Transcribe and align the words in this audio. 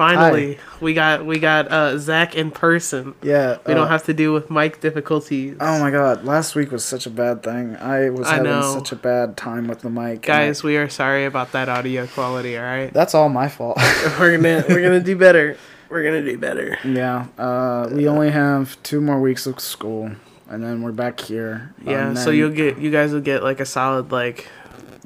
Finally, 0.00 0.58
we 0.80 0.94
got 0.94 1.26
we 1.26 1.38
got 1.38 1.70
uh, 1.70 1.98
Zach 1.98 2.34
in 2.34 2.50
person. 2.50 3.14
Yeah. 3.22 3.58
We 3.66 3.74
uh, 3.74 3.76
don't 3.76 3.88
have 3.88 4.04
to 4.04 4.14
deal 4.14 4.32
with 4.32 4.50
mic 4.50 4.80
difficulties. 4.80 5.58
Oh 5.60 5.78
my 5.78 5.90
god, 5.90 6.24
last 6.24 6.54
week 6.54 6.72
was 6.72 6.82
such 6.82 7.04
a 7.04 7.10
bad 7.10 7.42
thing. 7.42 7.76
I 7.76 8.08
was 8.08 8.26
I 8.26 8.36
having 8.36 8.44
know. 8.50 8.62
such 8.62 8.92
a 8.92 8.96
bad 8.96 9.36
time 9.36 9.68
with 9.68 9.80
the 9.80 9.90
mic. 9.90 10.22
Guys, 10.22 10.64
I- 10.64 10.66
we 10.66 10.78
are 10.78 10.88
sorry 10.88 11.26
about 11.26 11.52
that 11.52 11.68
audio 11.68 12.06
quality. 12.06 12.56
All 12.56 12.64
right, 12.64 12.90
that's 12.94 13.14
all 13.14 13.28
my 13.28 13.48
fault. 13.48 13.76
we're 14.18 14.38
gonna 14.38 14.64
we're 14.70 14.80
gonna 14.80 15.00
do 15.02 15.16
better. 15.16 15.58
We're 15.90 16.02
gonna 16.02 16.24
do 16.24 16.38
better. 16.38 16.78
yeah. 16.82 17.26
Uh, 17.36 17.90
we 17.92 18.08
only 18.08 18.30
have 18.30 18.82
two 18.82 19.02
more 19.02 19.20
weeks 19.20 19.46
of 19.46 19.60
school, 19.60 20.12
and 20.48 20.64
then 20.64 20.80
we're 20.80 20.92
back 20.92 21.20
here. 21.20 21.74
Yeah, 21.84 22.14
so 22.14 22.30
you'll 22.30 22.52
get 22.52 22.78
you 22.78 22.90
guys 22.90 23.12
will 23.12 23.20
get 23.20 23.42
like 23.42 23.60
a 23.60 23.66
solid 23.66 24.12
like 24.12 24.48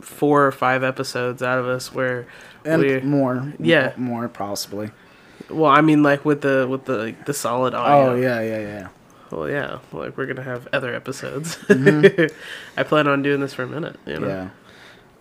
four 0.00 0.46
or 0.46 0.52
five 0.52 0.84
episodes 0.84 1.42
out 1.42 1.58
of 1.58 1.66
us 1.66 1.92
where 1.92 2.28
and 2.64 2.82
we 2.82 3.00
more. 3.00 3.52
Yeah. 3.58 3.92
More 3.96 4.28
possibly. 4.28 4.90
well 5.50 5.70
I 5.70 5.80
mean 5.80 6.02
like 6.02 6.24
with 6.24 6.40
the 6.42 6.66
with 6.68 6.84
the 6.86 6.96
like, 6.98 7.26
the 7.26 7.34
solid 7.34 7.74
audio. 7.74 8.12
Oh 8.12 8.14
yeah, 8.16 8.40
yeah, 8.40 8.58
yeah. 8.60 8.88
Well 9.30 9.48
yeah, 9.48 9.78
like 9.92 10.16
we're 10.16 10.26
gonna 10.26 10.42
have 10.42 10.68
other 10.72 10.94
episodes. 10.94 11.56
Mm-hmm. 11.68 12.34
I 12.76 12.82
plan 12.82 13.08
on 13.08 13.22
doing 13.22 13.40
this 13.40 13.54
for 13.54 13.62
a 13.64 13.66
minute. 13.68 13.96
You 14.06 14.20
know? 14.20 14.28
Yeah. 14.28 14.48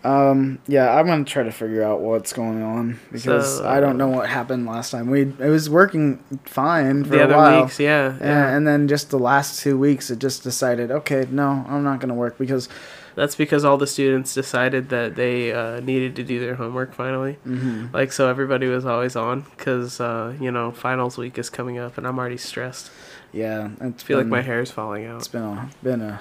Um. 0.05 0.59
Yeah, 0.67 0.93
I'm 0.93 1.07
gonna 1.07 1.23
try 1.23 1.43
to 1.43 1.51
figure 1.51 1.81
out 1.81 2.01
what's 2.01 2.33
going 2.33 2.61
on 2.61 2.99
because 3.11 3.59
So, 3.59 3.67
I 3.67 3.79
don't 3.79 3.97
know 3.97 4.09
what 4.09 4.27
happened 4.27 4.65
last 4.65 4.91
time. 4.91 5.09
We 5.09 5.21
it 5.21 5.49
was 5.49 5.69
working 5.69 6.19
fine 6.43 7.05
for 7.05 7.11
The 7.11 7.21
a 7.21 7.23
other 7.23 7.37
while. 7.37 7.61
weeks, 7.63 7.79
yeah, 7.79 8.17
Yeah, 8.19 8.25
yeah. 8.25 8.49
and 8.49 8.67
then 8.67 8.89
just 8.89 9.11
the 9.11 9.17
last 9.19 9.61
two 9.61 9.77
weeks, 9.77 10.11
it 10.11 10.19
just 10.19 10.43
decided, 10.43 10.91
okay, 10.91 11.25
no, 11.31 11.65
I'm 11.69 11.85
not 11.85 12.01
gonna 12.01 12.13
work 12.15 12.37
because 12.37 12.67
That's 13.15 13.35
because 13.35 13.63
all 13.63 13.77
the 13.77 13.85
students 13.87 14.33
decided 14.33 14.89
that 14.89 15.15
they 15.15 15.53
uh, 15.53 15.79
needed 15.81 16.15
to 16.15 16.23
do 16.23 16.39
their 16.39 16.55
homework 16.55 16.93
finally. 16.93 17.37
Mhm. 17.47 17.93
Like, 17.93 18.11
so 18.11 18.27
everybody 18.27 18.67
was 18.67 18.85
always 18.85 19.15
on 19.15 19.41
because, 19.55 19.99
uh, 20.01 20.33
you 20.39 20.51
know, 20.51 20.71
finals 20.71 21.17
week 21.17 21.37
is 21.37 21.49
coming 21.49 21.77
up 21.77 21.97
and 21.97 22.07
I'm 22.07 22.17
already 22.17 22.37
stressed. 22.37 22.89
yeah, 23.31 23.69
I 23.81 23.91
feel 23.91 24.17
like 24.17 24.27
my 24.27 24.41
hair 24.41 24.61
is 24.61 24.71
falling 24.71 25.03
It's 25.03 25.27
out. 25.27 25.31
been 25.31 25.43
a 25.43 25.69
been 25.83 26.01
a 26.01 26.19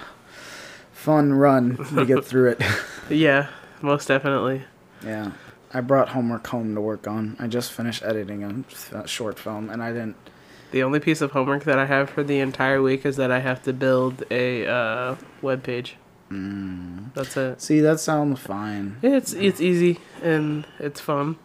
fun 0.93 1.33
run 1.33 1.77
to 1.95 2.05
get 2.05 2.25
through 2.25 2.51
it. 2.51 2.63
Yeah, 3.11 3.49
most 3.83 4.09
definitely. 4.09 4.63
yeah, 5.05 5.33
I 5.75 5.81
brought 5.81 6.11
homework 6.11 6.47
home 6.47 6.75
to 6.75 6.81
work 6.81 7.07
on. 7.09 7.37
I 7.41 7.47
just 7.47 7.73
finished 7.73 8.03
editing 8.05 8.65
a 8.93 9.07
short 9.09 9.39
film, 9.39 9.69
and 9.71 9.83
I 9.83 9.91
didn't. 9.93 10.17
The 10.71 10.83
only 10.83 11.01
piece 11.01 11.21
of 11.21 11.33
homework 11.33 11.65
that 11.65 11.79
I 11.79 11.85
have 11.87 12.09
for 12.09 12.23
the 12.23 12.39
entire 12.39 12.81
week 12.81 13.05
is 13.05 13.17
that 13.17 13.31
I 13.31 13.41
have 13.41 13.63
to 13.65 13.73
build 13.75 14.23
a 14.31 14.67
uh, 14.67 15.17
web 15.43 15.63
page. 15.63 15.97
Mm. 16.33 17.13
That's 17.15 17.37
it. 17.37 17.61
See, 17.61 17.81
that 17.81 18.01
sounds 18.01 18.41
fine. 18.41 18.97
It's 19.03 19.33
it's 19.35 19.61
easy 19.61 20.01
and 20.23 20.67
it's 20.79 21.01
fun. 21.01 21.37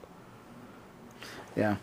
Yeah, 1.56 1.78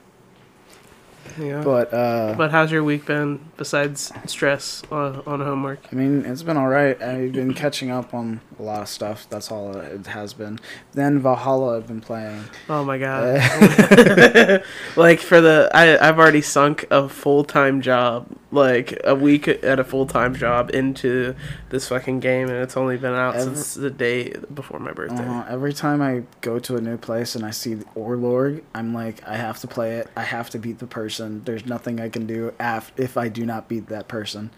Yeah. 1.38 1.62
But, 1.64 1.90
but 1.90 2.40
uh, 2.40 2.48
how's 2.48 2.70
your 2.70 2.84
week 2.84 3.06
been 3.06 3.40
besides 3.56 4.12
stress 4.26 4.82
uh, 4.90 5.22
on 5.26 5.40
homework? 5.40 5.80
I 5.92 5.96
mean, 5.96 6.24
it's 6.24 6.42
been 6.42 6.56
all 6.56 6.68
right. 6.68 7.00
I've 7.02 7.32
been 7.32 7.54
catching 7.54 7.90
up 7.90 8.14
on 8.14 8.40
a 8.58 8.62
lot 8.62 8.82
of 8.82 8.88
stuff. 8.88 9.26
That's 9.30 9.50
all 9.50 9.76
it 9.76 10.06
has 10.06 10.34
been. 10.34 10.58
Then 10.92 11.18
Valhalla, 11.20 11.76
I've 11.78 11.86
been 11.86 12.00
playing. 12.00 12.44
Oh 12.68 12.84
my 12.84 12.98
god. 12.98 13.40
Uh, 13.40 14.58
like 14.96 15.20
for 15.20 15.40
the 15.40 15.70
I 15.74 15.96
I've 16.06 16.18
already 16.18 16.42
sunk 16.42 16.86
a 16.90 17.08
full-time 17.08 17.80
job 17.80 18.26
like 18.50 19.00
a 19.02 19.14
week 19.16 19.48
at 19.48 19.80
a 19.80 19.84
full-time 19.84 20.34
job 20.34 20.70
into 20.72 21.34
this 21.70 21.88
fucking 21.88 22.20
game 22.20 22.48
and 22.48 22.58
it's 22.58 22.76
only 22.76 22.96
been 22.96 23.12
out 23.14 23.34
Ever- 23.34 23.44
since 23.56 23.74
the 23.74 23.90
day 23.90 24.32
before 24.52 24.78
my 24.78 24.92
birthday. 24.92 25.26
Uh, 25.26 25.44
every 25.48 25.72
time 25.72 26.00
I 26.00 26.22
go 26.40 26.58
to 26.60 26.76
a 26.76 26.80
new 26.80 26.96
place 26.96 27.34
and 27.34 27.44
I 27.44 27.50
see 27.50 27.74
the 27.74 27.84
Orlog, 27.96 28.62
I'm 28.74 28.94
like, 28.94 29.26
I 29.26 29.36
have 29.36 29.58
to 29.60 29.66
play 29.66 29.96
it. 29.96 30.08
I 30.16 30.22
have 30.22 30.50
to 30.50 30.58
beat 30.58 30.78
the 30.78 30.86
person. 30.86 31.42
There's 31.44 31.66
nothing 31.66 32.00
I 32.00 32.08
can 32.08 32.26
do 32.26 32.52
af- 32.60 32.92
if 32.96 33.16
I 33.16 33.28
do 33.28 33.43
not 33.44 33.68
beat 33.68 33.88
that 33.88 34.08
person. 34.08 34.50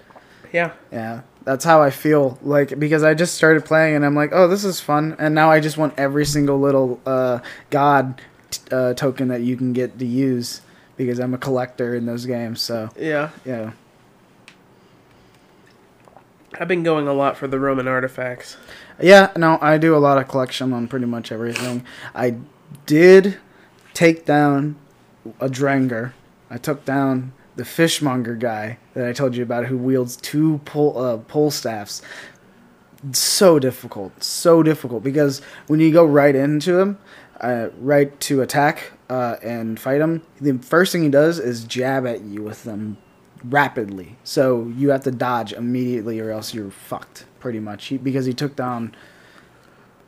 Yeah. 0.52 0.72
Yeah, 0.92 1.22
that's 1.44 1.64
how 1.64 1.82
I 1.82 1.90
feel. 1.90 2.38
Like 2.42 2.78
because 2.78 3.02
I 3.02 3.14
just 3.14 3.34
started 3.34 3.64
playing 3.64 3.96
and 3.96 4.04
I'm 4.06 4.14
like, 4.14 4.30
oh, 4.32 4.48
this 4.48 4.64
is 4.64 4.80
fun. 4.80 5.16
And 5.18 5.34
now 5.34 5.50
I 5.50 5.60
just 5.60 5.76
want 5.76 5.94
every 5.98 6.24
single 6.24 6.58
little 6.58 7.00
uh, 7.04 7.40
god 7.70 8.20
t- 8.50 8.60
uh, 8.70 8.94
token 8.94 9.28
that 9.28 9.42
you 9.42 9.56
can 9.56 9.72
get 9.72 9.98
to 9.98 10.06
use 10.06 10.60
because 10.96 11.18
I'm 11.18 11.34
a 11.34 11.38
collector 11.38 11.94
in 11.94 12.06
those 12.06 12.24
games. 12.26 12.62
So 12.62 12.88
Yeah. 12.96 13.30
yeah, 13.44 13.72
I've 16.58 16.68
been 16.68 16.82
going 16.82 17.06
a 17.06 17.12
lot 17.12 17.36
for 17.36 17.46
the 17.46 17.58
Roman 17.58 17.86
artifacts. 17.88 18.56
yeah. 19.00 19.30
No, 19.36 19.58
I 19.60 19.76
do 19.78 19.94
a 19.94 19.98
lot 19.98 20.16
of 20.18 20.28
collection 20.28 20.72
on 20.72 20.88
pretty 20.88 21.06
much 21.06 21.30
everything. 21.30 21.84
I 22.14 22.36
did 22.86 23.36
take 23.92 24.24
down 24.24 24.76
a 25.40 25.48
Drengr. 25.48 26.12
I 26.50 26.56
took 26.56 26.84
down 26.84 27.32
the 27.56 27.64
fishmonger 27.64 28.34
guy 28.34 28.78
that 28.94 29.06
I 29.06 29.12
told 29.12 29.34
you 29.34 29.42
about, 29.42 29.66
who 29.66 29.76
wields 29.76 30.16
two 30.16 30.58
pole 30.64 30.98
uh, 30.98 31.16
pole 31.18 31.50
staffs. 31.50 32.02
So 33.12 33.58
difficult, 33.58 34.22
so 34.22 34.62
difficult 34.62 35.02
because 35.02 35.40
when 35.66 35.80
you 35.80 35.92
go 35.92 36.04
right 36.04 36.34
into 36.34 36.78
him, 36.78 36.98
uh, 37.40 37.68
right 37.78 38.18
to 38.20 38.40
attack 38.40 38.92
uh, 39.10 39.36
and 39.42 39.78
fight 39.78 40.00
him, 40.00 40.22
the 40.40 40.58
first 40.58 40.92
thing 40.92 41.02
he 41.02 41.08
does 41.08 41.38
is 41.38 41.64
jab 41.64 42.06
at 42.06 42.22
you 42.22 42.42
with 42.42 42.64
them 42.64 42.96
rapidly. 43.44 44.16
So 44.24 44.72
you 44.76 44.90
have 44.90 45.02
to 45.04 45.10
dodge 45.10 45.52
immediately, 45.52 46.20
or 46.20 46.30
else 46.30 46.54
you're 46.54 46.70
fucked 46.70 47.26
pretty 47.38 47.60
much. 47.60 47.86
He, 47.86 47.98
because 47.98 48.26
he 48.26 48.32
took 48.32 48.56
down 48.56 48.94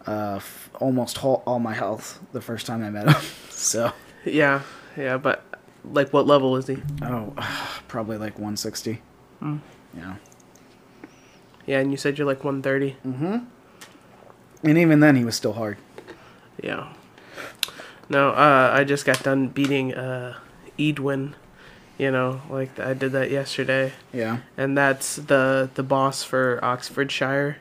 uh, 0.07 0.37
f- 0.37 0.71
almost 0.81 1.23
all, 1.23 1.43
all 1.47 1.59
my 1.59 1.75
health 1.75 2.21
the 2.33 2.41
first 2.41 2.67
time 2.67 2.83
I 2.83 2.91
met 2.91 3.09
him. 3.09 3.23
so 3.51 3.93
Yeah. 4.25 4.63
Yeah, 4.97 5.19
but 5.19 5.45
like 5.93 6.13
what 6.13 6.27
level 6.27 6.57
is 6.57 6.67
he? 6.67 6.79
oh, 7.03 7.33
probably 7.89 8.17
like 8.19 8.35
160. 8.35 9.01
Mm. 9.43 9.61
Yeah. 9.97 10.15
Yeah, 11.67 11.81
and 11.81 11.91
you 11.91 11.97
said 11.97 12.17
you're 12.19 12.27
like 12.27 12.45
130. 12.45 12.97
Mm-hmm. 13.07 13.45
And 14.67 14.79
even 14.79 15.01
then, 15.01 15.17
he 15.17 15.25
was 15.25 15.37
still 15.37 15.53
hard. 15.53 15.77
Yeah. 16.63 16.93
No, 18.09 18.31
uh, 18.31 18.71
I 18.73 18.85
just 18.85 19.05
got 19.05 19.23
done 19.23 19.49
beating 19.49 19.95
uh, 19.95 20.39
Edwin. 20.79 21.35
You 21.99 22.11
know, 22.13 22.41
like 22.49 22.79
I 22.79 22.95
did 22.95 23.11
that 23.13 23.31
yesterday, 23.31 23.93
Yeah. 24.13 24.39
and 24.57 24.79
that's 24.79 25.17
the 25.17 25.69
the 25.75 25.83
boss 25.83 26.23
for 26.23 26.59
Oxfordshire. 26.63 27.57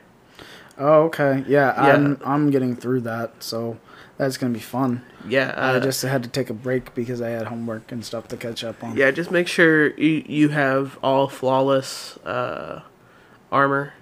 Oh, 0.78 1.02
okay. 1.06 1.44
Yeah, 1.48 1.74
Yeah. 1.74 1.94
I'm 1.94 2.20
I'm 2.24 2.50
getting 2.50 2.76
through 2.76 3.00
that, 3.00 3.42
so 3.42 3.78
that's 4.18 4.36
gonna 4.36 4.52
be 4.52 4.60
fun. 4.60 5.02
Yeah, 5.26 5.48
uh, 5.56 5.76
I 5.76 5.80
just 5.80 6.02
had 6.02 6.22
to 6.24 6.28
take 6.28 6.50
a 6.50 6.54
break 6.54 6.94
because 6.94 7.22
I 7.22 7.30
had 7.30 7.46
homework 7.46 7.90
and 7.92 8.04
stuff 8.04 8.28
to 8.28 8.36
catch 8.36 8.62
up 8.64 8.82
on. 8.84 8.96
yeah. 8.96 9.10
Just 9.10 9.30
make 9.30 9.48
sure 9.48 9.94
you 9.98 10.24
you 10.26 10.48
have 10.50 10.98
all 11.02 11.28
flawless 11.28 12.16
uh, 12.18 12.82
armor, 13.50 13.94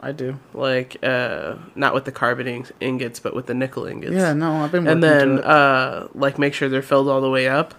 I 0.00 0.12
do. 0.12 0.38
like 0.52 0.96
uh, 1.02 1.56
not 1.74 1.94
with 1.94 2.04
the 2.04 2.12
carbon 2.12 2.66
ingots, 2.80 3.20
but 3.20 3.34
with 3.34 3.46
the 3.46 3.54
nickel 3.54 3.86
ingots. 3.86 4.14
Yeah, 4.14 4.32
no, 4.34 4.52
I've 4.56 4.72
been 4.72 4.84
working 4.84 4.92
and 4.92 5.02
then 5.02 5.38
uh, 5.44 6.08
like 6.14 6.38
make 6.38 6.52
sure 6.54 6.68
they're 6.68 6.82
filled 6.82 7.08
all 7.08 7.20
the 7.20 7.30
way 7.30 7.48
up, 7.48 7.74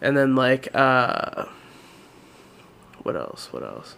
and 0.00 0.16
then 0.16 0.34
like 0.36 0.68
uh, 0.74 1.46
what 3.02 3.16
else? 3.16 3.52
What 3.52 3.62
else? 3.62 3.96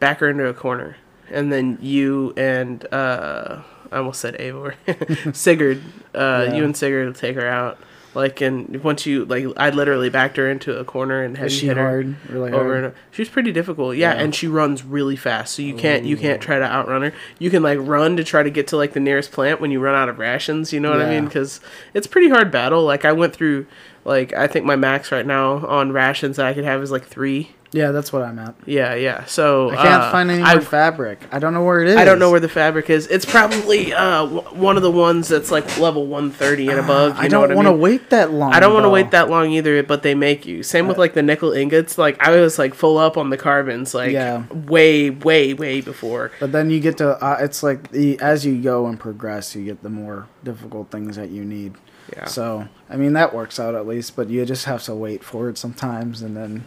Back 0.00 0.20
her 0.20 0.28
into 0.28 0.46
a 0.46 0.54
corner, 0.54 0.96
and 1.30 1.52
then 1.52 1.78
you 1.80 2.32
and 2.36 2.86
uh, 2.92 3.62
I 3.92 3.98
almost 3.98 4.20
said 4.20 4.36
Eivor, 4.38 4.74
Sigurd. 5.34 5.80
Uh, 6.14 6.46
Yeah. 6.48 6.54
You 6.54 6.64
and 6.64 6.76
Sigurd 6.76 7.06
will 7.06 7.14
take 7.14 7.36
her 7.36 7.46
out. 7.48 7.78
Like 8.14 8.40
and 8.40 8.82
once 8.82 9.04
you 9.06 9.26
like, 9.26 9.46
I 9.58 9.68
literally 9.70 10.08
backed 10.08 10.38
her 10.38 10.50
into 10.50 10.76
a 10.78 10.84
corner 10.84 11.22
and 11.22 11.38
Is 11.38 11.52
she 11.52 11.66
hit 11.66 11.76
her 11.76 11.82
hard? 11.82 12.16
Really 12.30 12.50
over 12.50 12.64
hard? 12.72 12.84
and 12.84 12.94
she 13.10 13.20
was 13.22 13.28
pretty 13.28 13.52
difficult 13.52 13.96
yeah, 13.96 14.14
Yeah. 14.14 14.22
and 14.22 14.34
she 14.34 14.48
runs 14.48 14.82
really 14.82 15.14
fast 15.14 15.54
so 15.54 15.62
you 15.62 15.74
can't 15.74 16.04
you 16.04 16.16
can't 16.16 16.40
try 16.40 16.58
to 16.58 16.64
outrun 16.64 17.02
her 17.02 17.12
you 17.38 17.50
can 17.50 17.62
like 17.62 17.78
run 17.80 18.16
to 18.16 18.24
try 18.24 18.42
to 18.42 18.50
get 18.50 18.66
to 18.68 18.76
like 18.78 18.94
the 18.94 18.98
nearest 19.00 19.30
plant 19.30 19.60
when 19.60 19.70
you 19.70 19.78
run 19.78 19.94
out 19.94 20.08
of 20.08 20.18
rations 20.18 20.72
you 20.72 20.80
know 20.80 20.90
what 20.90 21.02
i 21.02 21.08
mean 21.08 21.26
because 21.26 21.60
it's 21.94 22.06
pretty 22.06 22.30
hard 22.30 22.50
battle 22.50 22.82
like 22.82 23.04
i 23.04 23.12
went 23.12 23.34
through 23.36 23.66
like 24.04 24.32
i 24.32 24.46
think 24.48 24.64
my 24.64 24.74
max 24.74 25.12
right 25.12 25.26
now 25.26 25.64
on 25.66 25.92
rations 25.92 26.38
that 26.38 26.46
i 26.46 26.54
could 26.54 26.64
have 26.64 26.82
is 26.82 26.90
like 26.90 27.04
three 27.06 27.50
Yeah, 27.70 27.90
that's 27.90 28.12
what 28.12 28.22
I'm 28.22 28.38
at. 28.38 28.54
Yeah, 28.64 28.94
yeah. 28.94 29.24
So 29.26 29.70
I 29.70 29.76
can't 29.76 30.02
uh, 30.04 30.10
find 30.10 30.30
any 30.30 30.42
more 30.42 30.60
fabric. 30.62 31.20
I 31.30 31.38
don't 31.38 31.52
know 31.52 31.62
where 31.64 31.82
it 31.82 31.88
is. 31.88 31.96
I 31.96 32.04
don't 32.06 32.18
know 32.18 32.30
where 32.30 32.40
the 32.40 32.48
fabric 32.48 32.88
is. 32.88 33.06
It's 33.08 33.26
probably 33.26 33.92
uh, 33.92 34.24
w- 34.24 34.40
one 34.58 34.76
of 34.78 34.82
the 34.82 34.90
ones 34.90 35.28
that's 35.28 35.50
like 35.50 35.78
level 35.78 36.06
130 36.06 36.68
and 36.68 36.78
above. 36.80 37.16
You 37.18 37.22
I 37.24 37.28
don't 37.28 37.54
want 37.54 37.66
to 37.66 37.72
mean? 37.72 37.80
wait 37.82 38.08
that 38.10 38.32
long. 38.32 38.54
I 38.54 38.60
don't 38.60 38.72
want 38.72 38.84
to 38.84 38.88
wait 38.90 39.10
that 39.10 39.28
long 39.28 39.50
either, 39.50 39.82
but 39.82 40.02
they 40.02 40.14
make 40.14 40.46
you. 40.46 40.62
Same 40.62 40.86
with 40.88 40.96
like 40.96 41.12
the 41.12 41.22
nickel 41.22 41.52
ingots. 41.52 41.98
Like 41.98 42.20
I 42.26 42.30
was 42.40 42.58
like 42.58 42.72
full 42.72 42.96
up 42.96 43.18
on 43.18 43.28
the 43.28 43.36
carbons, 43.36 43.92
like 43.94 44.12
Yeah. 44.12 44.44
way, 44.50 45.10
way, 45.10 45.52
way 45.52 45.82
before. 45.82 46.32
But 46.40 46.52
then 46.52 46.70
you 46.70 46.80
get 46.80 46.96
to 46.98 47.22
uh, 47.22 47.36
it's 47.40 47.62
like 47.62 47.90
the, 47.90 48.18
as 48.20 48.46
you 48.46 48.62
go 48.62 48.86
and 48.86 48.98
progress, 48.98 49.54
you 49.54 49.64
get 49.66 49.82
the 49.82 49.90
more 49.90 50.26
difficult 50.42 50.90
things 50.90 51.16
that 51.16 51.28
you 51.28 51.44
need. 51.44 51.74
Yeah. 52.16 52.24
So 52.24 52.66
I 52.88 52.96
mean 52.96 53.12
that 53.12 53.34
works 53.34 53.60
out 53.60 53.74
at 53.74 53.86
least, 53.86 54.16
but 54.16 54.30
you 54.30 54.46
just 54.46 54.64
have 54.64 54.82
to 54.84 54.94
wait 54.94 55.22
for 55.22 55.50
it 55.50 55.58
sometimes, 55.58 56.22
and 56.22 56.34
then 56.34 56.64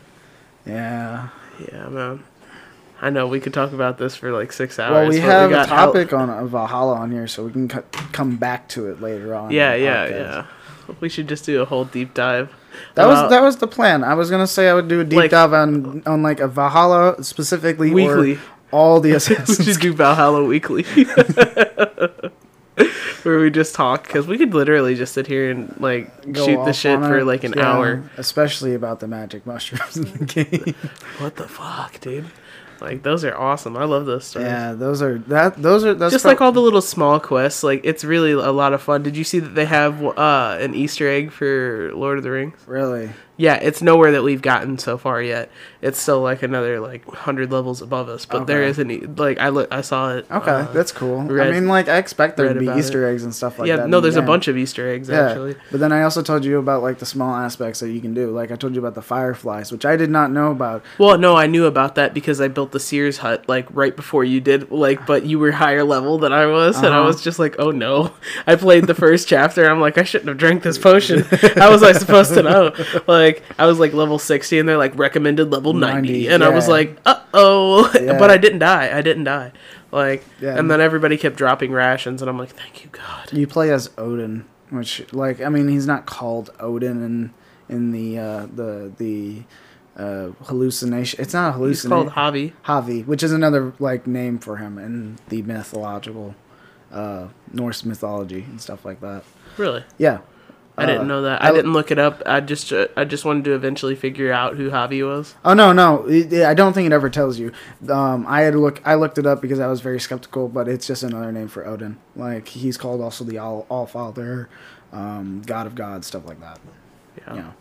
yeah. 0.66 1.30
Yeah, 1.72 1.90
man. 1.90 2.24
I 3.02 3.10
know 3.10 3.28
we 3.28 3.40
could 3.40 3.54
talk 3.54 3.72
about 3.74 3.98
this 3.98 4.16
for 4.16 4.32
like 4.32 4.52
six 4.52 4.78
hours. 4.80 4.92
Well, 4.92 5.10
we 5.10 5.20
have 5.20 5.50
a 5.50 5.54
got 5.54 5.70
help. 5.70 5.94
topic 5.94 6.14
on 6.14 6.30
uh, 6.30 6.46
Valhalla 6.46 6.96
on 6.96 7.12
here, 7.12 7.28
so 7.28 7.46
we 7.46 7.52
can 7.52 7.70
c- 7.70 7.78
come 8.12 8.38
back 8.38 8.68
to 8.70 8.90
it 8.92 9.02
later 9.02 9.34
on. 9.34 9.50
Yeah, 9.52 9.74
yeah, 9.76 10.08
podcast. 10.08 10.12
yeah. 10.12 10.46
We 11.00 11.10
should 11.10 11.28
just 11.28 11.46
do 11.46 11.62
a 11.62 11.66
whole 11.66 11.86
deep 11.86 12.14
dive. 12.14 12.54
That 12.96 13.06
was 13.08 13.30
that 13.32 13.42
was 13.42 13.58
the 13.58 13.68
plan. 13.68 14.04
I 14.04 14.14
was 14.14 14.30
gonna 14.30 14.48
say 14.48 14.70
I 14.70 14.74
would 14.74 14.88
do 14.88 15.00
a 15.02 15.04
deep 15.04 15.18
Like- 15.18 15.32
dive 15.32 15.52
on 15.54 16.04
on 16.06 16.22
like 16.24 16.40
a 16.40 16.48
Valhalla 16.48 17.24
specifically, 17.24 17.92
Weekly. 17.92 18.36
or 18.36 18.40
all 18.72 19.00
the 19.02 19.10
we 19.12 19.16
Assassin's 19.16 19.66
should 19.66 19.80
do 19.82 19.94
Valhalla 19.94 20.44
weekly. 20.44 20.86
Where 23.24 23.40
we 23.40 23.50
just 23.52 23.76
talk 23.76 24.04
because 24.08 24.26
we 24.28 24.38
could 24.38 24.54
literally 24.54 24.96
just 24.96 25.14
sit 25.14 25.28
here 25.28 25.52
and 25.52 25.76
like 25.80 26.32
go 26.32 26.46
shoot 26.46 26.66
the 26.66 26.74
shit 26.74 27.00
for 27.00 27.20
it. 27.20 27.26
like 27.26 27.44
an 27.44 27.54
Yeah, 27.56 27.72
hour. 27.72 28.04
especially 28.18 28.74
about 28.74 29.00
the 29.00 29.08
magic 29.08 29.46
mushrooms 29.46 29.98
in 29.98 30.12
the 30.14 30.26
game. 30.26 30.76
What 31.20 31.36
the 31.36 31.48
fuck, 31.48 32.00
dude? 32.00 32.26
Like 32.80 33.04
those 33.04 33.24
are 33.24 33.38
awesome. 33.38 33.78
I 33.78 33.84
love 33.84 34.08
those 34.08 34.26
stories. 34.26 34.48
yeah, 34.48 34.74
those 34.74 35.04
are 35.04 35.20
that 35.28 35.62
those 35.62 35.86
are 35.86 35.94
that's 35.94 36.12
just 36.14 36.24
prob- 36.24 36.32
like 36.32 36.42
all 36.42 36.52
the 36.52 36.62
little 36.62 36.82
small 36.82 37.20
quests, 37.20 37.62
like 37.62 37.82
it's 37.84 38.04
really 38.04 38.32
a 38.32 38.52
lot 38.52 38.74
of 38.74 38.82
fun. 38.82 39.04
Did 39.04 39.16
you 39.16 39.24
see 39.24 39.38
that 39.38 39.54
they 39.54 39.66
have 39.66 40.04
uh, 40.04 40.58
an 40.60 40.74
Easter 40.74 41.08
egg 41.08 41.32
for 41.32 41.92
Lord 41.94 42.18
of 42.18 42.24
the 42.24 42.32
Rings? 42.32 42.56
really 42.66 43.12
Yeah, 43.38 43.54
it's 43.58 43.84
nowhere 43.84 44.14
that 44.14 44.24
we've 44.24 44.42
gotten 44.42 44.80
so 44.80 44.98
far 44.98 45.22
yet. 45.22 45.52
It's 45.82 46.00
still 46.00 46.22
like 46.22 46.44
another 46.44 46.80
like 46.80 47.06
hundred 47.08 47.52
levels 47.52 47.82
above 47.82 48.08
us, 48.10 48.26
but 48.26 48.46
there 48.48 48.62
Okay. 48.62 48.70
is 48.70 48.80
an 48.80 48.92
e- 48.92 49.00
like 49.18 49.40
I 49.40 49.50
look 49.50 49.68
I 49.72 49.82
saw 49.82 50.16
it. 50.16 50.26
okay. 50.30 50.52
uh, 50.52 50.64
that's 50.74 50.92
cool. 50.92 51.22
read- 51.24 51.48
I 51.48 51.52
mean, 51.52 51.68
like 51.68 51.90
I 51.90 51.98
expect 51.98 52.38
there 52.38 52.54
to 52.54 52.60
be 52.60 52.68
Easter 52.68 53.08
eggs 53.08 53.24
and 53.24 53.34
stuff 53.34 53.58
like 53.58 53.68
yeah, 53.68 53.78
that. 53.78 53.90
no, 53.90 53.98
in 53.98 54.02
the 54.02 54.02
there's 54.02 54.16
a 54.16 54.22
bunch 54.22 54.48
of 54.48 54.58
Easter 54.58 54.88
eggs 54.88 55.10
actually. 55.10 55.56
But 55.72 55.80
then 55.80 55.92
I 55.92 56.04
also 56.04 56.22
told 56.22 56.46
you 56.46 56.60
about 56.60 56.84
like 56.84 57.00
the 57.00 57.06
small 57.06 57.34
aspects 57.36 57.80
that 57.80 57.90
you 57.90 58.00
can 58.00 58.14
do. 58.14 58.30
Like 58.32 58.52
I 58.52 58.56
told 58.56 58.76
you 58.76 58.80
about 58.80 58.94
the 58.96 59.02
fireflies, 59.02 59.72
which 59.72 59.86
I 59.86 59.96
did 59.96 60.10
not 60.12 60.32
know 60.32 60.52
about. 60.52 60.84
Well, 61.00 61.18
no, 61.18 61.36
I 61.36 61.48
knew 61.48 61.66
about 61.66 61.96
that 61.96 62.14
because 62.14 62.40
I 62.40 62.48
built 62.48 62.72
the 62.74 62.80
Seer's 62.80 63.18
hut 63.18 63.46
like 63.50 63.66
right 63.72 63.96
before 63.96 64.24
you 64.24 64.40
did. 64.40 64.70
Like, 64.72 65.06
but 65.08 65.26
you 65.26 65.40
were 65.40 65.52
higher 65.52 65.84
level 65.84 66.18
than 66.20 66.32
I 66.32 66.46
was, 66.46 66.78
and 66.78 66.88
I 66.88 66.98
Uh-huh. 67.00 67.08
was 67.08 67.24
just 67.24 67.40
like, 67.40 67.56
oh 67.60 67.72
no. 67.72 68.14
I 68.46 68.56
played 68.56 68.86
the 68.86 68.94
first 68.96 69.28
chapter. 69.28 69.68
I'm 69.70 69.80
like, 69.82 69.98
I 69.98 70.04
shouldn't 70.04 70.28
have 70.30 70.38
drank 70.38 70.62
this 70.64 70.78
potion. 70.78 71.22
How 71.56 71.72
was 71.72 71.82
I 71.82 71.94
supposed 71.94 72.34
to 72.36 72.44
know? 72.44 72.72
Like, 73.08 73.44
I 73.58 73.66
was 73.66 73.80
like 73.80 73.94
level 73.94 74.20
sixty, 74.20 74.60
and 74.60 74.70
they're 74.70 74.78
like 74.78 74.96
recommended 74.98 75.50
level 75.52 75.71
ninety, 75.80 76.24
90, 76.28 76.28
and 76.30 76.44
I 76.44 76.50
was 76.50 76.68
like, 76.68 76.98
uh 77.06 77.20
oh. 77.34 77.92
Yeah. 78.02 78.18
But 78.20 78.30
I 78.32 78.38
didn't 78.38 78.60
die. 78.60 78.96
I 78.98 79.02
didn't 79.02 79.24
die. 79.26 79.52
Like, 79.92 80.24
Yeah. 80.40 80.58
and 80.58 80.70
then 80.72 80.80
everybody 80.82 81.18
kept 81.18 81.36
dropping 81.36 81.72
rations, 81.72 82.22
and 82.22 82.30
I'm 82.30 82.38
like, 82.38 82.50
thank 82.50 82.84
you 82.84 82.90
God. 82.92 83.32
You 83.34 83.46
play 83.48 83.72
as 83.72 83.90
Odin, 83.98 84.46
which 84.70 85.12
like 85.14 85.42
I 85.42 85.50
mean 85.50 85.68
he's 85.68 85.88
not 85.88 86.06
called 86.06 86.50
Odin 86.60 87.04
in 87.04 87.34
in 87.70 87.92
the 87.92 88.18
uh, 88.20 88.48
the 88.54 88.92
the 88.98 89.44
uh, 89.98 90.30
hallucination. 90.46 91.20
It's 91.22 91.34
not 91.34 91.50
a 91.50 91.52
He's 91.52 91.58
hallucination. 91.84 92.10
called 92.10 92.34
Havi. 92.34 92.54
Havi, 92.66 93.06
which 93.06 93.24
is 93.24 93.32
another 93.34 93.74
like 93.80 94.08
name 94.08 94.40
for 94.40 94.58
him 94.58 94.78
in 94.78 95.18
the 95.30 95.42
mythological 95.42 96.36
uh, 96.92 97.28
Norse 97.54 97.84
mythology 97.84 98.44
and 98.50 98.62
stuff 98.62 98.86
like 98.86 99.02
that. 99.02 99.24
Really. 99.58 99.84
Yeah. 99.98 100.20
I 100.78 100.86
didn't 100.86 101.02
Uh, 101.02 101.06
know 101.06 101.22
that. 101.24 101.44
I- 101.44 101.50
I 101.50 101.52
didn't 101.52 101.74
look 101.74 101.92
it 101.92 102.00
up. 102.00 102.24
I 102.26 102.40
just, 102.40 102.72
uh, 102.72 102.88
I 102.96 103.04
just 103.04 103.26
wanted 103.26 103.44
to 103.46 103.54
eventually 103.54 103.94
figure 103.96 104.32
out 104.32 104.56
who 104.56 104.70
Havi 104.72 105.06
was. 105.06 105.36
Oh 105.44 105.54
no, 105.54 105.74
no, 105.74 106.06
it, 106.08 106.32
it- 106.32 106.46
I 106.46 106.54
don't 106.54 106.74
think 106.74 106.88
it 106.88 106.94
ever 106.94 107.10
tells 107.10 107.38
you. 107.40 107.52
Um, 107.90 108.26
I 108.28 108.42
had 108.42 108.54
to 108.54 108.60
look. 108.60 108.82
I 108.86 108.96
looked 108.96 109.18
it 109.18 109.26
up 109.26 109.42
because 109.42 109.60
I 109.60 109.68
was 109.68 109.82
very 109.82 110.00
skeptical, 110.00 110.48
but 110.48 110.68
it's 110.68 110.88
just 110.88 111.04
another 111.04 111.32
name 111.32 111.50
for 111.50 111.68
Odin. 111.68 111.98
Like 112.16 112.48
he's 112.48 112.78
called 112.78 113.02
also 113.02 113.24
the 113.26 113.38
All 113.38 113.66
All 113.70 113.86
Father, 113.86 114.50
um, 114.94 115.42
God 115.46 115.68
of 115.68 115.76
Gods, 115.76 116.08
stuff 116.08 116.26
like 116.26 116.40
that. 116.40 116.60
Yeah. 117.28 117.34
You 117.36 117.40
know. 117.42 117.54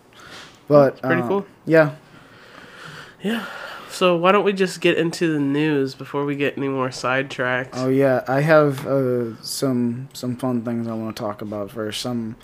But 0.68 1.02
pretty 1.02 1.22
uh, 1.22 1.28
cool. 1.28 1.46
Yeah. 1.66 1.90
Yeah. 3.22 3.44
So 3.90 4.16
why 4.16 4.30
don't 4.32 4.44
we 4.44 4.52
just 4.52 4.80
get 4.80 4.96
into 4.96 5.32
the 5.32 5.40
news 5.40 5.94
before 5.96 6.24
we 6.24 6.36
get 6.36 6.56
any 6.56 6.68
more 6.68 6.92
sidetracked? 6.92 7.74
Oh 7.76 7.88
yeah, 7.88 8.22
I 8.28 8.40
have 8.40 8.86
uh, 8.86 9.36
some 9.42 10.08
some 10.12 10.36
fun 10.36 10.62
things 10.62 10.86
I 10.86 10.94
want 10.94 11.16
to 11.16 11.20
talk 11.20 11.42
about 11.42 11.72
first. 11.72 12.00
Some 12.00 12.36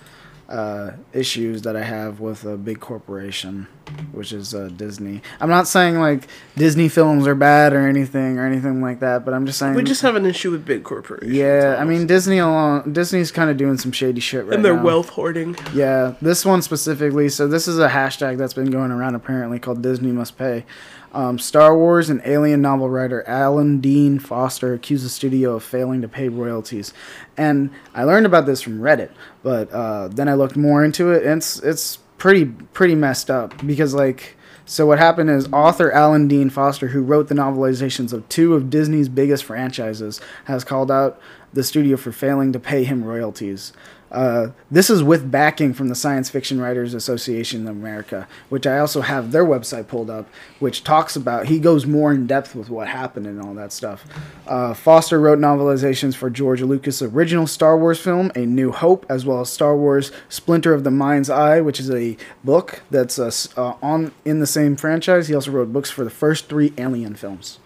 uh, 0.48 0.92
issues 1.12 1.62
that 1.62 1.76
I 1.76 1.82
have 1.82 2.20
with 2.20 2.44
a 2.44 2.56
big 2.56 2.78
corporation, 2.80 3.66
which 4.12 4.32
is 4.32 4.54
uh, 4.54 4.70
Disney. 4.76 5.20
I'm 5.40 5.48
not 5.48 5.66
saying 5.66 5.98
like 5.98 6.28
Disney 6.56 6.88
films 6.88 7.26
are 7.26 7.34
bad 7.34 7.72
or 7.72 7.88
anything 7.88 8.38
or 8.38 8.46
anything 8.46 8.80
like 8.80 9.00
that, 9.00 9.24
but 9.24 9.34
I'm 9.34 9.44
just 9.46 9.58
saying 9.58 9.74
we 9.74 9.82
just 9.82 10.02
have 10.02 10.14
an 10.14 10.24
issue 10.24 10.50
with 10.52 10.64
big 10.64 10.84
corporations. 10.84 11.32
Yeah, 11.32 11.76
I 11.78 11.84
mean 11.84 12.06
Disney 12.06 12.38
alone. 12.38 12.92
Disney's 12.92 13.32
kind 13.32 13.50
of 13.50 13.56
doing 13.56 13.76
some 13.76 13.90
shady 13.92 14.20
shit 14.20 14.42
right 14.44 14.50
now. 14.50 14.54
and 14.56 14.64
their 14.64 14.76
now. 14.76 14.84
wealth 14.84 15.08
hoarding. 15.10 15.56
Yeah, 15.74 16.14
this 16.22 16.44
one 16.44 16.62
specifically. 16.62 17.28
So 17.28 17.48
this 17.48 17.66
is 17.66 17.78
a 17.78 17.88
hashtag 17.88 18.38
that's 18.38 18.54
been 18.54 18.70
going 18.70 18.92
around 18.92 19.16
apparently 19.16 19.58
called 19.58 19.82
Disney 19.82 20.12
Must 20.12 20.38
Pay. 20.38 20.64
Um, 21.12 21.38
Star 21.38 21.76
Wars 21.76 22.10
and 22.10 22.20
Alien 22.24 22.60
novel 22.60 22.90
writer 22.90 23.26
Alan 23.26 23.80
Dean 23.80 24.18
Foster 24.18 24.74
accused 24.74 25.04
the 25.04 25.08
studio 25.08 25.54
of 25.56 25.62
failing 25.62 26.02
to 26.02 26.08
pay 26.08 26.28
royalties, 26.28 26.92
and 27.36 27.70
I 27.94 28.04
learned 28.04 28.26
about 28.26 28.46
this 28.46 28.60
from 28.60 28.80
Reddit. 28.80 29.10
But 29.42 29.70
uh, 29.72 30.08
then 30.08 30.28
I 30.28 30.34
looked 30.34 30.56
more 30.56 30.84
into 30.84 31.12
it, 31.12 31.24
and 31.24 31.38
it's 31.38 31.58
it's 31.60 31.98
pretty 32.18 32.46
pretty 32.46 32.94
messed 32.94 33.30
up 33.30 33.66
because 33.66 33.94
like. 33.94 34.36
So 34.68 34.84
what 34.84 34.98
happened 34.98 35.30
is 35.30 35.46
author 35.52 35.92
Alan 35.92 36.26
Dean 36.26 36.50
Foster, 36.50 36.88
who 36.88 37.00
wrote 37.00 37.28
the 37.28 37.36
novelizations 37.36 38.12
of 38.12 38.28
two 38.28 38.54
of 38.54 38.68
Disney's 38.68 39.08
biggest 39.08 39.44
franchises, 39.44 40.20
has 40.46 40.64
called 40.64 40.90
out 40.90 41.20
the 41.52 41.62
studio 41.62 41.96
for 41.96 42.10
failing 42.10 42.52
to 42.52 42.58
pay 42.58 42.82
him 42.82 43.04
royalties. 43.04 43.72
Uh, 44.16 44.50
this 44.70 44.88
is 44.88 45.02
with 45.02 45.30
backing 45.30 45.74
from 45.74 45.88
the 45.88 45.94
Science 45.94 46.30
Fiction 46.30 46.58
Writers 46.58 46.94
Association 46.94 47.68
of 47.68 47.76
America, 47.76 48.26
which 48.48 48.66
I 48.66 48.78
also 48.78 49.02
have 49.02 49.30
their 49.30 49.44
website 49.44 49.88
pulled 49.88 50.08
up, 50.08 50.26
which 50.58 50.82
talks 50.82 51.16
about, 51.16 51.48
he 51.48 51.58
goes 51.58 51.84
more 51.84 52.14
in 52.14 52.26
depth 52.26 52.54
with 52.54 52.70
what 52.70 52.88
happened 52.88 53.26
and 53.26 53.42
all 53.42 53.52
that 53.52 53.72
stuff. 53.72 54.06
Uh, 54.46 54.72
Foster 54.72 55.20
wrote 55.20 55.38
novelizations 55.38 56.16
for 56.16 56.30
George 56.30 56.62
Lucas' 56.62 57.02
original 57.02 57.46
Star 57.46 57.76
Wars 57.76 58.00
film, 58.00 58.32
A 58.34 58.46
New 58.46 58.72
Hope, 58.72 59.04
as 59.10 59.26
well 59.26 59.42
as 59.42 59.50
Star 59.50 59.76
Wars 59.76 60.10
Splinter 60.30 60.72
of 60.72 60.82
the 60.82 60.90
Mind's 60.90 61.28
Eye, 61.28 61.60
which 61.60 61.78
is 61.78 61.90
a 61.90 62.16
book 62.42 62.80
that's 62.90 63.18
uh, 63.18 63.30
uh, 63.58 63.74
on 63.82 64.12
in 64.24 64.40
the 64.40 64.46
same 64.46 64.76
franchise. 64.76 65.28
He 65.28 65.34
also 65.34 65.50
wrote 65.50 65.74
books 65.74 65.90
for 65.90 66.04
the 66.04 66.10
first 66.10 66.48
three 66.48 66.72
Alien 66.78 67.16
films. 67.16 67.58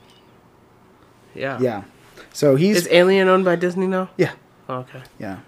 Yeah. 1.33 1.61
Yeah. 1.61 1.85
So 2.33 2.57
he's. 2.57 2.77
Is 2.77 2.89
Alien 2.91 3.29
owned 3.29 3.45
by 3.45 3.55
Disney 3.55 3.87
now? 3.87 4.11
yeah. 4.17 4.33
Oh, 4.69 4.79
okay. 4.79 5.03
Yeah. 5.21 5.39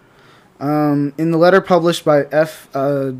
Um, 0.62 1.12
in 1.18 1.32
the 1.32 1.38
letter 1.38 1.60
published 1.60 2.04
by 2.04 2.22
F, 2.30 2.68
uh, 2.72 3.12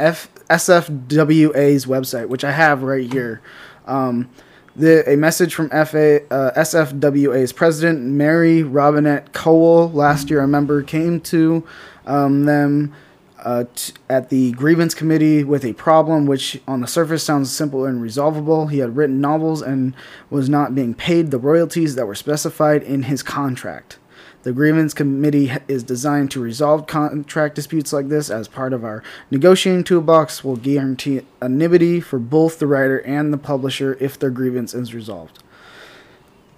F, 0.00 0.28
SFWA's 0.50 1.86
website, 1.86 2.26
which 2.26 2.42
I 2.42 2.50
have 2.50 2.82
right 2.82 3.10
here, 3.10 3.40
um, 3.86 4.28
the, 4.74 5.08
a 5.08 5.16
message 5.16 5.54
from 5.54 5.68
FA, 5.68 6.26
uh, 6.32 6.50
SFWA's 6.56 7.52
president, 7.52 8.00
Mary 8.00 8.64
Robinette 8.64 9.32
Kowal, 9.32 9.94
last 9.94 10.28
year, 10.28 10.40
a 10.40 10.48
member, 10.48 10.82
came 10.82 11.20
to 11.20 11.64
um, 12.04 12.46
them 12.46 12.92
uh, 13.38 13.64
t- 13.76 13.92
at 14.08 14.28
the 14.30 14.50
grievance 14.52 14.92
committee 14.92 15.44
with 15.44 15.64
a 15.64 15.74
problem 15.74 16.26
which 16.26 16.60
on 16.66 16.80
the 16.80 16.88
surface 16.88 17.22
sounds 17.22 17.52
simple 17.52 17.84
and 17.84 18.02
resolvable. 18.02 18.66
He 18.66 18.78
had 18.78 18.96
written 18.96 19.20
novels 19.20 19.62
and 19.62 19.94
was 20.30 20.48
not 20.48 20.74
being 20.74 20.94
paid 20.94 21.30
the 21.30 21.38
royalties 21.38 21.94
that 21.94 22.06
were 22.06 22.16
specified 22.16 22.82
in 22.82 23.04
his 23.04 23.22
contract. 23.22 23.98
The 24.42 24.52
grievance 24.52 24.92
committee 24.92 25.52
is 25.68 25.84
designed 25.84 26.32
to 26.32 26.40
resolve 26.40 26.86
contract 26.86 27.54
disputes 27.54 27.92
like 27.92 28.08
this 28.08 28.28
as 28.28 28.48
part 28.48 28.72
of 28.72 28.84
our 28.84 29.02
negotiating 29.30 29.84
toolbox 29.84 30.42
will 30.42 30.56
guarantee 30.56 31.20
anonymity 31.40 32.00
for 32.00 32.18
both 32.18 32.58
the 32.58 32.66
writer 32.66 32.98
and 32.98 33.32
the 33.32 33.38
publisher 33.38 33.96
if 34.00 34.18
their 34.18 34.30
grievance 34.30 34.74
is 34.74 34.94
resolved. 34.94 35.42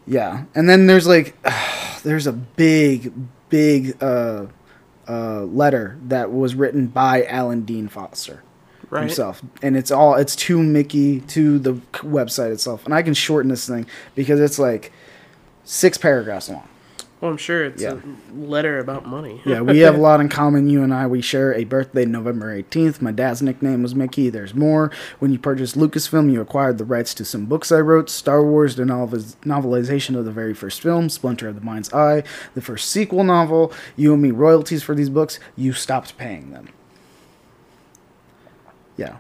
Yeah, 0.07 0.45
and 0.55 0.69
then 0.69 0.87
there's 0.87 1.07
like 1.07 1.37
there's 2.03 2.27
a 2.27 2.33
big 2.33 3.13
big 3.51 4.03
uh 4.03 4.47
uh 5.07 5.43
letter 5.43 5.99
that 6.07 6.33
was 6.33 6.55
written 6.55 6.87
by 6.87 7.25
Alan 7.27 7.63
Dean 7.63 7.89
Foster 7.89 8.43
Right. 8.91 9.01
himself 9.05 9.43
and 9.63 9.77
it's 9.77 9.91
all 9.91 10.15
it's 10.15 10.37
to 10.37 10.63
Mickey 10.63 11.21
to 11.23 11.59
the 11.59 11.73
website 11.95 12.53
itself 12.53 12.85
and 12.85 12.95
I 12.95 13.03
can 13.03 13.15
shorten 13.15 13.51
this 13.51 13.67
thing 13.67 13.87
because 14.15 14.39
it's 14.39 14.59
like 14.59 14.93
six 15.65 15.99
paragraphs 15.99 16.49
long 16.49 16.69
Well, 17.25 17.31
I'm 17.33 17.39
sure 17.39 17.65
it's 17.65 17.83
Yeah. 17.83 17.95
a 17.95 18.35
letter 18.37 18.79
about 18.81 19.07
money. 19.07 19.41
Yeah, 19.47 19.63
we 19.63 19.79
have 19.79 19.95
a 19.95 19.99
lot 19.99 20.21
in 20.21 20.29
common. 20.29 20.69
You 20.69 20.83
and 20.83 20.93
I, 20.93 21.07
we 21.07 21.23
share 21.23 21.55
a 21.55 21.65
birthday 21.65 22.05
November 22.05 22.55
18th. 22.63 23.01
My 23.01 23.13
dad's 23.13 23.41
nickname 23.41 23.83
was 23.83 23.95
Mickey. 23.95 24.29
There's 24.29 24.53
more. 24.55 24.91
When 25.21 25.33
you 25.33 25.39
purchased 25.39 25.75
Lucasfilm, 25.75 26.31
you 26.31 26.43
acquired 26.43 26.77
the 26.77 26.85
rights 26.85 27.15
to 27.15 27.25
some 27.25 27.47
books 27.47 27.73
I 27.73 27.81
wrote 27.81 28.11
Star 28.11 28.45
Wars, 28.45 28.77
the 28.77 28.85
novel- 28.85 29.21
novelization 29.43 30.17
of 30.19 30.27
the 30.27 30.33
very 30.33 30.53
first 30.53 30.83
film, 30.83 31.09
Splinter 31.09 31.49
of 31.49 31.55
the 31.55 31.63
Mind's 31.63 31.91
Eye, 31.95 32.25
the 32.55 32.61
first 32.61 32.91
sequel 32.91 33.25
novel. 33.25 33.73
You 33.97 34.13
owe 34.13 34.17
me 34.19 34.31
royalties 34.31 34.83
for 34.83 34.95
these 34.95 35.09
books. 35.09 35.41
You 35.57 35.73
stopped 35.73 36.19
paying 36.19 36.51
them. 36.51 36.69
Yeah. 38.99 39.17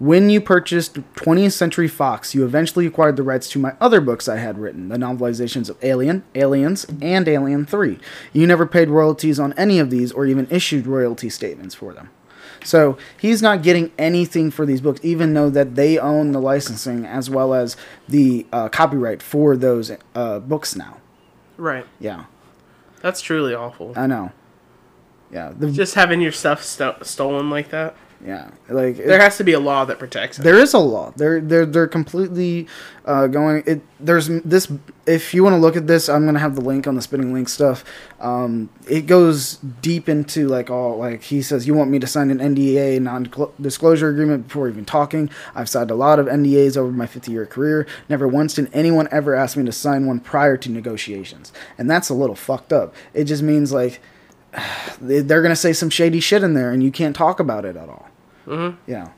When 0.00 0.30
you 0.30 0.40
purchased 0.40 0.94
20th 0.94 1.52
Century 1.52 1.86
Fox, 1.86 2.34
you 2.34 2.42
eventually 2.46 2.86
acquired 2.86 3.16
the 3.16 3.22
rights 3.22 3.50
to 3.50 3.58
my 3.58 3.74
other 3.82 4.00
books 4.00 4.28
I 4.28 4.38
had 4.38 4.58
written, 4.58 4.88
the 4.88 4.96
novelizations 4.96 5.68
of 5.68 5.76
Alien, 5.84 6.24
Aliens, 6.34 6.86
and 7.02 7.28
Alien 7.28 7.66
3. 7.66 7.98
You 8.32 8.46
never 8.46 8.66
paid 8.66 8.88
royalties 8.88 9.38
on 9.38 9.52
any 9.58 9.78
of 9.78 9.90
these 9.90 10.10
or 10.10 10.24
even 10.24 10.46
issued 10.50 10.86
royalty 10.86 11.28
statements 11.28 11.74
for 11.74 11.92
them. 11.92 12.08
So 12.64 12.96
he's 13.20 13.42
not 13.42 13.62
getting 13.62 13.92
anything 13.98 14.50
for 14.50 14.64
these 14.64 14.80
books, 14.80 15.00
even 15.02 15.34
though 15.34 15.50
that 15.50 15.74
they 15.74 15.98
own 15.98 16.32
the 16.32 16.40
licensing 16.40 17.04
as 17.04 17.28
well 17.28 17.52
as 17.52 17.76
the 18.08 18.46
uh, 18.52 18.70
copyright 18.70 19.22
for 19.22 19.54
those 19.54 19.92
uh, 20.14 20.38
books 20.40 20.74
now. 20.74 20.96
Right. 21.58 21.86
Yeah, 21.98 22.24
That's 23.02 23.20
truly 23.20 23.54
awful. 23.54 23.92
I 23.96 24.06
know. 24.06 24.32
Yeah, 25.30 25.52
the, 25.56 25.70
Just 25.70 25.94
having 25.94 26.22
your 26.22 26.32
stuff 26.32 26.62
sto- 26.62 26.96
stolen 27.02 27.50
like 27.50 27.68
that. 27.68 27.94
Yeah, 28.24 28.50
like 28.68 28.98
it- 28.98 29.06
There 29.06 29.20
has 29.20 29.36
to 29.38 29.44
be 29.44 29.52
a 29.54 29.60
law 29.60 29.84
that 29.86 29.98
protects 29.98 30.38
it. 30.38 30.42
There 30.42 30.58
is 30.58 30.74
a 30.74 30.78
law. 30.78 31.12
They're 31.16 31.40
they're 31.40 31.64
they're 31.66 31.88
completely 31.88 32.66
uh, 33.06 33.26
going. 33.28 33.62
It 33.66 33.80
there's 33.98 34.28
this. 34.28 34.70
If 35.06 35.32
you 35.34 35.42
want 35.42 35.54
to 35.54 35.58
look 35.58 35.74
at 35.76 35.86
this, 35.86 36.08
I'm 36.08 36.26
gonna 36.26 36.38
have 36.38 36.54
the 36.54 36.60
link 36.60 36.86
on 36.86 36.94
the 36.94 37.02
spinning 37.02 37.32
link 37.32 37.48
stuff. 37.48 37.82
Um, 38.20 38.68
it 38.88 39.06
goes 39.06 39.56
deep 39.56 40.08
into 40.08 40.48
like 40.48 40.68
all 40.70 40.98
like 40.98 41.22
he 41.22 41.40
says. 41.40 41.66
You 41.66 41.72
want 41.74 41.90
me 41.90 41.98
to 41.98 42.06
sign 42.06 42.30
an 42.30 42.38
NDA, 42.38 43.00
non-disclosure 43.00 44.08
agreement, 44.10 44.48
before 44.48 44.68
even 44.68 44.84
talking. 44.84 45.30
I've 45.54 45.68
signed 45.70 45.90
a 45.90 45.94
lot 45.94 46.18
of 46.18 46.26
NDAs 46.26 46.76
over 46.76 46.92
my 46.92 47.06
50 47.06 47.32
year 47.32 47.46
career. 47.46 47.86
Never 48.08 48.28
once 48.28 48.54
did 48.54 48.68
anyone 48.74 49.08
ever 49.10 49.34
ask 49.34 49.56
me 49.56 49.64
to 49.64 49.72
sign 49.72 50.06
one 50.06 50.20
prior 50.20 50.56
to 50.58 50.70
negotiations, 50.70 51.52
and 51.78 51.90
that's 51.90 52.10
a 52.10 52.14
little 52.14 52.36
fucked 52.36 52.72
up. 52.72 52.94
It 53.14 53.24
just 53.24 53.42
means 53.42 53.72
like 53.72 54.00
they- 55.00 55.20
they're 55.20 55.42
gonna 55.42 55.56
say 55.56 55.72
some 55.72 55.90
shady 55.90 56.20
shit 56.20 56.42
in 56.42 56.54
there, 56.54 56.70
and 56.70 56.82
you 56.82 56.90
can't 56.92 57.16
talk 57.16 57.40
about 57.40 57.64
it 57.64 57.76
at 57.76 57.88
all. 57.88 58.06
Mhm. 58.50 58.76
Yeah. 58.86 59.08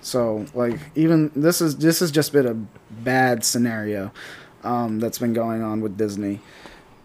So 0.00 0.46
like 0.54 0.78
even 0.94 1.30
this 1.36 1.60
is 1.60 1.76
this 1.76 2.00
has 2.00 2.10
just 2.10 2.32
been 2.32 2.46
a 2.46 2.54
bad 3.02 3.44
scenario 3.44 4.10
um, 4.64 4.98
that's 4.98 5.18
been 5.18 5.32
going 5.32 5.62
on 5.62 5.80
with 5.80 5.96
Disney. 5.96 6.40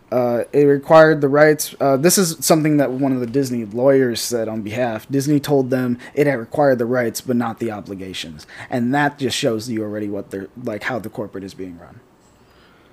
Uh, 0.10 0.46
it 0.54 0.64
required 0.64 1.20
the 1.20 1.28
rights. 1.28 1.76
Uh, 1.82 1.98
this 1.98 2.18
is 2.18 2.38
something 2.40 2.78
that 2.78 2.92
one 2.92 3.12
of 3.12 3.20
the 3.20 3.28
Disney 3.28 3.66
lawyers 3.66 4.22
said 4.22 4.48
on 4.48 4.62
behalf. 4.62 5.06
Disney 5.10 5.38
told 5.38 5.70
them 5.70 6.00
it 6.14 6.28
had 6.28 6.40
required 6.40 6.78
the 6.80 6.86
rights, 6.86 7.20
but 7.20 7.36
not 7.36 7.60
the 7.60 7.72
obligations, 7.72 8.48
and 8.70 8.96
that 8.96 9.20
just 9.20 9.36
shows 9.36 9.70
you 9.70 9.84
already 9.84 10.08
what 10.08 10.32
they're 10.32 10.48
like 10.64 10.84
how 10.84 10.98
the 10.98 11.10
corporate 11.10 11.44
is 11.44 11.54
being 11.54 11.78
run. 11.78 12.00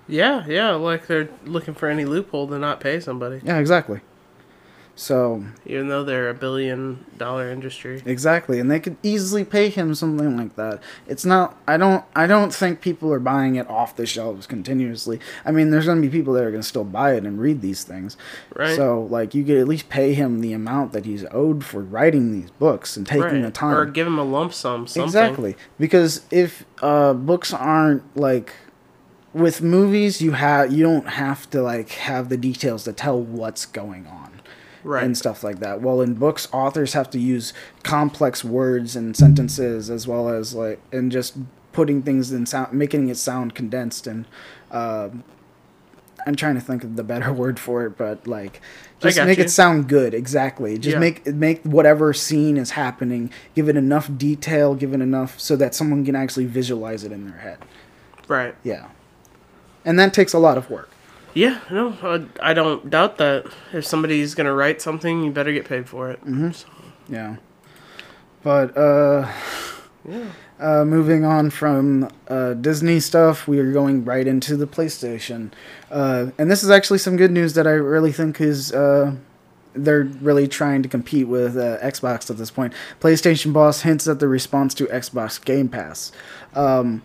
Yeah, 0.09 0.45
yeah. 0.47 0.73
Like 0.73 1.07
they're 1.07 1.29
looking 1.45 1.75
for 1.75 1.88
any 1.88 2.05
loophole 2.05 2.49
to 2.49 2.59
not 2.59 2.81
pay 2.81 2.99
somebody, 3.00 3.41
Yeah, 3.45 3.59
exactly. 3.59 4.00
So 4.97 5.45
even 5.67 5.89
though 5.89 6.05
they're 6.05 6.29
a 6.29 6.35
billion 6.35 7.05
dollar 7.19 7.51
industry. 7.51 8.01
Exactly, 8.07 8.61
and 8.61 8.71
they 8.71 8.79
could 8.79 8.97
easily 9.03 9.45
pay 9.45 9.69
him 9.69 9.95
something 9.95 10.37
like 10.37 10.55
that. 10.55 10.81
It's 11.09 11.25
not. 11.25 11.59
I 11.67 11.77
don't. 11.77 12.05
I 12.15 12.29
don't 12.29 12.55
think 12.55 12.81
people 12.81 13.13
are 13.13 13.19
buying 13.19 13.57
it 13.57 13.69
off 13.69 13.97
the 13.97 14.07
shelves 14.07 14.47
continuously. 14.47 15.19
I 15.45 15.51
mean, 15.51 15.71
there's 15.71 15.87
going 15.87 16.01
to 16.01 16.09
be 16.09 16.17
people 16.17 16.35
that 16.35 16.45
are 16.45 16.51
going 16.51 16.63
to 16.63 16.69
still 16.69 16.85
buy 16.85 17.15
it 17.15 17.25
and 17.25 17.41
read 17.41 17.61
these 17.61 17.83
things. 17.83 18.17
Right. 18.55 18.77
So, 18.77 19.03
like, 19.03 19.35
you 19.35 19.45
could 19.45 19.59
at 19.59 19.67
least 19.67 19.89
pay 19.89 20.15
him 20.15 20.41
the 20.41 20.53
amount 20.53 20.93
that 20.93 21.07
he's 21.07 21.25
owed 21.33 21.65
for 21.65 21.81
writing 21.81 22.31
these 22.33 22.51
books 22.53 22.97
and 22.97 23.05
taking 23.07 23.23
Right. 23.25 23.43
the 23.43 23.51
time. 23.51 23.77
Or 23.77 23.87
give 23.87 24.07
him 24.07 24.19
a 24.19 24.25
lump 24.25 24.53
sum. 24.53 24.87
Something. 24.87 25.05
Exactly, 25.05 25.57
because 25.79 26.23
if 26.31 26.65
uh, 26.83 27.15
books 27.15 27.53
aren't 27.53 28.17
like 28.17 28.53
with 29.33 29.61
movies, 29.61 30.23
you 30.23 30.33
have 30.33 30.73
you 30.73 30.85
don't 30.85 31.09
have 31.09 31.51
to 31.51 31.61
like 31.63 31.91
have 31.91 32.29
the 32.29 32.37
details 32.37 32.85
to 32.85 32.93
tell 32.93 33.21
what's 33.21 33.67
going 33.67 34.07
on 34.07 34.34
Right. 34.85 35.03
and 35.03 35.17
stuff 35.17 35.43
like 35.43 35.59
that. 35.61 35.81
Well, 35.81 36.00
in 36.03 36.14
books, 36.14 36.47
authors 36.53 36.93
have 36.93 37.09
to 37.11 37.19
use 37.19 37.53
complex 37.83 38.45
words 38.45 38.95
and 38.95 39.17
sentences 39.17 39.88
as 39.91 40.07
well 40.07 40.29
as 40.29 40.55
like 40.55 40.81
and 40.93 41.11
just 41.11 41.37
putting 41.73 42.03
things 42.03 42.31
in 42.33 42.47
sound, 42.47 42.73
making 42.73 43.09
it 43.09 43.17
sound 43.17 43.55
condensed 43.55 44.07
and. 44.07 44.26
um 44.71 45.25
I'm 46.26 46.37
trying 46.37 46.55
to 46.55 46.61
think 46.62 46.85
of 46.85 46.97
the 46.97 47.05
better 47.05 47.31
word 47.43 47.61
for 47.61 47.85
it, 47.85 47.99
but 47.99 48.26
like, 48.26 48.62
just 48.99 49.19
make 49.19 49.37
you. 49.37 49.45
it 49.45 49.50
sound 49.50 49.88
good. 49.91 50.14
Exactly. 50.14 50.79
Just 50.79 50.95
Yeah. 50.95 50.99
make 51.00 51.26
make 51.26 51.62
whatever 51.64 52.14
scene 52.14 52.57
is 52.57 52.71
happening, 52.71 53.31
give 53.55 53.69
it 53.69 53.76
enough 53.76 54.09
detail, 54.17 54.75
give 54.75 54.95
it 54.95 55.03
enough 55.03 55.38
so 55.38 55.55
that 55.57 55.75
someone 55.75 56.03
can 56.03 56.17
actually 56.17 56.47
visualize 56.47 57.05
it 57.05 57.12
in 57.12 57.29
their 57.29 57.41
head. 57.41 57.59
right. 58.26 58.55
Yeah, 58.62 58.87
and 59.85 59.99
that 59.99 60.14
takes 60.14 60.33
a 60.33 60.38
lot 60.38 60.57
of 60.57 60.71
work. 60.71 60.88
Yeah. 61.35 61.61
No, 61.71 61.97
I, 62.03 62.50
I 62.50 62.55
don't 62.55 62.88
doubt 62.88 63.19
that. 63.19 63.47
If 63.73 63.85
somebody's 63.85 64.35
gonna 64.35 64.55
write 64.55 64.81
something, 64.81 65.25
you 65.25 65.31
better 65.33 65.53
get 65.53 65.67
paid 65.67 65.88
for 65.88 66.11
it. 66.11 66.21
Mm-hmm. 66.21 66.53
So, 66.53 66.69
Yeah. 67.09 67.37
But 68.43 68.76
uh 68.76 69.31
yeah. 70.09 70.26
uh 70.61 70.85
moving 70.85 71.25
on 71.25 71.50
from 71.50 72.09
uh 72.29 72.55
Disney 72.55 73.00
stuff, 73.00 73.49
we 73.49 73.59
are 73.59 73.73
going 73.73 74.05
right 74.05 74.26
into 74.26 74.57
the 74.57 74.67
PlayStation. 74.67 75.50
Uh 75.91 76.31
and 76.38 76.50
this 76.50 76.62
is 76.62 76.71
actually 76.71 76.99
some 76.99 77.17
good 77.17 77.33
news 77.33 77.55
that 77.55 77.67
I 77.67 77.73
really 77.73 78.12
think 78.12 78.41
is 78.41 78.73
uh 78.73 79.17
they're 79.75 80.05
really 80.05 80.47
trying 80.47 80.85
to 80.85 80.88
compete 80.88 81.26
with 81.26 81.57
uh, 81.57 81.79
Xbox 81.81 82.31
at 82.31 82.37
this 82.37 82.50
point. 82.50 82.73
PlayStation 83.00 83.53
boss 83.53 83.81
hints 83.81 84.07
at 84.07 84.21
the 84.21 84.29
response 84.29 84.73
to 84.75 84.87
Xbox 84.87 85.45
Game 85.45 85.69
Pass. 85.69 86.12
Um, 86.55 87.03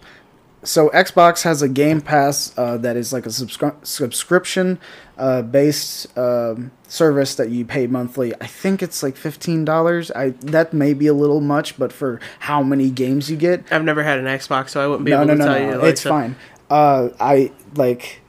so 0.63 0.89
Xbox 0.89 1.43
has 1.43 1.61
a 1.61 1.69
Game 1.69 2.01
Pass 2.01 2.53
uh, 2.57 2.77
that 2.77 2.95
is 2.97 3.13
like 3.13 3.25
a 3.25 3.29
subscri- 3.29 3.85
subscription 3.85 4.79
uh, 5.17 5.41
based 5.41 6.17
um, 6.17 6.71
service 6.87 7.35
that 7.35 7.49
you 7.49 7.65
pay 7.65 7.87
monthly. 7.87 8.33
I 8.41 8.47
think 8.47 8.83
it's 8.83 9.01
like 9.01 9.15
fifteen 9.15 9.63
dollars. 9.65 10.11
I 10.11 10.29
that 10.41 10.73
may 10.73 10.93
be 10.93 11.07
a 11.07 11.13
little 11.13 11.41
much, 11.41 11.77
but 11.77 11.93
for 11.93 12.19
how 12.39 12.61
many 12.63 12.89
games 12.89 13.29
you 13.29 13.37
get, 13.37 13.63
I've 13.71 13.83
never 13.83 14.03
had 14.03 14.19
an 14.19 14.25
Xbox, 14.25 14.69
so 14.69 14.81
I 14.83 14.87
wouldn't 14.87 15.05
be 15.05 15.11
no, 15.11 15.23
able 15.23 15.27
no, 15.27 15.33
to 15.33 15.39
no, 15.39 15.45
tell 15.45 15.59
no, 15.59 15.69
you. 15.71 15.77
like, 15.77 15.83
it's 15.91 16.03
the- 16.03 16.09
fine. 16.09 16.35
Uh, 16.69 17.09
I 17.19 17.51
like 17.75 18.21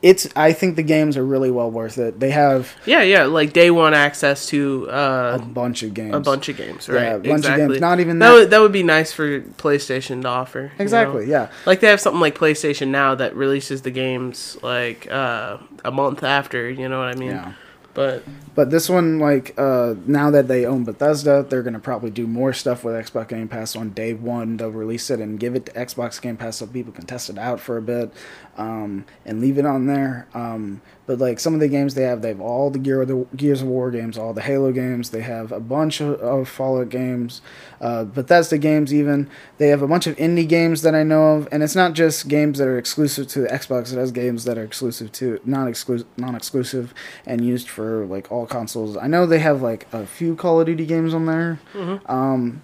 it's. 0.00 0.28
I 0.36 0.52
think 0.52 0.76
the 0.76 0.82
games 0.82 1.16
are 1.16 1.24
really 1.24 1.50
well 1.50 1.70
worth 1.70 1.98
it. 1.98 2.20
They 2.20 2.30
have 2.30 2.74
Yeah, 2.86 3.02
yeah. 3.02 3.24
Like 3.24 3.52
day 3.52 3.70
one 3.70 3.94
access 3.94 4.46
to 4.48 4.86
a 4.88 4.92
uh, 4.92 5.38
bunch 5.38 5.82
of 5.82 5.94
games. 5.94 6.14
a 6.14 6.20
bunch 6.20 6.48
of 6.48 6.56
games, 6.56 6.88
right? 6.88 7.02
Yeah, 7.02 7.14
a 7.14 7.18
bunch 7.18 7.26
of 7.26 7.36
exactly. 7.38 7.66
games. 7.68 7.80
Not 7.80 8.00
even 8.00 8.18
that. 8.20 8.28
that- 8.28 8.34
Would, 8.34 8.50
that 8.50 8.60
would 8.60 8.72
be 8.72 8.82
nice 8.82 9.12
for 9.12 9.40
PlayStation 9.40 10.22
to 10.22 10.28
offer. 10.28 10.60
you 10.60 10.66
know? 10.78 10.82
Exactly. 10.84 11.26
Yeah. 11.26 11.50
Like 11.66 11.80
they 11.80 11.88
have 11.88 12.00
something 12.00 12.20
like 12.20 12.36
PlayStation 12.38 12.88
Now 12.88 13.14
that 13.16 13.34
releases 13.34 13.82
the 13.82 13.90
games 13.90 14.56
like 14.62 15.10
uh, 15.10 15.58
a 15.84 15.90
month 15.90 16.22
after. 16.22 16.70
You 16.70 16.88
know 16.88 16.98
what 17.00 17.08
I 17.08 17.14
mean? 17.14 17.30
Yeah. 17.30 17.52
But 17.94 18.22
But 18.54 18.70
this 18.70 18.88
one, 18.88 19.18
like, 19.18 19.54
uh, 19.58 19.94
now 20.06 20.30
that 20.30 20.46
they 20.46 20.64
own 20.64 20.84
Bethesda, 20.84 21.44
they're 21.48 21.64
gonna 21.64 21.80
probably 21.80 22.10
do 22.10 22.28
more 22.28 22.52
stuff 22.52 22.84
with 22.84 22.94
Xbox 22.94 23.28
Game 23.28 23.48
Pass 23.48 23.74
on 23.74 23.90
day 23.90 24.14
one. 24.14 24.56
They'll 24.56 24.70
release 24.70 25.10
it 25.10 25.18
and 25.18 25.40
give 25.40 25.56
it 25.56 25.66
to 25.66 25.72
Xbox 25.72 26.20
Game 26.22 26.36
Pass 26.36 26.58
so 26.58 26.66
people 26.68 26.92
can 26.92 27.06
test 27.06 27.28
it 27.28 27.38
out 27.38 27.58
for 27.58 27.76
a 27.76 27.82
bit, 27.82 28.12
um, 28.58 29.06
and 29.24 29.40
leave 29.40 29.56
it 29.56 29.64
on 29.64 29.86
there. 29.86 30.26
Um, 30.34 30.82
but 31.06 31.18
like 31.18 31.40
some 31.40 31.54
of 31.54 31.60
the 31.60 31.68
games 31.68 31.94
they 31.94 32.02
have, 32.02 32.20
they 32.20 32.28
have 32.28 32.40
all 32.40 32.68
the 32.68 32.78
Gear 32.78 33.06
the 33.06 33.26
Gears 33.34 33.62
of 33.62 33.68
War 33.68 33.90
games, 33.90 34.18
all 34.18 34.34
the 34.34 34.42
Halo 34.42 34.72
games. 34.72 35.10
They 35.10 35.22
have 35.22 35.52
a 35.52 35.60
bunch 35.60 36.00
of, 36.00 36.20
of 36.20 36.48
Fallout 36.48 36.90
games, 36.90 37.40
uh, 37.80 38.04
Bethesda 38.04 38.58
games. 38.58 38.92
Even 38.92 39.30
they 39.56 39.68
have 39.68 39.80
a 39.80 39.88
bunch 39.88 40.06
of 40.06 40.16
indie 40.16 40.46
games 40.46 40.82
that 40.82 40.94
I 40.94 41.04
know 41.04 41.36
of, 41.36 41.48
and 41.50 41.62
it's 41.62 41.76
not 41.76 41.94
just 41.94 42.28
games 42.28 42.58
that 42.58 42.68
are 42.68 42.76
exclusive 42.76 43.26
to 43.28 43.40
the 43.40 43.48
Xbox. 43.48 43.92
It 43.92 43.96
has 43.96 44.12
games 44.12 44.44
that 44.44 44.58
are 44.58 44.64
exclusive 44.64 45.10
to 45.12 45.40
non 45.44 45.66
exclusive 45.68 46.06
non 46.18 46.34
exclusive 46.34 46.92
and 47.24 47.42
used 47.42 47.68
for 47.68 48.04
like 48.04 48.30
all 48.30 48.46
consoles. 48.46 48.96
I 48.96 49.06
know 49.06 49.24
they 49.24 49.38
have 49.38 49.62
like 49.62 49.86
a 49.92 50.04
few 50.04 50.36
Call 50.36 50.60
of 50.60 50.66
Duty 50.66 50.84
games 50.84 51.14
on 51.14 51.24
there. 51.26 51.58
Um, 52.06 52.62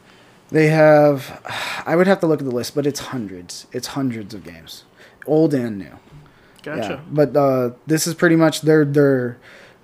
they 0.51 0.69
have, 0.69 1.41
I 1.87 1.97
would 1.97 2.07
have 2.07 2.21
to 2.21 2.27
look 2.27 2.41
at 2.41 2.47
the 2.47 2.55
list, 2.55 2.75
but 2.75 2.87
it's 2.87 3.01
hundreds. 3.01 3.67
It's 3.73 3.89
hundreds 3.89 4.35
of 4.35 4.45
games, 4.45 4.85
old 5.27 5.55
and 5.55 5.79
new. 5.79 5.99
gotcha. 6.63 6.81
Yeah, 6.81 7.01
but 7.11 7.37
uh, 7.37 7.71
this 7.87 8.07
is 8.07 8.15
pretty 8.15 8.37
much 8.37 8.63
their 8.63 8.85
their 8.85 9.39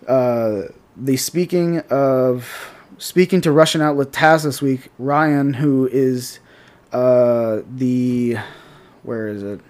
uh, 0.07 0.63
the 0.97 1.17
speaking 1.17 1.81
of 1.91 2.73
speaking 2.99 3.41
to 3.41 3.53
Russian 3.53 3.81
outlet 3.81 4.13
TASS 4.13 4.45
this 4.45 4.63
week. 4.63 4.89
Ryan, 4.99 5.55
who 5.55 5.89
is 5.91 6.39
uh, 6.93 7.61
the 7.69 8.37
where 9.03 9.29
is 9.29 9.43
it? 9.43 9.61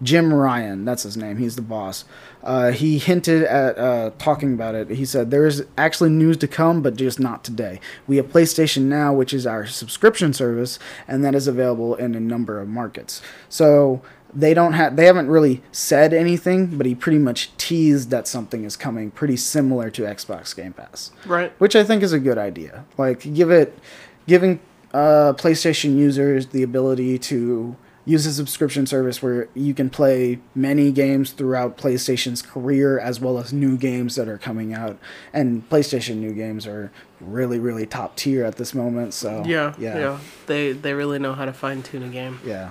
Jim 0.00 0.32
Ryan, 0.32 0.84
that's 0.84 1.02
his 1.02 1.16
name. 1.16 1.38
He's 1.38 1.56
the 1.56 1.62
boss. 1.62 2.04
Uh, 2.42 2.70
he 2.70 2.98
hinted 2.98 3.42
at 3.42 3.76
uh, 3.76 4.10
talking 4.18 4.54
about 4.54 4.76
it. 4.76 4.90
He 4.90 5.04
said 5.04 5.30
there 5.30 5.46
is 5.46 5.64
actually 5.76 6.10
news 6.10 6.36
to 6.38 6.48
come, 6.48 6.82
but 6.82 6.94
just 6.94 7.18
not 7.18 7.42
today. 7.42 7.80
We 8.06 8.16
have 8.18 8.26
PlayStation 8.26 8.82
Now, 8.82 9.12
which 9.12 9.34
is 9.34 9.46
our 9.46 9.66
subscription 9.66 10.32
service, 10.32 10.78
and 11.08 11.24
that 11.24 11.34
is 11.34 11.48
available 11.48 11.96
in 11.96 12.14
a 12.14 12.20
number 12.20 12.60
of 12.60 12.68
markets. 12.68 13.20
So 13.48 14.00
they 14.34 14.52
don't 14.54 14.74
have 14.74 14.96
they 14.96 15.06
haven't 15.06 15.28
really 15.28 15.62
said 15.72 16.12
anything, 16.12 16.76
but 16.76 16.86
he 16.86 16.94
pretty 16.94 17.18
much 17.18 17.50
teased 17.56 18.10
that 18.10 18.28
something 18.28 18.64
is 18.64 18.76
coming 18.76 19.10
pretty 19.10 19.36
similar 19.36 19.90
to 19.90 20.02
Xbox 20.02 20.54
Game 20.54 20.72
Pass, 20.74 21.10
Right. 21.26 21.52
which 21.58 21.74
I 21.74 21.82
think 21.84 22.02
is 22.02 22.12
a 22.12 22.18
good 22.20 22.38
idea. 22.38 22.84
Like 22.98 23.20
give 23.34 23.50
it 23.50 23.78
giving 24.26 24.60
uh, 24.92 25.32
PlayStation 25.36 25.96
users 25.96 26.46
the 26.48 26.62
ability 26.62 27.18
to 27.18 27.76
use 28.04 28.24
a 28.24 28.32
subscription 28.32 28.86
service 28.86 29.22
where 29.22 29.48
you 29.54 29.74
can 29.74 29.90
play 29.90 30.38
many 30.54 30.90
games 30.90 31.30
throughout 31.32 31.76
PlayStation's 31.76 32.40
career 32.40 32.98
as 32.98 33.20
well 33.20 33.38
as 33.38 33.52
new 33.52 33.76
games 33.76 34.14
that 34.16 34.26
are 34.28 34.38
coming 34.38 34.72
out. 34.72 34.98
And 35.34 35.68
PlayStation 35.68 36.16
new 36.16 36.32
games 36.32 36.66
are 36.66 36.90
really 37.20 37.58
really 37.58 37.84
top 37.86 38.16
tier 38.16 38.44
at 38.44 38.56
this 38.56 38.74
moment, 38.74 39.12
so 39.14 39.42
Yeah, 39.46 39.74
yeah. 39.78 39.98
yeah. 39.98 40.18
They 40.46 40.72
they 40.72 40.94
really 40.94 41.18
know 41.18 41.32
how 41.34 41.44
to 41.44 41.52
fine 41.52 41.82
tune 41.82 42.02
a 42.02 42.08
game. 42.08 42.40
Yeah. 42.44 42.70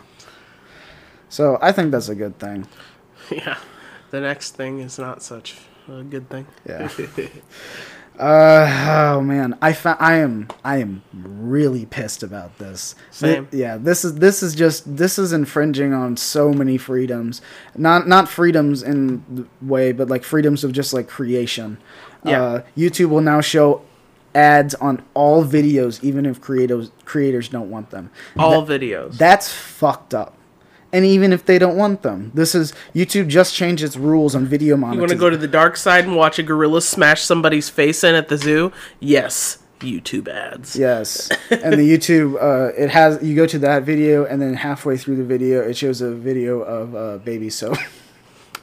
So 1.29 1.57
I 1.61 1.71
think 1.71 1.91
that's 1.91 2.09
a 2.09 2.15
good 2.15 2.37
thing. 2.39 2.67
yeah. 3.31 3.57
The 4.11 4.21
next 4.21 4.51
thing 4.55 4.79
is 4.79 4.97
not 4.97 5.21
such 5.21 5.57
a 5.89 6.03
good 6.03 6.29
thing. 6.29 6.47
Yeah. 6.67 6.89
Uh 8.19 9.13
oh 9.15 9.21
man, 9.21 9.55
I 9.61 9.73
fa- 9.73 9.97
I 9.99 10.15
am 10.15 10.47
I 10.65 10.77
am 10.77 11.03
really 11.13 11.85
pissed 11.85 12.23
about 12.23 12.57
this. 12.57 12.95
Same. 13.11 13.45
Thi- 13.45 13.59
yeah, 13.59 13.77
this 13.77 14.03
is 14.03 14.15
this 14.15 14.41
is 14.41 14.55
just 14.55 14.97
this 14.97 15.19
is 15.19 15.33
infringing 15.33 15.93
on 15.93 16.17
so 16.17 16.51
many 16.51 16.79
freedoms. 16.79 17.43
Not 17.75 18.07
not 18.07 18.27
freedoms 18.27 18.81
in 18.81 19.23
the 19.29 19.45
way, 19.61 19.91
but 19.91 20.09
like 20.09 20.23
freedoms 20.23 20.63
of 20.63 20.71
just 20.71 20.93
like 20.95 21.07
creation. 21.07 21.77
Yeah. 22.25 22.41
Uh, 22.41 22.63
YouTube 22.75 23.09
will 23.09 23.21
now 23.21 23.39
show 23.39 23.83
ads 24.33 24.73
on 24.75 25.03
all 25.13 25.45
videos, 25.45 26.03
even 26.03 26.25
if 26.25 26.41
creators 26.41 26.89
creators 27.05 27.49
don't 27.49 27.69
want 27.69 27.91
them. 27.91 28.09
All 28.35 28.63
That- 28.63 28.81
videos. 28.81 29.15
That's 29.19 29.53
fucked 29.53 30.15
up. 30.15 30.33
And 30.93 31.05
even 31.05 31.33
if 31.33 31.45
they 31.45 31.59
don't 31.59 31.75
want 31.75 32.01
them, 32.01 32.31
this 32.33 32.55
is 32.55 32.73
YouTube 32.95 33.27
just 33.27 33.53
changed 33.53 33.83
its 33.83 33.97
rules 33.97 34.35
on 34.35 34.45
video 34.45 34.77
you 34.77 34.81
want 34.81 35.09
to 35.09 35.15
go 35.15 35.29
to 35.29 35.37
the 35.37 35.47
dark 35.47 35.75
side 35.75 36.05
and 36.05 36.15
watch 36.15 36.39
a 36.39 36.43
gorilla 36.43 36.81
smash 36.81 37.21
somebody's 37.21 37.69
face 37.69 38.03
in 38.03 38.15
at 38.15 38.29
the 38.29 38.37
zoo? 38.37 38.71
Yes. 38.99 39.59
YouTube 39.79 40.27
ads. 40.27 40.75
Yes, 40.75 41.29
and 41.51 41.73
the 41.73 41.87
YouTube 41.87 42.35
uh, 42.41 42.73
it 42.75 42.89
has 42.89 43.21
you 43.21 43.35
go 43.35 43.45
to 43.45 43.59
that 43.59 43.83
video 43.83 44.25
and 44.25 44.41
then 44.41 44.55
halfway 44.55 44.97
through 44.97 45.17
the 45.17 45.23
video 45.23 45.61
it 45.61 45.77
shows 45.77 46.01
a 46.01 46.11
video 46.11 46.61
of 46.61 46.95
uh, 46.95 47.17
baby 47.19 47.49
soap. 47.49 47.77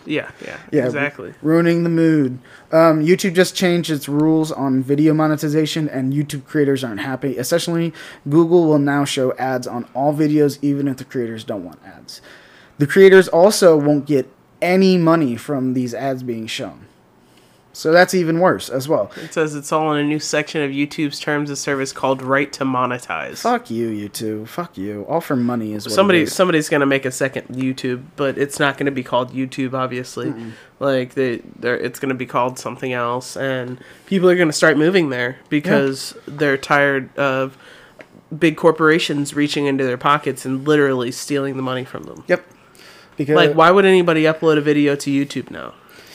Yeah, 0.07 0.31
yeah, 0.45 0.59
yeah, 0.71 0.87
exactly. 0.87 1.35
ruining 1.43 1.83
the 1.83 1.89
mood. 1.89 2.39
Um, 2.73 3.05
YouTube 3.05 3.35
just 3.35 3.55
changed 3.57 3.91
its 3.91 4.09
rules 4.09 4.53
on 4.53 4.83
video 4.83 5.15
monetization, 5.15 5.89
and 5.89 6.13
YouTube 6.13 6.47
creators 6.47 6.85
aren't 6.85 7.01
happy. 7.01 7.39
Essentially, 7.39 7.93
Google 8.29 8.67
will 8.67 8.79
now 8.79 9.05
show 9.05 9.33
ads 9.35 9.67
on 9.67 9.87
all 9.95 10.15
videos, 10.15 10.59
even 10.63 10.89
if 10.89 10.97
the 10.99 11.05
creators 11.05 11.45
don't 11.45 11.65
want 11.65 11.81
ads. 11.85 12.21
The 12.79 12.87
creators 12.87 13.29
also 13.29 13.77
won't 13.77 14.07
get 14.07 14.29
any 14.61 14.97
money 14.99 15.37
from 15.37 15.75
these 15.75 15.95
ads 15.95 16.23
being 16.23 16.47
shown. 16.47 16.87
So 17.75 17.91
that's 17.93 18.15
even 18.15 18.39
worse 18.39 18.71
as 18.71 18.89
well. 18.89 19.11
It 19.17 19.35
says 19.35 19.55
it's 19.57 19.73
all 19.73 19.93
in 19.93 19.99
a 19.99 20.09
new 20.09 20.21
section 20.21 20.63
of 20.63 20.71
YouTube's 20.71 21.19
terms 21.19 21.51
of 21.51 21.59
service 21.59 21.93
called 21.93 22.23
right 22.23 22.51
to 22.55 22.65
monetize. 22.65 23.39
Fuck 23.39 23.69
you, 23.71 23.91
YouTube. 23.91 24.47
Fuck 24.47 24.79
you. 24.79 25.03
All 25.09 25.21
for 25.21 25.35
money 25.35 25.73
is 25.75 25.85
Somebody 25.93 26.23
is. 26.23 26.33
somebody's 26.33 26.69
gonna 26.69 26.87
make 26.87 27.05
a 27.05 27.11
second 27.11 27.49
YouTube, 27.49 28.05
but 28.15 28.39
it's 28.39 28.61
not 28.61 28.79
gonna 28.79 28.93
be 28.93 29.03
called 29.03 29.33
YouTube, 29.33 29.75
obviously. 29.75 30.33
Like 30.79 31.15
they, 31.15 31.43
they're, 31.59 31.77
it's 31.77 31.99
gonna 31.99 32.15
be 32.15 32.27
called 32.27 32.59
something 32.59 32.93
else, 32.93 33.37
and 33.37 33.79
people 34.07 34.31
are 34.31 34.37
gonna 34.37 34.53
start 34.53 34.77
moving 34.79 35.09
there 35.11 35.39
because 35.49 36.17
they're 36.27 36.57
tired 36.57 37.15
of 37.19 37.59
big 38.39 38.57
corporations 38.57 39.35
reaching 39.35 39.67
into 39.67 39.85
their 39.85 39.99
pockets 39.99 40.45
and 40.45 40.67
literally 40.67 41.11
stealing 41.11 41.57
the 41.57 41.63
money 41.63 41.85
from 41.85 42.05
them. 42.05 42.25
Yep. 42.29 42.45
Because 43.17 43.37
Like, 43.37 43.55
why 43.55 43.71
would 43.71 43.85
anybody 43.85 44.25
upload 44.25 44.59
a 44.59 44.61
video 44.61 44.97
to 44.97 45.11
YouTube 45.11 45.51
now? 45.51 45.75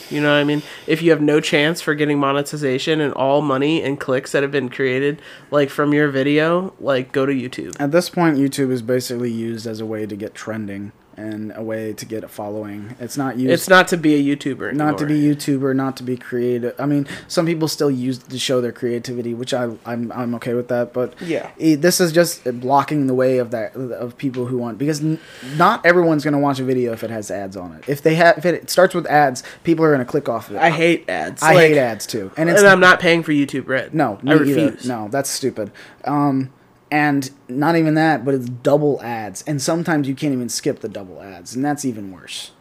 You 0.10 0.22
know 0.22 0.30
what 0.30 0.39
I 0.39 0.44
mean? 0.44 0.63
If 0.88 1.01
you 1.01 1.12
have 1.12 1.22
no 1.22 1.39
chance 1.39 1.82
for 1.82 1.96
getting 1.96 2.20
monetization 2.20 3.00
and 3.01 3.13
all 3.13 3.42
money 3.42 3.84
and 3.84 4.00
clicks 4.00 4.32
that 4.32 4.44
have 4.44 4.51
been 4.51 4.70
created, 4.70 5.22
like 5.51 5.70
from 5.70 5.94
your 5.94 6.10
video, 6.10 6.74
like 6.80 7.12
go 7.12 7.25
to 7.25 7.34
YouTube. 7.34 7.75
At 7.80 7.92
this 7.92 8.10
point, 8.10 8.38
YouTube 8.38 8.72
is 8.72 8.82
basically 8.82 9.32
used 9.32 9.68
as 9.68 9.80
a 9.80 9.86
way 9.86 10.06
to 10.06 10.16
get 10.16 10.34
trending 10.34 10.92
and 11.20 11.52
a 11.56 11.62
way 11.62 11.92
to 11.94 12.06
get 12.06 12.24
a 12.24 12.28
following. 12.28 12.96
It's 13.00 13.18
not 13.18 13.38
used 13.38 13.52
It's 13.52 13.68
not 13.70 13.88
to 13.90 13.98
be 13.98 14.16
a 14.16 14.36
YouTuber. 14.36 14.74
not 14.74 14.98
to 15.00 15.06
be 15.06 15.16
YouTuber, 15.22 15.76
not 15.76 15.98
to 15.98 16.04
be 16.04 16.16
creative. 16.16 16.74
I 16.80 16.86
mean, 16.86 17.08
some 17.28 17.46
people 17.46 17.68
still 17.68 17.92
use 17.92 18.20
it 18.20 18.30
to 18.30 18.40
show 18.40 18.62
their 18.62 18.72
creativity, 18.72 19.34
which 19.34 19.54
I 19.54 19.70
I'm 19.86 20.12
I'm 20.14 20.34
okay 20.36 20.54
with 20.54 20.70
that. 20.70 20.94
But 20.94 21.14
Yeah. 21.22 21.50
it- 21.58 21.82
this 21.82 22.00
is 22.00 22.12
just 22.12 22.44
blocking 22.62 23.08
the 23.08 23.14
way 23.14 23.38
of 23.38 23.52
that 23.52 23.76
of 23.76 24.18
people 24.18 24.46
who 24.46 24.58
want 24.58 24.78
because 24.78 25.02
n- 25.02 25.20
not 25.58 25.86
everyone's 25.86 26.24
gonna 26.24 26.40
watch 26.40 26.60
a 26.60 26.64
video 26.64 26.94
if 26.94 27.04
it 27.04 27.10
has 27.10 27.30
ads 27.30 27.58
on 27.58 27.74
it. 27.74 27.84
If 27.88 28.02
they 28.02 28.16
have 28.16 28.38
if 28.38 28.46
it 28.46 28.70
starts 28.70 28.96
with 28.96 29.06
ads, 29.08 29.44
people 29.64 29.84
are 29.84 29.92
gonna 29.92 30.06
click 30.06 30.30
off 30.30 30.50
of 30.50 30.56
it. 30.56 30.60
I 30.62 30.70
hate 30.70 31.10
ads. 31.10 31.44
I 31.44 31.54
Like, 31.54 31.68
hate 31.70 31.78
ads 31.78 32.06
too, 32.08 32.32
and 32.38 32.50
it's 32.50 32.60
and 32.60 32.68
I'm 32.68 32.80
not 32.80 33.00
paying 33.00 33.24
for 33.24 33.32
YouTube 33.34 33.68
Red. 33.68 33.94
No, 33.94 34.20
I 34.22 34.24
me 34.24 34.32
either. 34.32 34.40
refuse. 34.46 34.88
No, 34.88 35.08
that's 35.12 35.29
stupid. 35.29 35.72
Um, 36.05 36.50
and 36.92 37.30
not 37.48 37.75
even 37.75 37.94
that, 37.96 38.25
but 38.25 38.34
it's 38.34 38.50
double 38.50 39.02
ads, 39.02 39.44
and 39.44 39.62
sometimes 39.62 40.08
you 40.08 40.16
can't 40.16 40.34
even 40.34 40.50
skip 40.50 40.80
the 40.80 40.90
double 40.90 41.22
ads, 41.22 41.56
and 41.56 41.64
that's 41.64 41.86
even 41.86 42.12
worse. 42.12 42.52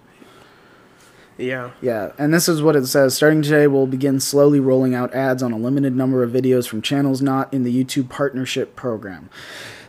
Yeah. 1.38 1.70
Yeah, 1.80 2.12
and 2.18 2.34
this 2.34 2.48
is 2.48 2.60
what 2.60 2.76
it 2.76 2.86
says. 2.86 3.14
Starting 3.14 3.42
today, 3.42 3.66
we'll 3.68 3.86
begin 3.86 4.20
slowly 4.20 4.60
rolling 4.60 4.94
out 4.94 5.14
ads 5.14 5.42
on 5.42 5.52
a 5.52 5.56
limited 5.56 5.94
number 5.94 6.22
of 6.22 6.32
videos 6.32 6.68
from 6.68 6.82
channels 6.82 7.22
not 7.22 7.52
in 7.54 7.62
the 7.62 7.84
YouTube 7.84 8.08
Partnership 8.08 8.74
Program. 8.74 9.30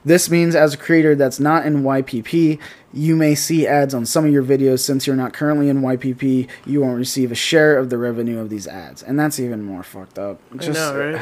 This 0.05 0.29
means, 0.29 0.55
as 0.55 0.73
a 0.73 0.77
creator 0.77 1.15
that's 1.15 1.39
not 1.39 1.65
in 1.65 1.83
YPP, 1.83 2.59
you 2.93 3.15
may 3.15 3.35
see 3.35 3.67
ads 3.67 3.93
on 3.93 4.05
some 4.05 4.25
of 4.25 4.31
your 4.31 4.43
videos. 4.43 4.79
Since 4.79 5.05
you're 5.05 5.15
not 5.15 5.33
currently 5.33 5.67
in 5.67 5.81
YPP, 5.81 6.47
you 6.65 6.81
won't 6.81 6.97
receive 6.97 7.31
a 7.31 7.35
share 7.35 7.77
of 7.77 7.89
the 7.89 7.97
revenue 7.97 8.39
of 8.39 8.49
these 8.49 8.65
ads, 8.67 9.03
and 9.03 9.19
that's 9.19 9.39
even 9.39 9.63
more 9.63 9.83
fucked 9.83 10.17
up. 10.17 10.39
Just, 10.57 10.79
I 10.79 10.93
know, 10.93 11.11
right? 11.11 11.21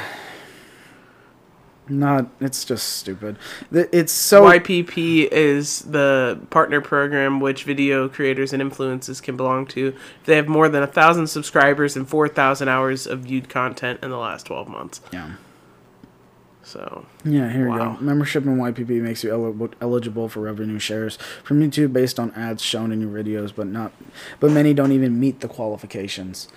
Not, 1.89 2.27
it's 2.41 2.65
just 2.65 2.97
stupid. 2.97 3.37
It's 3.71 4.11
so 4.11 4.43
YPP 4.43 5.29
is 5.31 5.81
the 5.83 6.39
partner 6.49 6.81
program 6.81 7.39
which 7.39 7.63
video 7.63 8.09
creators 8.09 8.51
and 8.53 8.61
influencers 8.61 9.21
can 9.23 9.37
belong 9.37 9.65
to 9.67 9.93
they 10.25 10.35
have 10.35 10.47
more 10.47 10.67
than 10.69 10.83
a 10.83 10.87
thousand 10.87 11.27
subscribers 11.27 11.95
and 11.95 12.07
four 12.07 12.27
thousand 12.27 12.67
hours 12.67 13.07
of 13.07 13.19
viewed 13.21 13.47
content 13.49 13.99
in 14.03 14.09
the 14.09 14.17
last 14.17 14.45
twelve 14.45 14.67
months. 14.67 15.01
yeah. 15.13 15.33
So 16.63 17.05
Yeah, 17.23 17.49
here 17.49 17.63
we 17.71 17.77
Wow. 17.77 17.95
go. 17.97 18.03
Membership 18.03 18.45
in 18.45 18.57
YPP 18.57 19.01
makes 19.01 19.23
you 19.23 19.33
eli- 19.33 19.67
eligible 19.79 20.27
for 20.27 20.41
revenue 20.41 20.79
shares 20.79 21.17
from 21.43 21.61
YouTube 21.61 21.93
based 21.93 22.19
on 22.19 22.31
ads 22.31 22.61
shown 22.61 22.91
in 22.91 22.99
your 22.99 23.09
videos, 23.11 23.53
but 23.55 23.67
not, 23.67 23.93
but 24.41 24.51
many 24.51 24.73
don't 24.73 24.91
even 24.91 25.17
meet 25.17 25.39
the 25.39 25.47
qualifications. 25.47 26.49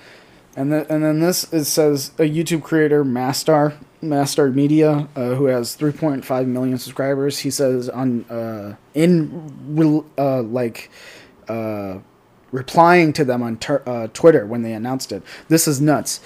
And 0.57 0.73
then 0.73 0.85
and 0.91 1.05
then 1.05 1.21
this 1.21 1.45
it 1.53 1.65
says 1.67 2.11
a 2.19 2.23
YouTube 2.29 2.65
creator, 2.65 3.05
Mastar 3.05 3.75
Mastar 4.03 4.51
Media, 4.51 5.09
uh, 5.17 5.35
who 5.35 5.47
has 5.47 5.77
3.5 5.77 6.47
million 6.47 6.79
subscribers. 6.79 7.41
He 7.41 7.51
says 7.51 7.89
on 7.89 8.25
uh, 8.25 8.77
in 8.95 10.05
uh, 10.19 10.43
like 10.43 10.91
uh, 11.49 11.99
replying 12.53 13.13
to 13.13 13.25
them 13.25 13.43
on 13.43 13.57
tur 13.59 13.81
uh, 13.87 14.09
Twitter 14.13 14.45
when 14.47 14.63
they 14.63 14.73
announced 14.73 15.13
it. 15.13 15.23
This 15.49 15.69
is 15.69 15.81
nuts. 15.81 16.21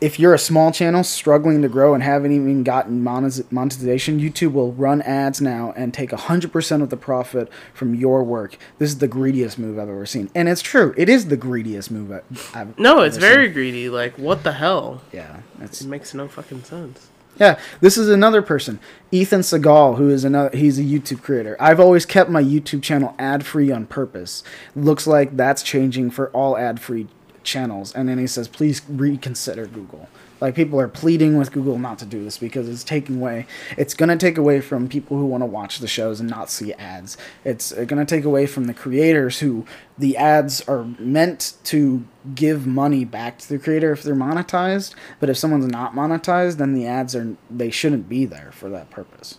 If 0.00 0.20
you're 0.20 0.34
a 0.34 0.38
small 0.38 0.70
channel 0.70 1.02
struggling 1.02 1.62
to 1.62 1.68
grow 1.68 1.94
and 1.94 2.02
haven't 2.02 2.30
even 2.32 2.62
gotten 2.62 3.02
monetiz- 3.02 3.50
monetization, 3.50 4.20
YouTube 4.20 4.52
will 4.52 4.72
run 4.72 5.02
ads 5.02 5.40
now 5.40 5.72
and 5.76 5.92
take 5.92 6.10
100% 6.10 6.82
of 6.82 6.90
the 6.90 6.96
profit 6.96 7.48
from 7.72 7.94
your 7.94 8.22
work. 8.22 8.56
This 8.78 8.90
is 8.90 8.98
the 8.98 9.08
greediest 9.08 9.58
move 9.58 9.78
I've 9.78 9.88
ever 9.88 10.06
seen. 10.06 10.30
And 10.34 10.48
it's 10.48 10.62
true. 10.62 10.94
It 10.96 11.08
is 11.08 11.26
the 11.28 11.36
greediest 11.36 11.90
move 11.90 12.12
I've 12.54 12.78
no, 12.78 13.00
it's 13.00 13.16
very 13.16 13.46
seen. 13.46 13.54
greedy. 13.54 13.88
Like 13.88 14.16
what 14.18 14.44
the 14.44 14.52
hell? 14.52 15.02
Yeah, 15.12 15.40
It 15.60 15.84
makes 15.86 16.14
no 16.14 16.28
fucking 16.28 16.62
sense. 16.64 17.08
Yeah, 17.36 17.58
this 17.80 17.98
is 17.98 18.08
another 18.08 18.42
person, 18.42 18.78
Ethan 19.10 19.40
Segal, 19.40 19.96
who 19.96 20.08
is 20.08 20.24
another. 20.24 20.56
He's 20.56 20.78
a 20.78 20.82
YouTube 20.82 21.22
creator. 21.22 21.56
I've 21.58 21.80
always 21.80 22.06
kept 22.06 22.30
my 22.30 22.42
YouTube 22.42 22.82
channel 22.82 23.14
ad 23.18 23.44
free 23.44 23.70
on 23.70 23.86
purpose. 23.86 24.42
Looks 24.76 25.06
like 25.06 25.36
that's 25.36 25.62
changing 25.62 26.10
for 26.10 26.30
all 26.30 26.56
ad 26.56 26.80
free 26.80 27.08
channels. 27.42 27.94
And 27.94 28.08
then 28.08 28.18
he 28.18 28.26
says, 28.26 28.48
please 28.48 28.82
reconsider 28.88 29.66
Google. 29.66 30.08
Like 30.40 30.54
people 30.54 30.80
are 30.80 30.88
pleading 30.88 31.36
with 31.38 31.52
Google 31.52 31.78
not 31.78 31.98
to 32.00 32.04
do 32.06 32.22
this 32.24 32.38
because 32.38 32.68
it's 32.68 32.84
taking 32.84 33.16
away. 33.20 33.46
It's 33.78 33.94
gonna 33.94 34.16
take 34.16 34.36
away 34.36 34.60
from 34.60 34.88
people 34.88 35.16
who 35.16 35.24
want 35.26 35.42
to 35.42 35.46
watch 35.46 35.78
the 35.78 35.86
shows 35.86 36.20
and 36.20 36.28
not 36.28 36.50
see 36.50 36.72
ads. 36.74 37.16
It's 37.44 37.72
uh, 37.72 37.84
gonna 37.84 38.04
take 38.04 38.24
away 38.24 38.46
from 38.46 38.64
the 38.64 38.74
creators 38.74 39.38
who 39.38 39.64
the 39.96 40.16
ads 40.16 40.60
are 40.68 40.84
meant 40.98 41.54
to 41.64 42.04
give 42.34 42.66
money 42.66 43.04
back 43.04 43.38
to 43.38 43.48
the 43.48 43.58
creator 43.58 43.92
if 43.92 44.02
they're 44.02 44.14
monetized. 44.14 44.94
But 45.20 45.30
if 45.30 45.38
someone's 45.38 45.66
not 45.66 45.94
monetized, 45.94 46.56
then 46.56 46.74
the 46.74 46.86
ads 46.86 47.14
are 47.14 47.36
they 47.50 47.70
shouldn't 47.70 48.08
be 48.08 48.24
there 48.26 48.50
for 48.52 48.68
that 48.70 48.90
purpose. 48.90 49.38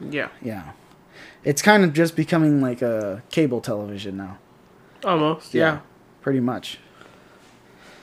Yeah, 0.00 0.28
Yeah, 0.42 0.72
it's 1.42 1.62
kind 1.62 1.84
of 1.84 1.92
just 1.92 2.16
becoming 2.16 2.60
like 2.60 2.82
a 2.82 3.22
cable 3.30 3.60
television 3.60 4.16
now. 4.16 4.38
almost. 5.04 5.54
Yeah. 5.54 5.80
pretty 6.22 6.40
much. 6.40 6.78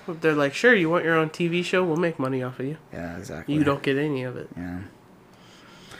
They're 0.08 0.34
like, 0.34 0.54
sure, 0.54 0.74
you 0.76 0.90
want 0.90 1.06
your 1.06 1.16
own 1.16 1.30
TV 1.30 1.64
show? 1.64 1.84
We'll 1.84 1.98
make 1.98 2.20
money 2.20 2.44
off 2.44 2.60
of 2.60 2.66
you. 2.66 2.78
Yeah, 2.92 3.18
exactly. 3.18 3.56
You 3.56 3.64
don't 3.64 3.82
get 3.82 3.98
any 3.98 4.24
of 4.24 4.36
it. 4.38 4.50
Yeah. 4.56 4.80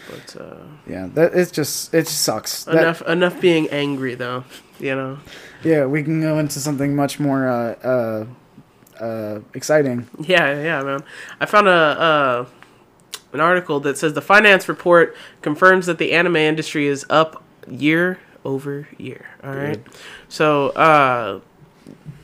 But 0.10 0.42
uh, 0.42 0.56
Yeah, 0.88 1.08
that 1.14 1.34
it's 1.34 1.52
just 1.52 1.94
it 1.94 2.04
just 2.04 2.22
sucks. 2.22 2.66
That- 2.66 2.76
enough 2.76 3.02
enough 3.04 3.40
being 3.40 3.70
angry 3.70 4.16
though. 4.16 4.44
You 4.80 4.96
know. 4.96 5.20
yeah, 5.64 5.86
we 5.86 6.04
can 6.04 6.20
go 6.22 6.40
into 6.40 6.60
something 6.60 6.96
much 6.96 7.20
more 7.20 7.48
uh, 7.48 7.76
uh, 7.88 8.26
uh, 9.04 9.40
exciting. 9.54 10.10
Yeah, 10.20 10.62
yeah, 10.62 10.84
man. 10.84 11.04
I 11.40 11.46
found 11.46 11.68
a 11.68 11.72
uh, 11.72 12.46
an 13.32 13.40
article 13.40 13.80
that 13.82 13.98
says 13.98 14.14
the 14.14 14.22
finance 14.22 14.68
report 14.68 15.16
confirms 15.42 15.86
that 15.86 16.00
the 16.00 16.12
anime 16.12 16.36
industry 16.36 16.88
is 16.88 17.06
up 17.10 17.44
year 17.68 18.20
over 18.44 18.88
year. 18.98 19.26
All 19.44 19.54
right, 19.56 19.82
so 20.28 20.70
uh, 20.72 21.40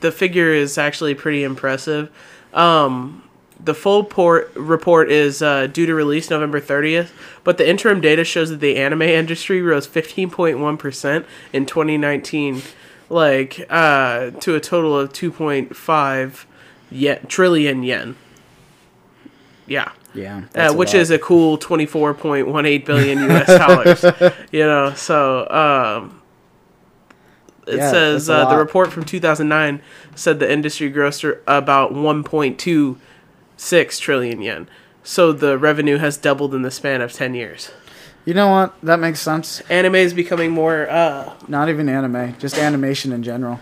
the 0.00 0.10
figure 0.12 0.52
is 0.52 0.78
actually 0.78 1.14
pretty 1.14 1.44
impressive. 1.44 2.10
Um, 2.52 3.22
the 3.62 3.74
full 3.74 4.04
port 4.04 4.50
report 4.54 5.10
is 5.10 5.42
uh, 5.42 5.66
due 5.66 5.86
to 5.86 5.94
release 5.94 6.30
November 6.30 6.60
30th, 6.60 7.10
but 7.44 7.58
the 7.58 7.68
interim 7.68 8.00
data 8.00 8.24
shows 8.24 8.50
that 8.50 8.60
the 8.60 8.76
anime 8.76 9.02
industry 9.02 9.60
rose 9.60 9.86
15.1% 9.86 11.24
in 11.52 11.66
2019, 11.66 12.62
like 13.10 13.66
uh, 13.68 14.30
to 14.30 14.54
a 14.54 14.60
total 14.60 14.98
of 14.98 15.12
2.5 15.12 16.44
yen, 16.90 17.26
trillion 17.26 17.82
yen. 17.82 18.16
Yeah. 19.66 19.92
Yeah, 20.12 20.42
Uh, 20.56 20.72
which 20.74 20.92
is 20.92 21.12
a 21.12 21.20
cool 21.20 21.56
24.18 21.56 22.84
billion 22.84 23.30
US 23.30 23.46
dollars. 23.46 24.34
you 24.50 24.64
know, 24.64 24.92
so 24.94 25.48
um, 25.48 26.19
it 27.70 27.76
Yeah, 27.78 27.90
says 27.90 28.30
uh, 28.30 28.48
the 28.48 28.56
report 28.56 28.92
from 28.92 29.04
2009 29.04 29.80
said 30.14 30.38
the 30.40 30.50
industry 30.50 30.90
grossed 30.92 31.38
about 31.46 31.92
1.26 31.92 34.00
trillion 34.00 34.42
yen. 34.42 34.68
So 35.02 35.32
the 35.32 35.58
revenue 35.58 35.98
has 35.98 36.16
doubled 36.16 36.54
in 36.54 36.62
the 36.62 36.70
span 36.70 37.00
of 37.00 37.12
10 37.12 37.34
years. 37.34 37.70
You 38.24 38.34
know 38.34 38.50
what? 38.50 38.80
That 38.82 39.00
makes 39.00 39.20
sense. 39.20 39.60
Anime 39.62 39.94
is 39.96 40.12
becoming 40.12 40.50
more 40.50 40.88
uh, 40.90 41.34
Not 41.48 41.68
even 41.68 41.88
anime, 41.88 42.36
just 42.38 42.58
animation 42.58 43.12
in 43.12 43.22
general. 43.22 43.60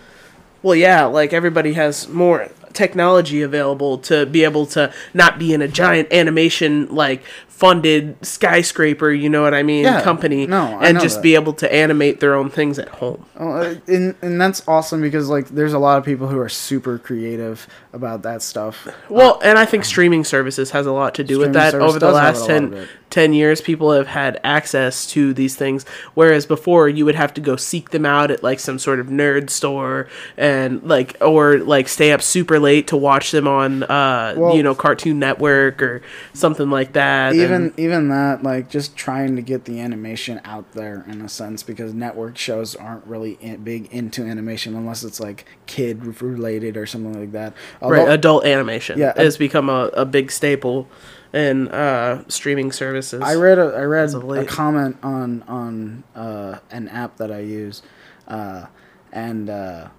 Well, 0.61 0.75
yeah, 0.75 1.05
like 1.05 1.31
everybody 1.31 1.73
has 1.73 2.09
more 2.09 2.49
technology 2.73 3.41
available 3.41 3.97
to 3.99 4.25
be 4.25 4.43
able 4.43 4.65
to 4.67 4.93
not 5.13 5.39
be 5.39 5.53
in 5.53 5.61
a 5.61 5.67
giant 5.67 6.11
animation 6.11 6.87
like 6.93 7.23
funded 7.47 8.15
skyscraper, 8.25 9.11
you 9.11 9.27
know 9.29 9.41
what 9.41 9.53
I 9.53 9.63
mean, 9.63 9.83
Yeah, 9.83 10.01
company, 10.01 10.47
no, 10.47 10.79
and 10.81 10.97
just 11.01 11.17
that. 11.17 11.23
be 11.23 11.35
able 11.35 11.51
to 11.53 11.73
animate 11.73 12.21
their 12.21 12.33
own 12.33 12.49
things 12.49 12.79
at 12.79 12.87
home. 12.87 13.25
Oh, 13.37 13.51
uh, 13.51 13.75
and 13.87 14.15
and 14.21 14.39
that's 14.39 14.65
awesome 14.65 15.01
because 15.01 15.27
like 15.27 15.49
there's 15.49 15.73
a 15.73 15.79
lot 15.79 15.97
of 15.97 16.05
people 16.05 16.27
who 16.27 16.39
are 16.39 16.47
super 16.47 16.97
creative 16.97 17.67
about 17.91 18.21
that 18.21 18.41
stuff. 18.41 18.87
Well, 19.09 19.41
and 19.43 19.57
I 19.59 19.65
think 19.65 19.83
streaming 19.83 20.23
services 20.23 20.71
has 20.71 20.85
a 20.85 20.93
lot 20.93 21.15
to 21.15 21.23
do 21.23 21.37
with 21.37 21.51
that. 21.53 21.75
Over 21.75 21.99
the 21.99 22.11
last 22.11 22.45
10, 22.47 22.63
of 22.65 22.73
it. 22.73 22.89
10 23.09 23.33
years, 23.33 23.61
people 23.61 23.91
have 23.91 24.07
had 24.07 24.39
access 24.43 25.05
to 25.07 25.33
these 25.33 25.55
things, 25.55 25.85
whereas 26.13 26.45
before 26.45 26.87
you 26.87 27.05
would 27.05 27.15
have 27.15 27.33
to 27.33 27.41
go 27.41 27.55
seek 27.55 27.89
them 27.89 28.05
out 28.05 28.29
at 28.31 28.43
like 28.43 28.59
some 28.59 28.77
sort 28.79 28.99
of 28.99 29.07
nerd 29.07 29.49
store 29.49 30.07
and 30.37 30.83
like, 30.83 31.17
or 31.21 31.57
like 31.59 31.87
stay 31.87 32.11
up 32.11 32.21
super 32.21 32.59
late 32.59 32.87
to 32.87 32.97
watch 32.97 33.31
them 33.31 33.47
on, 33.47 33.83
uh, 33.83 34.33
Well- 34.37 34.55
you 34.55 34.63
know, 34.63 34.75
Cartoon 34.75 35.19
Network 35.19 35.81
or 35.81 36.01
something 36.33 36.69
like 36.69 36.93
that. 36.93 37.33
Even 37.33 37.51
and- 37.51 37.73
even 37.79 38.09
that 38.09 38.43
like 38.43 38.69
just 38.69 38.95
trying 38.95 39.35
to 39.35 39.41
get 39.41 39.65
the 39.65 39.79
animation 39.79 40.39
out 40.45 40.71
there 40.73 41.03
in 41.07 41.21
a 41.21 41.29
sense 41.29 41.63
because 41.63 41.93
network 41.93 42.37
shows 42.37 42.75
aren't 42.75 43.05
really 43.05 43.37
in, 43.41 43.57
big 43.63 43.87
into 43.91 44.23
animation 44.23 44.75
unless 44.75 45.03
it's 45.03 45.19
like 45.19 45.45
kid 45.65 46.21
related 46.21 46.77
or 46.77 46.85
something 46.85 47.19
like 47.19 47.31
that. 47.31 47.53
right, 47.81 48.07
adult 48.09 48.45
animation 48.45 48.97
Yeah, 48.99 49.13
has 49.15 49.37
become 49.37 49.69
a, 49.69 49.89
a 49.93 50.05
big 50.05 50.31
staple 50.31 50.87
in 51.33 51.67
uh, 51.69 52.23
streaming 52.27 52.71
services. 52.71 53.21
I 53.21 53.35
read 53.35 53.59
a 53.59 53.73
I 53.75 53.83
read 53.83 54.13
a 54.13 54.45
comment 54.45 54.97
on 55.03 55.43
on 55.43 56.03
uh, 56.15 56.59
an 56.71 56.87
app 56.87 57.17
that 57.17 57.31
I 57.31 57.39
use, 57.39 57.81
uh, 58.27 58.65
and 59.11 59.49
uh, 59.49 59.89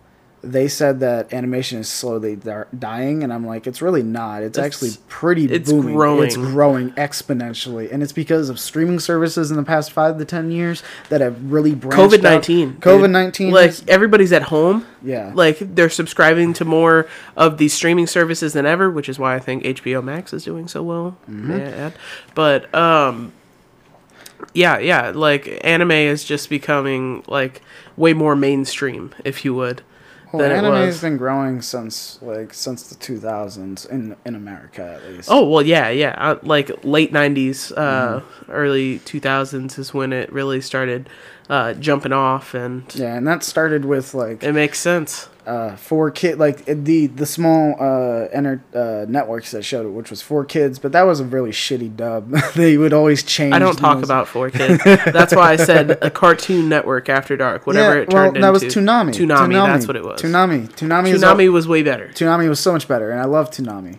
they 0.43 0.69
said 0.69 1.01
that 1.01 1.33
animation 1.35 1.79
is 1.81 1.89
slowly 1.89 2.37
dying, 2.79 3.23
and 3.23 3.31
I'm 3.33 3.47
like, 3.47 3.67
it's 3.67 3.83
really 3.83 4.03
not. 4.03 4.43
It's, 4.43 4.57
It's- 4.57 4.75
actually 4.75 4.93
pretty 5.09 5.45
it's 5.45 5.71
booming. 5.71 5.89
It's 5.91 5.95
growing. 5.97 6.27
It's 6.27 6.37
growing 6.37 6.91
exponentially, 6.93 7.93
and 7.93 8.03
it's 8.03 8.13
because 8.13 8.49
of 8.49 8.59
streaming 8.59 9.01
services 9.01 9.51
in 9.51 9.57
the 9.59 9.63
past 9.63 9.93
five 9.93 10.17
to 10.19 10.25
ten 10.25 10.51
years 10.51 10.83
that 11.11 11.21
have 11.21 11.53
really 11.53 11.75
branched 11.75 11.99
COVID 12.15 12.23
nineteen. 12.23 12.75
COVID 12.77 13.11
nineteen, 13.11 13.51
Like 13.53 13.75
everybody's 13.89 14.33
at 14.33 14.45
home. 14.45 14.87
yeah, 15.03 15.33
like 15.35 15.59
they're 15.61 15.91
subscribing 15.91 16.55
to 16.55 16.65
more 16.65 17.07
of 17.37 17.59
these 17.59 17.75
streaming 17.75 18.07
services 18.07 18.55
than 18.55 18.65
ever, 18.65 18.91
which 18.91 19.09
is 19.11 19.19
why 19.19 19.35
I 19.35 19.41
think 19.41 19.63
HBO 19.65 20.03
Max 20.03 20.33
is 20.33 20.45
doing 20.45 20.69
so 20.69 20.83
well. 20.83 21.19
Mm-hmm. 21.31 21.51
add. 21.53 21.93
But 22.35 22.75
um, 22.75 23.33
yeah, 24.55 24.79
yeah, 24.79 25.11
like 25.15 25.61
anime 25.63 25.91
is 25.93 26.25
just 26.25 26.49
becoming 26.49 27.23
like 27.29 27.61
way 27.97 28.15
more 28.15 28.35
mainstream, 28.35 29.15
if 29.25 29.45
you 29.45 29.55
would, 29.55 29.83
well, 30.33 30.43
than 30.49 30.53
anime 30.53 30.75
has 30.75 31.01
been 31.01 31.17
growing 31.17 31.63
since 31.63 32.19
like 32.21 32.53
since 32.53 32.83
the 32.85 32.95
2000s 32.97 33.89
in 33.89 34.15
in 34.27 34.35
America 34.35 35.01
at 35.03 35.11
least. 35.13 35.29
Oh 35.33 35.49
well, 35.49 35.63
yeah, 35.63 35.89
yeah. 35.89 36.15
Uh, 36.19 36.39
like 36.43 36.71
late 36.85 37.13
'90s, 37.13 37.73
uh, 37.77 38.21
Mm-hmm. 38.21 38.53
early 38.53 38.99
2000s 39.01 39.79
is 39.79 39.95
when 39.95 40.13
it 40.13 40.31
really 40.33 40.61
started 40.61 41.09
uh, 41.49 41.73
jumping 41.75 42.13
off, 42.13 42.53
and 42.55 42.85
yeah, 42.95 43.17
and 43.17 43.27
that 43.27 43.43
started 43.43 43.85
with 43.87 44.13
like 44.15 44.45
it 44.45 44.53
makes 44.53 44.79
sense. 44.79 45.30
Uh, 45.47 45.77
four 45.77 46.11
kid 46.11 46.39
like 46.39 46.65
the 46.65 47.07
the 47.07 47.27
small 47.27 47.75
uh, 47.81 48.29
enter, 48.33 48.63
uh, 48.75 49.07
networks 49.09 49.51
that 49.53 49.63
showed 49.65 49.87
it, 49.87 49.91
which 49.91 50.11
was 50.11 50.23
four 50.23 50.45
kids, 50.45 50.79
but 50.79 50.93
that 50.93 51.03
was 51.03 51.21
a 51.21 51.25
really 51.25 51.51
shitty 51.51 51.97
dub. 51.97 52.31
they 52.55 52.77
would 52.77 52.93
always 52.93 53.23
change. 53.23 53.55
I 53.55 53.59
don't 53.59 53.77
talk 53.77 53.97
those. 53.97 54.05
about 54.05 54.29
four 54.29 54.51
kids. 54.51 54.83
That's 54.85 55.35
why 55.35 55.53
I 55.53 55.57
said 55.57 55.99
a 56.03 56.11
Cartoon 56.11 56.69
Network 56.69 57.09
After 57.09 57.37
Dark, 57.37 57.67
whatever 57.67 57.97
yeah, 57.97 58.03
it 58.03 58.11
turned 58.11 58.35
well, 58.35 58.43
that 58.43 58.53
was 58.53 58.63
into. 58.63 58.81
Toonami. 58.81 59.13
Toonami, 59.13 59.67
that's 59.67 59.87
what 59.87 59.97
it 59.97 60.05
was. 60.05 60.21
Toonami. 60.21 60.69
Toonami. 60.69 61.15
Toonami 61.15 61.53
was 61.53 61.67
way 61.67 61.83
better. 61.83 62.09
Toonami 62.09 62.49
was 62.49 62.61
so 62.61 62.73
much 62.73 62.87
better, 62.87 63.11
and 63.11 63.21
I 63.21 63.25
love 63.25 63.51
Toonami. 63.51 63.99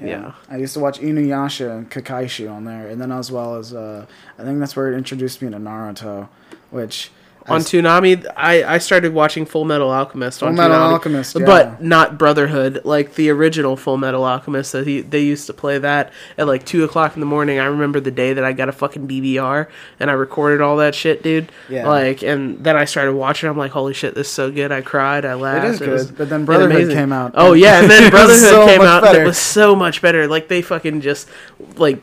Yeah. 0.00 0.32
I 0.48 0.56
used 0.56 0.74
to 0.74 0.80
watch 0.80 0.98
Inuyasha 0.98 1.70
and 1.70 1.90
Kakashi 1.90 2.50
on 2.50 2.64
there, 2.64 2.88
and 2.88 3.00
then 3.00 3.12
as 3.12 3.30
well 3.30 3.54
as 3.56 3.72
uh, 3.72 4.06
I 4.38 4.42
think 4.42 4.58
that's 4.58 4.74
where 4.74 4.92
it 4.92 4.96
introduced 4.96 5.42
me 5.42 5.50
to 5.50 5.58
Naruto, 5.58 6.28
which 6.70 7.10
On 7.48 7.60
Toonami, 7.60 8.24
I, 8.36 8.74
I 8.74 8.78
started 8.78 9.12
watching 9.14 9.46
Full 9.46 9.64
Metal 9.64 9.90
Alchemist 9.90 10.42
on 10.42 10.50
Full 10.50 10.62
Metal 10.62 10.76
Toonami, 10.76 10.92
Alchemist, 10.92 11.36
yeah. 11.38 11.46
but 11.46 11.82
not 11.82 12.16
Brotherhood, 12.16 12.82
like 12.84 13.14
the 13.14 13.30
original 13.30 13.76
Full 13.76 13.96
Metal 13.96 14.24
Alchemist. 14.24 14.72
That 14.72 14.86
he 14.86 15.00
they 15.00 15.20
used 15.20 15.46
to 15.46 15.52
play 15.52 15.78
that 15.78 16.12
at 16.38 16.46
like 16.46 16.64
two 16.64 16.84
o'clock 16.84 17.14
in 17.14 17.20
the 17.20 17.26
morning. 17.26 17.58
I 17.58 17.64
remember 17.64 17.98
the 18.00 18.10
day 18.10 18.32
that 18.32 18.44
I 18.44 18.52
got 18.52 18.68
a 18.68 18.72
fucking 18.72 19.08
DVR 19.08 19.68
and 19.98 20.10
I 20.10 20.12
recorded 20.12 20.60
all 20.60 20.76
that 20.76 20.94
shit, 20.94 21.22
dude. 21.22 21.50
Yeah. 21.68 21.88
Like, 21.88 22.22
and 22.22 22.62
then 22.62 22.76
I 22.76 22.84
started 22.84 23.14
watching. 23.14 23.48
I'm 23.48 23.58
like, 23.58 23.72
holy 23.72 23.94
shit, 23.94 24.14
this 24.14 24.28
is 24.28 24.32
so 24.32 24.50
good. 24.50 24.70
I 24.70 24.82
cried. 24.82 25.24
I 25.24 25.34
laughed. 25.34 25.66
It 25.66 25.70
is 25.70 25.80
was- 25.80 26.06
good, 26.06 26.18
but 26.18 26.30
then 26.30 26.44
Brotherhood 26.44 26.92
came 26.92 27.12
out. 27.12 27.32
Oh 27.34 27.54
yeah, 27.54 27.80
and 27.80 27.90
then 27.90 28.10
Brotherhood 28.10 28.40
so 28.40 28.66
came 28.66 28.82
out. 28.82 29.04
And 29.04 29.18
it 29.18 29.26
was 29.26 29.38
so 29.38 29.74
much 29.74 30.00
better. 30.00 30.28
Like 30.28 30.48
they 30.48 30.62
fucking 30.62 31.00
just 31.00 31.28
like 31.76 32.00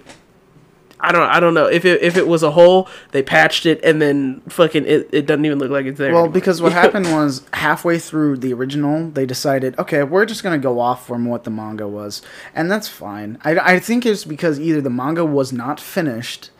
I 1.02 1.12
don't 1.12 1.30
I 1.30 1.40
don't 1.40 1.54
know 1.54 1.68
if 1.68 1.86
it 1.86 2.02
if 2.02 2.18
it 2.18 2.28
was 2.28 2.44
a 2.44 2.52
hole 2.52 2.90
they 3.12 3.24
patched 3.24 3.66
it 3.66 3.80
and 3.84 4.02
then 4.02 4.42
fucking 4.50 4.86
it, 4.86 5.10
it 5.14 5.26
doesn't 5.26 5.46
even 5.46 5.58
look 5.58 5.72
like 5.72 5.86
it's 5.86 5.98
there. 5.98 6.12
Well, 6.12 6.24
anymore. 6.24 6.34
because 6.34 6.62
what 6.62 6.74
happened 6.84 7.06
was 7.14 7.44
halfway 7.54 8.00
through 8.00 8.38
the 8.38 8.54
original, 8.54 9.10
they 9.10 9.26
decided, 9.26 9.78
okay, 9.80 10.04
we're 10.04 10.26
just 10.26 10.44
gonna 10.44 10.58
go 10.58 10.80
off 10.80 11.08
from 11.08 11.26
what 11.26 11.46
the 11.46 11.52
manga 11.52 11.88
was, 11.88 12.22
and 12.54 12.70
that's 12.70 12.88
fine. 12.88 13.38
I, 13.44 13.76
I 13.76 13.80
think 13.80 14.06
it's 14.06 14.26
because 14.26 14.60
either 14.60 14.82
the 14.82 14.90
manga 14.90 15.26
was 15.26 15.54
not 15.54 15.80
finished, 15.80 16.52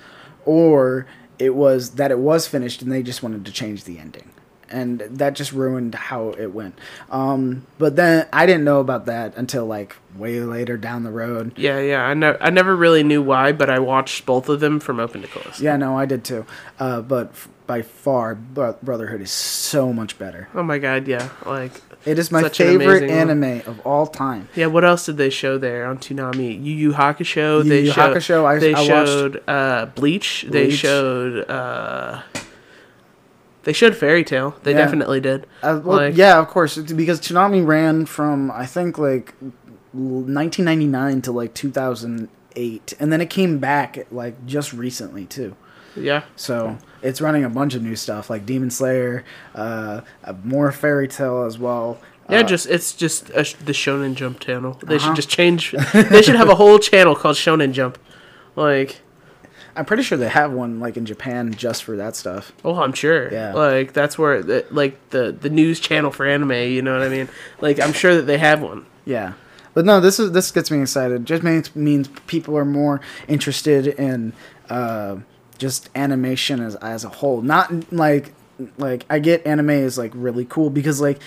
or 0.46 1.06
it 1.38 1.56
was 1.56 1.92
that 1.92 2.12
it 2.12 2.20
was 2.20 2.48
finished 2.48 2.82
and 2.82 2.92
they 2.92 3.04
just 3.04 3.22
wanted 3.22 3.46
to 3.46 3.52
change 3.52 3.84
the 3.84 4.00
ending, 4.00 4.30
and 4.72 5.00
that 5.02 5.34
just 5.34 5.52
ruined 5.52 5.96
how 5.96 6.30
it 6.38 6.48
went. 6.54 6.78
Um, 7.10 7.66
but 7.78 7.96
then 7.96 8.28
I 8.32 8.46
didn't 8.46 8.64
know 8.64 8.80
about 8.80 9.06
that 9.08 9.36
until 9.38 9.66
like 9.66 9.96
way 10.16 10.40
later 10.42 10.78
down 10.78 11.04
the 11.04 11.12
road. 11.12 11.54
yeah, 11.58 11.80
yeah, 11.80 12.04
I 12.04 12.14
know 12.14 12.38
I 12.40 12.50
never 12.50 12.76
really 12.76 13.04
knew 13.04 13.22
why, 13.22 13.52
but 13.52 13.70
I 13.70 13.80
watched 13.80 14.26
both 14.26 14.50
of 14.50 14.60
them 14.60 14.80
from 14.80 15.00
open 15.00 15.22
to 15.22 15.28
close. 15.28 15.60
Yeah, 15.62 15.78
no, 15.78 15.98
I 15.98 16.06
did 16.06 16.24
too. 16.24 16.46
Uh, 16.80 17.02
but 17.02 17.30
f- 17.30 17.48
by 17.68 17.82
far, 17.84 18.34
Bro- 18.36 18.78
Brotherhood 18.82 19.22
is 19.22 19.30
so 19.32 19.94
much 19.94 20.18
better. 20.18 20.50
Oh 20.56 20.64
my 20.64 20.80
god, 20.80 21.08
yeah, 21.08 21.30
like 21.46 21.72
It 22.06 22.18
is 22.18 22.32
my 22.32 22.42
Such 22.42 22.60
an 22.62 22.80
favorite 22.80 23.02
one. 23.10 23.10
anime 23.12 23.62
of 23.68 23.80
all 23.86 24.08
time. 24.08 24.48
yeah. 24.56 24.66
What 24.68 24.84
else 24.84 25.06
did 25.06 25.18
they 25.18 25.30
show 25.30 25.58
there 25.60 25.86
on 25.86 25.98
Toonami? 26.00 26.54
Yu 26.64 26.74
Yu 26.74 26.92
Hakusho. 26.94 27.64
Yu 27.64 27.70
they 27.70 27.82
Yu 27.82 27.92
showed, 27.92 28.16
Hakusho, 28.18 28.46
I- 28.46 28.58
they 28.60 28.74
I 28.74 28.84
showed 28.88 29.44
uh, 29.48 29.86
Bleach. 29.96 30.46
They 30.50 30.70
showed. 30.72 31.48
Uh, 31.50 32.22
they 33.70 33.74
showed 33.74 33.96
Fairy 33.96 34.24
Tail. 34.24 34.56
They 34.64 34.72
Yeah. 34.72 34.80
definitely 34.80 35.20
did. 35.20 35.46
Uh, 35.62 35.80
well, 35.84 35.98
Like- 35.98 36.18
yeah, 36.18 36.40
of 36.40 36.48
course, 36.48 36.76
because 36.76 37.20
Toonami 37.22 37.64
ran 37.64 38.08
from 38.08 38.50
I 38.50 38.66
think 38.66 38.98
like 38.98 39.36
1999 39.94 41.22
to 41.22 41.32
like 41.32 41.54
2008, 41.54 42.94
and 43.00 43.14
then 43.14 43.22
it 43.22 43.30
came 43.30 43.60
back 43.60 44.08
like 44.12 44.44
just 44.48 44.74
recently 44.74 45.26
too. 45.26 45.56
Yeah. 45.96 46.24
So 46.36 46.78
it's 47.04 47.22
running 47.22 47.44
a 47.44 47.50
bunch 47.50 47.76
of 47.76 47.84
new 47.84 47.96
stuff 47.96 48.30
like 48.30 48.46
Demon 48.46 48.72
Slayer, 48.72 49.24
uh, 49.54 50.02
uh, 50.24 50.34
more 50.44 50.72
Fairy 50.72 51.08
Tail 51.08 51.44
as 51.44 51.60
well. 51.60 52.00
Yeah, 52.30 52.40
Uh, 52.40 52.44
just 52.44 52.68
it's 52.68 52.94
just 52.94 53.30
a, 53.32 53.44
the 53.66 53.72
Shonen 53.74 54.16
Jump 54.16 54.40
channel. 54.40 54.80
They 54.84 54.96
Uh-huh. 54.96 55.08
should 55.08 55.16
just 55.16 55.30
change. 55.30 55.72
they 55.94 56.22
should 56.22 56.36
have 56.36 56.50
a 56.50 56.56
whole 56.56 56.80
channel 56.80 57.16
called 57.16 57.36
Shonen 57.36 57.72
Jump. 57.72 57.98
Like, 58.56 59.02
I'm 59.80 59.86
pretty 59.86 60.04
sure 60.04 60.18
they 60.18 60.28
have 60.28 60.52
one 60.52 60.82
like 60.82 60.98
in 60.98 61.06
Japan 61.06 61.54
just 61.54 61.86
for 61.86 61.96
that 61.96 62.18
stuff. 62.18 62.52
Oh, 62.66 62.82
I'm 62.82 62.92
sure. 62.92 63.32
Yeah. 63.32 63.54
Like 63.54 63.94
that's 63.94 64.18
where 64.18 64.44
the, 64.44 64.66
like 64.72 64.98
the 65.12 65.32
the 65.32 65.50
news 65.50 65.80
channel 65.80 66.12
for 66.12 66.26
anime. 66.26 66.52
You 66.52 66.82
know 66.82 66.98
what 66.98 67.08
I 67.08 67.10
mean? 67.10 67.30
Like 67.62 67.80
I'm 67.80 67.94
sure 67.94 68.14
that 68.16 68.24
they 68.24 68.38
have 68.38 68.62
one. 68.62 68.86
Yeah. 69.06 69.34
But 69.74 69.86
no, 69.86 70.02
this 70.02 70.20
is 70.20 70.34
this 70.34 70.52
gets 70.52 70.70
me 70.70 70.82
excited. 70.82 71.26
Just 71.26 71.44
means 71.44 71.74
means 71.78 72.10
people 72.28 72.58
are 72.58 72.66
more 72.66 73.00
interested 73.30 73.88
in 73.88 74.34
uh, 74.70 75.20
just 75.58 75.90
animation 75.96 76.60
as 76.60 76.76
as 76.76 77.06
a 77.06 77.10
whole. 77.10 77.42
Not 77.42 77.94
like 77.94 78.34
like 78.78 79.06
I 79.10 79.20
get 79.20 79.48
anime 79.48 79.70
is 79.70 79.98
like 79.98 80.12
really 80.14 80.44
cool 80.44 80.70
because 80.70 81.00
like 81.00 81.22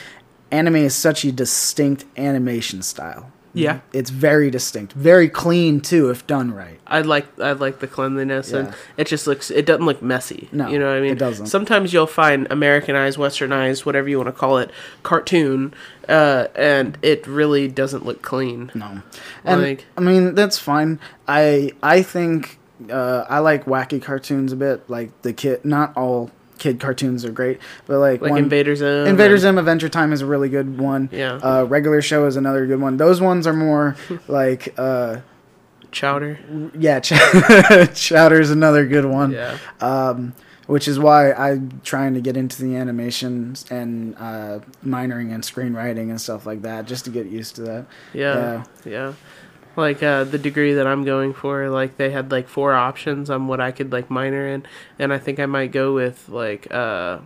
anime 0.50 0.76
is 0.76 0.94
such 0.94 1.24
a 1.24 1.32
distinct 1.32 2.04
animation 2.18 2.82
style. 2.82 3.32
Yeah. 3.54 3.80
It's 3.92 4.10
very 4.10 4.50
distinct, 4.50 4.92
very 4.94 5.28
clean 5.28 5.80
too 5.80 6.10
if 6.10 6.26
done 6.26 6.52
right. 6.54 6.80
I 6.86 7.00
like 7.02 7.26
I 7.38 7.52
like 7.52 7.80
the 7.80 7.86
cleanliness 7.86 8.52
and 8.52 8.68
Yeah. 8.68 8.74
it 8.96 9.06
just 9.06 9.26
looks 9.26 9.50
it 9.50 9.66
doesn't 9.66 9.84
look 9.84 10.00
messy. 10.02 10.48
No, 10.52 10.68
you 10.68 10.78
know 10.78 10.86
what 10.86 10.96
I 10.96 11.00
mean? 11.00 11.12
it 11.12 11.18
doesn't. 11.18 11.46
Sometimes 11.46 11.92
you'll 11.92 12.06
find 12.06 12.46
Americanized, 12.50 13.18
Westernized, 13.18 13.84
whatever 13.84 14.08
you 14.08 14.16
want 14.18 14.28
to 14.28 14.32
call 14.32 14.58
it, 14.58 14.70
cartoon, 15.02 15.74
uh, 16.08 16.46
and 16.54 16.96
it 17.02 17.26
really 17.26 17.68
doesn't 17.68 18.06
look 18.06 18.22
clean. 18.22 18.70
No, 18.74 19.02
and 19.44 19.60
Like- 19.62 19.84
I 19.96 20.00
mean 20.00 20.34
that's 20.34 20.58
fine. 20.58 20.98
I 21.28 21.72
I 21.82 22.02
think 22.02 22.58
uh, 22.90 23.24
I 23.28 23.38
like 23.40 23.66
wacky 23.66 24.00
cartoons 24.02 24.52
a 24.52 24.56
bit. 24.56 24.88
Like 24.88 25.10
the 25.22 25.32
kid, 25.32 25.64
not 25.64 25.96
all 25.96 26.30
kid 26.62 26.78
cartoons 26.78 27.24
are 27.24 27.32
great, 27.32 27.58
but 27.86 27.98
like, 27.98 28.20
Like 28.22 28.30
one, 28.30 28.44
Invader 28.44 28.76
Zim. 28.76 29.06
Invader 29.08 29.34
and- 29.34 29.40
Zim 29.42 29.58
Adventure 29.58 29.88
Time 29.88 30.12
is 30.12 30.20
a 30.22 30.26
really 30.26 30.48
good 30.48 30.78
one. 30.78 31.08
Yeah. 31.10 31.34
Uh, 31.42 31.64
Regular 31.68 32.00
Show 32.00 32.24
is 32.26 32.36
another 32.36 32.66
good 32.66 32.80
one. 32.80 32.96
Those 32.98 33.20
ones 33.20 33.46
are 33.48 33.52
more 33.52 33.96
like 34.28 34.72
uh, 34.78 35.16
Chowder. 35.90 36.38
yeah, 36.78 37.00
Ch- 37.00 37.12
is 38.12 38.50
another 38.50 38.86
good 38.86 39.04
one. 39.04 39.32
Yeah. 39.32 39.58
Um, 39.80 40.34
which 40.68 40.86
is 40.86 40.98
why 40.98 41.32
I'm 41.32 41.80
trying 41.84 42.14
to 42.14 42.20
get 42.20 42.36
into 42.36 42.62
the 42.62 42.76
animations 42.76 43.66
and 43.68 44.14
uh, 44.16 44.60
minoring 44.86 45.32
in 45.34 45.40
screenwriting 45.40 46.08
and 46.10 46.20
stuff 46.20 46.46
like 46.46 46.62
that, 46.62 46.86
just 46.86 47.04
to 47.06 47.10
get 47.10 47.26
used 47.26 47.56
to 47.56 47.62
that. 47.62 47.86
Yeah. 48.14 48.62
Yeah. 48.84 49.12
Like 49.76 50.02
uh, 50.02 50.24
the 50.24 50.38
degree 50.38 50.74
that 50.74 50.86
I'm 50.86 51.04
going 51.04 51.32
for, 51.32 51.70
like 51.70 51.96
they 51.96 52.10
had 52.10 52.30
like 52.30 52.48
four 52.48 52.74
options 52.74 53.30
on 53.30 53.46
what 53.46 53.60
I 53.60 53.72
could 53.72 53.90
like 53.90 54.10
minor 54.10 54.46
in, 54.46 54.66
and 54.98 55.12
I 55.12 55.18
think 55.18 55.40
I 55.40 55.46
might 55.46 55.72
go 55.72 55.94
with 55.94 56.28
like 56.28 56.70
uh, 56.70 57.20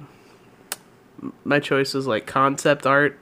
my 1.45 1.61
choice 1.61 1.95
is 1.95 2.07
like 2.07 2.27
concept 2.27 2.87
art 2.87 3.19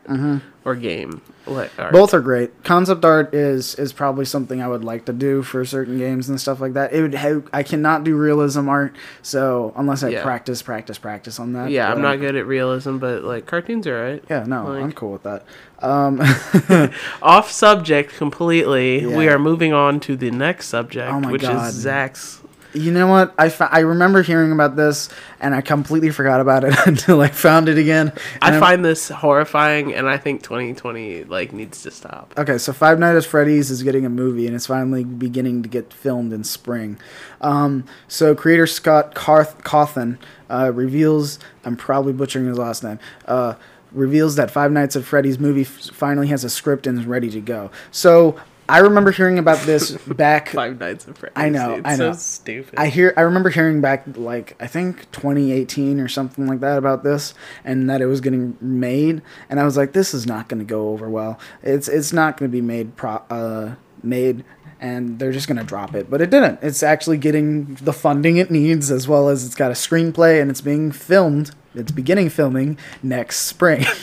or 0.65 0.75
game 0.75 1.21
art. 1.47 1.71
Mm-hmm. 1.77 1.93
Both 1.93 2.15
are 2.15 2.21
great. 2.21 2.65
Concept 2.65 3.05
art 3.05 3.35
is 3.35 3.75
is 3.77 3.93
probably 3.93 4.25
something 4.25 4.63
I 4.63 4.69
would 4.69 4.83
like 4.83 5.05
to 5.07 5.13
do 5.13 5.43
for 5.43 5.65
certain 5.65 5.99
games 5.99 6.29
and 6.29 6.41
stuff 6.41 6.61
like 6.61 6.73
that. 6.73 6.93
It 6.93 7.03
would 7.03 7.15
have, 7.15 7.49
I 7.53 7.63
cannot 7.63 8.03
do 8.03 8.17
realism 8.17 8.69
art, 8.69 8.97
so 9.23 9.73
unless 9.77 10.03
I 10.03 10.09
Yeah. 10.09 10.23
practice, 10.23 10.63
practice, 10.63 10.97
practice 10.99 11.39
on 11.39 11.53
that. 11.53 11.71
Yeah, 11.71 11.91
I'm 11.93 12.01
not 12.01 12.19
good 12.21 12.35
at 12.35 12.47
realism, 12.47 12.97
but 12.99 13.25
like 13.25 13.47
cartoons 13.47 13.87
are 13.87 14.03
right. 14.03 14.25
Yeah, 14.31 14.45
no, 14.45 14.69
I'm 14.69 14.93
cool 14.93 15.13
with 15.13 15.23
that. 15.25 15.45
Um, 15.81 16.21
Off 17.23 17.51
subject 17.51 18.15
completely. 18.17 19.05
We 19.07 19.29
are 19.29 19.39
moving 19.39 19.73
on 19.75 20.01
to 20.01 20.17
the 20.17 20.31
next 20.31 20.69
subject, 20.69 21.13
Oh 21.13 21.21
my 21.21 21.31
which 21.31 21.43
God. 21.43 21.69
is 21.69 21.75
Zach's. 21.75 22.41
You 22.75 22.91
know 22.93 23.07
what? 23.07 23.33
I, 23.39 23.49
fa- 23.49 23.69
I 23.71 23.81
remember 23.81 24.23
hearing 24.23 24.53
about 24.53 24.77
this 24.77 25.09
and 25.41 25.55
I 25.55 25.61
completely 25.61 26.11
forgot 26.11 26.41
about 26.41 26.65
it 26.65 26.75
until 26.87 27.21
I 27.21 27.29
found 27.29 27.69
it 27.69 27.79
again. 27.79 28.13
I 28.43 28.51
I'm- 28.51 28.61
find 28.61 28.85
this 28.85 29.09
horrifying, 29.09 29.95
and 29.95 30.09
I 30.09 30.17
think 30.19 30.43
2020 30.43 31.25
like 31.25 31.53
needs 31.53 31.83
to 31.83 31.91
stop. 31.91 32.35
Okay, 32.37 32.59
so 32.59 32.73
Five 32.73 32.99
Nights 32.99 33.25
at 33.25 33.31
Freddy's 33.31 33.71
is 33.71 33.83
getting 33.83 34.05
a 34.05 34.11
movie, 34.11 34.47
and 34.47 34.55
it's 34.57 34.67
finally 34.67 35.05
beginning 35.05 35.63
to 35.63 35.69
get 35.69 35.93
filmed 35.93 36.33
in 36.33 36.45
spring. 36.45 36.99
Um, 37.41 37.85
so 38.09 38.35
creator 38.35 38.67
Scott 38.67 39.15
Carth- 39.15 39.63
Cawthon 39.63 40.19
uh, 40.51 40.71
reveals, 40.75 41.39
I'm 41.65 41.77
probably 41.77 42.13
butchering 42.13 42.47
his 42.47 42.59
last 42.59 42.83
name, 42.85 42.99
uh, 43.27 43.55
reveals 43.93 44.37
that 44.37 44.51
Five 44.51 44.73
Nights 44.73 44.97
at 44.97 45.05
Freddy's 45.05 45.39
movie 45.39 45.63
f- 45.63 45.69
finally 45.93 46.27
has 46.29 46.43
a 46.45 46.51
script 46.51 46.87
and 46.87 46.99
is 46.99 47.07
ready 47.07 47.31
to 47.31 47.41
go. 47.41 47.71
So 47.93 48.37
I 48.69 48.79
remember 48.79 49.11
hearing 49.11 49.39
about 49.39 49.59
this 49.61 49.91
back. 50.07 50.49
Five 50.51 50.79
Nights 50.79 51.07
at 51.09 51.19
Freddy's. 51.19 51.37
I 51.37 51.49
know, 51.49 51.75
It's 51.75 51.87
I 51.87 51.97
know. 51.97 52.13
So 52.13 52.19
stupid. 52.19 52.75
I 52.79 52.89
hear 52.89 53.13
I 53.17 53.23
remember 53.23 53.51
hearing 53.51 53.81
back 53.81 54.05
like 54.17 54.57
I 54.61 54.67
think 54.67 55.11
2018 55.13 56.01
or 56.01 56.09
something 56.09 56.47
like 56.47 56.61
that 56.61 56.79
about 56.79 57.05
this 57.05 57.35
and 57.65 57.89
that 57.91 58.01
it 58.01 58.07
was 58.07 58.21
getting 58.21 58.57
made 58.61 59.23
and 59.49 59.61
I 59.61 59.65
was 59.65 59.77
like 59.77 59.93
this 59.93 60.15
is 60.15 60.27
not 60.27 60.49
going 60.49 60.61
to 60.61 60.65
go 60.65 60.89
over 60.91 61.09
well. 61.09 61.39
It's 61.63 61.89
it's 61.89 62.13
not 62.13 62.37
going 62.37 62.51
to 62.51 62.53
be 62.53 62.63
made 62.63 62.97
pro 62.97 63.23
uh 63.31 63.75
made 64.03 64.45
and 64.81 65.19
they're 65.19 65.33
just 65.33 65.49
going 65.49 65.59
to 65.59 65.65
drop 65.65 65.95
it. 65.95 66.11
But 66.11 66.21
it 66.21 66.31
didn't. 66.31 66.59
It's 66.63 66.83
actually 66.83 67.17
getting 67.19 67.75
the 67.77 67.93
funding 67.93 68.37
it 68.37 68.51
needs 68.51 68.91
as 68.91 69.09
well 69.09 69.29
as 69.29 69.45
it's 69.47 69.55
got 69.55 69.71
a 69.71 69.75
screenplay 69.75 70.43
and 70.43 70.51
it's 70.51 70.61
being 70.61 70.93
filmed. 70.93 71.53
It's 71.75 71.93
beginning 71.93 72.29
filming 72.29 72.79
next 73.03 73.39
spring. 73.39 73.85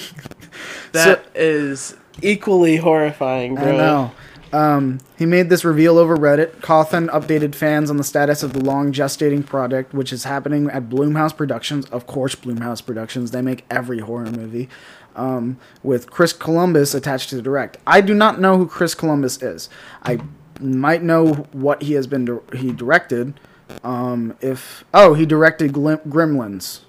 That 0.92 1.26
is 1.34 1.96
equally 2.22 2.76
horrifying, 2.76 3.56
bro. 3.56 3.64
I 3.64 3.72
know. 3.78 4.12
Um, 4.54 5.00
he 5.18 5.26
made 5.26 5.50
this 5.50 5.64
reveal 5.64 5.98
over 5.98 6.18
Reddit. 6.18 6.56
Cawthon 6.58 7.10
updated 7.10 7.56
fans 7.56 7.90
on 7.90 7.98
the 7.98 8.04
status 8.04 8.44
of 8.44 8.54
the 8.54 8.60
long 8.60 8.92
gestating 8.92 9.46
project, 9.46 9.94
which 9.94 10.12
is 10.12 10.26
happening 10.26 10.70
at 10.70 10.90
Blumhouse 10.90 11.36
Productions. 11.36 11.86
Of 11.86 12.06
course, 12.06 12.36
Blumhouse 12.36 12.86
Productions. 12.86 13.32
They 13.32 13.42
make 13.42 13.66
every 13.70 14.00
horror 14.00 14.30
movie. 14.30 14.70
Um, 15.16 15.58
with 15.84 16.10
Chris 16.10 16.32
Columbus 16.34 16.94
attached 16.94 17.30
to 17.30 17.36
the 17.36 17.42
direct. 17.42 17.78
I 17.86 18.02
do 18.02 18.14
not 18.14 18.40
know 18.40 18.58
who 18.58 18.68
Chris 18.68 18.96
Columbus 18.96 19.42
is. 19.42 19.70
I 20.04 20.20
might 20.60 21.04
know 21.04 21.34
what 21.52 21.84
he 21.84 21.94
has 21.94 22.08
been 22.08 22.26
dir- 22.26 22.44
he 22.56 22.72
directed. 22.72 23.40
Um, 23.84 24.38
if 24.42 24.86
oh, 24.94 25.14
he 25.14 25.26
directed 25.26 25.74
Glim- 25.74 26.00
Gremlins 26.00 26.80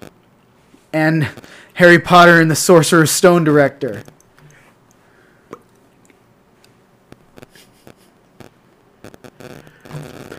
and 0.93 1.29
Harry 1.75 1.99
Potter 1.99 2.39
and 2.39 2.51
the 2.51 2.55
Sorcerer's 2.55 3.11
Stone 3.11 3.43
director. 3.43 4.03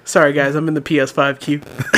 Sorry, 0.06 0.32
guys, 0.34 0.54
I'm 0.54 0.68
in 0.68 0.74
the 0.74 0.80
PS5 0.82 1.40
queue. 1.40 1.60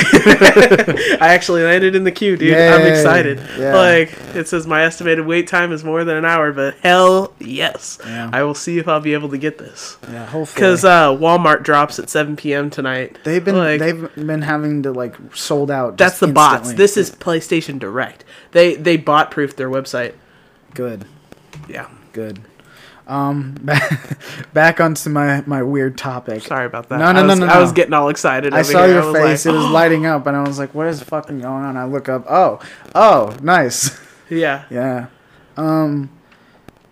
I 1.21 1.33
actually 1.33 1.63
landed 1.63 1.95
in 1.95 2.03
the 2.05 2.11
queue, 2.11 2.37
dude. 2.37 2.53
I'm 2.55 2.85
excited. 2.87 3.39
Yeah. 3.57 3.75
Like, 3.75 4.13
it 4.35 4.47
says 4.47 4.65
my 4.65 4.83
estimated 4.83 5.25
wait 5.25 5.47
time 5.47 5.71
is 5.71 5.83
more 5.83 6.03
than 6.03 6.15
an 6.15 6.23
hour, 6.25 6.51
but 6.53 6.75
hell 6.77 7.33
yes. 7.39 7.99
Yeah. 8.05 8.29
I 8.31 8.43
will 8.43 8.53
see 8.53 8.77
if 8.77 8.87
I'll 8.87 9.01
be 9.01 9.13
able 9.13 9.29
to 9.29 9.37
get 9.37 9.57
this. 9.57 9.97
Yeah, 10.09 10.25
hopefully. 10.25 10.55
Because 10.55 10.85
uh, 10.85 11.09
Walmart 11.09 11.63
drops 11.63 11.99
at 11.99 12.09
7 12.09 12.35
p.m. 12.37 12.69
tonight. 12.69 13.17
They've 13.23 13.43
been 13.43 13.57
Like, 13.57 13.79
they've 13.79 14.15
been 14.15 14.41
having 14.41 14.83
to 14.83 14.91
like 14.91 15.15
sold 15.35 15.69
out. 15.69 15.97
That's 15.97 16.19
the 16.19 16.27
bots. 16.27 16.73
This 16.73 16.95
is 16.97 17.11
PlayStation 17.11 17.77
Direct. 17.79 18.23
They 18.51 18.75
they 18.75 18.95
bot 18.97 19.31
proofed 19.31 19.57
their 19.57 19.69
website. 19.69 20.13
good, 20.73 21.05
Yeah. 21.67 21.87
good. 22.13 22.39
Um, 23.07 23.53
back, 23.61 24.19
back 24.53 24.81
onto 24.81 25.09
my 25.09 25.41
my 25.45 25.63
weird 25.63 25.97
topic. 25.97 26.43
Sorry 26.43 26.65
about 26.65 26.89
that. 26.89 26.99
No, 26.99 27.11
no, 27.13 27.21
no, 27.21 27.27
was, 27.27 27.39
no, 27.39 27.45
I 27.47 27.53
no. 27.55 27.61
was 27.61 27.71
getting 27.71 27.93
all 27.93 28.09
excited. 28.09 28.53
I 28.53 28.61
saw 28.61 28.85
here. 28.85 28.95
your 28.95 29.09
I 29.09 29.13
face; 29.13 29.45
like, 29.45 29.55
it 29.55 29.57
was 29.57 29.65
lighting 29.71 30.05
up, 30.05 30.27
and 30.27 30.35
I 30.35 30.45
was 30.45 30.59
like, 30.59 30.75
"What 30.75 30.87
is 30.87 31.01
fucking 31.01 31.39
going 31.39 31.63
on?" 31.63 31.77
I 31.77 31.85
look 31.85 32.09
up. 32.09 32.25
Oh, 32.29 32.59
oh, 32.93 33.35
nice. 33.41 33.97
yeah. 34.29 34.65
yeah. 34.69 35.07
Um. 35.55 36.16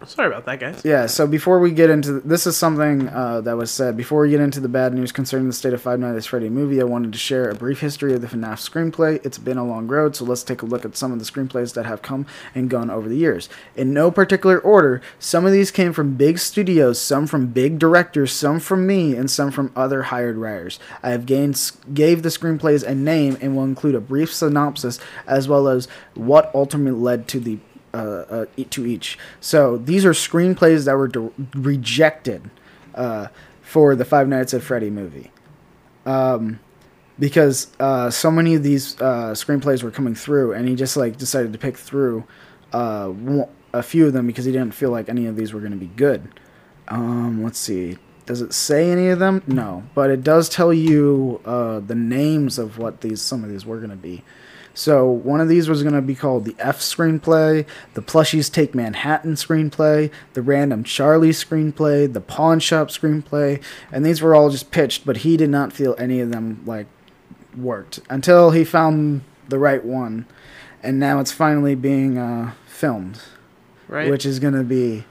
Sorry 0.07 0.27
about 0.27 0.45
that, 0.45 0.59
guys. 0.59 0.81
Yeah, 0.83 1.05
so 1.07 1.27
before 1.27 1.59
we 1.59 1.71
get 1.71 1.89
into 1.89 2.19
this 2.19 2.47
is 2.47 2.55
something 2.55 3.09
uh, 3.09 3.41
that 3.41 3.57
was 3.57 3.71
said 3.71 3.97
before 3.97 4.21
we 4.21 4.29
get 4.29 4.39
into 4.39 4.59
the 4.59 4.69
bad 4.69 4.93
news 4.93 5.11
concerning 5.11 5.47
the 5.47 5.53
state 5.53 5.73
of 5.73 5.81
Five 5.81 5.99
Nights 5.99 6.25
at 6.25 6.29
Freddy 6.29 6.49
movie. 6.49 6.81
I 6.81 6.85
wanted 6.85 7.11
to 7.13 7.17
share 7.17 7.49
a 7.49 7.55
brief 7.55 7.79
history 7.79 8.13
of 8.13 8.21
the 8.21 8.27
FNAF 8.27 8.59
screenplay. 8.59 9.25
It's 9.25 9.37
been 9.37 9.57
a 9.57 9.65
long 9.65 9.87
road, 9.87 10.15
so 10.15 10.25
let's 10.25 10.43
take 10.43 10.61
a 10.61 10.65
look 10.65 10.85
at 10.85 10.95
some 10.95 11.11
of 11.11 11.19
the 11.19 11.25
screenplays 11.25 11.73
that 11.73 11.85
have 11.85 12.01
come 12.01 12.25
and 12.53 12.69
gone 12.69 12.89
over 12.89 13.09
the 13.09 13.17
years. 13.17 13.49
In 13.75 13.93
no 13.93 14.11
particular 14.11 14.59
order, 14.59 15.01
some 15.19 15.45
of 15.45 15.51
these 15.51 15.71
came 15.71 15.93
from 15.93 16.15
big 16.15 16.39
studios, 16.39 16.99
some 16.99 17.27
from 17.27 17.47
big 17.47 17.79
directors, 17.79 18.31
some 18.31 18.59
from 18.59 18.85
me, 18.87 19.15
and 19.15 19.29
some 19.29 19.51
from 19.51 19.71
other 19.75 20.03
hired 20.03 20.37
writers. 20.37 20.79
I 21.01 21.11
have 21.11 21.25
gained, 21.25 21.71
gave 21.93 22.23
the 22.23 22.29
screenplays 22.29 22.85
a 22.85 22.95
name 22.95 23.37
and 23.41 23.55
will 23.55 23.63
include 23.63 23.95
a 23.95 24.01
brief 24.01 24.33
synopsis 24.33 24.99
as 25.27 25.47
well 25.47 25.67
as 25.67 25.87
what 26.13 26.51
ultimately 26.53 26.99
led 26.99 27.27
to 27.29 27.39
the 27.39 27.59
uh, 27.95 28.25
uh, 28.29 28.45
to 28.71 28.85
each. 28.85 29.17
So 29.39 29.77
these 29.77 30.05
are 30.05 30.11
screenplays 30.11 30.85
that 30.85 30.97
were 30.97 31.07
de- 31.07 31.31
rejected 31.53 32.49
uh, 32.93 33.27
for 33.61 33.95
the 33.95 34.03
Five 34.03 34.27
Nights 34.27 34.53
at 34.53 34.61
Freddy 34.61 34.89
movie, 34.89 35.31
um, 36.05 36.59
because 37.17 37.71
uh, 37.79 38.09
so 38.09 38.29
many 38.29 38.53
of 38.53 38.63
these 38.63 38.99
uh, 38.99 39.31
screenplays 39.31 39.81
were 39.81 39.91
coming 39.91 40.13
through, 40.13 40.51
and 40.51 40.67
he 40.67 40.75
just 40.75 40.97
like 40.97 41.17
decided 41.17 41.53
to 41.53 41.59
pick 41.59 41.77
through 41.77 42.25
uh, 42.73 43.13
a 43.73 43.81
few 43.81 44.07
of 44.07 44.13
them 44.13 44.27
because 44.27 44.43
he 44.43 44.51
didn't 44.51 44.73
feel 44.73 44.91
like 44.91 45.07
any 45.07 45.25
of 45.25 45.37
these 45.37 45.53
were 45.53 45.61
going 45.61 45.71
to 45.71 45.77
be 45.77 45.87
good. 45.87 46.27
Um, 46.89 47.43
let's 47.43 47.59
see. 47.59 47.97
Does 48.25 48.41
it 48.41 48.53
say 48.53 48.91
any 48.91 49.07
of 49.07 49.19
them? 49.19 49.41
No, 49.47 49.83
but 49.93 50.09
it 50.09 50.23
does 50.23 50.49
tell 50.49 50.73
you 50.73 51.39
the 51.45 51.95
names 51.95 52.59
of 52.59 52.77
what 52.77 53.01
these 53.01 53.21
some 53.21 53.43
of 53.43 53.49
these 53.49 53.65
were 53.65 53.77
going 53.77 53.91
to 53.91 53.95
be. 53.95 54.23
So 54.75 55.05
one 55.09 55.39
of 55.39 55.47
these 55.47 55.69
was 55.69 55.81
going 55.83 55.95
to 55.95 56.01
be 56.01 56.15
called 56.15 56.43
the 56.43 56.55
F 56.59 56.79
screenplay, 56.79 57.65
the 57.93 58.01
Plushies 58.01 58.51
Take 58.51 58.75
Manhattan 58.75 59.35
screenplay, 59.35 60.11
the 60.33 60.41
Random 60.41 60.83
Charlie 60.83 61.29
screenplay, 61.29 62.11
the 62.11 62.19
Pawn 62.19 62.59
Shop 62.59 62.89
screenplay, 62.89 63.63
and 63.91 64.05
these 64.05 64.21
were 64.21 64.35
all 64.35 64.49
just 64.49 64.71
pitched, 64.71 65.05
but 65.05 65.17
he 65.17 65.37
did 65.37 65.49
not 65.49 65.71
feel 65.71 65.95
any 65.97 66.19
of 66.19 66.29
them 66.29 66.61
like 66.65 66.87
worked 67.57 68.01
until 68.09 68.51
he 68.51 68.65
found 68.65 69.21
the 69.47 69.57
right 69.57 69.83
one, 69.83 70.25
and 70.83 70.99
now 70.99 71.21
it's 71.21 71.31
finally 71.31 71.73
being 71.73 72.17
uh, 72.17 72.51
filmed, 72.67 73.21
right? 73.87 74.11
which 74.11 74.25
is 74.25 74.39
gonna 74.39 74.63
be 74.63 75.05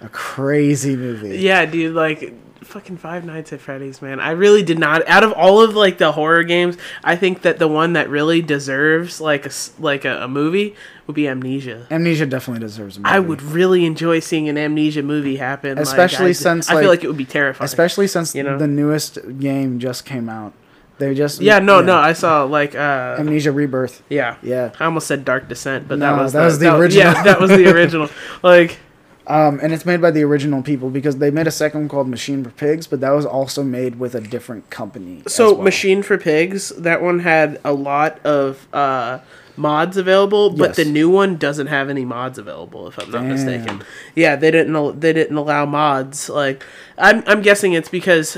a 0.00 0.08
crazy 0.08 0.94
movie. 0.94 1.38
yeah, 1.38 1.66
dude, 1.66 1.94
like 1.94 2.32
fucking 2.64 2.96
Five 2.96 3.24
Nights 3.24 3.52
at 3.52 3.60
Freddy's, 3.60 4.00
man. 4.02 4.18
I 4.20 4.30
really 4.30 4.62
did 4.62 4.78
not. 4.78 5.06
Out 5.08 5.22
of 5.22 5.32
all 5.32 5.60
of 5.60 5.74
like 5.74 5.98
the 5.98 6.12
horror 6.12 6.42
games, 6.42 6.76
I 7.02 7.16
think 7.16 7.42
that 7.42 7.58
the 7.58 7.68
one 7.68 7.92
that 7.94 8.08
really 8.08 8.42
deserves 8.42 9.20
like 9.20 9.46
a 9.46 9.50
like 9.78 10.04
a, 10.04 10.22
a 10.24 10.28
movie 10.28 10.74
would 11.06 11.14
be 11.14 11.28
Amnesia. 11.28 11.86
Amnesia 11.90 12.26
definitely 12.26 12.60
deserves 12.60 12.96
a 12.96 13.00
movie. 13.00 13.10
I 13.14 13.18
would 13.20 13.42
really 13.42 13.84
enjoy 13.84 14.20
seeing 14.20 14.48
an 14.48 14.56
Amnesia 14.58 15.02
movie 15.02 15.36
happen, 15.36 15.76
like, 15.76 15.82
Especially 15.82 16.30
I- 16.30 16.32
since, 16.32 16.70
I 16.70 16.80
feel 16.80 16.88
like 16.90 17.04
it 17.04 17.08
would 17.08 17.16
be 17.16 17.24
terrifying. 17.26 17.64
especially 17.66 18.06
since 18.06 18.34
you 18.34 18.42
know? 18.42 18.58
the 18.58 18.66
newest 18.66 19.18
game 19.38 19.78
just 19.78 20.04
came 20.04 20.28
out. 20.28 20.52
They 20.96 21.12
just 21.12 21.40
yeah, 21.40 21.58
no, 21.58 21.80
no, 21.80 21.96
I 21.96 22.12
saw 22.12 22.44
like 22.44 22.76
uh, 22.76 23.16
Amnesia 23.18 23.50
Rebirth. 23.50 24.02
yeah. 24.08 24.36
Yeah. 24.42 24.70
I 24.78 24.84
almost 24.84 25.08
said 25.08 25.24
Dark 25.24 25.48
Descent, 25.48 25.88
but 25.88 25.98
No, 25.98 26.14
that 26.14 26.22
was 26.22 26.32
that 26.34 26.44
was 26.44 26.58
the 26.60 26.66
Yeah, 26.66 26.76
original. 26.78 27.24
that 27.24 27.40
was 27.40 27.50
the 27.50 27.66
original. 27.74 28.08
like, 28.44 28.78
Um, 29.26 29.58
and 29.62 29.72
it's 29.72 29.86
made 29.86 30.02
by 30.02 30.10
the 30.10 30.22
original 30.22 30.62
people 30.62 30.90
because 30.90 31.16
they 31.16 31.30
made 31.30 31.46
a 31.46 31.50
second 31.50 31.80
one 31.80 31.88
called 31.88 32.08
Machine 32.08 32.44
for 32.44 32.50
Pigs, 32.50 32.86
but 32.86 33.00
that 33.00 33.10
was 33.12 33.24
also 33.24 33.62
made 33.62 33.98
with 33.98 34.14
a 34.14 34.20
different 34.20 34.68
company. 34.68 35.22
so 35.26 35.54
well. 35.54 35.62
Machine 35.62 36.02
for 36.02 36.18
Pigs, 36.18 36.68
that 36.70 37.00
one 37.00 37.20
had 37.20 37.58
a 37.64 37.72
lot 37.72 38.20
of 38.26 38.68
uh, 38.74 39.20
mods 39.56 39.96
available, 39.96 40.50
but 40.50 40.70
Yes. 40.70 40.76
the 40.76 40.84
new 40.84 41.08
one 41.08 41.36
doesn't 41.36 41.68
have 41.68 41.88
any 41.88 42.04
mods 42.04 42.36
available. 42.38 42.86
If 42.88 42.98
I'm 42.98 43.10
not 43.10 43.20
Damn. 43.22 43.28
mistaken, 43.30 43.82
yeah, 44.14 44.36
they 44.36 44.50
didn't. 44.50 44.76
al- 44.76 44.92
They 44.92 45.14
didn't 45.14 45.36
allow 45.38 45.64
mods. 45.64 46.28
Like, 46.28 46.62
I'm 46.98 47.24
I'm 47.26 47.40
guessing 47.40 47.72
it's 47.72 47.88
because 47.88 48.36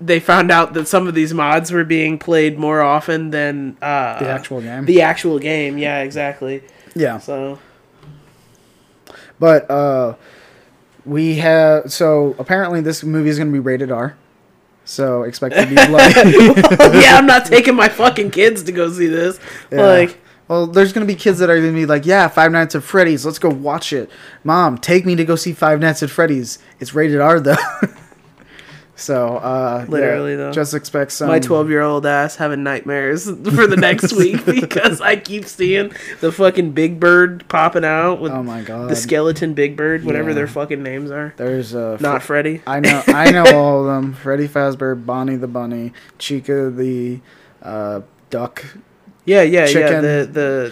they 0.00 0.20
found 0.20 0.52
out 0.52 0.72
that 0.74 0.86
some 0.86 1.08
of 1.08 1.14
these 1.14 1.34
mods 1.34 1.72
were 1.72 1.82
being 1.82 2.16
played 2.16 2.56
more 2.60 2.80
often 2.80 3.30
than 3.30 3.76
uh, 3.82 4.20
the 4.20 4.28
actual 4.28 4.60
game. 4.60 4.84
the 4.84 5.02
actual 5.02 5.40
game. 5.40 5.78
Yeah, 5.78 6.02
exactly. 6.02 6.62
yeah, 6.94 7.18
So 7.18 7.58
but 9.38 9.70
uh, 9.70 10.14
we 11.04 11.36
have 11.36 11.92
so 11.92 12.34
apparently 12.38 12.80
this 12.80 13.02
movie 13.04 13.28
is 13.30 13.38
going 13.38 13.48
to 13.48 13.52
be 13.52 13.58
rated 13.58 13.90
R. 13.90 14.16
So 14.84 15.22
expect 15.24 15.54
to 15.54 15.66
be 15.66 15.74
bloody. 15.86 16.14
yeah, 16.98 17.16
I'm 17.16 17.26
not 17.26 17.44
taking 17.46 17.74
my 17.74 17.88
fucking 17.88 18.30
kids 18.30 18.62
to 18.64 18.72
go 18.72 18.90
see 18.90 19.06
this. 19.06 19.38
Yeah. 19.70 19.82
Like, 19.82 20.18
Well, 20.48 20.66
there's 20.66 20.94
gonna 20.94 21.04
be 21.04 21.14
kids 21.14 21.40
that 21.40 21.50
are 21.50 21.56
gonna 21.60 21.72
be 21.74 21.84
like, 21.84 22.06
"Yeah, 22.06 22.26
Five 22.28 22.52
Nights 22.52 22.74
at 22.74 22.82
Freddy's. 22.82 23.26
Let's 23.26 23.38
go 23.38 23.50
watch 23.50 23.92
it." 23.92 24.10
Mom, 24.44 24.78
take 24.78 25.04
me 25.04 25.14
to 25.16 25.26
go 25.26 25.36
see 25.36 25.52
Five 25.52 25.78
Nights 25.80 26.02
at 26.02 26.08
Freddy's. 26.08 26.58
It's 26.80 26.94
rated 26.94 27.20
R 27.20 27.38
though. 27.38 27.56
so, 28.98 29.36
uh, 29.36 29.84
yeah, 29.86 29.90
Literally, 29.90 30.34
though. 30.36 30.50
just 30.52 30.74
expect 30.74 31.12
some. 31.12 31.28
my 31.28 31.38
12 31.38 31.70
year 31.70 31.82
old 31.82 32.04
ass 32.04 32.36
having 32.36 32.62
nightmares 32.64 33.24
for 33.54 33.66
the 33.66 33.76
next 33.78 34.12
week 34.12 34.44
because 34.46 35.00
I 35.00 35.16
keep 35.16 35.44
seeing 35.46 35.92
the 36.20 36.32
fucking 36.32 36.72
Big 36.72 36.98
Bird 36.98 37.44
popping 37.48 37.84
out 37.84 38.20
with 38.20 38.32
Oh 38.32 38.42
my 38.42 38.62
god. 38.62 38.90
the 38.90 38.96
skeleton 38.96 39.54
Big 39.54 39.76
Bird, 39.76 40.04
whatever 40.04 40.30
Yeah. 40.30 40.34
their 40.34 40.46
fucking 40.48 40.82
names 40.82 41.10
are. 41.10 41.32
There's 41.36 41.74
uh, 41.74 41.96
Not 42.00 42.22
Freddy. 42.22 42.60
I 42.66 42.80
know, 42.80 43.02
I 43.06 43.30
know 43.30 43.44
all 43.56 43.80
of 43.80 43.86
them. 43.86 44.14
Freddy 44.14 44.48
Fazbear, 44.48 45.06
Bonnie 45.06 45.36
the 45.36 45.46
Bunny, 45.48 45.92
Chica 46.18 46.68
the 46.70 47.20
uh, 47.62 48.00
Duck, 48.30 48.64
Yeah, 49.28 49.42
yeah, 49.42 49.60
yeah. 49.60 49.66
Chicken, 49.66 50.02
The 50.02 50.28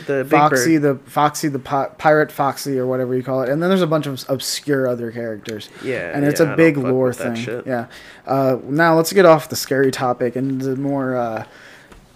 the 0.07 0.15
the 0.15 0.25
Foxy 0.25 0.79
Bird. 0.79 1.05
the 1.05 1.11
Foxy 1.11 1.49
the 1.49 1.59
pi- 1.59 1.91
Pirate 1.99 2.33
Foxy 2.33 2.79
or 2.79 2.87
whatever 2.87 3.15
you 3.15 3.23
call 3.23 3.43
it, 3.43 3.51
and 3.51 3.63
then 3.63 3.69
there's 3.69 3.83
a 3.83 3.87
bunch 3.87 4.07
of 4.07 4.25
obscure 4.31 4.89
other 4.89 5.11
characters. 5.13 5.69
Yeah, 5.85 6.17
and 6.17 6.25
it's 6.25 6.41
yeah, 6.41 6.55
a 6.55 6.57
big 6.57 6.79
lore 6.79 7.13
thing. 7.13 7.37
Yeah. 7.67 7.87
Uh, 8.27 8.57
now 8.65 8.95
let's 8.97 9.13
get 9.13 9.27
off 9.27 9.51
the 9.51 9.57
scary 9.57 9.91
topic 9.91 10.37
and 10.37 10.61
the 10.61 10.75
more. 10.77 11.17
Uh, 11.17 11.45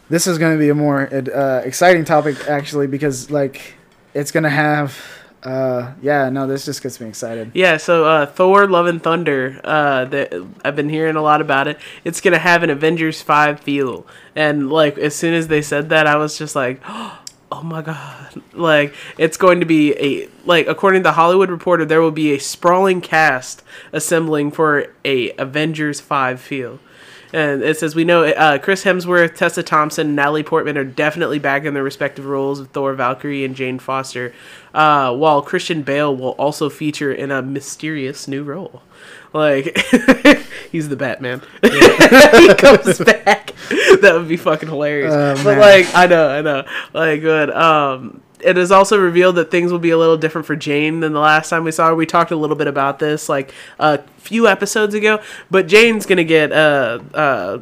this 0.09 0.27
is 0.27 0.39
going 0.39 0.57
to 0.57 0.59
be 0.59 0.71
a 0.71 0.75
more 0.75 1.09
uh, 1.13 1.61
exciting 1.65 2.05
topic 2.05 2.49
actually 2.49 2.87
because 2.87 3.31
like 3.31 3.75
it's 4.15 4.33
going 4.33 4.45
to 4.45 4.51
have. 4.51 4.97
Uh, 5.43 5.95
yeah, 6.03 6.29
no, 6.29 6.47
this 6.47 6.67
just 6.67 6.83
gets 6.83 7.01
me 7.01 7.09
excited. 7.09 7.51
Yeah, 7.55 7.79
so 7.79 8.05
uh, 8.05 8.27
Thor: 8.27 8.67
Love 8.67 8.87
and 8.87 9.03
Thunder. 9.03 9.61
Uh, 9.65 10.05
that 10.07 10.35
I've 10.65 10.77
been 10.77 10.91
hearing 10.91 11.17
a 11.17 11.23
lot 11.23 11.41
about 11.41 11.67
it. 11.67 11.79
It's 12.05 12.21
gonna 12.21 12.39
have 12.39 12.63
an 12.63 12.71
Avengers 12.71 13.23
Five 13.23 13.61
feel, 13.61 14.07
and 14.35 14.71
like 14.71 14.99
as 14.99 15.15
soon 15.17 15.35
as 15.35 15.49
they 15.49 15.63
said 15.63 15.89
that, 15.89 16.07
I 16.07 16.17
was 16.17 16.37
just 16.37 16.55
like, 16.55 16.81
oh 16.87 17.63
my 17.63 17.81
god! 17.81 18.43
Like 18.53 18.95
it's 19.17 19.39
going 19.39 19.61
to 19.61 19.67
be 19.67 19.95
a 19.95 20.29
like 20.45 20.67
according 20.67 21.03
to 21.03 21.09
the 21.09 21.13
Hollywood 21.13 21.51
Reporter, 21.51 21.87
there 21.87 22.03
will 22.03 22.11
be 22.11 22.35
a 22.35 22.39
sprawling 22.39 23.01
cast 23.01 23.63
assembling 23.93 24.51
for 24.51 24.95
a 25.05 25.33
Avengers 25.37 26.01
Five 26.01 26.41
feel. 26.41 26.81
And 27.33 27.63
it 27.63 27.79
says 27.79 27.95
we 27.95 28.05
know 28.05 28.25
uh, 28.25 28.59
Chris 28.59 28.85
Hemsworth, 28.85 29.37
Tessa 29.37 29.63
Thompson, 29.63 30.15
Natalie 30.15 30.43
Portman 30.43 30.77
are 30.77 30.85
definitely 30.85 31.39
back 31.39 31.65
in 31.65 31.75
their 31.75 31.83
respective 31.83 32.27
roles 32.27 32.61
of 32.61 32.69
Thor, 32.71 32.95
Valkyrie, 32.95 33.45
and 33.45 33.55
Jane 33.55 33.79
Foster. 33.79 34.33
Uh, 34.75 35.15
while 35.15 35.43
Christian 35.43 35.83
Bale 35.83 36.15
will 36.15 36.31
also 36.33 36.69
feature 36.69 37.13
in 37.13 37.31
a 37.31 37.43
mysterious 37.43 38.27
new 38.29 38.43
role. 38.43 38.83
Like 39.33 39.79
he's 40.73 40.89
the 40.89 40.97
Batman. 40.97 41.43
he 41.63 42.55
comes 42.55 42.99
back. 42.99 43.55
That 44.01 44.15
would 44.15 44.29
be 44.29 44.37
fucking 44.37 44.69
hilarious. 44.69 45.13
Oh, 45.13 45.35
but 45.45 45.59
man. 45.59 45.61
like 45.61 45.95
I 45.95 46.07
know, 46.07 46.29
I 46.29 46.43
know. 46.43 46.65
Like 46.93 47.21
good. 47.21 47.51
Um 47.51 48.23
it 48.43 48.57
is 48.59 48.71
also 48.73 48.99
revealed 48.99 49.37
that 49.37 49.51
things 49.51 49.71
will 49.73 49.79
be 49.79 49.91
a 49.91 49.99
little 49.99 50.17
different 50.17 50.47
for 50.47 50.57
Jane 50.57 51.01
than 51.01 51.13
the 51.13 51.21
last 51.21 51.49
time 51.51 51.65
we 51.65 51.73
saw 51.73 51.89
her. 51.89 51.95
We 51.95 52.07
talked 52.07 52.31
a 52.31 52.37
little 52.37 52.57
bit 52.57 52.67
about 52.67 52.99
this 52.99 53.29
like 53.29 53.53
a 53.79 53.99
few 54.19 54.47
episodes 54.49 54.95
ago, 54.95 55.21
but 55.51 55.67
Jane's 55.67 56.07
gonna 56.07 56.25
get 56.25 56.53
uh 56.53 56.99
uh 57.15 57.59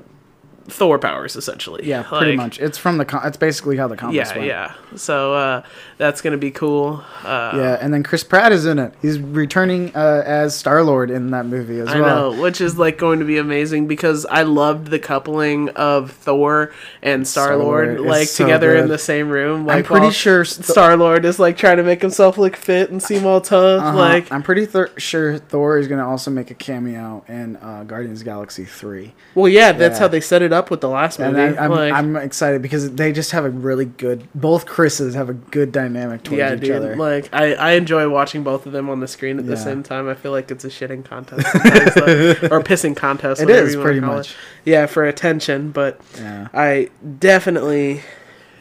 Thor 0.71 0.99
powers 0.99 1.35
essentially. 1.35 1.87
Yeah, 1.87 2.03
pretty 2.03 2.33
Like, 2.33 2.37
much. 2.37 2.61
It's 2.61 2.77
from 2.77 2.99
the. 2.99 3.07
Com- 3.07 3.25
it's 3.27 3.39
basically 3.39 3.79
how 3.79 3.89
the 3.89 3.97
comics 3.97 4.17
Yeah, 4.31 4.37
went. 4.37 4.47
yeah. 4.49 4.75
So 4.97 5.35
uh 5.35 5.63
that's 5.99 6.21
gonna 6.21 6.37
be 6.39 6.51
cool. 6.51 7.03
Uh 7.25 7.53
Yeah, 7.55 7.79
and 7.81 7.93
then 7.93 8.03
Chris 8.03 8.25
Pratt 8.25 8.53
is 8.53 8.67
in 8.67 8.79
it. 8.79 8.95
He's 9.03 9.19
returning 9.19 9.95
uh, 9.95 10.23
as 10.27 10.55
Star 10.57 10.83
Lord 10.83 11.11
in 11.11 11.31
that 11.31 11.47
movie 11.47 11.79
as 11.81 11.89
I 11.89 12.01
well. 12.01 12.33
know, 12.33 12.41
which 12.43 12.61
is 12.61 12.79
like 12.79 12.99
going 12.99 13.19
to 13.19 13.25
be 13.25 13.39
amazing 13.39 13.87
because 13.87 14.25
I 14.27 14.43
loved 14.43 14.89
the 14.89 14.99
coupling 14.99 15.69
of 15.71 16.13
Thor 16.13 16.73
and 17.03 17.27
Star 17.27 17.57
Lord 17.57 18.01
like 18.01 18.29
so 18.29 18.45
together 18.45 18.77
in 18.77 18.89
the 18.89 18.99
same 18.99 19.29
room. 19.29 19.67
Like, 19.67 19.79
I'm 19.79 19.85
pretty 19.85 20.11
sure. 20.11 20.45
St- 20.45 20.65
Star 20.67 20.97
Lord 20.97 21.25
is 21.25 21.39
like 21.39 21.57
trying 21.57 21.77
to 21.79 21.83
make 21.83 22.01
himself 22.03 22.39
look 22.39 22.57
fit 22.57 22.91
and 22.91 23.03
seem 23.03 23.27
all 23.27 23.41
tough. 23.41 23.83
uh-huh, 23.83 23.97
Like, 23.97 24.31
I'm 24.33 24.43
pretty 24.43 24.67
thir- 24.67 24.91
sure 24.97 25.39
Thor 25.39 25.79
is 25.79 25.89
going 25.89 25.99
to 26.01 26.07
also 26.07 26.31
make 26.31 26.51
a 26.51 26.55
cameo 26.55 27.25
in 27.29 27.57
uh, 27.57 27.85
Guardians 27.85 28.21
of 28.21 28.25
the 28.25 28.31
Galaxy 28.31 28.65
three, 28.65 29.15
well, 29.35 29.49
yeah, 29.49 29.73
that's 29.73 29.97
Yeah. 29.97 30.01
how 30.01 30.09
they 30.09 30.21
set 30.21 30.43
it 30.43 30.53
up 30.53 30.71
with 30.71 30.81
the 30.81 30.89
last 30.89 31.19
movie. 31.19 31.41
and 31.41 31.59
I, 31.59 31.65
I'm, 31.65 31.71
like, 31.71 31.93
I'm 31.93 32.17
excited 32.17 32.63
because 32.63 32.93
they 32.95 33.13
just 33.13 33.31
have 33.33 33.45
a 33.45 33.51
really 33.51 33.85
good. 33.87 34.29
Both 34.35 34.67
Chris's 34.79 35.17
have 35.17 35.29
a 35.29 35.35
good 35.35 35.73
dynamic 35.73 36.23
towards 36.23 36.39
yeah, 36.39 36.55
each 36.55 36.61
dude. 36.61 36.71
other. 36.71 36.95
Like, 36.95 37.29
I, 37.35 37.55
I 37.55 37.71
enjoy 37.73 38.09
watching 38.09 38.45
both 38.45 38.65
of 38.65 38.71
them 38.71 38.89
on 38.89 39.01
the 39.01 39.09
screen 39.09 39.41
at 39.41 39.45
the 39.45 39.57
same 39.57 39.83
time. 39.83 40.09
I 40.09 40.15
feel 40.15 40.31
like 40.31 40.53
it's 40.53 40.65
a 40.65 40.69
shitting 40.69 41.05
contest, 41.05 41.43
though. 41.53 42.49
or 42.57 42.63
pissing 42.63 42.97
contest. 42.97 43.43
It 43.43 43.51
is 43.51 43.75
pretty 43.75 43.99
call 43.99 44.13
it. 44.13 44.17
much. 44.19 44.37
Yeah, 44.65 44.87
for 44.87 45.05
attention, 45.05 45.73
but 45.73 46.01
yeah, 46.17 46.47
I 46.55 46.91
definitely 47.19 48.03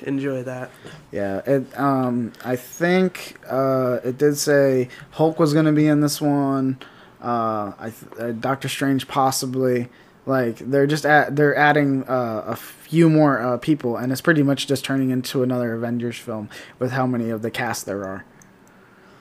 enjoy 0.07 0.41
that. 0.41 0.71
yeah. 1.11 1.41
It, 1.45 1.79
um, 1.79 2.33
I 2.43 2.55
think 2.55 3.37
uh, 3.47 3.99
it 4.03 4.17
did 4.17 4.39
say 4.39 4.89
Hulk 5.11 5.37
was 5.37 5.53
going 5.53 5.65
to 5.65 5.71
be 5.71 5.85
in 5.85 6.01
this 6.01 6.19
one. 6.19 6.79
Uh, 7.21 7.73
I 7.77 7.91
th- 7.91 8.19
uh, 8.19 8.31
Doctor 8.31 8.69
Strange 8.69 9.07
possibly. 9.07 9.87
Like 10.27 10.57
they're 10.59 10.85
just 10.87 11.05
at, 11.05 11.35
they're 11.37 11.55
adding 11.55 12.03
uh, 12.03 12.43
a 12.45 12.55
few 12.55 13.09
more 13.09 13.39
uh, 13.41 13.57
people, 13.57 13.95
and 13.97 14.11
it's 14.11 14.21
pretty 14.21 14.43
much 14.43 14.67
just 14.67 14.83
turning 14.85 15.09
into 15.09 15.41
another 15.41 15.73
Avengers 15.73 16.17
film 16.17 16.49
with 16.79 16.91
how 16.91 17.07
many 17.07 17.29
of 17.29 17.41
the 17.41 17.49
cast 17.49 17.85
there 17.87 18.03
are. 18.05 18.25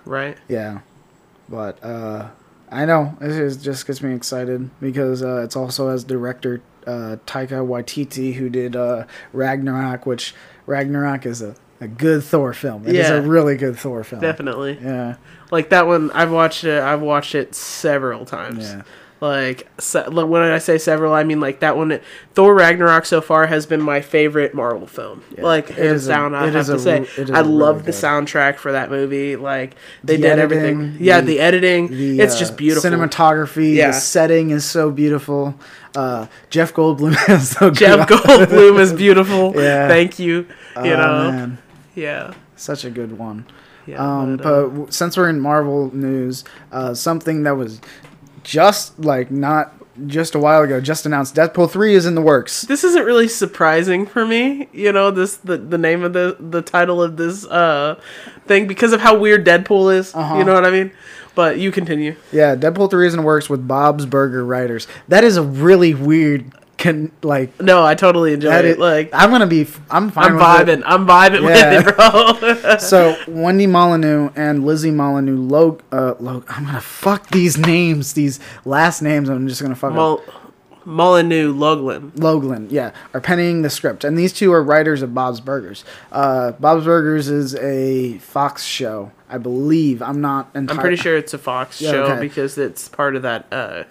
Right? 0.05 0.37
Yeah, 0.49 0.81
but 1.49 1.83
uh, 1.83 2.29
I 2.71 2.85
know 2.87 3.17
it 3.21 3.31
is, 3.31 3.57
just 3.57 3.87
gets 3.87 4.03
me 4.03 4.15
excited 4.15 4.69
because 4.81 5.23
uh, 5.23 5.43
it's 5.45 5.55
also 5.57 5.89
as 5.89 6.03
director 6.05 6.61
uh, 6.87 7.17
Taika 7.27 7.65
Waititi 7.67 8.35
who 8.35 8.49
did 8.49 8.75
uh, 8.77 9.05
Ragnarok, 9.33 10.07
which 10.07 10.35
Ragnarok 10.67 11.25
is 11.27 11.41
a, 11.43 11.55
a 11.81 11.87
good 11.89 12.23
Thor 12.25 12.53
film. 12.53 12.87
It 12.87 12.97
is 12.97 13.09
Yeah. 13.09 13.15
a 13.17 13.23
really 13.23 13.57
good 13.57 13.77
Thor 13.79 14.03
film. 14.05 14.21
Definitely. 14.23 14.79
Yeah, 14.83 15.17
Like 15.53 15.71
that 15.71 15.87
one, 15.87 16.11
I've 16.13 16.31
watched 16.33 16.65
it. 16.65 16.83
I've 16.83 17.01
watched 17.03 17.35
it 17.37 17.55
several 17.55 18.25
times. 18.25 18.65
yeah. 18.71 18.83
Like 19.29 19.69
se- 19.79 20.09
when 20.09 20.43
I 20.43 20.59
say 20.59 20.79
several, 20.79 21.13
I 21.13 21.25
mean 21.25 21.41
like 21.41 21.61
that 21.61 21.77
one. 21.77 22.01
Thor 22.35 22.55
Ragnarok 22.55 23.07
so 23.07 23.21
far 23.21 23.47
has 23.47 23.67
been 23.67 23.81
my 23.83 24.01
favorite 24.01 24.55
Marvel 24.55 24.87
film. 24.87 25.23
Yeah. 25.37 25.45
Like 25.45 25.69
hands 25.71 26.07
down, 26.07 26.35
I 26.35 26.49
it 26.49 26.55
have 26.55 26.67
to 26.67 26.75
a 26.75 26.79
say, 26.79 27.01
re- 27.01 27.07
it 27.07 27.19
is 27.19 27.31
I 27.31 27.41
really 27.41 27.53
love 27.53 27.79
the 27.85 27.93
good. 27.93 28.01
soundtrack 28.01 28.57
for 28.57 28.73
that 28.73 28.91
movie. 28.91 29.37
Like 29.37 29.75
they 30.05 30.17
The 30.17 30.23
did 30.23 30.39
editing, 30.39 30.59
everything. 30.59 30.97
Yeah, 31.01 31.21
the- 31.21 31.27
the 31.27 31.41
editing. 31.41 31.89
The, 31.89 32.21
it's 32.21 32.37
uh, 32.37 32.39
just 32.39 32.57
beautiful. 32.57 32.91
Cinematography, 32.91 33.75
Yeah. 33.75 33.89
the 33.89 33.93
setting 33.95 34.51
is 34.51 34.65
so 34.65 34.91
beautiful. 34.91 35.55
Uh, 35.95 36.27
Jeff 36.51 36.75
Goldblum 36.75 37.17
is 37.31 37.51
so 37.51 37.71
Jeff. 37.71 38.09
Goldblum 38.09 38.79
is 38.81 38.93
beautiful. 38.93 39.53
Yeah. 39.61 39.89
Thank 39.89 40.19
you. 40.19 40.35
You 40.37 40.47
Oh, 40.77 40.83
know. 40.83 41.31
man. 41.33 41.59
Yeah. 41.95 42.35
such 42.57 42.85
a 42.85 42.91
good 42.91 43.19
one. 43.19 43.47
Yeah. 43.87 43.99
Um, 44.05 44.37
but, 44.37 44.43
but 44.43 44.53
uh, 44.53 44.63
w- 44.63 44.87
since 44.91 45.17
we're 45.17 45.29
in 45.29 45.39
Marvel 45.41 45.95
news, 45.95 46.43
uh, 46.73 46.93
something 46.93 47.45
that 47.45 47.57
was 47.57 47.81
just 48.47 48.99
like 48.99 49.31
not 49.31 49.75
just 50.07 50.35
a 50.35 50.39
while 50.39 50.63
ago, 50.63 50.81
just 50.81 51.05
announced 51.05 51.35
Deadpool 51.35 51.71
three 51.71 51.95
is 51.95 52.07
in 52.07 52.15
the 52.15 52.23
works. 52.23 52.63
This 52.63 52.85
isn't 52.85 53.05
really 53.05 53.29
surprising 53.29 54.07
for 54.07 54.25
me, 54.25 54.69
you 54.73 54.93
know, 54.93 55.11
this 55.11 55.37
the, 55.39 55.57
the 55.57 55.79
name 55.79 56.05
of 56.05 56.13
the 56.13 56.37
the 56.39 56.63
title 56.63 57.03
of 57.03 57.17
this 57.17 57.45
uh 57.47 58.01
thing 58.47 58.67
because 58.67 58.93
of 58.93 59.01
how 59.01 59.19
weird 59.19 59.45
Deadpool 59.45 59.95
is. 59.95 60.15
Uh-huh. 60.15 60.39
You 60.39 60.45
know 60.45 60.55
what 60.55 60.65
I 60.65 60.71
mean? 60.71 60.93
But 61.35 61.59
you 61.59 61.73
continue. 61.73 62.15
Yeah, 62.33 62.55
Deadpool 62.57 62.91
three 62.91 63.07
is 63.07 63.15
in 63.15 63.21
the 63.21 63.27
works 63.27 63.51
with 63.51 63.67
Bob's 63.67 64.07
Burger 64.07 64.45
writers. 64.45 64.87
That 65.09 65.25
is 65.25 65.37
a 65.37 65.43
really 65.43 65.93
weird. 65.93 66.53
Can 66.79 67.11
like 67.23 67.59
No, 67.61 67.83
I 67.85 67.95
totally 67.95 68.35
enjoy 68.35 68.53
it. 68.55 68.65
is, 68.67 68.77
Like 68.79 69.09
I'm 69.15 69.31
gonna 69.31 69.47
be. 69.47 69.67
I'm 69.91 70.11
fine. 70.11 70.25
I'm 70.27 70.35
with 70.35 70.69
it. 70.69 70.81
vibing. 70.81 70.83
I'm 70.85 71.07
vibing 71.07 71.43
Yeah. 71.49 71.77
with 71.79 71.89
it, 71.89 72.63
bro. 72.63 72.77
so 72.79 73.17
Wendy 73.29 73.67
Molyneux 73.67 74.31
and 74.37 74.65
Lizzie 74.67 74.91
Molyneux, 74.91 75.37
Log, 75.37 75.83
uh, 75.91 76.15
Log, 76.21 76.45
I'm 76.49 76.67
gonna 76.67 76.81
fuck 76.83 77.29
these 77.29 77.57
names, 77.57 78.13
these 78.13 78.41
last 78.67 79.01
names. 79.01 79.31
I'm 79.31 79.49
just 79.49 79.63
gonna 79.63 79.75
fuck 79.75 79.91
up. 79.93 79.97
Mol- 79.97 80.23
Molyneux 80.85 81.53
Loglin. 81.53 82.13
Loglin, 82.13 82.69
yeah, 82.71 82.93
are 83.13 83.21
penning 83.21 83.63
the 83.63 83.71
script, 83.71 84.05
and 84.05 84.17
these 84.17 84.33
two 84.33 84.53
are 84.53 84.63
writers 84.63 85.03
of 85.03 85.13
Bob's 85.15 85.41
Burgers. 85.41 85.85
Uh, 86.13 86.53
Bob's 86.53 86.85
Burgers 86.85 87.29
is 87.29 87.57
a 87.57 88.19
Fox 88.19 88.63
show, 88.63 89.11
I 89.29 89.39
believe. 89.39 90.01
I'm 90.03 90.21
not. 90.21 90.49
I'm 90.55 90.67
pretty 90.69 90.95
sure 90.97 91.17
it's 91.17 91.35
a 91.35 91.39
Fox 91.39 91.81
Yeah, 91.81 91.91
show 91.91 92.03
okay. 92.05 92.21
because 92.21 92.57
it's 92.59 92.89
part 92.89 93.17
of 93.17 93.23
that 93.23 93.47
uh, 93.51 93.85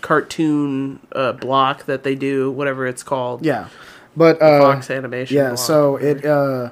cartoon 0.00 1.00
uh, 1.12 1.32
block 1.32 1.86
that 1.86 2.02
they 2.02 2.14
do, 2.14 2.50
whatever 2.50 2.86
it's 2.86 3.02
called. 3.02 3.44
Yeah, 3.44 3.68
but 4.16 4.40
uh, 4.40 4.60
Fox 4.60 4.90
animation. 4.90 5.36
Yeah, 5.36 5.48
block. 5.50 5.58
so 5.58 5.96
it 5.96 6.24
uh 6.24 6.70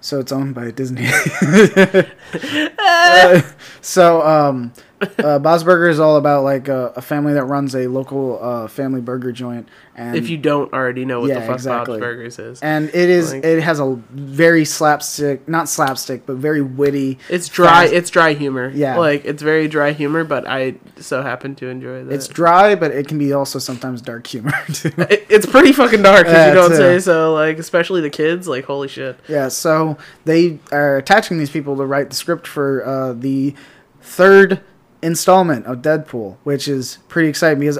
so 0.00 0.18
it's 0.18 0.32
owned 0.32 0.54
by 0.54 0.70
Disney. 0.70 1.08
Uh, 2.84 3.42
so 3.80 4.22
um 4.26 4.72
uh, 5.18 5.38
Bob's 5.38 5.64
Burger 5.64 5.88
is 5.88 6.00
all 6.00 6.16
about 6.16 6.44
like 6.44 6.68
a, 6.68 6.92
a 6.96 7.02
family 7.02 7.34
that 7.34 7.44
runs 7.44 7.74
a 7.74 7.86
local 7.88 8.38
uh, 8.42 8.68
family 8.68 9.00
burger 9.00 9.32
joint, 9.32 9.68
and 9.94 10.16
if 10.16 10.28
you 10.28 10.36
don't 10.38 10.72
already 10.72 11.04
know 11.04 11.20
what 11.20 11.28
Yeah, 11.30 11.40
the 11.40 11.46
fuck 11.46 11.54
exactly. 11.56 11.94
Bob's 11.94 12.00
Burgers 12.00 12.38
is, 12.38 12.60
and 12.62 12.88
it 12.88 12.94
is 12.94 13.32
like- 13.32 13.44
it 13.44 13.62
has 13.62 13.80
a 13.80 13.94
very 14.10 14.64
slapstick, 14.64 15.48
not 15.48 15.68
slapstick, 15.68 16.26
but 16.26 16.36
very 16.36 16.62
witty. 16.62 17.18
it's 17.28 17.48
dry. 17.48 17.82
fast- 17.82 17.92
It's 17.92 18.10
dry 18.10 18.32
humor. 18.34 18.70
Yeah. 18.74 18.96
like 18.98 19.24
it's 19.24 19.42
very 19.42 19.68
dry 19.68 19.92
humor, 19.92 20.24
but 20.24 20.46
I 20.48 20.74
so 20.96 21.22
happen 21.22 21.54
to 21.56 21.68
enjoy 21.68 22.04
that. 22.04 22.12
It's 22.14 22.28
dry, 22.28 22.74
but 22.74 22.90
it 22.92 23.08
can 23.08 23.18
be 23.18 23.32
also 23.32 23.58
sometimes 23.58 24.00
dark 24.02 24.26
humor 24.26 24.52
too. 24.72 24.92
It- 24.98 25.26
it's 25.28 25.46
pretty 25.46 25.72
fucking 25.72 26.02
dark 26.02 26.26
if 26.26 26.32
Yeah, 26.32 26.48
you 26.48 26.54
don't 26.54 26.70
too. 26.70 26.76
say 26.76 26.98
so. 26.98 27.32
Like 27.34 27.58
especially 27.58 28.00
the 28.00 28.10
kids. 28.10 28.46
Like 28.46 28.64
holy 28.64 28.88
shit. 28.88 29.18
Yeah, 29.28 29.48
so 29.48 29.96
they 30.24 30.58
are 30.70 30.96
attaching 30.98 31.38
these 31.38 31.50
people 31.50 31.76
to 31.76 31.84
write 31.86 32.10
the 32.10 32.16
script 32.16 32.46
for 32.46 32.84
uh, 32.86 33.12
the 33.14 33.54
third 34.00 34.60
installment 35.02 35.66
of 35.66 35.78
Deadpool, 35.78 36.36
which 36.44 36.68
is 36.68 36.98
pretty 37.08 37.28
exciting 37.28 37.60
because 37.60 37.78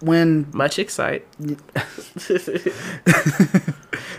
when 0.00 0.46
Much 0.52 0.78
excite. 0.78 1.26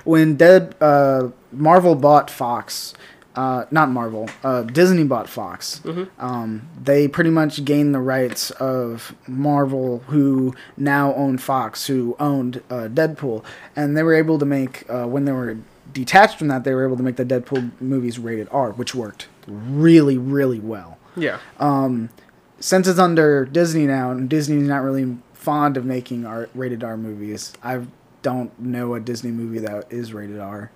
when 0.03 0.35
Dead 0.35 0.75
uh, 0.81 1.29
Marvel 1.51 1.95
bought 1.95 2.29
Fox, 2.29 2.93
uh, 3.35 3.65
not 3.71 3.89
Marvel, 3.89 4.29
uh, 4.43 4.63
Disney 4.63 5.03
bought 5.03 5.29
Fox. 5.29 5.81
Um, 6.19 6.67
they 6.81 7.07
pretty 7.07 7.29
much 7.29 7.63
gained 7.65 7.95
the 7.95 7.99
rights 7.99 8.51
of 8.51 9.15
Marvel, 9.27 9.99
who 10.07 10.53
now 10.77 11.13
own 11.15 11.37
Fox, 11.37 11.87
who 11.87 12.15
owned 12.19 12.61
uh, 12.69 12.87
Deadpool, 12.91 13.43
and 13.75 13.95
they 13.97 14.03
were 14.03 14.13
able 14.13 14.37
to 14.39 14.45
make 14.45 14.89
uh, 14.89 15.05
when 15.05 15.25
they 15.25 15.31
were 15.31 15.57
detached 15.93 16.37
from 16.37 16.47
that, 16.49 16.63
they 16.63 16.73
were 16.73 16.85
able 16.85 16.97
to 16.97 17.03
make 17.03 17.15
the 17.17 17.25
Deadpool 17.25 17.71
movies 17.81 18.19
rated 18.19 18.47
R, 18.51 18.71
which 18.71 18.93
worked 18.95 19.27
really, 19.47 20.17
really 20.17 20.59
well. 20.59 20.97
yeah. 21.15 21.39
Since 22.61 22.87
it's 22.87 22.99
under 22.99 23.45
Disney 23.45 23.85
now, 23.87 24.11
and 24.11 24.29
Disney's 24.29 24.67
not 24.67 24.83
really 24.83 25.17
fond 25.33 25.75
of 25.77 25.85
making 25.85 26.25
R, 26.25 26.47
rated 26.55 26.83
R 26.83 26.95
movies, 26.95 27.53
I 27.63 27.81
don't 28.21 28.57
know 28.59 28.93
a 28.93 28.99
Disney 28.99 29.31
movie 29.31 29.59
that 29.59 29.91
is 29.91 30.13
rated 30.13 30.39
R 30.39 30.71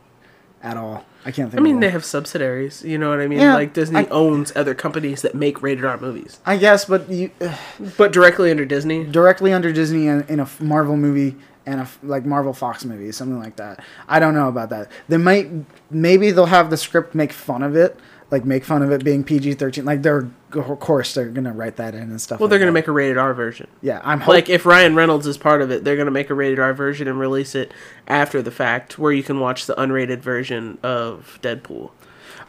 at 0.64 0.78
all. 0.78 1.06
I 1.24 1.32
can't 1.32 1.52
think. 1.52 1.60
I 1.60 1.64
mean, 1.64 1.80
they 1.80 1.90
have 1.92 2.04
subsidiaries. 2.04 2.84
You 2.84 2.98
know 2.98 3.10
what 3.10 3.20
I 3.20 3.28
mean? 3.28 3.40
Yeah, 3.40 3.54
like 3.54 3.74
Disney 3.74 4.00
I- 4.00 4.08
owns 4.10 4.52
other 4.56 4.74
companies 4.76 5.22
that 5.22 5.36
make 5.36 5.62
rated 5.62 5.86
R 5.86 5.98
movies, 5.98 6.40
I 6.46 6.58
guess, 6.58 6.86
but 6.86 7.10
you 7.10 7.32
but 7.98 8.12
directly 8.12 8.52
under 8.52 8.66
Disney. 8.66 9.04
directly 9.06 9.54
under 9.54 9.72
Disney 9.72 10.08
in, 10.08 10.24
in 10.28 10.40
a 10.40 10.50
Marvel 10.60 10.98
movie 10.98 11.36
and 11.68 11.82
a 11.82 11.88
like 12.04 12.26
Marvel 12.26 12.54
Fox 12.54 12.84
movie, 12.86 13.12
something 13.12 13.40
like 13.40 13.56
that. 13.58 13.84
I 14.08 14.20
don't 14.20 14.34
know 14.34 14.48
about 14.50 14.70
that. 14.70 14.90
They 15.08 15.18
might, 15.18 15.50
maybe 15.90 16.32
they'll 16.32 16.46
have 16.48 16.70
the 16.70 16.78
script 16.78 17.16
make 17.16 17.32
fun 17.34 17.64
of 17.64 17.76
it, 17.76 18.00
like 18.32 18.46
make 18.46 18.64
fun 18.64 18.82
of 18.84 18.92
it 18.92 19.04
being 19.04 19.24
PG 19.24 19.56
thirteen. 19.56 19.86
Like 19.86 20.02
they're 20.04 20.30
of 20.56 20.80
course 20.80 21.14
they're 21.14 21.30
gonna 21.30 21.53
write 21.53 21.76
that 21.78 21.95
in 21.95 22.03
and 22.03 22.22
stuff. 22.22 22.39
Well, 22.39 22.47
like 22.47 22.51
they're 22.51 22.60
gonna 22.60 22.72
that. 22.72 22.74
make 22.74 22.88
a 22.88 22.91
rated 22.91 23.18
R 23.18 23.34
version. 23.34 23.68
Yeah, 23.82 24.01
I'm 24.03 24.20
hoping. 24.20 24.36
Like 24.36 24.49
if 24.49 24.66
Ryan 24.66 24.95
Reynolds 24.95 25.28
is 25.28 25.38
part 25.38 25.62
of 25.62 25.72
it, 25.72 25.84
they're 25.84 25.97
gonna 25.97 26.12
make 26.12 26.30
a 26.30 26.34
rated 26.34 26.60
R 26.60 26.74
version 26.74 27.08
and 27.08 27.20
release 27.20 27.56
it 27.56 27.72
after 28.08 28.41
the 28.41 28.51
fact, 28.51 28.97
where 28.97 29.12
you 29.12 29.24
can 29.24 29.39
watch 29.39 29.66
the 29.66 29.76
unrated 29.76 30.20
version 30.20 30.78
of 30.84 31.39
Deadpool. 31.41 31.91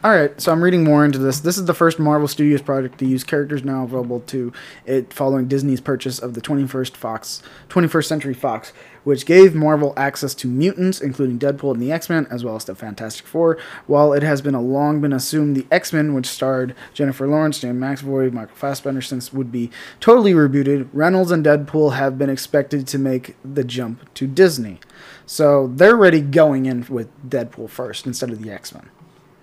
All 0.03 0.11
right, 0.11 0.39
so 0.39 0.51
I'm 0.51 0.63
reading 0.63 0.83
more 0.83 1.03
into 1.03 1.17
this. 1.17 1.39
This 1.39 1.57
is 1.57 1.65
the 1.65 1.73
first 1.73 1.97
Marvel 1.97 2.27
Studios 2.27 2.61
project 2.61 2.99
to 2.99 3.05
use 3.07 3.23
characters 3.23 3.63
now 3.63 3.83
available 3.83 4.19
to 4.27 4.53
it 4.85 5.11
following 5.11 5.47
Disney's 5.47 5.81
purchase 5.81 6.19
of 6.19 6.35
the 6.35 6.41
21st 6.41 6.95
Fox, 6.95 7.41
21st 7.69 8.05
Century 8.05 8.35
Fox, 8.35 8.73
which 9.05 9.25
gave 9.25 9.55
Marvel 9.55 9.95
access 9.97 10.35
to 10.35 10.47
mutants, 10.47 11.01
including 11.01 11.39
Deadpool 11.39 11.73
and 11.73 11.81
the 11.81 11.91
X-Men, 11.91 12.27
as 12.29 12.45
well 12.45 12.55
as 12.55 12.65
the 12.65 12.75
Fantastic 12.75 13.25
Four. 13.25 13.57
While 13.87 14.13
it 14.13 14.21
has 14.21 14.39
been 14.39 14.53
a 14.53 14.61
long 14.61 15.01
been 15.01 15.13
assumed 15.13 15.55
the 15.55 15.65
X-Men, 15.71 16.13
which 16.13 16.27
starred 16.27 16.75
Jennifer 16.93 17.27
Lawrence, 17.27 17.59
James 17.59 17.81
McAvoy, 17.81 18.31
Michael 18.31 18.55
Fassbender, 18.55 19.01
since 19.01 19.33
would 19.33 19.51
be 19.51 19.71
totally 19.99 20.33
rebooted, 20.33 20.89
Reynolds 20.93 21.31
and 21.31 21.43
Deadpool 21.43 21.95
have 21.95 22.19
been 22.19 22.29
expected 22.29 22.85
to 22.85 22.99
make 22.99 23.35
the 23.43 23.63
jump 23.63 24.13
to 24.13 24.27
Disney. 24.27 24.79
So 25.25 25.65
they're 25.65 25.97
already 25.97 26.21
going 26.21 26.67
in 26.67 26.85
with 26.87 27.09
Deadpool 27.27 27.71
first 27.71 28.05
instead 28.05 28.29
of 28.29 28.43
the 28.43 28.51
X-Men. 28.51 28.91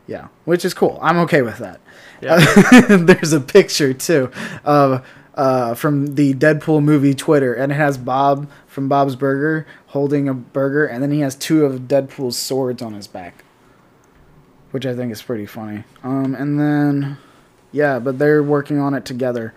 Yeah, 0.06 0.28
which 0.44 0.64
is 0.64 0.74
cool. 0.74 0.98
I'm 1.02 1.18
okay 1.20 1.42
with 1.42 1.58
that. 1.58 1.80
Yeah. 2.20 2.34
Uh, 2.34 2.96
there's 2.98 3.32
a 3.32 3.40
picture 3.40 3.94
too 3.94 4.30
of 4.64 5.06
uh, 5.34 5.74
from 5.74 6.14
the 6.14 6.34
Deadpool 6.34 6.82
movie 6.82 7.14
Twitter, 7.14 7.54
and 7.54 7.72
it 7.72 7.76
has 7.76 7.98
Bob 7.98 8.50
from 8.66 8.88
Bob's 8.88 9.16
Burger 9.16 9.66
holding 9.88 10.28
a 10.28 10.34
burger, 10.34 10.86
and 10.86 11.02
then 11.02 11.10
he 11.10 11.20
has 11.20 11.34
two 11.34 11.64
of 11.64 11.82
Deadpool's 11.82 12.36
swords 12.36 12.82
on 12.82 12.94
his 12.94 13.06
back, 13.06 13.44
which 14.70 14.86
I 14.86 14.94
think 14.94 15.12
is 15.12 15.22
pretty 15.22 15.46
funny. 15.46 15.84
Um, 16.02 16.34
and 16.34 16.58
then, 16.58 17.18
yeah, 17.72 17.98
but 17.98 18.18
they're 18.18 18.42
working 18.42 18.78
on 18.78 18.94
it 18.94 19.04
together 19.04 19.54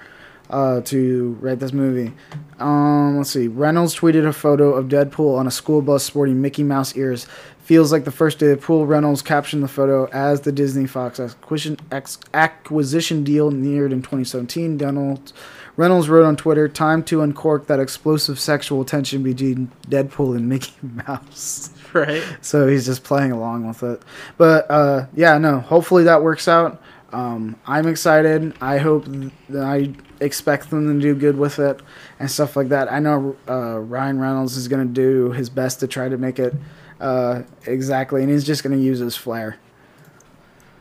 uh, 0.50 0.82
to 0.82 1.38
write 1.42 1.60
this 1.60 1.74
movie. 1.74 2.14
Um, 2.60 3.18
let's 3.18 3.32
see. 3.32 3.48
Reynolds 3.48 3.96
tweeted 3.96 4.26
a 4.26 4.34
photo 4.34 4.74
of 4.74 4.88
Deadpool 4.88 5.38
on 5.38 5.48
a 5.48 5.52
school 5.52 5.82
bus 5.82 6.04
sporting 6.04 6.42
Mickey 6.42 6.64
Mouse 6.64 6.96
ears. 6.96 7.28
Feels 7.68 7.92
like 7.92 8.06
the 8.06 8.12
first 8.12 8.40
day 8.40 8.52
of 8.52 8.62
pool. 8.62 8.86
Reynolds 8.86 9.22
captioned 9.22 9.62
the 9.62 9.68
photo 9.68 10.06
as 10.14 10.40
the 10.40 10.54
Disney 10.54 10.88
Fox 10.88 11.20
acquisition, 11.20 11.78
ex- 11.92 12.18
acquisition 12.34 13.26
deal 13.26 13.52
neared 13.52 13.92
in 13.92 14.00
2017. 14.02 14.78
Reynolds, 14.78 15.34
Reynolds 15.76 16.08
wrote 16.08 16.24
on 16.26 16.38
Twitter, 16.38 16.70
"Time 16.70 17.04
to 17.04 17.22
uncork 17.22 17.68
that 17.68 17.82
explosive 17.82 18.40
sexual 18.40 18.86
tension 18.86 19.22
between 19.22 19.70
Deadpool 19.90 20.38
and 20.38 20.48
Mickey 20.48 20.72
Mouse." 20.82 21.72
Right. 21.92 22.24
so 22.40 22.68
he's 22.70 22.86
just 22.86 23.04
playing 23.04 23.34
along 23.34 23.68
with 23.68 23.84
it. 23.84 24.02
But 24.38 24.66
uh, 24.72 25.08
yeah, 25.14 25.38
no. 25.38 25.60
Hopefully 25.60 26.06
that 26.06 26.24
works 26.24 26.48
out. 26.48 26.82
Um, 27.12 27.58
I'm 27.66 27.86
excited. 27.88 28.54
I 28.62 28.78
hope 28.78 29.08
th- 29.12 29.32
I 29.56 29.94
expect 30.22 30.70
them 30.70 30.88
to 30.88 31.02
do 31.02 31.14
good 31.14 31.38
with 31.38 31.60
it 31.60 31.82
and 32.18 32.32
stuff 32.32 32.56
like 32.56 32.70
that. 32.70 32.90
I 32.90 33.00
know 33.00 33.36
uh, 33.50 33.80
Ryan 33.80 34.22
Reynolds 34.22 34.56
is 34.56 34.70
gonna 34.70 34.86
do 34.86 35.32
his 35.32 35.50
best 35.50 35.82
to 35.82 35.88
try 35.88 36.08
to 36.08 36.18
make 36.18 36.40
it 36.40 36.54
uh, 37.00 37.44
exactly, 37.66 38.22
and 38.24 38.32
he's 38.32 38.44
just 38.44 38.64
gonna 38.64 38.76
use 38.78 39.00
his 39.00 39.16
flair, 39.16 39.58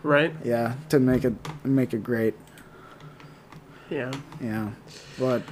Right. 0.03 0.33
yeah, 0.45 0.75
to 0.91 0.99
make 1.01 1.25
it 1.25 1.35
make 1.65 1.93
it 1.95 2.03
great. 2.03 2.35
Yeah. 3.91 4.11
Yeah, 4.41 4.71
but 5.19 5.43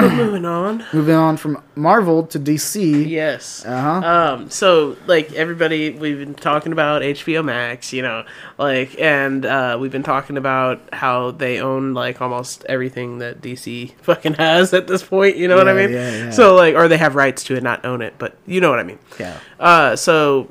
Moving 0.16 0.44
on. 0.44 0.84
moving 0.92 1.14
on 1.14 1.36
from 1.36 1.62
Marvel 1.74 2.26
to 2.26 2.38
DC. 2.38 3.08
Yes. 3.08 3.64
Uh 3.64 4.00
huh. 4.00 4.06
Um, 4.34 4.50
so 4.50 4.96
like 5.06 5.32
everybody, 5.32 5.90
we've 5.90 6.18
been 6.18 6.34
talking 6.34 6.72
about 6.72 7.02
HBO 7.02 7.44
Max, 7.44 7.92
you 7.92 8.02
know, 8.02 8.24
like, 8.58 8.98
and 9.00 9.44
uh, 9.44 9.76
we've 9.80 9.92
been 9.92 10.02
talking 10.02 10.36
about 10.36 10.80
how 10.92 11.30
they 11.32 11.60
own 11.60 11.94
like 11.94 12.20
almost 12.20 12.64
everything 12.68 13.18
that 13.18 13.40
DC 13.40 13.92
fucking 14.02 14.34
has 14.34 14.72
at 14.74 14.86
this 14.86 15.02
point. 15.02 15.36
You 15.36 15.48
know 15.48 15.56
what 15.56 15.68
I 15.68 15.74
mean? 15.74 15.90
yeah, 15.92 16.24
yeah. 16.24 16.30
So 16.30 16.54
like, 16.54 16.74
or 16.74 16.88
they 16.88 16.98
have 16.98 17.14
rights 17.14 17.44
to 17.44 17.56
it, 17.56 17.62
not 17.62 17.84
own 17.84 18.02
it, 18.02 18.14
but 18.18 18.36
you 18.46 18.60
know 18.60 18.70
what 18.70 18.78
I 18.78 18.84
mean. 18.84 18.98
yeah. 19.18 19.38
Uh, 19.58 19.96
so 19.96 20.50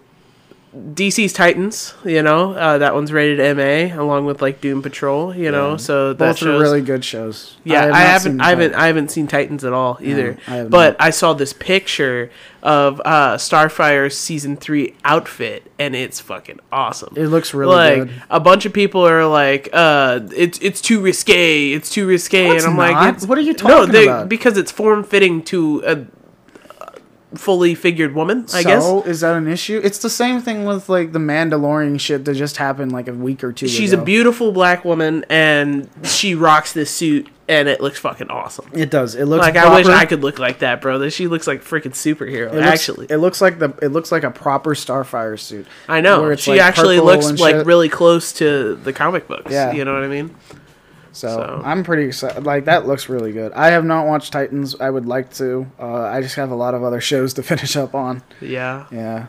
DC's 0.76 1.34
Titans, 1.34 1.96
you 2.06 2.22
know, 2.22 2.54
uh, 2.54 2.78
that 2.78 2.94
one's 2.94 3.12
rated 3.12 3.58
MA, 3.58 4.00
along 4.00 4.26
with 4.26 4.40
like 4.40 4.62
Doom 4.62 4.84
Patrol, 4.84 5.36
you 5.36 5.50
know. 5.50 5.72
Yeah. 5.72 5.78
So 5.78 6.14
that 6.14 6.18
Both 6.20 6.38
shows 6.38 6.48
are 6.48 6.62
really 6.62 6.82
good 6.82 7.04
shows. 7.04 7.58
Yeah, 7.64 7.86
have 7.86 7.94
I, 7.94 8.00
haven't, 8.02 8.32
seen 8.34 8.42
I 8.42 8.50
haven't, 8.50 8.64
Titans. 8.72 8.84
I 8.84 8.88
haven't 8.88 9.08
seen 9.12 9.28
Titans 9.28 9.66
at 9.66 9.74
all 9.74 9.98
either. 10.00 10.38
I 10.48 10.64
but 10.66 10.92
not. 10.92 11.02
I 11.02 11.10
saw 11.10 11.34
this 11.34 11.54
picture 11.54 12.30
of 12.62 13.02
uh, 13.04 13.38
Starfire's 13.38 14.16
season 14.16 14.58
three 14.58 14.96
outfit, 15.04 15.72
and 15.80 15.96
it's 15.96 16.20
fucking 16.20 16.60
awesome. 16.72 17.16
It 17.18 17.28
looks 17.28 17.52
really 17.56 17.76
like 17.76 17.98
good. 18.04 18.24
a 18.30 18.40
bunch 18.40 18.68
of 18.68 18.74
people 18.74 19.02
are 19.08 19.26
like, 19.26 19.70
uh, 19.74 20.20
it's 20.36 20.60
it's 20.60 20.82
too 20.82 21.02
risque, 21.02 21.72
it's 21.72 21.90
too 21.90 22.06
risque, 22.06 22.48
No, 22.48 22.56
and 22.56 22.64
I'm 22.66 22.78
like, 22.78 22.94
not. 22.94 23.16
it's, 23.16 23.26
What 23.26 23.40
are 23.40 23.42
you 23.42 23.54
no, 23.54 23.58
talking 23.58 23.92
they, 23.92 24.04
about? 24.04 24.30
Because 24.30 24.56
it's 24.56 24.72
form 24.72 25.04
fitting 25.04 25.42
to 25.46 25.82
a 25.84 26.06
fully 27.36 27.76
figured 27.76 28.16
woman, 28.16 28.46
I 28.54 28.64
guess. 28.64 28.84
So 28.84 29.04
is 29.04 29.22
that 29.22 29.36
an 29.36 29.48
issue? 29.48 29.80
It's 29.84 30.00
the 30.00 30.10
same 30.10 30.42
thing 30.42 30.66
with 30.66 30.90
like 30.90 31.12
the 31.12 31.20
Mandalorian 31.20 32.00
shit 32.00 32.26
that 32.26 32.34
just 32.36 32.58
happened 32.58 32.92
like 32.92 33.08
a 33.08 33.14
week 33.14 33.44
or 33.44 33.52
two 33.54 33.68
She's 33.68 33.94
ago. 33.94 34.02
a 34.02 34.06
beautiful 34.06 34.52
black 34.52 34.84
woman, 34.84 35.26
and 35.30 35.90
she 36.04 36.34
rocks 36.34 36.74
this 36.74 36.90
suit, 36.90 37.28
and 37.48 37.70
it 37.70 37.82
looks 37.82 38.00
fucking 38.00 38.30
awesome. 38.30 38.70
It 38.74 38.90
does. 38.90 39.16
It 39.16 39.26
looks 39.26 39.42
Like 39.42 39.56
I 39.56 39.76
wish. 39.76 39.88
I 39.88 40.06
could 40.06 40.22
look 40.22 40.40
like 40.40 40.60
that, 40.60 40.82
bro. 40.82 41.00
That 41.00 41.12
she 41.12 41.28
looks 41.28 41.46
like 41.46 41.64
freaking 41.64 41.94
superhero. 41.94 42.48
It 42.48 42.56
looks, 42.56 42.68
actually, 42.68 43.08
it 43.10 43.18
looks 43.18 43.42
like 43.42 43.60
the 43.60 43.70
it 43.82 43.90
looks 43.90 44.12
like 44.12 44.24
a 44.24 44.32
proper 44.32 44.74
Starfire 44.74 45.40
suit. 45.40 45.68
I 45.88 46.02
know 46.02 46.36
she 46.36 46.52
like, 46.52 46.62
actually 46.62 47.00
looks 47.00 47.40
like 47.40 47.56
shit. 47.56 47.66
really 47.66 47.90
close 47.90 48.34
to 48.34 48.76
the 48.76 48.94
comic 48.94 49.28
books. 49.28 49.52
Yeah. 49.52 49.72
you 49.72 49.86
know 49.86 49.94
what 49.94 50.04
I 50.04 50.08
mean. 50.08 50.36
So, 51.20 51.28
so- 51.28 51.62
I'm 51.66 51.84
pretty 51.84 52.04
excited. 52.06 52.46
Like 52.46 52.66
that 52.66 52.88
looks 52.88 53.10
really 53.10 53.32
good. 53.32 53.52
I 53.54 53.68
have 53.72 53.84
not 53.86 54.08
watched 54.08 54.32
Titans. 54.32 54.76
I 54.80 54.90
would 54.90 55.06
like 55.06 55.34
to. 55.36 55.70
Uh, 55.80 56.04
I 56.04 56.22
just 56.22 56.36
have 56.36 56.52
a 56.52 56.56
lot 56.56 56.74
of 56.74 56.84
other 56.84 57.02
shows 57.12 57.34
to 57.36 57.44
finish 57.44 57.76
up 57.76 57.94
on. 57.94 58.22
Yeah, 58.42 58.86
Yeah, 58.92 59.28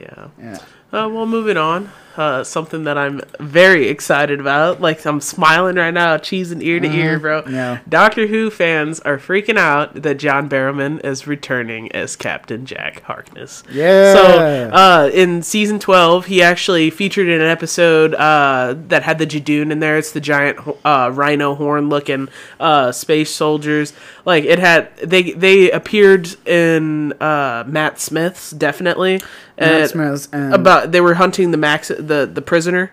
yeah. 0.00 0.28
yeah. 0.40 0.58
Uh, 0.92 1.08
well, 1.08 1.26
moving 1.26 1.56
on. 1.56 1.90
Uh, 2.18 2.42
something 2.42 2.82
that 2.82 2.98
I'm 2.98 3.20
very 3.38 3.86
excited 3.88 4.40
about. 4.40 4.80
Like 4.80 5.04
I'm 5.06 5.20
smiling 5.20 5.76
right 5.76 5.94
now, 5.94 6.16
cheesing 6.16 6.60
ear 6.64 6.80
to 6.80 6.88
ear, 6.88 7.20
bro. 7.20 7.42
Mm-hmm. 7.42 7.54
yeah. 7.54 7.78
Doctor 7.88 8.26
Who 8.26 8.50
fans 8.50 8.98
are 9.00 9.18
freaking 9.18 9.56
out 9.56 10.02
that 10.02 10.18
John 10.18 10.48
Barrowman 10.48 11.04
is 11.04 11.28
returning 11.28 11.92
as 11.92 12.16
Captain 12.16 12.66
Jack 12.66 13.02
Harkness. 13.02 13.62
Yeah. 13.70 14.14
So, 14.14 14.70
uh, 14.72 15.10
in 15.14 15.42
season 15.42 15.78
12, 15.78 16.26
he 16.26 16.42
actually 16.42 16.90
featured 16.90 17.28
in 17.28 17.40
an 17.40 17.46
episode 17.46 18.14
uh, 18.14 18.74
that 18.88 19.04
had 19.04 19.18
the 19.18 19.26
Judoon 19.26 19.70
in 19.70 19.78
there. 19.78 19.96
It's 19.96 20.10
the 20.10 20.20
giant 20.20 20.58
uh, 20.84 21.12
rhino 21.14 21.54
horn 21.54 21.88
looking 21.88 22.28
uh, 22.58 22.90
space 22.90 23.30
soldiers. 23.30 23.92
Like, 24.24 24.44
it 24.44 24.58
had, 24.58 24.94
they 24.96 25.32
they 25.32 25.70
appeared 25.70 26.28
in 26.46 27.12
uh, 27.20 27.64
Matt 27.66 28.00
Smith's, 28.00 28.50
definitely. 28.50 29.20
Matt 29.58 29.80
And 29.80 29.90
Smith 29.90 30.28
and 30.32 30.54
About, 30.54 30.92
they 30.92 31.00
were 31.00 31.14
hunting 31.14 31.50
the 31.50 31.56
Max, 31.56 31.88
the, 32.08 32.26
the 32.32 32.42
prisoner. 32.42 32.92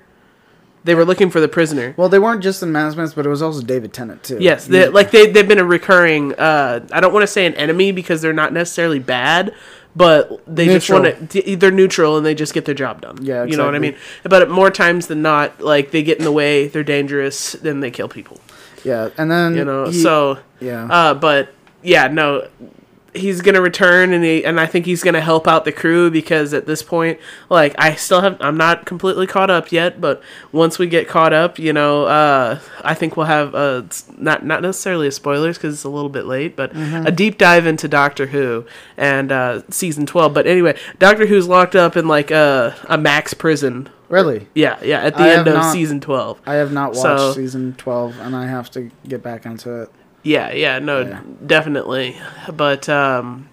They 0.83 0.93
were 0.93 1.03
looking 1.05 1.31
for 1.31 1.39
the 1.39 1.47
prisoner. 1.47 1.95
well, 1.97 2.09
they 2.09 2.19
weren't 2.19 2.43
just 2.43 2.61
in 2.61 2.69
Smith, 2.91 3.15
but 3.15 3.25
it 3.25 3.29
was 3.29 3.41
also 3.41 3.63
David 3.63 3.91
Tennant 3.91 4.23
too. 4.23 4.37
Yes, 4.39 4.67
they, 4.67 4.87
like 4.87 5.09
they 5.09 5.31
they've 5.31 5.47
been 5.47 5.57
a 5.57 5.65
recurring. 5.65 6.33
Uh, 6.35 6.85
I 6.91 6.99
don't 6.99 7.11
want 7.11 7.23
to 7.23 7.27
say 7.27 7.47
an 7.47 7.55
enemy 7.55 7.91
because 7.91 8.21
they're 8.21 8.33
not 8.33 8.53
necessarily 8.53 8.99
bad, 8.99 9.55
but 9.95 10.43
they 10.45 10.67
just 10.67 10.87
want 10.91 11.31
to. 11.31 11.55
They're 11.55 11.71
neutral 11.71 12.17
and 12.17 12.23
they 12.25 12.35
just 12.35 12.53
get 12.53 12.65
their 12.65 12.75
job 12.75 13.01
done. 13.01 13.17
Yeah, 13.25 13.45
you 13.45 13.57
know 13.57 13.65
what 13.65 13.73
I 13.73 13.79
mean. 13.79 13.93
exactly. 13.95 14.29
But 14.29 14.49
more 14.51 14.69
times 14.69 15.07
than 15.07 15.23
not, 15.23 15.59
like 15.59 15.89
they 15.89 16.03
get 16.03 16.19
in 16.19 16.23
the 16.23 16.31
way, 16.31 16.67
they're 16.67 16.83
dangerous, 16.83 17.53
then 17.53 17.79
they 17.79 17.89
kill 17.89 18.07
people. 18.07 18.39
yeah, 18.83 19.09
and 19.17 19.31
then 19.31 19.55
You 19.55 19.65
know, 19.65 19.85
he- 19.87 20.03
so 20.03 20.37
yeah, 20.59 20.85
uh, 20.85 21.13
but 21.15 21.51
yeah, 21.81 22.09
no, 22.09 22.47
he's 23.15 23.41
gonna 23.41 23.61
return, 23.61 24.13
and 24.13 24.23
he, 24.23 24.43
and 24.45 24.59
I 24.59 24.65
think 24.65 24.85
he's 24.85 25.03
gonna 25.03 25.21
help 25.21 25.47
out 25.47 25.65
the 25.65 25.71
crew 25.71 26.11
because 26.11 26.53
at 26.53 26.65
this 26.67 26.83
point, 26.83 27.19
like 27.49 27.73
I 27.77 27.95
still 27.95 28.21
have, 28.21 28.37
I'm 28.41 28.57
not 28.57 28.85
completely 28.85 29.27
caught 29.27 29.49
up 29.49 29.71
yet, 29.71 29.99
but 30.01 30.21
once 30.51 30.77
we 30.77 30.87
get 30.87 31.07
caught 31.07 31.33
up, 31.33 31.57
you 31.57 31.73
know, 31.73 32.05
uh, 32.05 32.59
I 32.83 32.93
think 32.93 33.17
we'll 33.17 33.25
have 33.27 33.55
s- 33.55 34.05
not 34.17 34.45
not 34.45 34.61
necessarily 34.61 35.07
a 35.07 35.11
spoilers 35.11 35.57
because 35.57 35.73
it's 35.73 35.83
a 35.83 35.89
little 35.89 36.09
bit 36.09 36.25
late, 36.25 36.55
but 36.55 36.73
Mm-hmm. 36.73 37.05
a 37.07 37.11
deep 37.11 37.37
dive 37.37 37.65
into 37.65 37.87
Doctor 37.87 38.27
Who 38.27 38.65
and 38.97 39.31
uh, 39.31 39.61
season 39.69 40.05
twelve. 40.05 40.33
But 40.33 40.47
anyway, 40.47 40.77
Doctor 40.99 41.25
Who's 41.25 41.47
locked 41.47 41.75
up 41.75 41.95
in 41.97 42.07
like 42.07 42.31
a 42.31 42.75
a 42.89 42.97
max 42.97 43.33
prison. 43.33 43.89
really. 44.09 44.47
Yeah, 44.53 44.77
yeah, 44.83 44.99
at 45.01 45.15
the 45.15 45.23
I 45.23 45.29
end 45.29 45.47
of 45.47 45.55
not- 45.55 45.73
season 45.73 45.99
twelve. 45.99 46.39
I 46.45 46.55
have 46.55 46.71
not 46.71 46.89
watched 46.91 47.01
So- 47.01 47.33
season 47.33 47.73
twelve, 47.77 48.19
and 48.19 48.35
I 48.35 48.45
have 48.47 48.69
to 48.71 48.91
get 49.07 49.23
back 49.23 49.45
into 49.45 49.81
it. 49.83 49.89
Yeah, 50.25 50.51
yeah, 50.51 50.79
no, 50.79 51.01
Yeah. 51.01 51.21
definitely. 51.45 52.17
But 52.51 52.89
um 52.89 53.47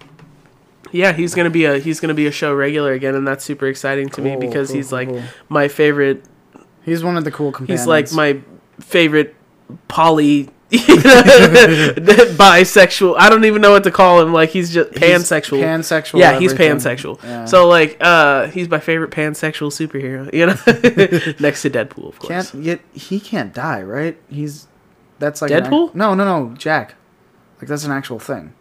yeah, 0.91 1.13
he's 1.13 1.33
gonna 1.35 1.49
be 1.49 1.65
a 1.65 1.79
he's 1.79 1.99
gonna 1.99 2.13
be 2.13 2.27
a 2.27 2.31
show 2.31 2.53
regular 2.53 2.91
again, 2.93 3.15
and 3.15 3.25
that's 3.27 3.43
super 3.45 3.67
exciting 3.67 4.09
to 4.09 4.21
me 4.21 4.35
because 4.35 4.67
cool, 4.69 4.75
he's 4.77 4.91
like 4.91 5.07
cool. 5.07 5.23
my 5.49 5.67
favorite. 5.67 6.23
He's 6.83 7.03
one 7.03 7.15
of 7.17 7.23
the 7.23 7.31
cool 7.31 7.51
companions. 7.51 7.81
He's 7.81 7.87
like 7.87 8.11
my 8.11 8.41
favorite 8.81 9.35
poly. 9.87 10.49
bisexual. 11.93 13.15
I 13.17 13.29
don't 13.29 13.45
even 13.45 13.61
know 13.61 13.71
what 13.71 13.83
to 13.83 13.91
call 13.91 14.21
him. 14.21 14.33
Like 14.33 14.49
he's 14.49 14.73
just 14.73 14.91
He's 14.91 14.99
pansexual. 15.01 15.59
Pansexual. 15.61 16.19
yeah, 16.19 16.39
he's 16.39 16.53
everything. 16.53 16.77
pansexual. 16.77 17.21
Yeah. 17.23 17.45
So 17.45 17.67
like, 17.67 17.97
uh, 18.01 18.47
he's 18.47 18.69
my 18.69 18.79
favorite 18.79 19.11
pansexual 19.11 19.69
superhero. 19.71 20.33
You 20.33 20.47
know, 20.47 20.55
next 21.39 21.61
to 21.63 21.69
Deadpool, 21.69 22.09
of 22.09 22.19
course. 22.19 22.51
can't 22.51 22.63
yet 22.63 22.79
he 22.93 23.19
can't 23.19 23.53
die, 23.53 23.81
right? 23.83 24.17
He's 24.29 24.67
that's 25.23 25.41
like 25.41 25.51
an 25.51 25.63
Deadpool? 25.63 25.95
no, 25.95 26.13
no, 26.13 26.25
no, 26.25 26.53
Jack. 26.55 26.95
Like 27.59 27.67
that's 27.69 27.85
an 27.85 27.91
actual 27.91 28.19
thing. 28.19 28.53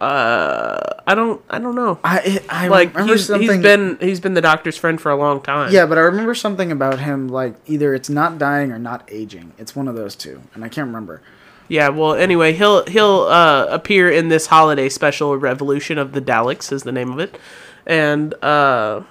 Uh, 0.00 0.80
I 1.06 1.14
don't. 1.14 1.40
I 1.48 1.60
don't 1.60 1.76
know. 1.76 2.00
I 2.02 2.40
I 2.48 2.66
like 2.66 2.92
remember 2.92 3.12
he's, 3.14 3.26
something. 3.26 3.48
he's 3.48 3.62
been 3.62 3.98
he's 4.00 4.18
been 4.18 4.34
the 4.34 4.40
doctor's 4.40 4.76
friend 4.76 5.00
for 5.00 5.12
a 5.12 5.16
long 5.16 5.40
time. 5.40 5.72
yeah, 5.72 5.86
but 5.86 5.96
I 5.96 6.00
remember 6.00 6.34
something 6.34 6.72
about 6.72 6.98
him. 6.98 7.28
Like 7.28 7.54
either 7.66 7.94
it's 7.94 8.10
not 8.10 8.36
dying 8.36 8.72
or 8.72 8.80
not 8.80 9.08
aging. 9.12 9.52
It's 9.58 9.76
one 9.76 9.86
of 9.86 9.94
those 9.94 10.16
two, 10.16 10.42
and 10.54 10.64
I 10.64 10.68
can't 10.68 10.88
remember. 10.88 11.22
Yeah. 11.68 11.88
Well, 11.90 12.14
anyway, 12.14 12.52
he'll 12.52 12.84
he'll 12.86 13.22
uh, 13.30 13.66
appear 13.70 14.10
in 14.10 14.26
this 14.28 14.48
holiday 14.48 14.88
special, 14.88 15.36
"Revolution 15.36 15.98
of 15.98 16.10
the 16.12 16.20
Daleks" 16.20 16.72
is 16.72 16.82
the 16.82 16.90
name 16.92 17.12
of 17.12 17.20
it, 17.20 17.38
and 17.86 18.34
uh, 18.42 19.02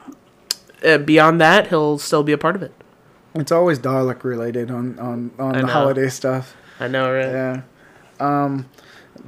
uh, 0.86 0.98
beyond 0.98 1.40
that, 1.40 1.68
he'll 1.68 2.00
still 2.00 2.24
be 2.24 2.34
a 2.34 2.38
part 2.38 2.58
of 2.58 2.64
it. 2.64 2.74
It's 3.36 3.52
always 3.52 3.80
Dalek 3.80 4.24
related 4.24 4.72
on 4.72 5.00
on 5.00 5.32
on 5.40 5.56
I 5.56 5.62
the 5.62 5.68
know. 5.68 5.74
holiday 5.74 6.10
stuff. 6.10 6.56
I 6.80 6.88
know, 6.88 7.12
right? 7.12 7.32
Yeah. 7.32 7.62
Um, 8.20 8.70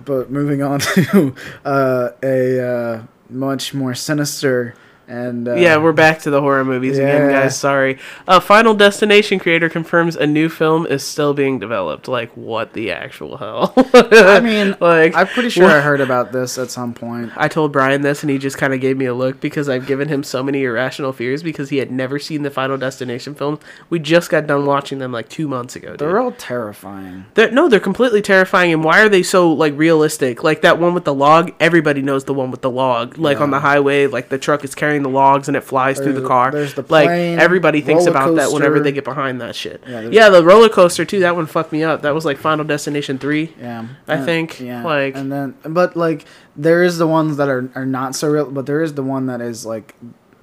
but 0.06 0.30
moving 0.32 0.62
on 0.62 0.80
to 0.95 1.36
uh, 1.66 2.10
a 2.22 2.60
uh, 2.60 3.04
much 3.30 3.74
more 3.74 3.93
sinister 3.95 4.76
and 5.14 5.47
uh, 5.47 5.53
yeah, 5.53 5.78
we're 5.78 5.93
back 5.93 6.20
to 6.22 6.32
the 6.32 6.41
horror 6.41 6.66
movies 6.66 6.97
again, 6.97 7.30
guys. 7.30 7.55
Sorry. 7.57 7.99
Uh, 8.28 8.39
Final 8.39 8.74
Destination 8.74 9.38
creator 9.38 9.70
confirms 9.70 10.16
a 10.16 10.26
new 10.26 10.49
film 10.49 10.88
is 10.88 11.03
still 11.05 11.34
being 11.36 11.59
developed. 11.59 12.07
Like, 12.07 12.32
what 12.36 12.74
the 12.74 12.91
actual 12.91 13.38
hell? 13.38 13.74
I 13.93 14.39
mean, 14.39 14.76
like, 14.82 15.16
I'm 15.16 15.28
pretty 15.28 15.49
sure 15.49 15.66
what- 15.66 15.76
I 15.76 15.82
heard 15.82 16.01
about 16.01 16.32
this 16.32 16.57
at 16.57 16.72
some 16.72 16.93
point. 16.95 17.32
I 17.36 17.47
told 17.47 17.72
Brian 17.72 18.01
this, 18.01 18.24
and 18.24 18.30
he 18.32 18.39
just 18.39 18.57
kind 18.57 18.74
of 18.74 18.82
gave 18.82 18.97
me 18.97 19.05
a 19.05 19.14
look 19.14 19.39
because 19.39 19.70
I've 19.70 19.86
given 19.86 20.07
him 20.09 20.24
so 20.24 20.41
many 20.41 20.64
irrational 20.64 21.14
fears 21.14 21.43
because 21.43 21.70
he 21.70 21.78
had 21.78 21.91
never 21.91 22.18
seen 22.18 22.41
the 22.41 22.49
Final 22.51 22.78
Destination 22.78 23.36
films. 23.36 23.59
We 23.91 23.99
just 23.99 24.32
got 24.32 24.47
done 24.47 24.66
watching 24.66 24.97
them 24.97 25.11
like 25.11 25.30
two 25.30 25.47
months 25.47 25.76
ago. 25.76 25.89
Dude. 25.91 25.99
They're 25.99 26.20
all 26.20 26.32
terrifying. 26.32 27.26
They're, 27.36 27.51
no, 27.51 27.70
they're 27.70 27.80
completely 27.80 28.24
terrifying. 28.24 28.74
And 28.74 28.84
why 28.84 29.01
are 29.01 29.09
they 29.09 29.22
so 29.22 29.51
like 29.53 29.78
realistic? 29.78 30.43
Like 30.43 30.61
that 30.61 30.80
one 30.80 30.95
with 30.95 31.03
the 31.05 31.14
log. 31.14 31.51
Everybody 31.59 32.01
knows 32.01 32.24
the 32.24 32.34
one 32.34 32.49
with 32.49 32.61
the 32.64 32.72
log. 32.72 33.18
Like 33.20 33.39
on 33.39 33.51
the 33.51 33.59
highway, 33.59 34.07
like 34.07 34.30
the 34.30 34.39
truck 34.39 34.64
is 34.64 34.74
carrying 34.74 35.03
the 35.04 35.10
logs 35.10 35.47
and 35.47 35.56
it 35.58 35.62
flies 35.62 35.99
through 35.99 36.14
the 36.14 36.28
car. 36.28 36.51
there's 36.51 36.74
the 36.74 36.84
like 36.89 37.10
everybody 37.10 37.82
thinks 37.82 38.06
about 38.06 38.36
that 38.36 38.51
whenever 38.51 38.80
they 38.80 38.91
get 38.91 39.04
behind 39.04 39.39
that 39.41 39.56
shit. 39.56 39.84
Yeah, 39.88 40.01
Yeah, 40.01 40.30
the 40.30 40.43
roller 40.43 40.70
coaster 40.70 41.06
too. 41.06 41.20
That 41.20 41.36
one 41.36 41.45
fucked 41.45 41.72
me 41.72 41.84
up. 41.84 42.01
That 42.01 42.14
was 42.14 42.26
like 42.26 42.38
Final 42.38 42.66
Destination 42.66 43.18
three. 43.20 43.54
Yeah, 43.60 43.86
I 44.08 44.16
Uh, 44.16 44.26
think, 44.26 44.60
like- 44.60 45.16
and 45.16 45.32
then 45.32 45.56
but 45.64 45.95
like 45.95 46.26
there 46.56 46.84
is 46.84 46.97
the 46.97 47.08
ones 47.08 47.38
that 47.38 47.49
are 47.49 47.70
are 47.76 47.86
not 47.86 48.16
so 48.16 48.30
real, 48.30 48.49
but 48.49 48.66
there 48.66 48.82
is 48.82 48.93
the 48.95 49.04
one 49.04 49.26
that 49.28 49.41
is 49.41 49.66
like 49.66 49.95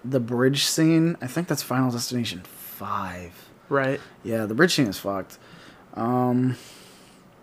the 0.05 0.21
bridge 0.21 0.65
scene. 0.65 1.17
I 1.21 1.27
think 1.27 1.49
that's 1.49 1.63
Final 1.63 1.91
Destination 1.91 2.43
five. 2.45 3.49
Right. 3.69 4.01
Yeah, 4.25 4.47
the 4.47 4.55
bridge 4.55 4.75
scene 4.75 4.87
is 4.89 4.99
fucked. 4.99 5.39
Um, 5.95 6.57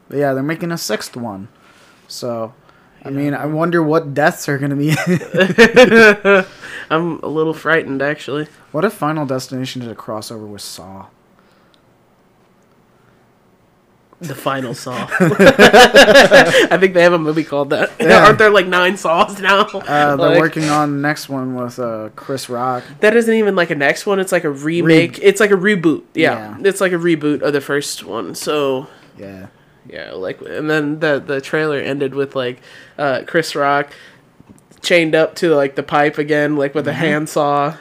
but 0.10 0.18
yeah, 0.18 0.34
they're 0.34 0.44
making 0.44 0.72
a 0.72 0.78
sixth 0.78 1.16
one. 1.16 1.48
So, 2.08 2.54
I 3.08 3.12
mean, 3.12 3.34
I 3.34 3.46
wonder 3.46 3.82
what 3.82 4.14
deaths 4.14 4.48
are 4.50 4.58
gonna 4.58 4.76
be. 4.76 4.92
I'm 6.90 7.20
a 7.24 7.28
little 7.28 7.54
frightened 7.54 8.02
actually. 8.02 8.48
what 8.72 8.86
if 8.86 8.94
Final 8.94 9.26
Destination 9.26 9.82
did 9.82 9.90
a 9.92 9.96
crossover 9.96 10.48
with 10.48 10.62
Saw? 10.62 11.08
The 14.20 14.34
final 14.34 14.74
saw. 14.74 14.96
I 15.20 16.76
think 16.80 16.96
they 16.96 17.04
have 17.04 17.14
a 17.14 17.20
movie 17.20 17.44
called 17.44 17.70
that. 17.70 17.92
Yeah. 18.00 18.26
Aren't 18.26 18.40
there 18.40 18.50
like 18.50 18.66
nine 18.66 18.98
saws 18.98 19.40
now? 19.40 19.60
Uh, 19.68 20.16
they're 20.16 20.30
Like- 20.30 20.40
working 20.40 20.64
on 20.70 20.94
the 20.94 21.08
next 21.08 21.30
one 21.30 21.54
with 21.54 21.78
uh, 21.78 22.10
Chris 22.16 22.50
Rock. 22.50 22.84
That 23.02 23.16
isn't 23.16 23.32
even 23.36 23.56
like 23.56 23.70
a 23.70 23.76
next 23.76 24.08
one. 24.08 24.20
It's 24.20 24.32
like 24.32 24.44
a 24.44 24.50
remake. 24.50 25.20
it's 25.22 25.40
like 25.40 25.52
a 25.52 25.56
reboot. 25.56 26.02
Yeah. 26.16 26.58
Yeah. 26.58 26.68
it's 26.68 26.82
like 26.82 26.94
a 26.94 26.98
reboot 26.98 27.44
of 27.44 27.54
the 27.54 27.62
first 27.62 28.04
one. 28.06 28.34
So 28.34 28.88
Yeah. 29.20 29.48
Yeah, 29.90 30.12
like, 30.14 30.42
and 30.42 30.70
then 30.70 31.00
the 31.00 31.20
the 31.26 31.42
trailer 31.42 31.80
ended 31.80 32.14
with 32.16 32.36
like 32.36 32.60
uh, 32.98 33.22
Chris 33.28 33.56
Rock 33.56 33.92
chained 34.82 35.16
up 35.16 35.36
to 35.36 35.54
like 35.56 35.76
the 35.76 35.84
pipe 35.84 36.18
again, 36.18 36.56
like 36.56 36.76
with 36.76 36.88
a 36.88 36.94
handsaw, 36.94 37.72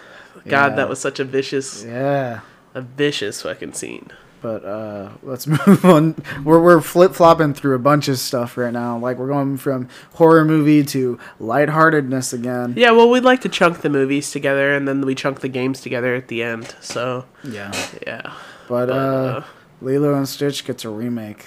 God, 0.47 0.71
Yeah. 0.73 0.77
that 0.77 0.89
was 0.89 0.99
such 0.99 1.21
a 1.21 1.25
vicious, 1.25 1.85
Yeah. 1.85 2.41
a 2.75 2.81
vicious 2.81 3.43
fucking 3.43 3.73
scene. 3.75 4.11
But 4.43 4.65
uh, 4.65 5.11
let's 5.23 5.47
move 5.67 5.85
on. 5.85 6.15
We're 6.45 6.61
we're 6.61 6.81
flip 6.81 7.15
flopping 7.15 7.55
through 7.55 7.75
a 7.75 7.79
bunch 7.81 8.07
of 8.09 8.19
stuff 8.19 8.57
right 8.57 8.73
now. 8.73 8.97
Like 8.99 9.17
we're 9.19 9.29
going 9.29 9.57
from 9.57 9.89
horror 10.15 10.45
movie 10.45 10.85
to 10.85 11.19
lightheartedness 11.41 12.33
again. 12.33 12.75
Yeah, 12.77 12.93
well, 12.93 13.09
we'd 13.11 13.25
like 13.25 13.41
to 13.43 13.49
chunk 13.49 13.81
the 13.81 13.91
movies 13.91 14.31
together, 14.31 14.75
and 14.75 14.87
then 14.87 15.01
we 15.01 15.15
chunk 15.15 15.41
the 15.41 15.49
games 15.49 15.81
together 15.81 16.15
at 16.15 16.29
the 16.29 16.43
end. 16.43 16.75
So, 16.81 17.25
Yeah. 17.43 17.73
yeah. 18.07 18.33
But 18.69 18.87
But, 18.87 18.91
uh, 18.91 18.95
uh, 18.95 19.45
Lilo 19.81 20.15
and 20.15 20.29
Stitch 20.29 20.65
gets 20.65 20.85
a 20.85 20.91
remake. 20.91 21.47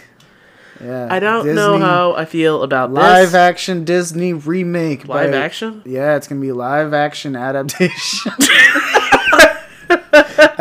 Yeah. 0.84 1.08
I 1.10 1.20
don't 1.20 1.54
know 1.56 1.78
how 1.78 2.14
I 2.14 2.26
feel 2.26 2.64
about 2.64 2.92
live 2.94 3.28
this. 3.30 3.34
action 3.36 3.84
Disney 3.86 4.34
remake. 4.34 5.08
live 5.08 5.32
by- 5.32 5.38
action. 5.38 5.82
Yeah, 5.86 6.16
it's 6.16 6.28
gonna 6.28 6.42
be 6.42 6.52
live 6.52 6.94
action 6.94 7.36
adaptation. 7.36 8.32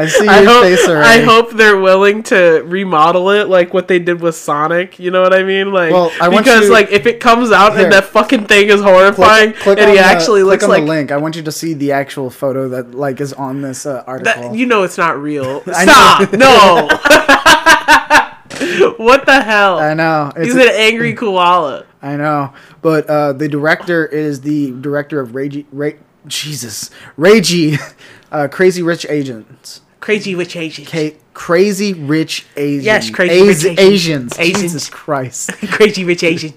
I 0.00 0.06
see 0.06 0.24
your 0.24 0.32
I 0.32 0.44
hope, 0.44 0.62
face 0.62 0.88
I 0.88 1.20
hope 1.20 1.50
they're 1.52 1.78
willing 1.78 2.22
to 2.24 2.62
remodel 2.64 3.30
it 3.30 3.48
like 3.48 3.74
what 3.74 3.86
they 3.88 3.98
did 3.98 4.20
with 4.20 4.34
Sonic. 4.36 4.98
You 4.98 5.10
know 5.10 5.22
what 5.22 5.34
I 5.34 5.42
mean? 5.42 5.72
Like, 5.72 5.92
Well, 5.92 6.10
I 6.20 6.28
because 6.28 6.70
like 6.70 6.90
if 6.90 7.04
it 7.06 7.20
comes 7.20 7.50
out 7.50 7.74
Here. 7.74 7.84
and 7.84 7.92
that 7.92 8.04
fucking 8.04 8.46
thing 8.46 8.68
is 8.68 8.80
horrifying, 8.80 9.54
and 9.66 9.78
he 9.78 9.96
the- 9.96 9.98
actually 9.98 10.42
click 10.42 10.62
looks 10.62 10.68
like 10.68 10.82
the 10.84 10.88
link. 10.88 11.10
I 11.12 11.16
want 11.16 11.36
you 11.36 11.42
to 11.42 11.52
see 11.52 11.74
the 11.74 11.92
actual 11.92 12.30
photo 12.30 12.68
that 12.70 12.94
like 12.94 13.20
is 13.20 13.32
on 13.32 13.60
this 13.60 13.86
uh, 13.86 14.04
article. 14.06 14.50
that, 14.50 14.54
you 14.54 14.66
know 14.66 14.82
it's 14.84 14.98
not 14.98 15.20
real. 15.20 15.60
Stop! 15.72 16.32
no. 16.32 16.88
what 18.96 19.26
the 19.26 19.40
hell? 19.42 19.78
I 19.78 19.94
know. 19.94 20.32
It's 20.36 20.46
He's 20.46 20.56
an 20.56 20.70
angry 20.74 21.14
koala. 21.14 21.84
I 22.02 22.16
know, 22.16 22.52
but 22.82 23.08
uh, 23.08 23.32
the 23.32 23.48
director 23.48 24.06
is 24.06 24.40
the 24.40 24.70
director 24.80 25.20
of 25.20 25.30
Ragey, 25.30 25.66
Ra- 25.72 25.90
Jesus, 26.26 26.90
Ragey, 27.18 27.78
uh, 28.32 28.48
Crazy 28.48 28.82
Rich 28.82 29.06
Asians. 29.08 29.80
Crazy 30.00 30.36
witch 30.36 30.54
Asian. 30.54 30.84
Ca- 30.84 31.16
crazy 31.34 31.92
Rich 31.92 32.46
Asians. 32.56 32.84
Yes, 32.84 33.10
Crazy 33.10 33.42
Rich 33.42 33.64
Asians. 33.64 33.78
Asians. 33.78 34.38
Asians. 34.38 34.62
Jesus 34.62 34.88
Christ. 34.88 35.52
Crazy 35.70 36.04
rich 36.04 36.22
Asian. 36.22 36.54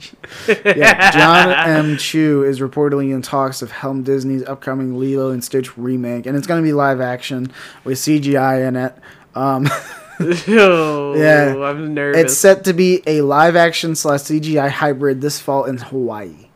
yeah, 0.48 1.12
John 1.12 1.52
M. 1.52 1.98
Chu 1.98 2.44
is 2.44 2.60
reportedly 2.60 3.12
in 3.12 3.22
talks 3.24 3.64
of 3.64 3.72
helm 3.72 4.04
Disney's 4.04 4.44
upcoming 4.46 4.98
Lilo 5.00 5.32
and 5.32 5.44
Stitch 5.44 5.76
remake, 5.76 6.28
and 6.28 6.38
it's 6.38 6.46
going 6.46 6.62
to 6.62 6.66
be 6.66 6.72
live 6.72 7.02
action 7.02 7.52
with 7.84 7.98
CGI 7.98 8.68
in 8.68 8.76
it. 8.76 8.96
Um, 9.34 9.68
oh, 10.50 11.16
Yeah. 11.18 11.56
I'm 11.64 11.94
nervous. 11.94 12.22
it's 12.22 12.38
set 12.38 12.64
to 12.66 12.74
be 12.74 13.02
a 13.08 13.22
live 13.22 13.56
action 13.56 13.96
slash 13.96 14.22
CGI 14.22 14.70
hybrid 14.70 15.22
this 15.22 15.40
fall 15.40 15.66
in 15.66 15.78
Hawaii. 15.78 16.48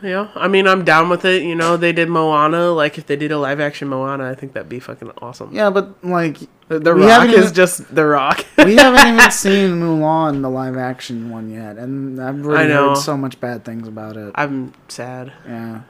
Yeah, 0.00 0.28
I 0.36 0.46
mean, 0.46 0.68
I'm 0.68 0.84
down 0.84 1.08
with 1.08 1.24
it. 1.24 1.42
You 1.42 1.56
know, 1.56 1.76
they 1.76 1.90
did 1.92 2.08
Moana. 2.08 2.70
Like, 2.70 2.98
if 2.98 3.06
they 3.06 3.16
did 3.16 3.32
a 3.32 3.38
live 3.38 3.58
action 3.58 3.88
Moana, 3.88 4.30
I 4.30 4.36
think 4.36 4.52
that'd 4.52 4.68
be 4.68 4.78
fucking 4.78 5.10
awesome. 5.20 5.52
Yeah, 5.52 5.70
but 5.70 6.04
like 6.04 6.38
The, 6.68 6.78
the 6.78 6.94
Rock 6.94 7.08
haven't 7.10 7.30
is 7.30 7.36
even- 7.46 7.54
just 7.54 7.92
The 7.92 8.04
Rock. 8.06 8.44
we 8.58 8.76
haven't 8.76 9.12
even 9.12 9.30
seen 9.32 9.80
Mulan, 9.80 10.42
the 10.42 10.50
live 10.50 10.76
action 10.76 11.30
one 11.30 11.50
yet, 11.50 11.78
and 11.78 12.22
I've 12.22 12.46
already 12.46 12.72
I 12.72 12.74
know. 12.76 12.88
heard 12.90 12.98
so 12.98 13.16
much 13.16 13.40
bad 13.40 13.64
things 13.64 13.88
about 13.88 14.16
it. 14.16 14.30
I'm 14.36 14.72
sad. 14.86 15.32
Yeah. 15.44 15.80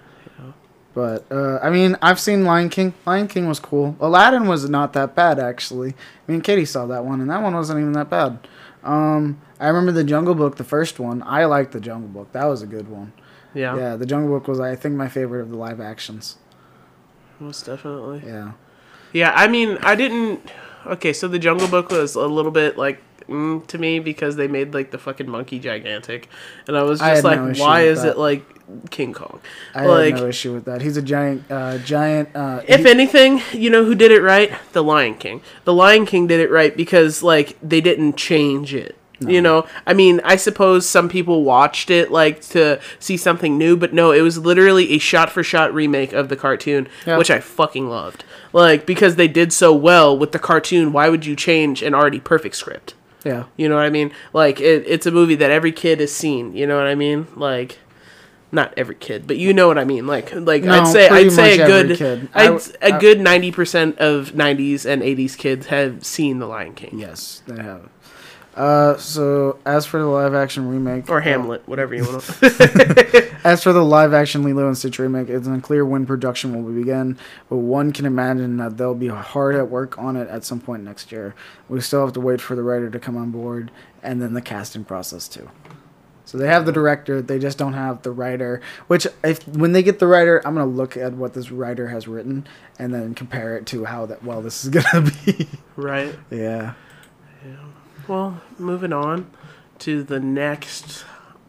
But 0.99 1.31
uh, 1.31 1.61
I 1.63 1.71
mean, 1.71 1.97
I've 2.03 2.19
seen 2.19 2.45
Lion 2.45 2.71
King. 2.71 2.93
Lion 3.07 3.29
King 3.29 3.47
was 3.47 3.61
cool. 3.61 3.97
Aladdin 4.01 4.49
was 4.49 4.69
not 4.69 4.95
that 4.95 5.15
bad 5.15 5.39
actually. 5.39 5.91
I 5.91 6.33
mean, 6.33 6.41
Katie 6.41 6.65
saw 6.65 6.87
that 6.87 7.05
one, 7.05 7.21
and 7.21 7.31
that 7.31 7.41
one 7.41 7.55
wasn't 7.55 7.79
even 7.79 7.93
that 7.93 8.11
bad. 8.11 8.49
Um, 8.83 9.41
I 9.61 9.69
remember 9.69 9.93
the 9.93 10.03
Jungle 10.03 10.35
Book, 10.35 10.57
the 10.57 10.65
first 10.65 10.99
one. 10.99 11.23
I 11.23 11.45
liked 11.45 11.71
the 11.71 11.79
Jungle 11.79 12.09
Book. 12.09 12.33
That 12.33 12.47
was 12.47 12.63
a 12.63 12.67
good 12.67 12.89
one. 12.89 13.13
Yeah, 13.55 13.77
Yeah, 13.77 13.95
the 13.95 14.07
Jungle 14.07 14.37
Book 14.37 14.49
was, 14.49 14.59
I 14.59 14.75
think, 14.75 14.97
my 14.97 15.07
favorite 15.09 15.43
of 15.43 15.51
the 15.51 15.57
live 15.57 15.81
actions. 15.81 16.37
most 17.39 17.65
definitely. 17.67 18.25
Yeah. 18.27 18.55
Yeah, 19.13 19.33
I 19.37 19.47
mean, 19.47 19.79
I 19.83 19.95
didn't. 19.95 20.41
Okay, 20.85 21.13
so 21.13 21.29
the 21.29 21.39
Jungle 21.39 21.69
Book 21.69 21.91
was 21.91 22.17
a 22.17 22.27
little 22.27 22.51
bit 22.51 22.77
like 22.77 23.01
mm, 23.29 23.67
to 23.67 23.79
me 23.79 23.99
because 24.01 24.37
they 24.37 24.49
made 24.49 24.75
like 24.75 24.91
the 24.91 24.99
fucking 24.99 25.29
monkey 25.29 25.59
gigantic, 25.59 26.29
and 26.67 26.77
I 26.77 26.83
was 26.83 27.01
just 27.01 27.11
had 27.17 27.25
like, 27.25 27.41
no 27.41 27.53
why 27.63 27.83
is 27.83 28.03
that. 28.03 28.13
it 28.13 28.19
like 28.19 28.45
King 28.91 29.13
Kong? 29.13 29.41
I 29.75 29.87
like, 29.87 30.15
had 30.15 30.23
no 30.23 30.29
issue 30.29 30.53
with 30.55 30.65
that. 30.67 30.83
He's 30.83 30.97
a 30.97 31.03
giant, 31.03 31.45
uh, 31.51 31.79
giant. 31.79 32.31
Uh, 32.35 32.63
if 32.67 32.81
he- 32.81 32.91
anything, 32.91 33.41
you 33.53 33.71
know 33.71 33.85
who 33.85 33.95
did 33.95 34.11
it 34.11 34.23
right? 34.23 34.53
The 34.73 34.83
Lion 34.83 35.15
King. 35.15 35.41
The 35.65 35.73
Lion 35.75 36.07
King 36.07 36.27
did 36.27 36.41
it 36.41 36.51
right 36.51 36.77
because 36.77 37.23
like 37.23 37.57
they 37.63 37.81
didn't 37.81 38.17
change 38.17 38.75
it. 38.75 38.95
You 39.21 39.41
know, 39.43 39.67
I 39.85 39.95
mean, 39.95 40.21
I 40.23 40.37
suppose 40.37 40.89
some 40.89 41.09
people 41.09 41.43
watched 41.43 41.91
it 41.91 42.13
like 42.13 42.41
to 42.51 42.79
see 43.01 43.17
something 43.17 43.59
new, 43.59 43.77
but 43.77 43.93
no, 43.93 44.13
it 44.13 44.21
was 44.21 44.39
literally 44.39 44.93
a 44.93 44.99
shot 44.99 45.29
for 45.31 45.43
shot 45.43 45.75
remake 45.75 46.13
of 46.13 46.29
the 46.29 46.37
cartoon, 46.37 46.87
Yeah. 47.05 47.19
which 47.19 47.29
I 47.29 47.41
fucking 47.41 47.89
loved. 47.91 48.23
Like 48.53 48.87
because 48.87 49.17
they 49.17 49.27
did 49.27 49.53
so 49.53 49.75
well 49.75 50.17
with 50.17 50.31
the 50.31 50.39
cartoon, 50.39 50.93
why 50.93 51.09
would 51.09 51.27
you 51.27 51.35
change 51.35 51.83
an 51.83 51.95
already 51.95 52.21
perfect 52.21 52.55
script? 52.55 52.95
Yeah. 53.25 53.45
You 53.57 53.69
know 53.69 53.77
what 53.77 53.85
I 53.85 53.91
mean? 53.91 54.13
Like 54.33 54.61
it, 54.61 54.85
it's 54.87 55.07
a 55.07 55.11
movie 55.11 55.35
that 55.37 55.51
every 55.51 55.73
kid 55.73 56.01
has 56.01 56.13
seen. 56.15 56.55
You 56.55 56.67
know 56.67 56.77
what 56.77 56.87
I 56.87 56.95
mean? 56.95 57.27
Like 57.37 57.79
not 58.51 58.73
every 58.79 58.95
kid, 58.95 59.27
but 59.27 59.37
you 59.37 59.53
know 59.53 59.69
what 59.69 59.77
I 59.79 59.85
mean. 59.85 60.07
Like 60.07 60.35
like 60.35 60.63
No, 60.65 60.73
I'd 60.83 60.87
say 60.87 61.09
I'd 61.09 61.31
say 61.33 61.59
a 61.59 61.67
good. 61.67 62.29
I 62.35 62.45
I'd, 62.45 62.47
w- 62.47 62.73
a 62.81 62.95
I- 62.95 62.99
good 62.99 63.21
ninety 63.21 63.53
percent 63.53 63.99
of 63.99 64.33
'90s 64.33 64.87
and 64.87 65.03
'80s 65.03 65.37
kids 65.37 65.67
have 65.67 66.05
seen 66.07 66.39
The 66.39 66.47
Lion 66.47 66.75
King 66.75 66.99
Yes, 66.99 67.43
they 67.47 67.63
have. 67.63 67.89
Uh, 68.59 68.97
so 68.97 69.57
as 69.65 69.87
for 69.87 70.01
the 70.01 70.07
live 70.07 70.35
action 70.35 70.69
remake, 70.69 71.09
or 71.09 71.21
Hamlet, 71.21 71.67
whatever 71.69 71.95
you 71.95 72.05
want. 72.05 72.25
to... 72.25 73.29
As 73.45 73.63
for 73.63 73.73
the 73.73 73.85
live 73.85 74.13
action 74.13 74.43
Lilo 74.43 74.67
and 74.67 74.77
Stitch 74.77 74.99
remake, 74.99 75.29
it's 75.29 75.47
unclear 75.47 75.87
when 75.87 76.07
production 76.07 76.53
will 76.53 76.73
begin, 76.73 77.17
but 77.49 77.59
one 77.59 77.93
can 77.93 78.05
imagine 78.05 78.57
that 78.57 78.77
they'll 78.77 78.97
be 78.97 79.07
hard 79.07 79.55
at 79.55 79.71
work 79.71 79.97
on 79.97 80.17
it 80.17 80.29
at 80.29 80.45
some 80.45 80.61
point 80.61 80.83
next 80.83 81.13
year. 81.13 81.37
We 81.69 81.81
still 81.81 82.05
have 82.05 82.15
to 82.15 82.21
wait 82.21 82.41
for 82.41 82.57
the 82.57 82.65
writer 82.65 82.91
to 82.91 82.99
come 82.99 83.17
on 83.17 83.31
board 83.31 83.71
and 84.03 84.21
then 84.21 84.35
the 84.35 84.43
casting 84.43 84.85
process 84.85 85.29
too. 85.29 85.49
So 86.25 86.37
they 86.37 86.49
have 86.49 86.67
the 86.67 86.73
director, 86.73 87.23
they 87.23 87.39
just 87.39 87.59
don't 87.59 87.75
have 87.75 88.03
the 88.03 88.11
writer. 88.11 88.61
Which, 88.89 89.07
if 89.23 89.47
when 89.47 89.71
they 89.71 89.85
get 89.85 90.01
the 90.01 90.09
writer, 90.09 90.43
I'm 90.45 90.55
gonna 90.55 90.67
look 90.67 90.97
at 90.97 91.13
what 91.13 91.33
this 91.33 91.53
writer 91.53 91.89
has 91.89 92.09
written 92.09 92.45
and 92.77 92.93
then 92.93 93.15
compare 93.15 93.57
it 93.57 93.67
to 93.67 93.85
how 93.85 94.07
that 94.07 94.25
well 94.25 94.43
this 94.43 94.65
is 94.65 94.71
gonna 94.71 95.09
be. 95.25 95.47
right. 95.77 96.13
yeah. 96.29 96.75
Well, 98.09 98.41
moving 98.59 98.95
on 98.95 99.31
to 99.81 100.03
the 100.03 100.19
next 100.19 101.05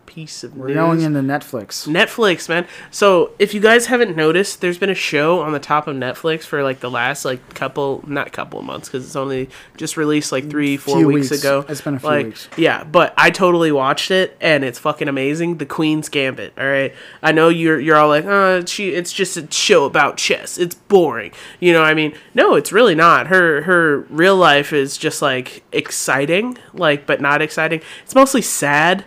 piece 0.10 0.43
of 0.43 0.57
We're 0.57 0.70
news. 0.70 0.76
going 0.76 1.01
into 1.01 1.20
Netflix. 1.22 1.88
Netflix, 1.88 2.49
man. 2.49 2.68
So 2.89 3.32
if 3.38 3.53
you 3.53 3.62
guys 3.62 3.86
haven't 3.86 4.18
noticed, 4.18 4.60
there's 4.60 4.80
been 4.80 4.89
a 4.89 4.95
show 4.95 5.41
on 5.41 5.53
the 5.53 5.60
top 5.60 5.88
of 5.88 5.95
Netflix 5.95 6.43
for 6.43 6.64
like 6.64 6.80
the 6.80 6.89
last 6.89 7.26
like 7.26 7.53
couple, 7.53 8.03
not 8.07 8.32
couple 8.32 8.60
of 8.60 8.66
months, 8.66 8.89
because 8.89 9.05
it's 9.05 9.16
only 9.16 9.49
just 9.78 9.97
released 9.97 10.32
like 10.32 10.49
three, 10.49 10.78
four 10.78 11.05
weeks, 11.05 11.30
weeks. 11.30 11.43
ago. 11.43 11.64
It's 11.70 11.82
been 11.82 11.93
a 11.93 11.99
few 11.99 12.10
like, 12.10 12.26
weeks. 12.26 12.49
Yeah, 12.57 12.84
but 12.84 13.14
I 13.18 13.30
totally 13.30 13.72
watched 13.72 14.10
it, 14.10 14.36
and 14.41 14.64
it's 14.64 14.80
fucking 14.80 15.07
amazing. 15.07 15.60
The 15.60 15.68
Queen's 15.68 16.10
Gambit. 16.10 16.53
All 16.57 16.68
right, 16.68 16.93
I 17.22 17.32
know 17.32 17.49
you're 17.49 17.80
you're 17.80 17.95
all 17.95 18.10
like, 18.10 18.26
uh, 18.26 18.66
she. 18.66 18.89
It's 18.89 19.14
just 19.14 19.38
a 19.38 19.49
show 19.51 19.86
about 19.86 20.18
chess. 20.18 20.57
It's 20.57 20.74
boring. 20.74 21.32
You 21.60 21.72
know, 21.72 21.82
what 21.82 21.89
I 21.89 21.93
mean, 21.93 22.16
no, 22.34 22.55
it's 22.55 22.72
really 22.72 22.95
not. 22.95 23.28
Her 23.28 23.62
her 23.62 23.99
real 24.10 24.36
life 24.36 24.74
is 24.74 24.97
just 24.97 25.22
like 25.22 25.64
exciting, 25.72 26.57
like 26.74 27.05
but 27.05 27.22
not 27.22 27.43
exciting. 27.43 27.82
It's 28.03 28.16
mostly 28.16 28.41
sad. 28.41 29.05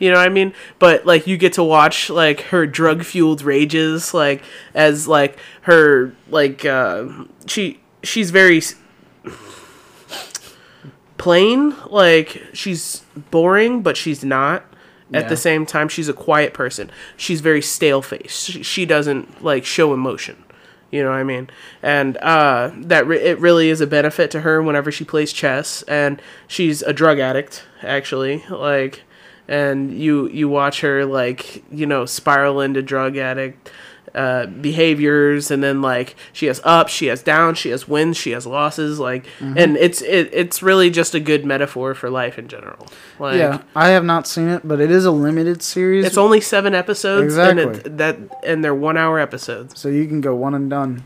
You 0.00 0.10
know 0.10 0.16
what 0.16 0.26
I 0.26 0.30
mean? 0.30 0.52
But 0.80 1.06
like 1.06 1.26
you 1.28 1.36
get 1.36 1.52
to 1.52 1.62
watch 1.62 2.10
like 2.10 2.40
her 2.50 2.66
drug 2.66 3.04
fueled 3.04 3.42
rages, 3.42 4.12
like 4.12 4.42
as 4.74 5.06
like 5.06 5.38
her 5.62 6.12
like 6.28 6.64
uh, 6.64 7.06
she 7.46 7.78
she's 8.02 8.30
very 8.32 8.60
plain. 11.18 11.74
Like 11.88 12.42
she's 12.52 13.02
boring, 13.30 13.82
but 13.82 13.96
she's 13.96 14.24
not. 14.24 14.64
At 15.12 15.24
Yeah. 15.24 15.28
the 15.28 15.36
same 15.36 15.66
time, 15.66 15.88
she's 15.88 16.08
a 16.08 16.12
quiet 16.12 16.54
person. 16.54 16.88
She's 17.16 17.40
very 17.40 17.60
stale 17.60 18.00
faced. 18.00 18.46
She, 18.50 18.62
she 18.62 18.86
doesn't 18.86 19.42
like 19.42 19.64
show 19.64 19.92
emotion. 19.92 20.44
You 20.92 21.02
know 21.02 21.10
what 21.10 21.16
I 21.18 21.24
mean? 21.24 21.50
And 21.82 22.16
uh, 22.18 22.70
that 22.76 23.06
re- 23.06 23.20
it 23.20 23.38
really 23.38 23.70
is 23.70 23.80
a 23.80 23.86
benefit 23.86 24.30
to 24.32 24.40
her 24.42 24.62
whenever 24.62 24.90
she 24.90 25.04
plays 25.04 25.32
chess. 25.32 25.82
And 25.82 26.20
she's 26.48 26.82
a 26.82 26.92
drug 26.92 27.18
addict, 27.18 27.64
actually. 27.82 28.44
Like, 28.48 29.02
and 29.50 29.92
you 29.92 30.28
you 30.28 30.48
watch 30.48 30.80
her 30.80 31.04
like 31.04 31.62
you 31.70 31.84
know 31.84 32.06
spiral 32.06 32.62
into 32.62 32.80
drug 32.80 33.18
addict 33.18 33.70
uh, 34.14 34.46
behaviors, 34.46 35.50
and 35.50 35.62
then 35.62 35.82
like 35.82 36.16
she 36.32 36.46
has 36.46 36.60
ups, 36.64 36.92
she 36.92 37.06
has 37.06 37.22
downs, 37.22 37.58
she 37.58 37.70
has 37.70 37.86
wins, 37.86 38.16
she 38.16 38.30
has 38.32 38.44
losses. 38.46 38.98
Like, 38.98 39.24
and 39.40 39.76
it's 39.76 40.02
it, 40.02 40.30
it's 40.32 40.62
really 40.62 40.90
just 40.90 41.14
a 41.14 41.20
good 41.20 41.44
metaphor 41.44 41.94
for 41.94 42.10
life 42.10 42.38
in 42.38 42.48
general. 42.48 42.88
Like, 43.20 43.38
yeah, 43.38 43.62
I 43.76 43.90
have 43.90 44.04
not 44.04 44.26
seen 44.26 44.48
it, 44.48 44.66
but 44.66 44.80
it 44.80 44.90
is 44.90 45.04
a 45.04 45.12
limited 45.12 45.62
series. 45.62 46.04
It's 46.06 46.18
only 46.18 46.40
seven 46.40 46.74
episodes, 46.74 47.36
and 47.36 47.60
Exactly. 47.60 47.92
it, 47.92 47.98
that 47.98 48.16
and 48.44 48.64
they're 48.64 48.74
one 48.74 48.96
hour 48.96 49.20
episodes. 49.20 49.78
so 49.78 49.88
you 49.88 50.06
can 50.08 50.20
go 50.20 50.34
one 50.34 50.54
and 50.54 50.68
done. 50.70 51.04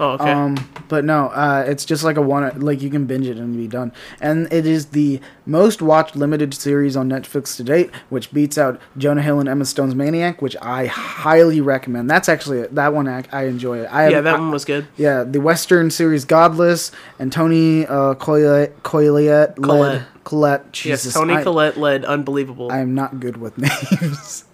Oh, 0.00 0.10
okay. 0.12 0.30
Um, 0.32 0.56
but 0.88 1.04
no, 1.04 1.26
uh, 1.28 1.64
it's 1.66 1.84
just 1.84 2.04
like 2.04 2.16
a 2.16 2.22
one, 2.22 2.60
like 2.60 2.80
you 2.82 2.90
can 2.90 3.06
binge 3.06 3.26
it 3.26 3.36
and 3.36 3.56
be 3.56 3.66
done. 3.66 3.92
And 4.20 4.50
it 4.52 4.64
is 4.66 4.86
the 4.86 5.20
most 5.46 5.82
watched 5.82 6.16
limited 6.16 6.54
series 6.54 6.96
on 6.96 7.08
Netflix 7.08 7.56
to 7.56 7.64
date, 7.64 7.90
which 8.08 8.32
beats 8.32 8.56
out 8.58 8.80
Jonah 8.96 9.22
Hill 9.22 9.40
and 9.40 9.48
Emma 9.48 9.64
Stone's 9.64 9.94
Maniac, 9.94 10.40
which 10.40 10.56
I 10.62 10.86
highly 10.86 11.60
recommend. 11.60 12.08
That's 12.08 12.28
actually 12.28 12.66
that 12.68 12.92
one 12.94 13.08
I, 13.08 13.24
I 13.32 13.44
enjoy 13.44 13.80
it. 13.80 13.88
I 13.92 14.02
have, 14.04 14.12
yeah, 14.12 14.20
that 14.22 14.36
I- 14.36 14.38
one 14.38 14.50
was 14.50 14.64
good. 14.64 14.86
yeah, 14.96 15.24
the 15.24 15.40
Western 15.40 15.90
series 15.90 16.24
Godless 16.24 16.90
and 17.18 17.32
Toni 17.32 17.86
uh, 17.86 18.14
Collette, 18.14 18.82
Collette, 18.82 19.56
Collette. 19.56 19.78
led 19.80 20.06
Collette. 20.24 20.72
Jesus, 20.72 21.06
yes, 21.06 21.14
Toni 21.14 21.34
I, 21.34 21.42
Collette 21.42 21.76
led 21.78 22.04
Unbelievable. 22.04 22.70
I 22.70 22.78
am 22.80 22.94
not 22.94 23.18
good 23.20 23.36
with 23.38 23.56
names. 24.02 24.44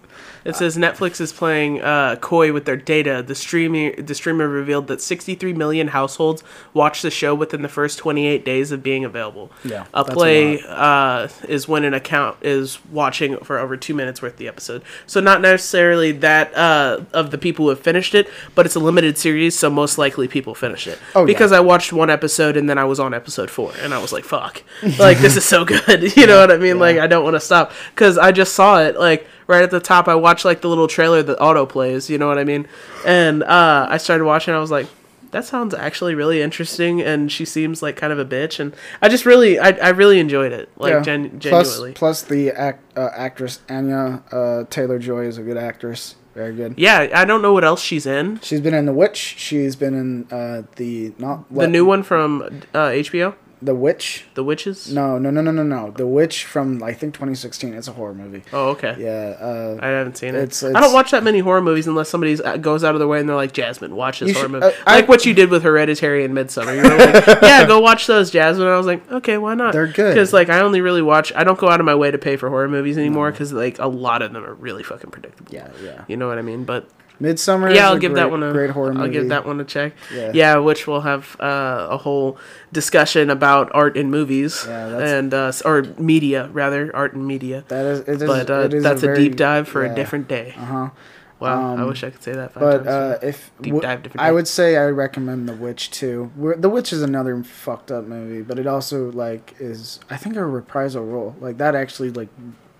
It 0.45 0.55
says 0.55 0.77
Netflix 0.77 1.19
is 1.19 1.33
playing 1.33 1.81
uh, 1.81 2.17
coy 2.17 2.53
with 2.53 2.65
their 2.65 2.77
data. 2.77 3.23
The 3.25 3.33
streamer, 3.33 3.99
the 3.99 4.13
streamer 4.13 4.47
revealed 4.47 4.87
that 4.87 5.01
63 5.01 5.53
million 5.53 5.87
households 5.87 6.43
watched 6.71 7.01
the 7.01 7.09
show 7.09 7.33
within 7.33 7.63
the 7.63 7.67
first 7.67 7.97
28 7.97 8.45
days 8.45 8.71
of 8.71 8.83
being 8.83 9.03
available. 9.03 9.51
Yeah, 9.63 9.85
a 9.93 10.03
that's 10.03 10.09
a 10.09 10.13
play 10.13 10.61
uh, 10.67 11.29
is 11.47 11.67
when 11.67 11.83
an 11.83 11.95
account 11.95 12.37
is 12.43 12.77
watching 12.91 13.37
for 13.37 13.57
over 13.57 13.75
two 13.75 13.95
minutes 13.95 14.21
worth 14.21 14.33
of 14.33 14.37
the 14.37 14.47
episode. 14.47 14.83
So 15.07 15.19
not 15.19 15.41
necessarily 15.41 16.11
that 16.11 16.55
uh, 16.55 17.01
of 17.11 17.31
the 17.31 17.39
people 17.39 17.65
who 17.65 17.69
have 17.69 17.79
finished 17.79 18.13
it, 18.13 18.29
but 18.53 18.67
it's 18.67 18.75
a 18.75 18.79
limited 18.79 19.17
series, 19.17 19.57
so 19.57 19.71
most 19.71 19.97
likely 19.97 20.27
people 20.27 20.53
finish 20.53 20.85
it. 20.85 20.99
Oh, 21.15 21.21
yeah. 21.21 21.25
because 21.25 21.51
I 21.53 21.59
watched 21.59 21.91
one 21.91 22.11
episode 22.11 22.55
and 22.55 22.69
then 22.69 22.77
I 22.77 22.83
was 22.83 22.99
on 22.99 23.15
episode 23.15 23.49
four, 23.49 23.73
and 23.81 23.95
I 23.95 23.97
was 23.97 24.13
like, 24.13 24.23
"Fuck, 24.23 24.61
like 24.99 25.17
this 25.17 25.37
is 25.37 25.45
so 25.45 25.65
good." 25.87 26.15
you 26.15 26.27
know 26.27 26.39
what 26.39 26.51
I 26.51 26.57
mean? 26.57 26.77
Like 26.77 26.97
I 26.97 27.07
don't 27.07 27.23
want 27.23 27.35
to 27.35 27.39
stop 27.39 27.71
because 27.95 28.19
I 28.19 28.31
just 28.31 28.53
saw 28.53 28.79
it 28.81 28.95
like 28.95 29.27
right 29.47 29.63
at 29.63 29.71
the 29.71 29.79
top. 29.79 30.07
I 30.07 30.15
watched 30.15 30.45
like 30.45 30.61
the 30.61 30.69
little 30.69 30.87
trailer 30.87 31.21
that 31.23 31.37
auto 31.41 31.65
plays. 31.65 32.09
You 32.09 32.17
know 32.17 32.27
what 32.27 32.37
I 32.37 32.43
mean? 32.43 32.67
And 33.05 33.43
uh, 33.43 33.87
I 33.89 33.97
started 33.97 34.25
watching. 34.25 34.53
I 34.53 34.59
was 34.59 34.71
like. 34.71 34.87
That 35.31 35.43
sounds 35.43 35.73
actually 35.73 36.15
really 36.15 36.41
interesting, 36.41 37.01
and 37.01 37.29
she 37.29 37.43
seems 37.43 37.81
like 37.83 37.97
kind 37.97 38.13
of 38.13 38.19
a 38.19 38.23
bitch, 38.23 38.57
and 38.57 38.73
I 39.01 39.09
just 39.09 39.25
really, 39.25 39.59
I, 39.59 39.71
I 39.71 39.89
really 39.89 40.17
enjoyed 40.19 40.53
it, 40.53 40.69
like 40.77 40.91
Yeah. 40.93 41.01
gen- 41.01 41.39
Plus, 41.41 41.43
genuinely. 41.71 41.91
plus 41.93 42.21
the 42.21 42.51
act, 42.51 42.97
uh, 42.97 43.09
actress 43.13 43.59
Anya 43.67 44.23
uh, 44.31 44.63
Taylor 44.69 44.97
Joy 44.97 45.25
is 45.25 45.37
a 45.37 45.41
good 45.41 45.57
actress. 45.57 46.15
Very 46.35 46.55
good. 46.55 46.75
yeah, 46.77 47.09
I 47.13 47.25
don't 47.25 47.41
know 47.41 47.51
what 47.51 47.65
else 47.65 47.81
she's 47.81 48.05
in. 48.05 48.39
She's 48.43 48.61
been 48.61 48.73
in 48.73 48.85
The 48.85 48.93
Witch. 48.93 49.17
She's 49.17 49.75
been 49.75 49.93
in 49.93 50.27
uh, 50.31 50.61
the 50.77 51.13
not 51.17 51.53
The 51.53 51.67
new 51.67 51.83
one 51.83 52.03
from 52.03 52.61
uh, 52.73 52.89
HBO, 52.91 53.35
The 53.61 53.73
Witch. 53.73 54.25
The 54.35 54.43
Witches. 54.43 54.91
No, 54.93 55.17
no, 55.17 55.31
no, 55.31 55.41
no, 55.41 55.49
no, 55.51 55.63
no. 55.63 55.91
The 55.91 56.05
Witch 56.05 56.43
from 56.45 56.83
I 56.83 56.93
think 56.93 57.13
2016. 57.13 57.73
It's 57.73 57.87
a 57.87 57.93
horror 57.93 58.13
movie. 58.13 58.43
Oh, 58.51 58.69
okay. 58.71 58.95
Yeah. 58.99 59.35
Uh, 59.39 59.79
I 59.81 59.87
haven't 59.87 60.17
seen 60.17 60.35
it. 60.35 60.39
It's- 60.43 60.63
I 60.63 60.79
don't 60.81 60.93
watch 60.93 61.11
that 61.11 61.23
many 61.23 61.39
horror 61.39 61.61
movies 61.61 61.87
unless 61.87 62.09
somebody 62.09 62.35
goes 62.59 62.83
out 62.83 62.95
of 62.95 62.99
their 62.99 63.07
way 63.07 63.19
and 63.21 63.29
they're 63.29 63.35
like, 63.35 63.53
"Jasmine, 63.53 63.95
watch 63.95 64.19
this 64.19 64.33
horror 64.33 64.43
should- 64.43 64.51
movie," 64.51 64.65
uh, 64.65 64.71
I- 64.85 64.95
like 64.95 65.07
what 65.07 65.25
you 65.25 65.33
did 65.33 65.49
with 65.49 65.63
Hereditary 65.63 66.25
and 66.25 66.35
Midsommar. 66.35 66.75
You 66.75 66.83
were 66.83 66.97
like, 66.97 67.25
"Yeah, 67.41 67.65
go 67.65 67.79
watch 67.79 68.07
those, 68.07 68.29
Jasmine." 68.29 68.67
And 68.67 68.73
I 68.73 68.77
was 68.77 68.85
like, 68.87 69.09
"Okay, 69.11 69.37
why 69.37 69.55
not?" 69.55 69.73
They're 69.73 69.87
good. 69.87 70.13
because 70.13 70.33
like 70.33 70.49
I 70.49 70.59
only 70.59 70.81
really 70.81 71.01
watch. 71.01 71.31
I 71.35 71.43
don't 71.43 71.57
go 71.57 71.69
out 71.69 71.79
of 71.79 71.85
my 71.85 71.95
way 71.95 72.11
to 72.11 72.17
pay 72.17 72.35
for 72.35 72.49
horror 72.49 72.67
movies 72.67 72.97
anymore 72.97 73.31
because 73.31 73.53
like 73.53 73.79
a 73.79 73.87
lot 73.87 74.21
of 74.21 74.33
them 74.33 74.43
are 74.45 74.53
really 74.53 74.83
fucking 74.83 75.11
predictable. 75.11 75.53
yeah, 75.53 75.69
yeah. 75.83 76.03
You 76.07 76.17
know 76.17 76.27
what 76.27 76.37
I 76.37 76.41
mean? 76.41 76.65
But 76.65 76.89
Midsommar. 77.21 77.73
yeah, 77.73 77.87
I'll 77.89 77.97
give 77.97 78.11
great, 78.13 78.21
that 78.23 78.31
one 78.31 78.43
a 78.43 78.51
great 78.51 78.71
horror 78.71 78.93
movie. 78.93 79.05
I'll 79.05 79.11
give 79.11 79.29
that 79.29 79.45
one 79.45 79.59
a 79.59 79.63
check. 79.63 79.93
Yeah. 80.13 80.31
Yeah, 80.33 80.57
which 80.57 80.85
we'll 80.87 81.01
have 81.01 81.35
uh, 81.39 81.87
a 81.89 81.97
whole 81.97 82.37
discussion 82.73 83.29
about 83.29 83.71
art 83.73 83.95
in 83.97 84.09
movies 84.11 84.63
Yeah, 84.67 84.89
that's- 84.89 85.11
and 85.11 85.33
uh, 85.33 85.51
or 85.63 85.83
media 85.97 86.49
rather, 86.53 86.93
art 86.95 87.13
and 87.13 87.25
media. 87.25 87.63
That 87.69 87.85
is. 87.85 87.99
It 88.01 88.21
is 88.21 88.23
But 88.23 88.49
uh, 88.49 88.53
it 88.61 88.73
is 88.73 88.83
that's 88.83 89.03
a, 89.03 89.05
very- 89.07 89.17
deep 89.17 89.35
dive 89.37 89.67
for 89.67 89.85
yeah. 89.85 89.91
a 89.91 89.95
different 89.95 90.27
day. 90.27 90.53
Uh 90.57 90.65
huh. 90.65 90.89
Wow, 91.37 91.75
I 91.75 91.81
Um, 91.81 91.87
wish 91.89 92.01
I 92.01 92.11
could 92.11 92.23
say 92.23 92.31
that. 92.31 92.53
Five 92.53 92.61
But 92.61 92.87
uh, 92.87 93.17
if 93.21 93.51
Deep 93.61 93.73
w- 93.73 93.81
dive 93.81 94.09
I 94.17 94.31
would 94.31 94.47
say 94.47 94.77
I 94.77 94.85
recommend 94.85 95.49
The 95.49 95.53
Witch 95.53 95.91
too. 95.91 96.31
We're, 96.37 96.55
the 96.55 96.69
Witch 96.69 96.93
is 96.93 97.01
another 97.01 97.43
fucked 97.43 97.91
up 97.91 98.05
movie, 98.05 98.41
but 98.41 98.57
it 98.57 98.65
also 98.67 99.11
like 99.11 99.53
is 99.59 99.99
I 100.09 100.15
think 100.15 100.37
a 100.37 100.45
reprisal 100.45 101.03
role. 101.05 101.35
Like 101.41 101.57
that 101.57 101.75
actually 101.75 102.11
like 102.11 102.29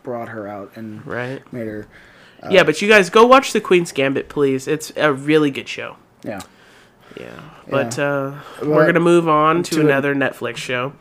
brought 0.04 0.30
her 0.30 0.48
out 0.48 0.72
and 0.78 1.06
right. 1.06 1.42
made 1.52 1.68
her. 1.68 1.88
Uh, 2.46 2.50
yeah, 2.52 2.64
but 2.64 2.82
you 2.82 2.88
guys 2.88 3.10
go 3.10 3.26
watch 3.26 3.54
The 3.54 3.62
Queen's 3.62 3.92
Gambit, 3.92 4.30
please. 4.30 4.68
It's 4.68 4.92
a 4.96 5.12
really 5.14 5.52
good 5.52 5.68
show. 5.68 5.98
Yeah. 6.24 6.42
Yeah, 7.20 7.40
but 7.70 7.98
uh, 7.98 8.34
Well, 8.62 8.72
we're 8.72 8.86
gonna 8.86 9.00
move 9.00 9.28
on 9.30 9.64
to, 9.64 9.76
to 9.76 9.82
a- 9.82 9.86
another 9.86 10.14
Netflix 10.14 10.58
show. 10.58 10.94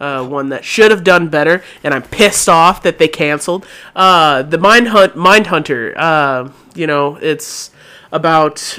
Uh, 0.00 0.24
one 0.26 0.48
that 0.50 0.64
should 0.64 0.90
have 0.92 1.02
done 1.04 1.28
better, 1.28 1.62
and 1.82 1.92
I'm 1.92 2.02
pissed 2.02 2.48
off 2.48 2.82
that 2.84 2.98
they 2.98 3.08
canceled. 3.08 3.66
Uh, 3.96 4.42
the 4.42 4.56
Mind 4.56 4.88
Hunt, 4.88 5.16
Mind 5.16 5.48
Hunter. 5.48 5.92
Uh, 5.96 6.50
you 6.74 6.86
know, 6.86 7.16
it's 7.16 7.70
about 8.12 8.78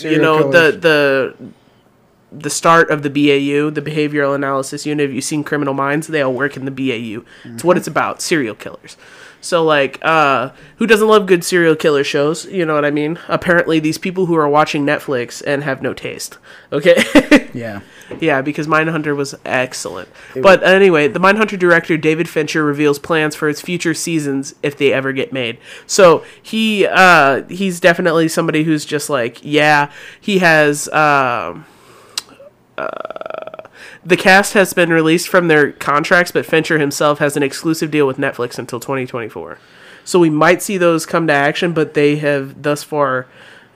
you 0.00 0.18
know 0.18 0.50
killers. 0.50 0.52
the 0.74 0.78
the 0.78 1.34
the 2.38 2.50
start 2.50 2.90
of 2.90 3.02
the 3.02 3.10
BAU, 3.10 3.70
the 3.70 3.82
Behavioral 3.82 4.34
Analysis 4.34 4.86
Unit. 4.86 5.06
Have 5.08 5.14
you 5.14 5.20
seen 5.20 5.44
Criminal 5.44 5.74
Minds? 5.74 6.06
They 6.06 6.22
all 6.22 6.32
work 6.32 6.56
in 6.56 6.64
the 6.64 6.70
BAU. 6.70 7.24
It's 7.44 7.64
what 7.64 7.76
it's 7.76 7.86
about: 7.86 8.20
serial 8.20 8.54
killers. 8.54 8.96
So 9.40 9.62
like, 9.62 9.98
uh, 10.02 10.52
who 10.78 10.86
doesn't 10.86 11.06
love 11.06 11.26
good 11.26 11.44
serial 11.44 11.76
killer 11.76 12.02
shows? 12.02 12.46
You 12.46 12.64
know 12.64 12.74
what 12.74 12.86
I 12.86 12.90
mean? 12.90 13.18
Apparently, 13.28 13.78
these 13.78 13.98
people 13.98 14.24
who 14.24 14.34
are 14.36 14.48
watching 14.48 14.86
Netflix 14.86 15.42
and 15.46 15.62
have 15.62 15.82
no 15.82 15.92
taste. 15.94 16.38
Okay. 16.72 17.02
Yeah. 17.54 17.82
Yeah, 18.20 18.42
because 18.42 18.66
Mindhunter 18.66 19.14
was 19.16 19.34
excellent. 19.44 20.08
but 20.42 20.64
anyway, 20.64 21.06
the 21.06 21.20
Mindhunter 21.20 21.56
director 21.56 21.96
David 21.96 22.28
Fincher 22.28 22.64
reveals 22.64 22.98
plans 22.98 23.36
for 23.36 23.48
its 23.48 23.60
future 23.60 23.94
seasons 23.94 24.56
if 24.64 24.76
they 24.76 24.92
ever 24.92 25.12
get 25.12 25.32
made. 25.32 25.58
So 25.86 26.24
he 26.42 26.84
uh, 26.84 27.44
he's 27.44 27.78
definitely 27.78 28.26
somebody 28.26 28.64
who's 28.64 28.84
just 28.84 29.08
like, 29.08 29.38
yeah, 29.42 29.90
he 30.20 30.38
has. 30.38 30.88
Um, 30.88 31.64
uh, 32.78 33.68
the 34.04 34.16
cast 34.16 34.52
has 34.54 34.72
been 34.74 34.90
released 34.90 35.28
from 35.28 35.48
their 35.48 35.72
contracts, 35.72 36.30
but 36.32 36.46
Fincher 36.46 36.78
himself 36.78 37.18
has 37.18 37.36
an 37.36 37.42
exclusive 37.42 37.90
deal 37.90 38.06
with 38.06 38.16
Netflix 38.18 38.58
until 38.58 38.80
2024. 38.80 39.58
So 40.04 40.18
we 40.18 40.30
might 40.30 40.62
see 40.62 40.76
those 40.76 41.06
come 41.06 41.26
to 41.28 41.32
action, 41.32 41.72
but 41.72 41.94
they 41.94 42.16
have 42.16 42.62
thus 42.62 42.82
far 42.82 43.26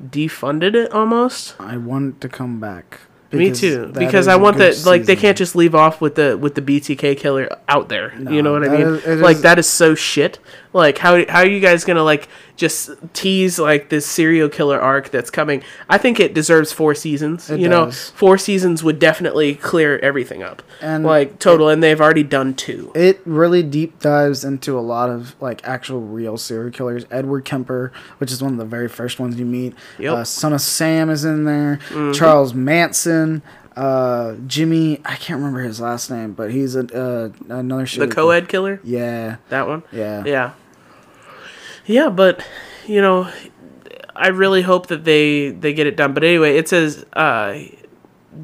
defunded 0.03 0.75
it 0.75 0.93
almost. 0.93 1.55
I 1.59 1.77
want 1.77 2.17
it 2.17 2.21
to 2.23 2.29
come 2.29 2.61
back. 2.61 3.01
Me 3.31 3.51
too, 3.53 3.93
because 3.99 4.27
I 4.27 4.37
want 4.37 4.57
that. 4.57 4.87
Like 4.87 5.05
they 5.05 5.15
can't 5.17 5.37
just 5.37 5.55
leave 5.55 5.75
off 5.75 6.01
with 6.01 6.15
the 6.15 6.39
with 6.39 6.55
the 6.55 6.63
BTK 6.63 7.15
killer 7.19 7.49
out 7.69 7.91
there. 7.91 8.15
you 8.31 8.41
know 8.41 8.53
what 8.53 8.65
I 8.65 8.69
mean? 8.69 8.81
is- 8.81 9.21
like 9.21 9.37
is- 9.37 9.43
that 9.43 9.59
is 9.59 9.67
so 9.67 9.95
shit. 9.95 10.39
Like 10.79 10.99
how 10.99 11.27
how 11.29 11.41
are 11.41 11.47
you 11.47 11.59
guys 11.59 11.85
gonna 11.85 12.05
like 12.05 12.29
just 12.55 12.91
tease 13.13 13.59
like 13.59 13.89
this 13.89 14.07
serial 14.07 14.49
killer 14.49 14.81
arc 14.81 15.11
that's 15.11 15.29
coming? 15.29 15.63
I 15.89 15.99
think 15.99 16.21
it 16.21 16.35
deserves 16.35 16.73
four 16.73 16.95
seasons. 16.95 17.51
It 17.51 17.59
you 17.59 17.69
know, 17.69 17.91
four 17.91 18.39
seasons 18.39 18.85
would 18.85 19.01
definitely 19.01 19.57
clear 19.57 19.99
everything 19.99 20.43
up. 20.45 20.63
And 20.81 21.05
like 21.05 21.41
total, 21.41 21.69
and 21.69 21.83
they've 21.83 22.01
already 22.01 22.23
done 22.23 22.55
two. 22.55 22.93
It 22.95 23.21
really 23.27 23.65
deep 23.65 23.99
dives 23.99 24.45
into 24.45 24.79
a 24.79 24.81
lot 24.81 25.11
of 25.11 25.35
like 25.43 25.67
actual 25.67 26.01
real 26.01 26.37
serial 26.39 26.71
killers. 26.71 27.05
Edward 27.11 27.45
Kemper, 27.45 27.93
which 28.19 28.31
is 28.31 28.41
one 28.41 28.53
of 28.53 28.59
the 28.59 28.65
very 28.65 28.89
first 28.89 29.19
ones 29.19 29.37
you 29.37 29.45
meet. 29.45 29.75
Yep. 29.99 30.13
Mm-hmm. 30.13 30.21
Uh, 30.21 30.25
Son 30.25 30.53
of 30.53 30.61
Sam 30.61 31.11
is 31.11 31.25
in 31.25 31.43
there. 31.45 31.81
Charles 32.15 32.55
Manson. 32.55 33.43
Uh, 33.77 34.35
Jimmy, 34.49 35.01
I 35.05 35.15
can't 35.15 35.39
remember 35.39 35.61
his 35.61 35.81
last 35.81 36.11
name, 36.11 36.33
but 36.33 36.51
he's 36.51 36.75
a, 36.75 36.81
uh, 36.93 37.29
another 37.49 37.87
show. 37.87 38.05
The 38.05 38.13
co-ed 38.13 38.49
killer, 38.49 38.81
Yeah, 38.83 39.37
that 39.51 39.69
one. 39.69 39.85
yeah, 39.93 40.25
Yeah. 40.25 40.53
Yeah, 41.89 42.11
but 42.11 42.47
you 42.87 43.01
know, 43.01 43.31
I 44.15 44.29
really 44.29 44.63
hope 44.63 44.87
that 44.89 45.05
they 45.05 45.51
they 45.51 45.73
get 45.73 45.87
it 45.87 45.97
done. 45.97 46.15
But 46.15 46.23
anyway, 46.23 46.57
it 46.57 46.69
says 46.69 47.05
uh, 47.15 47.59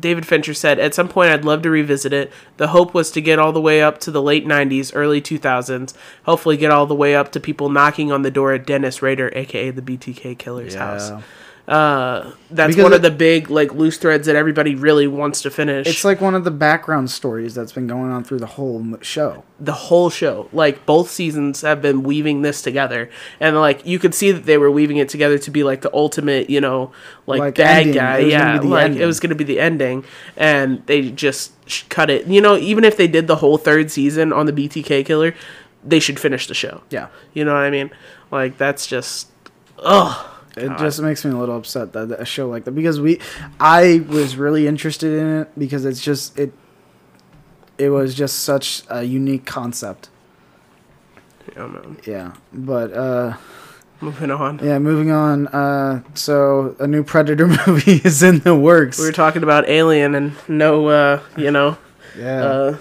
David 0.01 0.27
Fincher 0.27 0.55
said 0.55 0.79
at 0.79 0.95
some 0.95 1.09
point 1.09 1.31
I'd 1.31 1.45
love 1.45 1.63
to 1.63 1.71
revisit 1.71 2.13
it. 2.13 2.33
The 2.57 2.69
hope 2.69 2.95
was 2.95 3.11
to 3.13 3.21
get 3.21 3.39
all 3.39 3.53
the 3.53 3.61
way 3.61 3.83
up 3.83 3.99
to 4.01 4.11
the 4.11 4.23
late 4.23 4.47
'90s, 4.47 4.93
early 4.95 5.21
2000s. 5.21 5.95
Hopefully, 6.25 6.57
get 6.57 6.71
all 6.71 6.87
the 6.87 6.95
way 6.95 7.15
up 7.15 7.33
to 7.33 7.41
people 7.41 7.69
knocking 7.69 8.11
on 8.11 8.23
the 8.23 8.31
door 8.31 8.53
at 8.53 8.67
Dennis 8.67 9.03
Rader, 9.03 9.31
aka 9.35 9.71
the 9.71 9.83
BTK 9.83 10.39
killer's 10.39 10.75
house. 10.75 11.11
Uh, 11.67 12.33
that's 12.51 12.73
Because 12.75 12.83
one 12.83 12.93
of 12.93 13.01
the 13.01 13.11
big 13.11 13.49
like 13.49 13.73
loose 13.73 13.97
threads 13.97 14.27
that 14.27 14.37
everybody 14.37 14.75
really 14.75 15.07
wants 15.07 15.41
to 15.43 15.51
finish. 15.51 15.87
It's 15.87 16.05
like 16.05 16.21
one 16.21 16.35
of 16.35 16.45
the 16.45 16.51
background 16.51 17.11
stories 17.11 17.55
that's 17.55 17.73
been 17.73 17.87
going 17.87 18.11
on 18.11 18.23
through 18.23 18.41
the 18.41 18.47
whole 18.47 18.85
show. 19.01 19.45
the 19.59 19.73
whole 19.73 20.11
show 20.11 20.47
like 20.53 20.85
both 20.85 21.09
seasons 21.11 21.63
have 21.63 21.81
been 21.81 22.03
weaving 22.03 22.43
this 22.43 22.61
together 22.61 23.09
and 23.41 23.57
like 23.57 23.87
you 23.87 23.99
could 23.99 24.15
see 24.15 24.31
that 24.31 24.45
they 24.45 24.59
were 24.59 24.71
weaving 24.71 24.99
it 24.99 25.09
together 25.09 25.39
to 25.39 25.51
be 25.51 25.65
like 25.65 25.81
the 25.81 25.91
ultimate 25.95 26.51
you 26.51 26.61
know 26.61 26.93
like, 27.27 27.41
Like 27.41 27.55
bad 27.55 27.79
ending. 27.79 27.95
guy 27.95 28.19
It 28.19 28.29
yeah 28.29 28.53
be 28.59 28.67
the 28.67 28.67
like 28.71 28.83
it 28.83 28.85
ending. 28.91 29.07
was 29.07 29.21
gonna 29.21 29.35
be 29.35 29.45
the 29.45 29.59
ending 29.59 30.05
and 30.37 30.85
they 30.87 31.11
just 31.11 31.53
sh- 31.67 31.85
cut 31.89 32.11
it 32.11 32.27
you 32.27 32.43
know 32.43 32.59
even 32.59 32.85
if 32.85 32.99
they 32.99 33.09
did 33.09 33.27
the 33.27 33.37
whole 33.37 33.57
third 33.57 33.91
season 33.91 34.35
on 34.35 34.45
the 34.45 34.53
btk 34.53 35.07
killer 35.07 35.35
they 35.83 35.99
should 36.01 36.21
finish 36.21 36.47
the 36.47 36.55
show 36.55 36.83
Yeah. 36.91 37.09
you 37.33 37.43
know 37.45 37.55
what 37.55 37.63
i 37.63 37.71
mean 37.71 37.91
like 38.31 38.59
that's 38.59 38.87
just 38.87 39.31
ugh 39.79 40.31
It 40.57 40.79
just 40.79 41.01
makes 41.01 41.25
me 41.25 41.33
a 41.33 41.37
little 41.37 41.57
upset 41.57 41.93
that 41.95 42.11
a 42.13 42.25
show 42.25 42.49
like 42.49 42.65
that 42.65 42.73
because 42.73 43.01
we, 43.01 43.21
I 43.59 44.05
was 44.09 44.37
really 44.37 44.67
interested 44.67 45.19
in 45.19 45.41
it 45.41 45.59
because 45.59 45.85
it's 45.85 46.01
just 46.01 46.39
it. 46.39 46.53
It 47.77 47.89
was 47.91 48.15
just 48.15 48.41
such 48.41 48.83
a 48.89 49.03
unique 49.03 49.47
concept. 49.47 50.09
I 51.51 51.59
don't. 51.59 51.99
Yeah, 52.07 52.35
but 52.53 52.93
uh, 52.93 53.37
Moving 54.05 54.31
on. 54.31 54.61
Yeah, 54.63 54.79
moving 54.79 55.11
on. 55.11 55.47
Uh, 55.49 56.03
so 56.13 56.77
a 56.79 56.87
new 56.87 57.03
Predator 57.03 57.47
movie 57.67 58.03
is 58.05 58.23
in 58.23 58.41
the 58.41 58.55
works. 58.55 58.99
We 58.99 59.07
were 59.07 59.13
talking 59.13 59.43
about 59.43 59.69
Alien 59.69 60.15
and 60.15 60.33
no, 60.47 60.89
uh, 60.89 61.21
you 61.37 61.51
know, 61.51 61.79
yeah. 62.19 62.45
uh, 62.45 62.79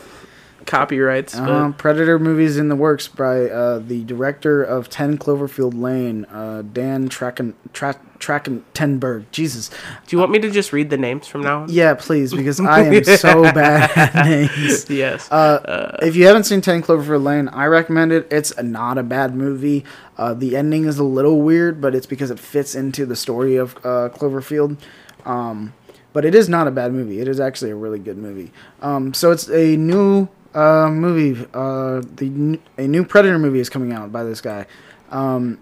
copyrights. 0.65 1.35
Um, 1.35 1.73
Predator 1.73 2.19
movies 2.19 2.57
in 2.57 2.69
the 2.69 2.75
works 2.75 3.07
by 3.07 3.49
uh, 3.49 3.79
the 3.79 4.03
director 4.03 4.63
of 4.63 4.89
Ten 4.89 5.17
Cloverfield 5.17 5.79
Lane, 5.79 6.25
uh, 6.25 6.63
Dan 6.73 7.09
Tracken 7.09 7.53
Tra- 7.73 7.99
Trachtenberg. 8.19 9.25
Jesus, 9.31 9.69
do 9.69 10.15
you 10.15 10.19
want 10.19 10.31
me 10.31 10.39
to 10.39 10.49
just 10.49 10.71
read 10.73 10.89
the 10.89 10.97
names 10.97 11.27
from 11.27 11.41
now 11.41 11.63
on? 11.63 11.69
yeah, 11.69 11.93
please, 11.93 12.33
because 12.33 12.59
I 12.61 12.81
am 12.81 13.03
so 13.03 13.43
bad 13.43 13.91
at 13.95 14.25
names. 14.25 14.89
Yes. 14.89 15.31
Uh, 15.31 15.97
if 16.01 16.15
you 16.15 16.25
haven't 16.25 16.43
seen 16.45 16.61
Ten 16.61 16.81
Cloverfield 16.81 17.23
Lane, 17.23 17.47
I 17.49 17.65
recommend 17.65 18.11
it. 18.11 18.27
It's 18.31 18.55
not 18.61 18.97
a 18.97 19.03
bad 19.03 19.35
movie. 19.35 19.83
Uh, 20.17 20.33
the 20.33 20.55
ending 20.55 20.85
is 20.85 20.99
a 20.99 21.03
little 21.03 21.41
weird, 21.41 21.81
but 21.81 21.95
it's 21.95 22.05
because 22.05 22.31
it 22.31 22.39
fits 22.39 22.75
into 22.75 23.05
the 23.05 23.15
story 23.15 23.55
of 23.55 23.75
uh, 23.77 24.09
Cloverfield. 24.13 24.77
Um, 25.25 25.73
but 26.13 26.25
it 26.25 26.35
is 26.35 26.47
not 26.47 26.67
a 26.67 26.71
bad 26.71 26.93
movie. 26.93 27.19
It 27.19 27.27
is 27.27 27.39
actually 27.39 27.71
a 27.71 27.75
really 27.75 27.97
good 27.99 28.17
movie. 28.17 28.51
Um, 28.81 29.13
so 29.13 29.31
it's 29.31 29.49
a 29.49 29.75
new 29.77 30.27
uh, 30.53 30.89
movie. 30.89 31.47
Uh, 31.53 32.01
the 32.15 32.59
a 32.77 32.87
new 32.87 33.03
Predator 33.03 33.39
movie 33.39 33.59
is 33.59 33.69
coming 33.69 33.91
out 33.93 34.11
by 34.11 34.23
this 34.23 34.41
guy, 34.41 34.65
um, 35.11 35.59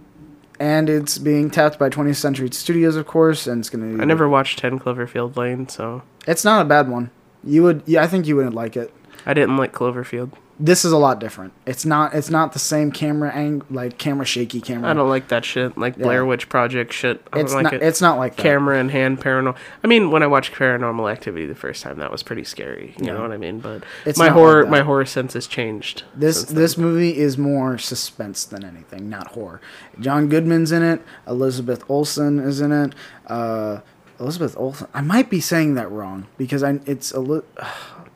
and 0.59 0.89
it's 0.89 1.17
being 1.17 1.49
tapped 1.49 1.79
by 1.79 1.89
20th 1.89 2.15
Century 2.15 2.49
Studios, 2.51 2.95
of 2.95 3.05
course. 3.07 3.47
And 3.47 3.59
it's 3.59 3.69
gonna. 3.69 4.01
I 4.01 4.05
never 4.05 4.27
watched 4.29 4.59
10 4.59 4.79
Cloverfield 4.79 5.35
Lane, 5.35 5.67
so 5.69 6.03
It's 6.27 6.43
not 6.45 6.61
a 6.61 6.65
bad 6.65 6.89
one. 6.89 7.11
You 7.43 7.63
would. 7.63 7.83
Yeah, 7.85 8.03
I 8.03 8.07
think 8.07 8.27
you 8.27 8.35
wouldn't 8.35 8.55
like 8.55 8.75
it. 8.77 8.93
I 9.25 9.33
didn't 9.33 9.57
like 9.57 9.71
Cloverfield. 9.73 10.31
This 10.63 10.85
is 10.85 10.91
a 10.91 10.97
lot 10.97 11.19
different. 11.19 11.53
It's 11.65 11.85
not 11.85 12.13
it's 12.13 12.29
not 12.29 12.53
the 12.53 12.59
same 12.59 12.91
camera 12.91 13.31
ang 13.33 13.63
like 13.69 13.97
camera 13.97 14.25
shaky 14.25 14.61
camera. 14.61 14.89
I 14.89 14.93
don't 14.93 15.09
like 15.09 15.27
that 15.29 15.43
shit. 15.43 15.77
Like 15.77 15.97
Yeah. 15.97 16.03
Blair 16.03 16.25
Witch 16.25 16.47
Project 16.49 16.93
shit. 16.93 17.25
I 17.33 17.39
It's 17.39 17.51
don't 17.51 17.63
like 17.63 17.73
not 17.73 17.81
it. 17.81 17.83
it's 17.83 17.99
not 18.01 18.17
like 18.17 18.35
that. 18.35 18.41
Camera 18.43 18.79
in 18.79 18.89
hand 18.89 19.19
paranormal. 19.19 19.55
I 19.83 19.87
mean, 19.87 20.11
when 20.11 20.21
I 20.23 20.27
watched 20.27 20.53
Paranormal 20.53 21.11
Activity 21.11 21.47
the 21.47 21.55
first 21.55 21.81
time, 21.81 21.97
that 21.97 22.11
was 22.11 22.21
pretty 22.23 22.43
scary. 22.43 22.93
You 22.99 23.07
Yeah. 23.07 23.13
know 23.13 23.21
what 23.23 23.31
I 23.31 23.37
mean? 23.37 23.59
But 23.59 23.83
It's 24.05 24.19
my 24.19 24.29
horror, 24.29 24.61
like 24.63 24.71
my 24.71 24.81
horror 24.81 25.05
sense 25.05 25.33
has 25.33 25.47
changed. 25.47 26.03
This 26.15 26.43
this 26.43 26.75
then. 26.75 26.85
movie 26.85 27.17
is 27.17 27.37
more 27.37 27.77
suspense 27.79 28.45
than 28.45 28.63
anything, 28.63 29.09
not 29.09 29.29
horror. 29.29 29.59
John 29.99 30.27
Goodman's 30.29 30.71
in 30.71 30.83
it. 30.83 31.01
Elizabeth 31.27 31.83
Olsen 31.89 32.39
is 32.39 32.61
in 32.61 32.71
it. 32.71 32.93
Uh, 33.27 33.79
Elizabeth 34.19 34.55
Olsen. 34.57 34.87
I 34.93 35.01
might 35.01 35.31
be 35.31 35.39
saying 35.39 35.73
that 35.73 35.89
wrong 35.91 36.27
because 36.37 36.61
I 36.61 36.79
it's 36.85 37.11
a 37.11 37.19
li- 37.19 37.41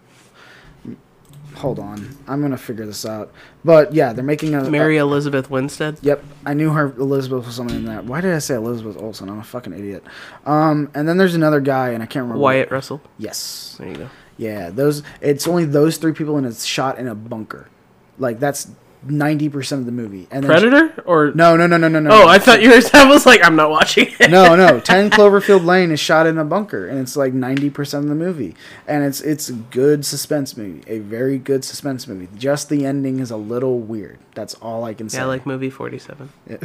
Hold 1.56 1.80
on, 1.80 2.18
I'm 2.28 2.41
gonna 2.41 2.58
figure 2.58 2.86
this 2.86 3.06
out. 3.06 3.32
But 3.64 3.93
yeah, 3.93 4.14
they're 4.14 4.24
making 4.24 4.53
a 4.56 4.70
Mary 4.70 4.97
Elizabeth 4.97 5.49
Winstead. 5.49 5.97
Yep, 6.01 6.24
I 6.45 6.53
knew 6.53 6.72
her 6.72 6.93
Elizabeth 6.97 7.45
was 7.45 7.56
something 7.56 7.78
in 7.78 7.86
that. 7.86 8.06
Why 8.06 8.22
did 8.22 8.34
I 8.34 8.39
say 8.39 8.56
Elizabeth 8.56 8.97
Olsen? 8.97 9.30
I'm 9.30 9.39
a 9.39 9.43
fucking 9.43 9.74
idiot. 9.74 10.03
Um, 10.45 10.91
and 10.93 11.08
then 11.08 11.18
there's 11.18 11.36
another 11.36 11.62
guy, 11.62 11.89
and 11.89 12.03
I 12.03 12.06
can't 12.06 12.24
remember. 12.24 12.41
Wyatt 12.41 12.72
Russell. 12.72 13.01
Yes. 13.18 13.76
There 13.80 13.88
you 13.88 13.95
go. 13.95 14.10
Yeah, 14.38 14.70
those. 14.70 15.01
It's 15.22 15.47
only 15.47 15.66
those 15.66 15.97
three 15.97 16.14
people, 16.14 16.38
and 16.38 16.45
it's 16.45 16.66
shot 16.66 16.99
in 16.99 17.08
a 17.08 17.16
bunker. 17.16 17.70
Like 18.20 18.39
that's 18.39 18.70
ninety 19.08 19.49
percent 19.49 19.80
of 19.82 19.86
the 19.86 19.91
movie. 19.91 20.28
And 20.32 20.43
then 20.43 20.49
Predator 20.51 21.03
or 21.06 21.32
No, 21.36 21.56
no, 21.56 21.68
no, 21.68 21.78
no, 21.78 21.88
no, 21.88 21.99
no. 21.99 22.10
Oh, 22.12 22.28
I 22.28 22.39
thought 22.39 22.62
you 22.62 22.70
were. 22.70 22.82
I 22.93 23.06
was 23.08 23.26
like, 23.26 23.43
I'm 23.43 23.56
not 23.56 23.70
watching 23.70 24.08
it. 24.20 24.30
no, 24.32 24.56
no. 24.56 24.80
Ten 24.84 25.10
Cloverfield 25.10 25.66
Lane 25.66 25.91
is 25.91 25.99
shot 25.99 26.28
in 26.28 26.38
a 26.38 26.45
bunker, 26.45 26.88
and 26.88 26.99
it's 26.99 27.16
like 27.16 27.34
ninety 27.34 27.70
percent 27.70 28.03
of 28.06 28.10
the 28.10 28.16
movie, 28.16 28.56
and 28.88 29.03
it's 29.03 29.22
it's 29.22 29.49
a 29.49 29.53
good 29.53 30.06
suspense 30.06 30.56
movie, 30.58 30.84
a 30.88 30.99
very 30.99 31.38
good 31.38 31.64
suspense 31.64 32.08
movie. 32.08 32.28
Just 32.38 32.70
the 32.70 32.86
ending 32.86 33.20
is 33.20 33.32
a 33.32 33.38
little 33.38 33.80
weird. 33.80 34.20
That's 34.34 34.53
all 34.56 34.84
I 34.84 34.93
can 34.93 35.08
say. 35.10 35.20
Yeah, 35.20 35.26
like 35.26 35.45
movie 35.45 35.70
47 35.70 36.30
Yeah. 36.49 36.58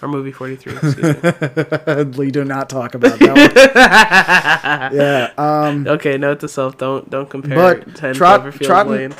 or 0.00 0.08
movie 0.08 0.30
43. 0.30 0.72
Excuse 0.82 2.16
we 2.16 2.30
do 2.30 2.44
not 2.44 2.68
talk 2.70 2.94
about 2.94 3.18
that. 3.18 4.90
one. 4.90 4.96
yeah. 4.96 5.32
Um. 5.36 5.86
Okay, 5.88 6.16
note 6.18 6.40
to 6.40 6.48
self: 6.48 6.78
don't 6.78 7.08
don't 7.10 7.28
compare 7.28 7.56
But 7.76 7.96
10 7.96 8.14
Trot- 8.14 8.42
Cloverfield 8.42 8.66
Trotten- 8.66 8.88
Lane 8.90 9.14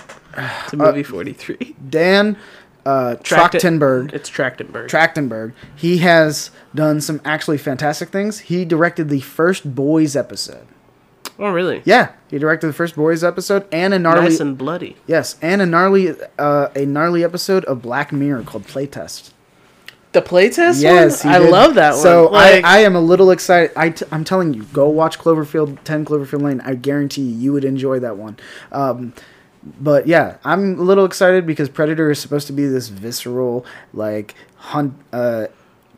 to 0.69 0.77
movie 0.77 1.03
43. 1.03 1.77
Dan 1.89 2.37
uh, 2.87 3.17
Trachtenberg. 3.17 4.13
It's 4.15 4.31
Trachtenberg. 4.31 4.89
Trachtenberg. 4.89 5.53
He 5.75 5.99
has 5.99 6.51
done 6.75 7.01
some 7.01 7.21
actually 7.25 7.59
fantastic 7.59 8.09
things. 8.11 8.39
He 8.41 8.65
directed 8.65 9.09
the 9.09 9.21
first 9.21 9.75
Boys 9.75 10.15
episode. 10.17 10.67
oh, 11.39 11.51
really? 11.51 11.83
Yeah, 11.85 12.13
he 12.31 12.39
directed 12.39 12.69
the 12.69 12.73
first 12.73 12.97
Boys 12.97 13.23
episode 13.25 13.67
and 13.73 13.93
a 13.93 13.99
gnarly 13.99 14.23
Nice 14.31 14.41
and 14.41 14.57
bloody. 14.57 14.97
yes, 15.07 15.37
and 15.43 15.61
a 15.61 15.67
gnarly 15.67 16.15
uh, 16.39 16.69
a 16.75 16.87
gnarly 16.87 17.25
episode 17.25 17.65
of 17.67 17.83
Black 17.83 18.13
Mirror 18.13 18.45
called 18.45 18.65
Playtest. 18.67 19.33
The 20.13 20.23
playtest 20.23 20.81
Yes, 20.81 21.25
one? 21.27 21.35
I 21.35 21.39
did. 21.41 21.51
love 21.51 21.75
that 21.75 21.91
one. 21.93 22.01
So 22.03 22.29
Like, 22.31 22.65
I, 22.65 22.77
I 22.77 22.79
am 22.85 22.97
a 22.97 23.01
little 23.01 23.31
excited. 23.31 23.73
I 23.77 23.91
t- 23.91 24.07
I'm 24.11 24.25
telling 24.25 24.55
you, 24.55 24.63
go 24.73 24.89
watch 24.89 25.19
Cloverfield 25.19 25.83
10 25.85 26.07
Cloverfield 26.07 26.41
Lane. 26.41 26.63
I 26.65 26.75
guarantee 26.75 27.21
you, 27.23 27.37
you 27.37 27.53
would 27.53 27.67
enjoy 27.67 27.99
that 27.99 28.17
one. 28.17 28.39
Um, 28.73 29.13
but 29.81 30.07
yeah, 30.07 30.37
I'm 30.45 30.79
a 30.79 30.83
little 30.83 31.05
excited 31.05 31.47
because 31.47 31.69
Predator 31.69 32.11
is 32.11 32.19
supposed 32.19 32.47
to 32.49 32.53
be 32.53 32.67
this 32.67 32.89
visceral, 32.89 33.67
like 33.93 34.35
hunt 34.57 34.95
uh, 35.13 35.47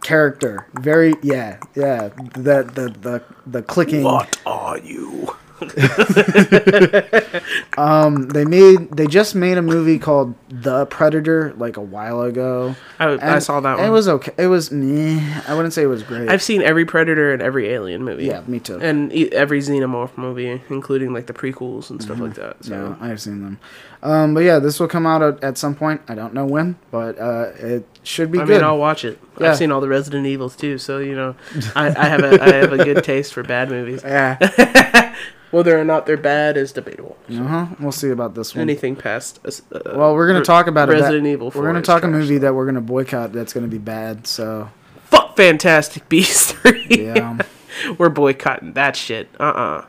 character. 0.03 0.67
Very 0.75 1.15
yeah, 1.23 1.59
yeah. 1.75 2.09
The 2.35 2.63
the 2.63 2.95
the 3.01 3.23
the 3.47 3.63
clicking. 3.63 4.05
What 4.05 4.39
are 4.47 4.79
you? 4.79 5.37
Um, 7.77 8.29
they 8.31 8.45
made 8.45 8.91
they 8.91 9.07
just 9.07 9.35
made 9.37 9.57
a 9.57 9.63
movie 9.63 9.99
called 10.01 10.35
The 10.49 10.87
Predator 10.87 11.55
like 11.57 11.77
a 11.77 11.81
while 11.81 12.23
ago. 12.23 12.75
I, 12.99 13.37
I 13.37 13.39
saw 13.39 13.61
that 13.61 13.79
one. 13.79 13.87
It 13.87 13.91
was 13.91 14.09
okay. 14.09 14.33
It 14.37 14.49
was 14.49 14.73
meh. 14.73 15.43
I 15.47 15.55
wouldn't 15.55 15.73
say 15.75 15.85
it 15.85 15.87
was 15.87 16.03
great. 16.03 16.29
I've 16.29 16.43
seen 16.43 16.61
every 16.63 16.85
Predator 16.85 17.33
and 17.33 17.41
every 17.41 17.69
Alien 17.69 18.03
movie. 18.03 18.25
yeah, 18.25 18.43
me 18.49 18.59
too. 18.59 18.81
And 18.81 19.13
every 19.33 19.61
Xenomorph 19.61 20.17
movie, 20.19 20.61
including 20.69 21.13
like 21.13 21.27
the 21.27 21.33
prequels 21.33 21.89
and 21.91 22.03
stuff 22.03 22.19
like 22.19 22.35
that. 22.35 22.65
So. 22.65 22.97
Yeah, 23.01 23.07
I've 23.07 23.21
seen 23.21 23.43
them. 23.43 23.61
Um, 24.03 24.33
but 24.35 24.41
yeah, 24.45 24.59
this 24.61 24.79
will 24.79 24.87
come 24.89 25.07
out 25.07 25.23
at, 25.23 25.43
at 25.43 25.59
some 25.59 25.75
point. 25.75 26.01
I 26.09 26.15
don't 26.15 26.33
know 26.33 26.47
when, 26.47 26.77
but 26.91 27.19
uh, 27.19 27.51
it 27.57 27.85
should 28.05 28.31
be 28.31 28.39
I 28.39 28.45
good. 28.45 28.57
mean, 28.59 28.65
I'll 28.65 28.79
watch 28.79 29.05
it. 29.05 29.19
Yeah. 29.41 29.51
I've 29.51 29.57
seen 29.57 29.73
all 29.73 29.81
the 29.81 29.89
Resident 29.89 30.25
Evils 30.27 30.55
too, 30.55 30.79
so 30.79 30.99
you 30.99 31.15
know, 31.17 31.35
I, 31.77 31.89
I 31.89 32.05
have 32.09 32.21
a 32.23 32.43
I 32.43 32.53
have 32.55 32.73
a 32.73 32.85
good 32.85 33.03
taste 33.03 33.33
for 33.33 33.43
bad 33.43 33.71
movies. 33.71 34.03
yeah. 34.05 35.15
Whether 35.51 35.81
or 35.81 35.85
not 35.85 36.05
they're 36.05 36.19
bad 36.19 36.59
is 36.59 36.73
debatable. 36.73 37.17
uh 37.31 37.43
huh. 37.43 37.67
We'll 37.81 37.91
see 37.91 38.11
about 38.11 38.35
this 38.35 38.55
one. 38.55 38.61
Anything 38.63 38.95
past. 38.95 39.41
Uh, 39.45 39.81
well, 39.97 40.15
we're 40.15 40.27
gonna 40.27 40.41
Re- 40.41 40.45
talk 40.45 40.67
about 40.67 40.91
it. 40.91 40.93
Resident 40.93 41.25
that- 41.25 41.31
Evil. 41.31 41.51
4 41.51 41.63
We're 41.63 41.69
gonna 41.69 41.81
talk 41.83 42.03
a 42.05 42.07
trash. 42.07 42.13
movie 42.21 42.39
that 42.39 42.55
we're 42.55 42.67
gonna 42.67 42.83
boycott. 42.83 43.33
That's 43.33 43.53
gonna 43.55 43.67
be 43.67 43.79
bad. 43.79 44.27
So 44.27 44.69
Fuck 45.07 45.37
Fantastic 45.39 46.07
Beasts 46.11 46.53
three. 46.53 46.87
yeah. 46.91 47.39
We're 47.99 48.11
boycotting 48.11 48.75
that 48.75 48.95
shit. 48.97 49.29
Uh 49.41 49.45
uh 49.45 49.87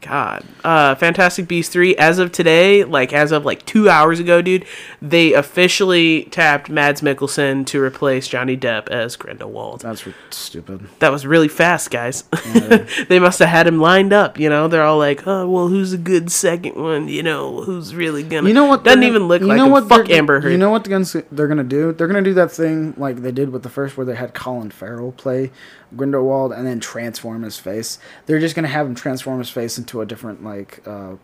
God. 0.00 0.44
Uh 0.62 0.94
Fantastic 0.94 1.48
Beasts 1.48 1.72
3 1.72 1.96
as 1.96 2.18
of 2.18 2.30
today, 2.32 2.84
like 2.84 3.12
as 3.12 3.32
of 3.32 3.44
like 3.44 3.64
2 3.66 3.88
hours 3.88 4.20
ago, 4.20 4.40
dude, 4.42 4.64
they 5.02 5.32
officially 5.32 6.24
tapped 6.30 6.68
Mads 6.70 7.00
Mikkelsen 7.00 7.66
to 7.66 7.80
replace 7.82 8.28
Johnny 8.28 8.56
Depp 8.56 8.88
as 8.88 9.16
Grindelwald. 9.16 9.80
That's 9.80 10.06
re- 10.06 10.14
stupid. 10.30 10.86
That 11.00 11.10
was 11.10 11.26
really 11.26 11.48
fast, 11.48 11.90
guys. 11.90 12.22
they 13.08 13.18
must 13.18 13.38
have 13.40 13.48
had 13.48 13.66
him 13.66 13.80
lined 13.80 14.12
up, 14.12 14.38
you 14.38 14.48
know. 14.48 14.68
They're 14.68 14.84
all 14.84 14.98
like, 14.98 15.26
"Oh, 15.26 15.48
well, 15.48 15.68
who's 15.68 15.92
a 15.92 15.98
good 15.98 16.30
second 16.30 16.76
one? 16.76 17.08
You 17.08 17.22
know, 17.22 17.62
who's 17.62 17.94
really 17.94 18.22
gonna?" 18.22 18.48
You 18.48 18.54
know 18.54 18.66
what? 18.66 18.84
Doesn't 18.84 19.02
even 19.02 19.26
look 19.28 19.40
you 19.40 19.48
like 19.48 19.56
know 19.56 19.66
him. 19.66 19.72
what 19.72 19.88
Fuck 19.88 20.10
Amber 20.10 20.40
Heard. 20.40 20.52
You 20.52 20.58
know 20.58 20.70
what 20.70 20.84
they're 20.84 20.98
gonna, 20.98 21.24
they're 21.32 21.48
gonna 21.48 21.64
do? 21.64 21.92
They're 21.92 22.06
gonna 22.06 22.22
do 22.22 22.34
that 22.34 22.52
thing 22.52 22.94
like 22.96 23.16
they 23.22 23.32
did 23.32 23.50
with 23.50 23.62
the 23.62 23.68
first, 23.70 23.96
where 23.96 24.06
they 24.06 24.14
had 24.14 24.34
Colin 24.34 24.70
Farrell 24.70 25.12
play 25.12 25.50
Grindelwald 25.96 26.52
and 26.52 26.66
then 26.66 26.80
transform 26.80 27.42
his 27.42 27.58
face. 27.58 27.98
They're 28.26 28.40
just 28.40 28.54
gonna 28.54 28.68
have 28.68 28.86
him 28.86 28.94
transform 28.94 29.38
his 29.38 29.50
face 29.50 29.78
into 29.86 30.00
a 30.00 30.06
different 30.06 30.42
like 30.44 30.82
uh, 30.86 31.14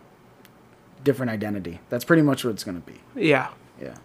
different 1.03 1.31
identity. 1.31 1.81
That's 1.89 2.05
pretty 2.05 2.23
much 2.23 2.45
what 2.45 2.53
it's 2.53 2.63
gonna 2.65 2.79
be. 2.81 2.95
yeah, 3.17 3.49
Yeah, 3.81 3.97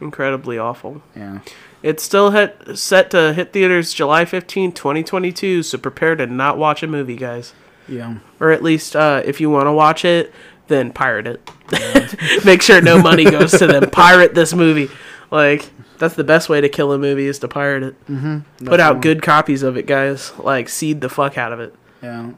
incredibly 0.00 0.58
awful. 0.58 1.02
yeah. 1.16 1.40
It's 1.82 2.04
still 2.04 2.30
hit, 2.30 2.78
set 2.78 3.10
to 3.10 3.32
hit 3.32 3.52
theaters 3.52 3.92
July 3.92 4.24
15, 4.24 4.70
2022, 4.70 5.64
so 5.64 5.78
prepare 5.78 6.14
to 6.14 6.26
not 6.28 6.56
watch 6.56 6.84
a 6.84 6.86
movie, 6.86 7.16
guys. 7.16 7.54
Yeah. 7.88 8.18
Or 8.38 8.52
at 8.52 8.62
least, 8.62 8.94
uh, 8.94 9.22
if 9.24 9.40
you 9.40 9.50
want 9.50 9.66
to 9.66 9.72
watch 9.72 10.04
it, 10.04 10.32
then 10.68 10.92
pirate 10.92 11.26
it. 11.26 12.44
Make 12.44 12.62
sure 12.62 12.80
no 12.80 13.02
money 13.02 13.24
goes 13.24 13.50
to 13.58 13.66
them. 13.66 13.90
Pirate 13.90 14.32
this 14.36 14.54
movie. 14.54 14.88
Like, 15.32 15.68
that's 15.98 16.14
the 16.14 16.22
best 16.22 16.48
way 16.48 16.60
to 16.60 16.68
kill 16.68 16.92
a 16.92 16.98
movie 16.98 17.26
is 17.26 17.40
to 17.40 17.48
pirate 17.48 17.82
it. 17.82 18.06
Mm-hmm. 18.06 18.66
Put 18.66 18.78
out 18.78 19.00
good 19.02 19.20
copies 19.20 19.64
of 19.64 19.76
it, 19.76 19.86
guys. 19.88 20.32
Like, 20.38 20.68
seed 20.68 21.00
the 21.00 21.08
fuck 21.08 21.36
out 21.36 21.52
of 21.52 21.58
it. 21.58 21.74
Yeah. 22.00 22.30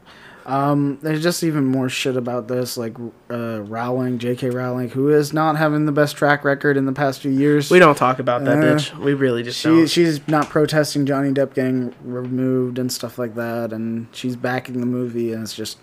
Um, 0.45 0.99
there's 1.01 1.23
just 1.23 1.43
even 1.43 1.65
more 1.65 1.89
shit 1.89 2.15
about 2.15 2.47
this, 2.47 2.77
like 2.77 2.95
uh, 3.31 3.61
Rowling, 3.61 4.19
J.K. 4.19 4.51
Rowling, 4.51 4.89
who 4.89 5.09
is 5.09 5.33
not 5.33 5.57
having 5.57 5.85
the 5.87 5.91
best 5.91 6.15
track 6.17 6.43
record 6.43 6.77
in 6.77 6.85
the 6.85 6.91
past 6.93 7.21
few 7.21 7.31
years. 7.31 7.71
We 7.71 7.79
don't 7.79 7.97
talk 7.97 8.19
about 8.19 8.45
that 8.45 8.59
Uh, 8.59 8.61
bitch. 8.61 8.95
We 8.99 9.15
really 9.15 9.41
just 9.41 9.59
She 9.59 9.69
don't. 9.69 9.87
she's 9.87 10.27
not 10.27 10.49
protesting 10.49 11.07
Johnny 11.07 11.31
Depp 11.31 11.55
getting 11.55 11.95
removed 12.03 12.77
and 12.77 12.91
stuff 12.91 13.17
like 13.17 13.33
that, 13.35 13.73
and 13.73 14.05
she's 14.11 14.35
backing 14.35 14.81
the 14.81 14.85
movie, 14.85 15.33
and 15.33 15.41
it's 15.41 15.55
just, 15.55 15.79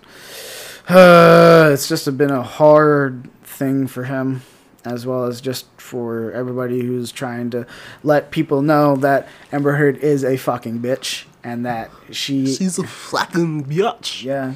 uh, 0.88 1.70
it's 1.72 1.88
just 1.88 2.16
been 2.16 2.30
a 2.30 2.42
hard 2.42 3.28
thing 3.42 3.86
for 3.88 4.04
him. 4.04 4.42
as 4.84 5.06
well 5.06 5.24
as 5.26 5.40
just 5.40 5.66
for 5.76 6.32
everybody 6.32 6.80
who's 6.82 7.12
trying 7.12 7.50
to 7.50 7.64
let 8.02 8.32
people 8.32 8.62
know 8.62 8.96
that 8.96 9.28
Amber 9.52 9.72
Heard 9.76 9.96
is 9.98 10.24
a 10.24 10.36
fucking 10.36 10.80
bitch 10.80 11.24
and 11.44 11.66
that 11.66 11.90
she, 12.10 12.46
She's 12.54 12.78
a 12.78 12.86
fucking 12.86 13.64
bitch. 13.64 14.22
yeah, 14.24 14.54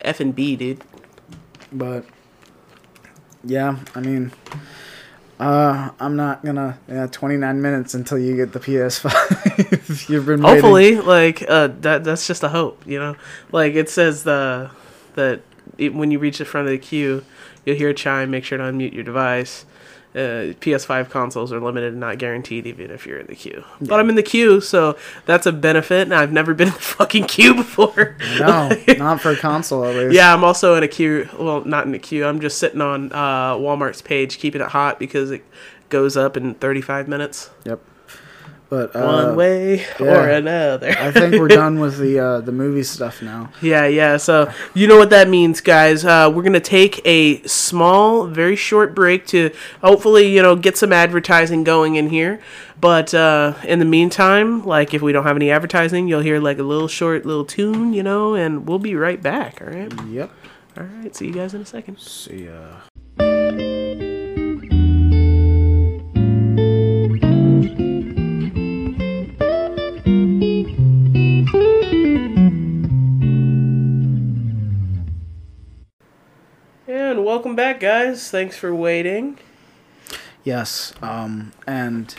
F 0.00 0.20
and 0.20 0.34
B, 0.34 0.56
dude. 0.56 0.82
but 1.72 2.04
yeah, 3.44 3.78
I 3.94 4.00
mean, 4.00 4.32
uh, 5.38 5.90
I'm 6.00 6.16
not 6.16 6.44
gonna 6.44 6.78
yeah, 6.88 7.06
29 7.06 7.62
minutes 7.62 7.94
until 7.94 8.18
you 8.18 8.34
get 8.36 8.52
the 8.52 8.60
PS5. 8.60 10.08
You've 10.08 10.26
been 10.26 10.42
waiting. 10.42 10.62
Hopefully, 10.62 10.96
like 10.96 11.44
uh, 11.48 11.68
that. 11.80 12.04
That's 12.04 12.26
just 12.26 12.42
a 12.42 12.48
hope, 12.48 12.82
you 12.86 12.98
know. 12.98 13.16
Like 13.52 13.74
it 13.74 13.88
says 13.88 14.24
the 14.24 14.70
that 15.14 15.42
it, 15.76 15.94
when 15.94 16.10
you 16.10 16.18
reach 16.18 16.38
the 16.38 16.44
front 16.44 16.66
of 16.66 16.72
the 16.72 16.78
queue, 16.78 17.24
you'll 17.64 17.76
hear 17.76 17.90
a 17.90 17.94
chime. 17.94 18.30
Make 18.30 18.44
sure 18.44 18.58
to 18.58 18.64
unmute 18.64 18.92
your 18.92 19.04
device. 19.04 19.64
Uh, 20.14 20.56
PS5 20.60 21.10
consoles 21.10 21.52
are 21.52 21.60
limited 21.60 21.92
and 21.92 22.00
not 22.00 22.18
guaranteed, 22.18 22.66
even 22.66 22.90
if 22.90 23.06
you're 23.06 23.18
in 23.18 23.26
the 23.26 23.34
queue. 23.34 23.62
But 23.80 24.00
I'm 24.00 24.08
in 24.08 24.16
the 24.16 24.22
queue, 24.22 24.60
so 24.60 24.96
that's 25.26 25.46
a 25.46 25.52
benefit. 25.52 26.02
And 26.02 26.14
I've 26.14 26.32
never 26.32 26.54
been 26.54 26.68
in 26.68 26.74
the 26.74 26.80
fucking 26.98 27.24
queue 27.26 27.54
before. 27.54 28.16
No, 28.38 28.70
not 28.98 29.20
for 29.20 29.30
a 29.32 29.36
console 29.36 29.84
at 29.84 29.94
least. 29.94 30.14
Yeah, 30.14 30.32
I'm 30.34 30.44
also 30.44 30.74
in 30.76 30.82
a 30.82 30.88
queue. 30.88 31.28
Well, 31.38 31.62
not 31.64 31.86
in 31.86 31.94
a 31.94 31.98
queue. 31.98 32.24
I'm 32.26 32.40
just 32.40 32.58
sitting 32.58 32.80
on 32.80 33.12
uh, 33.12 33.54
Walmart's 33.54 34.00
page, 34.02 34.38
keeping 34.38 34.60
it 34.62 34.68
hot 34.68 34.98
because 34.98 35.30
it 35.30 35.44
goes 35.90 36.16
up 36.16 36.36
in 36.36 36.54
35 36.54 37.06
minutes, 37.08 37.50
Yep. 37.64 37.80
But 38.70 38.94
uh, 38.94 39.00
one 39.00 39.36
way 39.36 39.86
or 39.98 40.28
another. 40.28 40.90
I 40.90 41.10
think 41.10 41.36
we're 41.36 41.48
done 41.48 41.80
with 41.80 41.98
the 41.98 42.18
uh, 42.18 42.40
the 42.42 42.52
movie 42.52 42.82
stuff 42.82 43.22
now. 43.22 43.50
Yeah, 43.62 43.86
yeah. 43.86 44.18
So 44.18 44.52
you 44.74 44.86
know 44.86 44.98
what 44.98 45.08
that 45.10 45.28
means, 45.28 45.62
guys. 45.62 46.04
Uh, 46.04 46.30
we're 46.34 46.42
gonna 46.42 46.60
take 46.60 47.00
a 47.06 47.42
small, 47.44 48.26
very 48.26 48.56
short 48.56 48.94
break 48.94 49.26
to 49.28 49.50
hopefully, 49.82 50.34
you 50.34 50.42
know, 50.42 50.54
get 50.54 50.76
some 50.76 50.92
advertising 50.92 51.64
going 51.64 51.96
in 51.96 52.10
here. 52.10 52.40
But 52.78 53.14
uh, 53.14 53.54
in 53.64 53.78
the 53.78 53.84
meantime, 53.86 54.64
like 54.64 54.92
if 54.92 55.00
we 55.00 55.12
don't 55.12 55.24
have 55.24 55.36
any 55.36 55.50
advertising, 55.50 56.06
you'll 56.06 56.20
hear 56.20 56.38
like 56.38 56.58
a 56.58 56.62
little 56.62 56.88
short 56.88 57.24
little 57.24 57.46
tune, 57.46 57.94
you 57.94 58.02
know, 58.02 58.34
and 58.34 58.68
we'll 58.68 58.78
be 58.78 58.94
right 58.94 59.20
back. 59.22 59.62
All 59.62 59.68
right. 59.68 59.92
Yep. 60.08 60.30
All 60.76 60.84
right. 60.84 61.16
See 61.16 61.26
you 61.26 61.32
guys 61.32 61.54
in 61.54 61.62
a 61.62 61.66
second. 61.66 61.98
See 61.98 62.44
ya. 62.44 62.87
And 77.08 77.24
welcome 77.24 77.56
back, 77.56 77.80
guys. 77.80 78.30
Thanks 78.30 78.58
for 78.58 78.74
waiting. 78.74 79.38
Yes. 80.44 80.92
Um. 81.00 81.52
And 81.66 82.14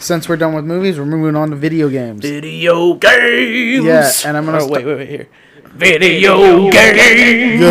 since 0.00 0.28
we're 0.28 0.36
done 0.36 0.52
with 0.52 0.64
movies, 0.64 0.98
we're 0.98 1.04
moving 1.06 1.36
on 1.36 1.50
to 1.50 1.56
video 1.56 1.88
games. 1.88 2.20
Video 2.20 2.94
games. 2.94 3.84
Yeah, 3.84 4.10
and 4.26 4.36
I'm 4.36 4.46
gonna 4.46 4.58
Oh, 4.58 4.66
sta- 4.66 4.72
wait, 4.74 4.84
wait, 4.84 4.96
wait. 4.96 5.08
Here. 5.08 5.28
Video 5.76 6.70
games. 6.72 7.64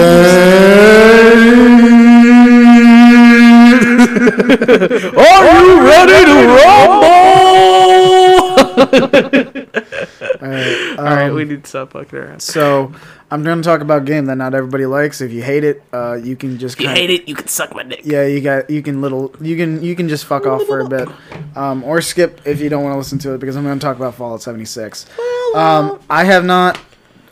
Are 4.20 5.64
you 5.64 5.82
ready 5.82 6.26
to 6.26 6.36
rumble? 6.56 7.10
Alright, 10.42 11.00
All 11.00 11.06
right, 11.06 11.30
um, 11.30 11.36
we 11.36 11.44
need 11.46 11.64
to 11.64 11.70
stop 11.70 11.92
fucking 11.94 12.18
around. 12.20 12.42
So 12.42 12.94
I'm 13.32 13.44
going 13.44 13.62
to 13.62 13.64
talk 13.64 13.82
about 13.82 14.02
a 14.02 14.06
game 14.06 14.26
that 14.26 14.36
not 14.38 14.54
everybody 14.56 14.86
likes. 14.88 15.22
If 15.22 15.32
you 15.32 15.44
hate 15.44 15.64
it, 15.64 15.84
uh, 15.94 16.14
you 16.16 16.36
can 16.36 16.58
just 16.58 16.76
If 16.78 16.82
you 16.82 16.88
kinda- 16.88 17.02
hate 17.02 17.10
it, 17.12 17.28
you 17.28 17.36
can 17.36 17.48
suck 17.48 17.74
my 17.76 17.84
dick. 17.84 18.02
Yeah, 18.04 18.26
you 18.26 18.42
got 18.42 18.70
you 18.70 18.82
can 18.82 19.02
little 19.02 19.34
you 19.40 19.56
can 19.56 19.84
you 19.84 19.96
can 19.96 20.10
just 20.10 20.26
fuck 20.26 20.46
off 20.48 20.64
for 20.64 20.80
a 20.80 20.88
bit, 20.90 21.08
um, 21.56 21.84
or 21.84 22.02
skip 22.02 22.42
if 22.46 22.60
you 22.60 22.70
don't 22.70 22.84
want 22.84 22.94
to 22.94 22.98
listen 22.98 23.20
to 23.20 23.34
it 23.34 23.40
because 23.40 23.56
I'm 23.56 23.64
going 23.64 23.78
to 23.78 23.84
talk 23.84 23.98
about 23.98 24.16
Fallout 24.16 24.42
76. 24.42 25.06
Um, 25.56 26.00
I 26.10 26.24
have 26.26 26.44
not 26.46 26.80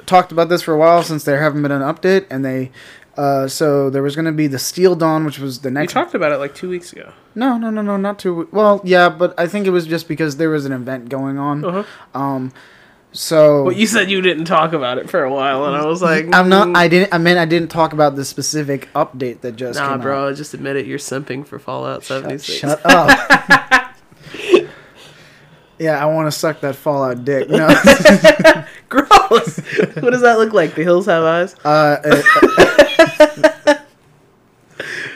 talked 0.05 0.31
about 0.31 0.49
this 0.49 0.61
for 0.61 0.73
a 0.73 0.77
while 0.77 1.03
since 1.03 1.23
there 1.23 1.41
haven't 1.41 1.61
been 1.61 1.71
an 1.71 1.81
update, 1.81 2.25
and 2.29 2.45
they 2.45 2.71
uh, 3.17 3.47
so 3.47 3.89
there 3.89 4.03
was 4.03 4.15
going 4.15 4.25
to 4.25 4.31
be 4.31 4.45
the 4.45 4.59
Steel 4.59 4.95
Dawn, 4.95 5.25
which 5.25 5.39
was 5.39 5.59
the 5.61 5.71
next 5.71 5.95
We 5.95 6.01
talked 6.01 6.13
about 6.13 6.31
it 6.31 6.37
like 6.37 6.53
two 6.53 6.69
weeks 6.69 6.93
ago. 6.93 7.11
no, 7.33 7.57
no, 7.57 7.71
no, 7.71 7.81
no, 7.81 7.97
not 7.97 8.19
two. 8.19 8.47
well. 8.51 8.79
Yeah, 8.83 9.09
but 9.09 9.33
I 9.39 9.47
think 9.47 9.65
it 9.65 9.71
was 9.71 9.87
just 9.87 10.07
because 10.07 10.37
there 10.37 10.49
was 10.51 10.65
an 10.65 10.71
event 10.71 11.09
going 11.09 11.39
on. 11.39 11.65
Uh-huh. 11.65 11.83
Um, 12.13 12.51
so 13.11 13.65
But 13.65 13.75
you 13.75 13.87
said 13.87 14.09
you 14.11 14.21
didn't 14.21 14.45
talk 14.45 14.73
about 14.73 14.97
it 14.97 15.09
for 15.09 15.23
a 15.23 15.31
while, 15.31 15.65
and 15.65 15.75
I 15.75 15.85
was 15.85 16.01
like, 16.01 16.25
I'm 16.33 16.49
not. 16.49 16.67
mm, 16.67 16.77
I 16.77 16.87
didn't. 16.87 17.13
I 17.13 17.17
mean, 17.17 17.37
I 17.37 17.45
didn't 17.45 17.69
talk 17.69 17.93
about 17.93 18.15
the 18.15 18.25
specific 18.25 18.91
update 18.93 19.41
that 19.41 19.55
just 19.55 19.79
Nah, 19.79 19.97
bro, 19.97 20.33
just 20.33 20.53
admit 20.53 20.75
it. 20.75 20.85
You're 20.85 20.99
simping 20.99 21.45
for 21.45 21.57
Fallout 21.59 22.03
76. 22.03 22.59
Shut 22.59 22.81
up. 22.85 23.09
yeah, 25.79 26.01
I 26.01 26.05
want 26.05 26.27
to 26.27 26.31
suck 26.37 26.61
that 26.61 26.75
Fallout 26.75 27.23
dick. 27.23 27.49
No. 27.49 27.67
Gross. 28.89 29.57
what 29.99 30.11
does 30.11 30.21
that 30.21 30.37
look 30.37 30.53
like? 30.53 30.75
The 30.75 30.83
hills 30.83 31.05
have 31.07 31.23
eyes. 31.23 31.55
Uh, 31.63 31.97
uh, 32.03 33.46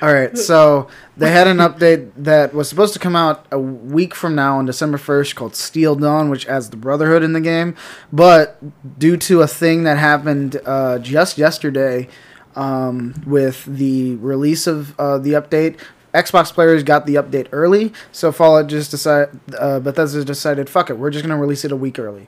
all 0.02 0.12
right, 0.12 0.36
so 0.36 0.88
they 1.16 1.32
had 1.32 1.46
an 1.46 1.58
update 1.58 2.12
that 2.18 2.56
was 2.56 2.68
supposed 2.68 2.94
to 2.94 3.00
come 3.00 3.16
out 3.16 3.46
a 3.52 3.60
week 3.60 4.16
from 4.16 4.34
now 4.34 4.58
on 4.58 4.66
December 4.66 4.98
1st 4.98 5.36
called 5.36 5.56
Steel 5.56 5.96
Dawn, 5.96 6.30
which 6.32 6.48
adds 6.48 6.72
the 6.72 6.78
Brotherhood 6.78 7.22
in 7.22 7.34
the 7.34 7.42
game. 7.42 7.76
But 8.12 9.00
due 9.00 9.16
to 9.18 9.42
a 9.42 9.48
thing 9.48 9.84
that 9.84 10.00
happened 10.00 10.60
uh, 10.66 10.98
just 10.98 11.38
yesterday 11.38 12.08
um, 12.56 13.14
with 13.28 13.64
the 13.66 14.16
release 14.16 14.66
of 14.66 15.00
uh, 15.00 15.20
the 15.20 15.34
update, 15.34 15.78
Xbox 16.16 16.52
players 16.52 16.82
got 16.82 17.06
the 17.06 17.16
update 17.16 17.48
early, 17.52 17.94
so 18.12 18.32
Fallout 18.32 18.68
just 18.68 18.90
decided, 18.90 19.40
uh, 19.58 19.80
Bethesda 19.80 20.26
decided, 20.26 20.68
fuck 20.68 20.90
it, 20.90 20.98
we're 20.98 21.12
just 21.12 21.24
gonna 21.24 21.38
release 21.38 21.64
it 21.64 21.72
a 21.72 21.76
week 21.76 22.00
early. 22.00 22.28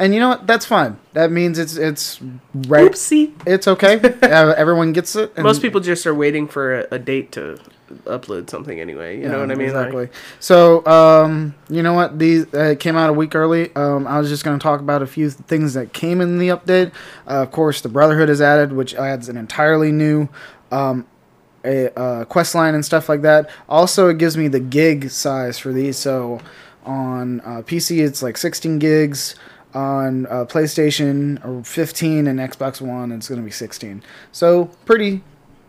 And 0.00 0.14
you 0.14 0.18
know 0.20 0.30
what? 0.30 0.46
That's 0.46 0.64
fine. 0.64 0.98
That 1.12 1.30
means 1.30 1.58
it's 1.58 1.76
it's 1.76 2.20
right. 2.54 2.90
Oopsie. 2.90 3.34
It's 3.46 3.68
okay. 3.68 4.00
uh, 4.22 4.54
everyone 4.56 4.92
gets 4.94 5.14
it. 5.14 5.32
and- 5.36 5.44
Most 5.44 5.60
people 5.60 5.80
just 5.80 6.06
are 6.06 6.14
waiting 6.14 6.48
for 6.48 6.80
a, 6.80 6.88
a 6.92 6.98
date 6.98 7.32
to 7.32 7.58
upload 8.04 8.48
something 8.48 8.80
anyway. 8.80 9.20
You 9.20 9.28
know 9.28 9.40
what 9.40 9.50
I 9.50 9.54
mean? 9.56 9.74
Like, 9.74 9.88
Exactly. 9.88 10.08
so, 10.38 10.86
um, 10.86 11.54
you 11.68 11.82
know 11.82 11.92
what? 11.92 12.18
These 12.18 12.52
uh, 12.54 12.76
came 12.78 12.96
out 12.96 13.10
a 13.10 13.12
week 13.12 13.34
early. 13.34 13.74
Um, 13.76 14.06
I 14.06 14.18
was 14.18 14.28
just 14.30 14.42
going 14.44 14.58
to 14.58 14.62
talk 14.62 14.80
about 14.80 15.02
a 15.02 15.06
few 15.06 15.28
things 15.28 15.74
that 15.74 15.92
came 15.92 16.20
in 16.20 16.38
the 16.38 16.48
update. 16.48 16.92
Uh, 17.26 17.42
of 17.42 17.50
course, 17.50 17.82
the 17.82 17.88
Brotherhood 17.90 18.30
is 18.30 18.40
added, 18.40 18.72
which 18.72 18.94
adds 18.94 19.28
an 19.28 19.36
entirely 19.36 19.92
new 19.92 20.28
um, 20.72 21.06
a 21.64 21.92
uh, 21.98 22.24
quest 22.24 22.54
line 22.54 22.74
and 22.74 22.84
stuff 22.84 23.08
like 23.08 23.20
that. 23.22 23.50
Also, 23.68 24.08
it 24.08 24.16
gives 24.16 24.36
me 24.36 24.48
the 24.48 24.60
gig 24.60 25.10
size 25.10 25.58
for 25.58 25.72
these. 25.72 25.98
So, 25.98 26.40
on 26.86 27.40
uh, 27.40 27.62
PC, 27.62 28.02
it's 28.02 28.22
like 28.22 28.38
16 28.38 28.78
gigs. 28.78 29.34
On 29.72 30.26
uh, 30.26 30.44
PlayStation, 30.46 31.64
15, 31.66 32.26
and 32.26 32.38
Xbox 32.40 32.80
One, 32.80 33.12
it's 33.12 33.28
going 33.28 33.40
to 33.40 33.44
be 33.44 33.50
16. 33.52 34.02
So, 34.32 34.64
pretty 34.84 35.22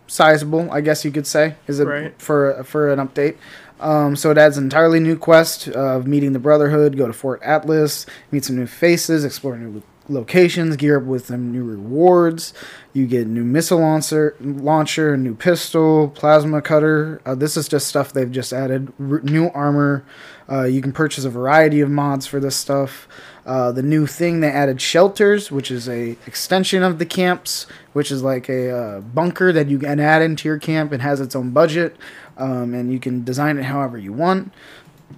sizable, 0.07 0.71
I 0.71 0.81
guess 0.81 1.05
you 1.05 1.11
could 1.11 1.27
say, 1.27 1.55
is 1.67 1.79
it 1.79 1.85
Right. 1.87 2.13
for 2.21 2.63
for 2.63 2.91
an 2.91 2.99
update. 2.99 3.35
Um, 3.79 4.15
so 4.15 4.29
it 4.29 4.37
adds 4.37 4.57
an 4.57 4.65
entirely 4.65 4.99
new 4.99 5.17
quest 5.17 5.67
of 5.69 6.05
meeting 6.05 6.33
the 6.33 6.39
Brotherhood, 6.39 6.97
go 6.97 7.07
to 7.07 7.13
Fort 7.13 7.41
Atlas, 7.43 8.05
meet 8.31 8.45
some 8.45 8.55
new 8.55 8.67
faces, 8.67 9.25
explore 9.25 9.57
new 9.57 9.81
locations, 10.07 10.75
gear 10.75 10.97
up 10.97 11.03
with 11.03 11.27
some 11.27 11.51
new 11.51 11.63
rewards. 11.63 12.53
You 12.93 13.07
get 13.07 13.25
new 13.25 13.43
missile 13.43 13.79
launcher, 13.79 14.35
launcher, 14.39 15.17
new 15.17 15.33
pistol, 15.33 16.09
plasma 16.09 16.61
cutter. 16.61 17.21
Uh, 17.25 17.33
this 17.33 17.57
is 17.57 17.67
just 17.67 17.87
stuff 17.87 18.13
they've 18.13 18.31
just 18.31 18.53
added. 18.53 18.91
R- 18.99 19.21
new 19.21 19.47
armor. 19.49 20.03
Uh, 20.47 20.65
you 20.65 20.81
can 20.81 20.91
purchase 20.91 21.23
a 21.23 21.29
variety 21.29 21.79
of 21.81 21.89
mods 21.89 22.27
for 22.27 22.39
this 22.39 22.55
stuff. 22.55 23.07
Uh, 23.45 23.71
the 23.71 23.81
new 23.81 24.05
thing 24.05 24.39
they 24.39 24.51
added 24.51 24.79
shelters, 24.79 25.51
which 25.51 25.71
is 25.71 25.89
a 25.89 26.11
extension 26.27 26.83
of 26.83 26.99
the 26.99 27.05
camps, 27.05 27.65
which 27.93 28.11
is 28.11 28.21
like 28.21 28.47
a 28.49 28.69
uh, 28.69 29.01
bunker 29.01 29.51
that 29.51 29.67
you 29.67 29.79
can 29.79 29.99
add 29.99 30.21
into 30.21 30.47
your 30.47 30.59
camp 30.59 30.91
and 30.91 31.01
has 31.01 31.19
its 31.19 31.35
own 31.35 31.49
budget, 31.49 31.95
um, 32.37 32.73
and 32.73 32.91
you 32.93 32.99
can 32.99 33.23
design 33.23 33.57
it 33.57 33.63
however 33.63 33.97
you 33.97 34.13
want. 34.13 34.53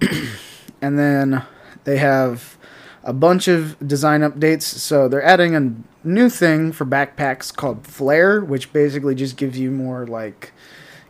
and 0.80 0.98
then 0.98 1.42
they 1.84 1.98
have 1.98 2.56
a 3.02 3.12
bunch 3.12 3.46
of 3.46 3.76
design 3.86 4.22
updates. 4.22 4.62
So 4.62 5.06
they're 5.08 5.22
adding 5.22 5.54
a 5.54 5.74
new 6.06 6.30
thing 6.30 6.72
for 6.72 6.86
backpacks 6.86 7.54
called 7.54 7.86
Flare, 7.86 8.40
which 8.40 8.72
basically 8.72 9.14
just 9.14 9.36
gives 9.36 9.58
you 9.58 9.70
more 9.70 10.06
like 10.06 10.52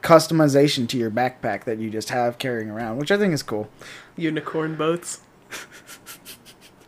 customization 0.03 0.89
to 0.89 0.99
your 0.99 1.11
backpack 1.11 1.65
that 1.65 1.79
you 1.79 1.91
just 1.91 2.11
have 2.11 2.39
carrying 2.39 2.71
around, 2.71 2.99
which 2.99 3.11
I 3.11 3.17
think 3.17 3.33
is 3.33 3.43
cool. 3.43 3.69
unicorn 4.17 4.75
boats. 4.75 5.21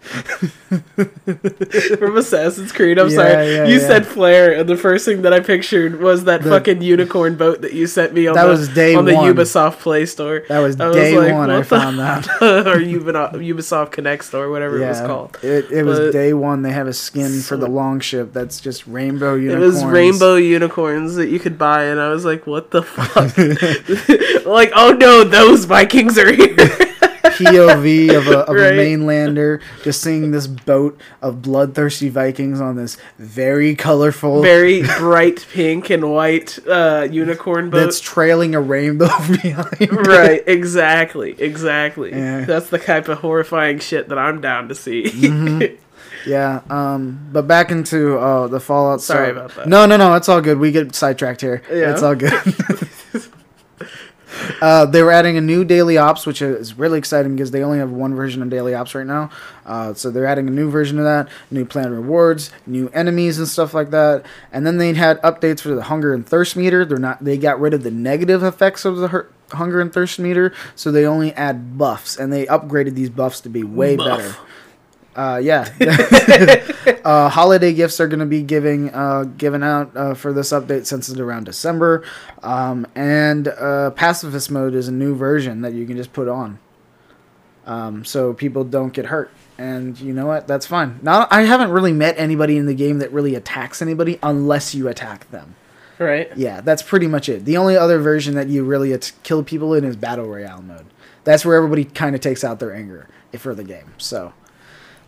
from 1.98 2.16
Assassin's 2.16 2.72
Creed. 2.72 2.98
I'm 2.98 3.08
Yeah, 3.10 3.14
sorry. 3.16 3.54
yeah, 3.54 3.64
you 3.66 3.74
yeah. 3.78 3.86
said 3.86 4.06
flare, 4.06 4.52
and 4.52 4.68
the 4.68 4.76
first 4.76 5.04
thing 5.04 5.22
that 5.22 5.32
I 5.32 5.40
pictured 5.40 6.00
was 6.00 6.24
that 6.24 6.42
The- 6.42 6.50
fucking 6.50 6.82
unicorn 6.82 7.34
boat 7.36 7.62
that 7.62 7.72
you 7.72 7.86
sent 7.86 8.12
me 8.14 8.26
on 8.26 8.34
That 8.34 8.44
the 8.44 8.50
was 8.50 8.68
day 8.68 8.94
on 8.94 9.04
the 9.04 9.14
one. 9.14 9.34
Ubisoft 9.34 9.78
Play 9.80 10.06
Store. 10.06 10.42
That 10.48 10.60
was 10.60 10.80
I 10.80 10.92
day 10.92 11.18
like, 11.18 11.32
one 11.32 11.50
I 11.50 11.62
found 11.62 11.98
that. 11.98 12.26
or 12.40 12.76
Ubisoft, 12.80 13.32
Ubisoft 13.34 13.92
Connect 13.92 14.24
Store, 14.24 14.50
whatever 14.50 14.80
it 14.82 14.86
was 14.86 15.00
called. 15.00 15.38
it, 15.42 15.70
it 15.70 15.84
was 15.84 15.98
But- 15.98 16.12
day 16.12 16.32
one. 16.32 16.62
They 16.62 16.72
have 16.72 16.86
a 16.86 16.92
skin 16.92 17.40
for 17.40 17.56
the 17.56 17.66
So- 17.66 17.72
long 17.72 18.00
ship 18.00 18.32
that's 18.32 18.60
just 18.60 18.86
rainbow 18.86 19.34
unicorn 19.34 19.62
It 19.62 19.66
was 19.66 19.84
rainbow 19.84 20.36
unicorns 20.36 21.14
that 21.16 21.28
you 21.28 21.38
could 21.40 21.58
buy, 21.58 21.84
and 21.84 22.00
I 22.00 22.08
was 22.10 22.24
like, 22.24 22.46
"What 22.46 22.70
the 22.70 22.82
fuck?" 22.82 23.36
like, 24.46 24.72
oh 24.74 24.92
no, 24.92 25.24
those 25.24 25.64
Vikings 25.64 26.18
are 26.18 26.32
here. 26.32 26.56
POV 27.38 28.16
of 28.16 28.26
a 28.28 28.38
of 28.40 28.56
Right. 28.56 28.72
a 28.72 28.76
mainlander 28.76 29.60
just 29.82 30.00
seeing 30.02 30.30
this 30.30 30.46
boat 30.46 30.98
of 31.22 31.42
bloodthirsty 31.42 32.08
Vikings 32.08 32.60
on 32.60 32.76
this 32.76 32.96
very 33.18 33.74
colorful 33.74 34.42
Very 34.42 34.82
bright 34.98 35.46
pink 35.52 35.90
and 35.90 36.10
white 36.10 36.58
uh, 36.66 37.06
unicorn 37.10 37.70
boat. 37.70 37.78
that's 37.84 38.00
trailing 38.00 38.54
a 38.54 38.60
rainbow 38.60 39.06
behind. 39.42 39.76
it. 39.80 39.90
right, 39.92 40.42
exactly, 40.46 41.34
exactly. 41.40 42.10
Yeah. 42.10 42.44
That's 42.44 42.70
the 42.70 42.78
type 42.78 43.08
of 43.08 43.18
horrifying 43.18 43.78
shit 43.78 44.08
that 44.08 44.18
I'm 44.18 44.40
down 44.40 44.68
to 44.68 44.74
see. 44.74 45.04
Mm-hmm. 45.04 45.76
Yeah, 46.26 46.62
um, 46.70 47.28
but 47.30 47.42
back 47.46 47.70
into 47.70 48.18
uh, 48.18 48.48
the 48.48 48.58
Fallout. 48.58 49.00
Sorry 49.00 49.28
so- 49.28 49.32
about 49.36 49.54
that. 49.54 49.68
No, 49.68 49.86
no, 49.86 49.96
no. 49.96 50.14
It's 50.14 50.28
all 50.28 50.40
good. 50.40 50.58
We 50.58 50.72
get 50.72 50.92
sidetracked 50.92 51.40
here. 51.40 51.62
Yeah. 51.70 51.92
It's 51.92 52.02
all 52.02 52.16
good. 52.16 52.32
uh, 54.60 54.86
they 54.86 55.02
were 55.02 55.10
adding 55.10 55.36
a 55.36 55.40
new 55.40 55.64
daily 55.64 55.98
ops, 55.98 56.26
which 56.26 56.42
is 56.42 56.78
really 56.78 56.98
exciting 56.98 57.36
because 57.36 57.50
they 57.50 57.62
only 57.62 57.78
have 57.78 57.90
one 57.90 58.14
version 58.14 58.42
of 58.42 58.50
daily 58.50 58.74
ops 58.74 58.94
right 58.94 59.06
now. 59.06 59.30
Uh, 59.64 59.94
so 59.94 60.10
they're 60.10 60.26
adding 60.26 60.48
a 60.48 60.50
new 60.50 60.70
version 60.70 60.98
of 60.98 61.04
that, 61.04 61.28
new 61.50 61.64
planned 61.64 61.92
rewards, 61.92 62.50
new 62.66 62.88
enemies 62.90 63.38
and 63.38 63.48
stuff 63.48 63.74
like 63.74 63.90
that. 63.90 64.24
And 64.52 64.66
then 64.66 64.78
they 64.78 64.92
had 64.94 65.20
updates 65.22 65.60
for 65.60 65.74
the 65.74 65.84
hunger 65.84 66.14
and 66.14 66.26
thirst 66.26 66.56
meter. 66.56 66.84
They're 66.84 66.98
not. 66.98 67.24
They 67.24 67.36
got 67.36 67.60
rid 67.60 67.74
of 67.74 67.82
the 67.82 67.90
negative 67.90 68.42
effects 68.42 68.84
of 68.84 68.96
the 68.98 69.26
hunger 69.52 69.80
and 69.80 69.92
thirst 69.92 70.18
meter, 70.18 70.52
so 70.74 70.90
they 70.90 71.06
only 71.06 71.32
add 71.34 71.78
buffs, 71.78 72.16
and 72.16 72.32
they 72.32 72.46
upgraded 72.46 72.94
these 72.94 73.10
buffs 73.10 73.40
to 73.42 73.48
be 73.48 73.62
way 73.62 73.96
Buff. 73.96 74.18
better. 74.18 74.36
Uh, 75.16 75.40
yeah. 75.42 75.66
uh, 77.04 77.28
holiday 77.30 77.72
gifts 77.72 77.98
are 78.00 78.06
going 78.06 78.20
to 78.20 78.26
be 78.26 78.42
giving 78.42 78.92
uh, 78.94 79.24
given 79.24 79.62
out 79.62 79.96
uh, 79.96 80.14
for 80.14 80.32
this 80.32 80.52
update 80.52 80.84
since 80.86 81.08
it's 81.08 81.18
around 81.18 81.44
December, 81.44 82.04
um, 82.42 82.86
and 82.94 83.48
uh, 83.48 83.90
pacifist 83.92 84.50
mode 84.50 84.74
is 84.74 84.88
a 84.88 84.92
new 84.92 85.14
version 85.16 85.62
that 85.62 85.72
you 85.72 85.86
can 85.86 85.96
just 85.96 86.12
put 86.12 86.28
on, 86.28 86.58
um, 87.64 88.04
so 88.04 88.34
people 88.34 88.62
don't 88.62 88.92
get 88.92 89.06
hurt. 89.06 89.30
And 89.58 89.98
you 89.98 90.12
know 90.12 90.26
what? 90.26 90.46
That's 90.46 90.66
fine. 90.66 91.00
Not 91.02 91.32
I 91.32 91.42
haven't 91.42 91.70
really 91.70 91.94
met 91.94 92.18
anybody 92.18 92.58
in 92.58 92.66
the 92.66 92.74
game 92.74 92.98
that 92.98 93.10
really 93.10 93.34
attacks 93.34 93.80
anybody 93.80 94.18
unless 94.22 94.74
you 94.74 94.86
attack 94.86 95.30
them. 95.30 95.54
right? 95.98 96.30
Yeah, 96.36 96.60
that's 96.60 96.82
pretty 96.82 97.06
much 97.06 97.30
it. 97.30 97.46
The 97.46 97.56
only 97.56 97.74
other 97.74 97.98
version 97.98 98.34
that 98.34 98.48
you 98.48 98.64
really 98.64 98.92
at- 98.92 99.12
kill 99.22 99.42
people 99.42 99.72
in 99.72 99.82
is 99.82 99.96
battle 99.96 100.26
royale 100.26 100.60
mode. 100.60 100.84
That's 101.24 101.46
where 101.46 101.56
everybody 101.56 101.84
kind 101.86 102.14
of 102.14 102.20
takes 102.20 102.44
out 102.44 102.60
their 102.60 102.74
anger 102.74 103.08
for 103.38 103.54
the 103.54 103.64
game. 103.64 103.94
So, 103.96 104.34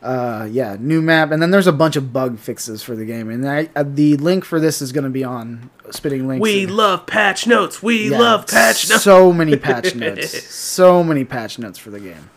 uh, 0.02 0.46
yeah, 0.50 0.76
new 0.78 1.02
map, 1.02 1.30
and 1.30 1.42
then 1.42 1.50
there's 1.50 1.66
a 1.66 1.72
bunch 1.72 1.96
of 1.96 2.12
bug 2.12 2.38
fixes 2.38 2.82
for 2.82 2.94
the 2.94 3.04
game, 3.04 3.30
and 3.30 3.48
I, 3.48 3.68
uh, 3.74 3.84
the 3.86 4.16
link 4.16 4.44
for 4.44 4.60
this 4.60 4.80
is 4.80 4.92
going 4.92 5.04
to 5.04 5.10
be 5.10 5.24
on 5.24 5.70
spitting 5.90 6.28
links. 6.28 6.42
We 6.42 6.64
and- 6.64 6.76
love 6.76 7.06
patch 7.06 7.46
notes. 7.46 7.82
We 7.82 8.10
yeah, 8.10 8.18
love 8.18 8.46
patch 8.46 8.88
notes. 8.88 9.02
So 9.02 9.32
many 9.32 9.56
patch 9.56 9.94
notes. 9.96 10.44
So 10.54 11.02
many 11.02 11.24
patch 11.24 11.58
notes 11.58 11.78
for 11.78 11.90
the 11.90 12.00
game, 12.00 12.30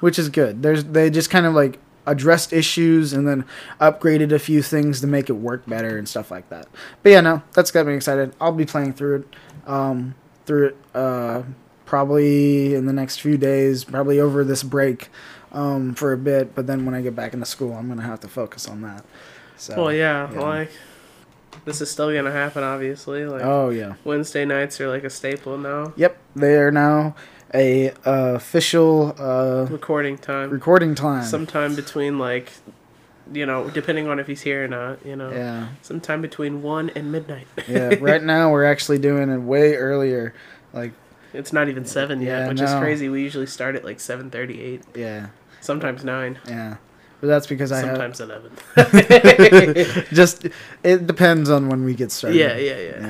which 0.00 0.18
is 0.18 0.28
good. 0.28 0.62
There's 0.62 0.84
they 0.84 1.08
just 1.08 1.30
kind 1.30 1.46
of 1.46 1.54
like 1.54 1.78
addressed 2.06 2.52
issues 2.52 3.12
and 3.12 3.26
then 3.26 3.44
upgraded 3.80 4.30
a 4.32 4.38
few 4.38 4.62
things 4.62 5.00
to 5.00 5.06
make 5.06 5.28
it 5.28 5.34
work 5.34 5.66
better 5.66 5.98
and 5.98 6.08
stuff 6.08 6.30
like 6.30 6.48
that. 6.50 6.68
But 7.02 7.10
yeah, 7.10 7.20
no, 7.20 7.42
that's 7.52 7.70
got 7.70 7.86
me 7.86 7.94
excited. 7.94 8.34
I'll 8.40 8.52
be 8.52 8.66
playing 8.66 8.92
through 8.92 9.16
it, 9.16 9.36
um, 9.68 10.14
through 10.44 10.68
it, 10.68 10.76
uh, 10.94 11.42
probably 11.84 12.74
in 12.74 12.86
the 12.86 12.92
next 12.92 13.20
few 13.20 13.36
days, 13.36 13.84
probably 13.84 14.20
over 14.20 14.44
this 14.44 14.62
break, 14.62 15.08
um, 15.52 15.94
for 15.94 16.12
a 16.12 16.18
bit. 16.18 16.54
But 16.54 16.66
then 16.66 16.84
when 16.84 16.94
I 16.94 17.02
get 17.02 17.14
back 17.14 17.34
into 17.34 17.46
school, 17.46 17.72
I'm 17.74 17.88
gonna 17.88 18.02
have 18.02 18.20
to 18.20 18.28
focus 18.28 18.68
on 18.68 18.82
that. 18.82 19.04
So. 19.56 19.76
Well, 19.76 19.92
yeah, 19.92 20.30
yeah. 20.32 20.40
like 20.40 20.70
this 21.64 21.80
is 21.80 21.90
still 21.90 22.12
gonna 22.12 22.32
happen. 22.32 22.62
Obviously, 22.62 23.24
like 23.26 23.42
Oh 23.42 23.70
yeah. 23.70 23.94
Wednesday 24.04 24.44
nights 24.44 24.80
are 24.80 24.88
like 24.88 25.04
a 25.04 25.10
staple 25.10 25.58
now. 25.58 25.92
Yep, 25.96 26.16
they 26.34 26.56
are 26.56 26.70
now 26.70 27.14
a 27.54 27.90
uh, 27.90 28.34
official 28.34 29.14
uh, 29.18 29.66
Recording 29.70 30.18
time. 30.18 30.50
recording 30.50 30.94
time. 30.94 31.24
sometime 31.24 31.74
between 31.76 32.18
like 32.18 32.52
you 33.32 33.46
know 33.46 33.70
depending 33.70 34.08
on 34.08 34.18
if 34.18 34.26
he's 34.26 34.42
here 34.42 34.64
or 34.64 34.68
not 34.68 35.04
you 35.04 35.16
know 35.16 35.30
yeah, 35.32 35.68
sometime 35.82 36.22
between 36.22 36.62
1 36.62 36.90
and 36.90 37.10
midnight 37.10 37.46
yeah. 37.68 37.94
Right 38.00 38.22
now 38.34 38.50
we're 38.50 38.64
actually 38.64 38.98
doing 38.98 39.30
it 39.30 39.38
way 39.38 39.74
earlier. 39.74 40.34
Like, 40.72 40.92
it's 41.36 41.52
not 41.52 41.68
even 41.68 41.84
7 41.84 42.20
yet 42.20 42.28
Yeah, 42.28 42.48
which 42.48 42.60
is 42.60 42.70
crazy 42.74 43.08
we 43.08 43.22
usually 43.22 43.46
start 43.46 43.76
at 43.76 43.84
like 43.84 43.98
7.38 43.98 44.82
yeah, 44.94 45.28
sometimes 45.60 46.04
9 46.04 46.38
yeah. 46.48 46.76
But 47.20 47.28
that's 47.28 47.46
because 47.46 47.72
I 47.72 47.78
have 47.78 47.96
sometimes 47.96 48.20
11 48.20 48.52
just. 50.12 50.46
It 50.82 51.06
depends 51.06 51.48
on 51.48 51.68
when 51.68 51.82
we 51.84 51.94
get 51.94 52.12
started. 52.12 52.36
yeah 52.38 52.56
yeah 52.56 52.78
yeah 52.78 53.00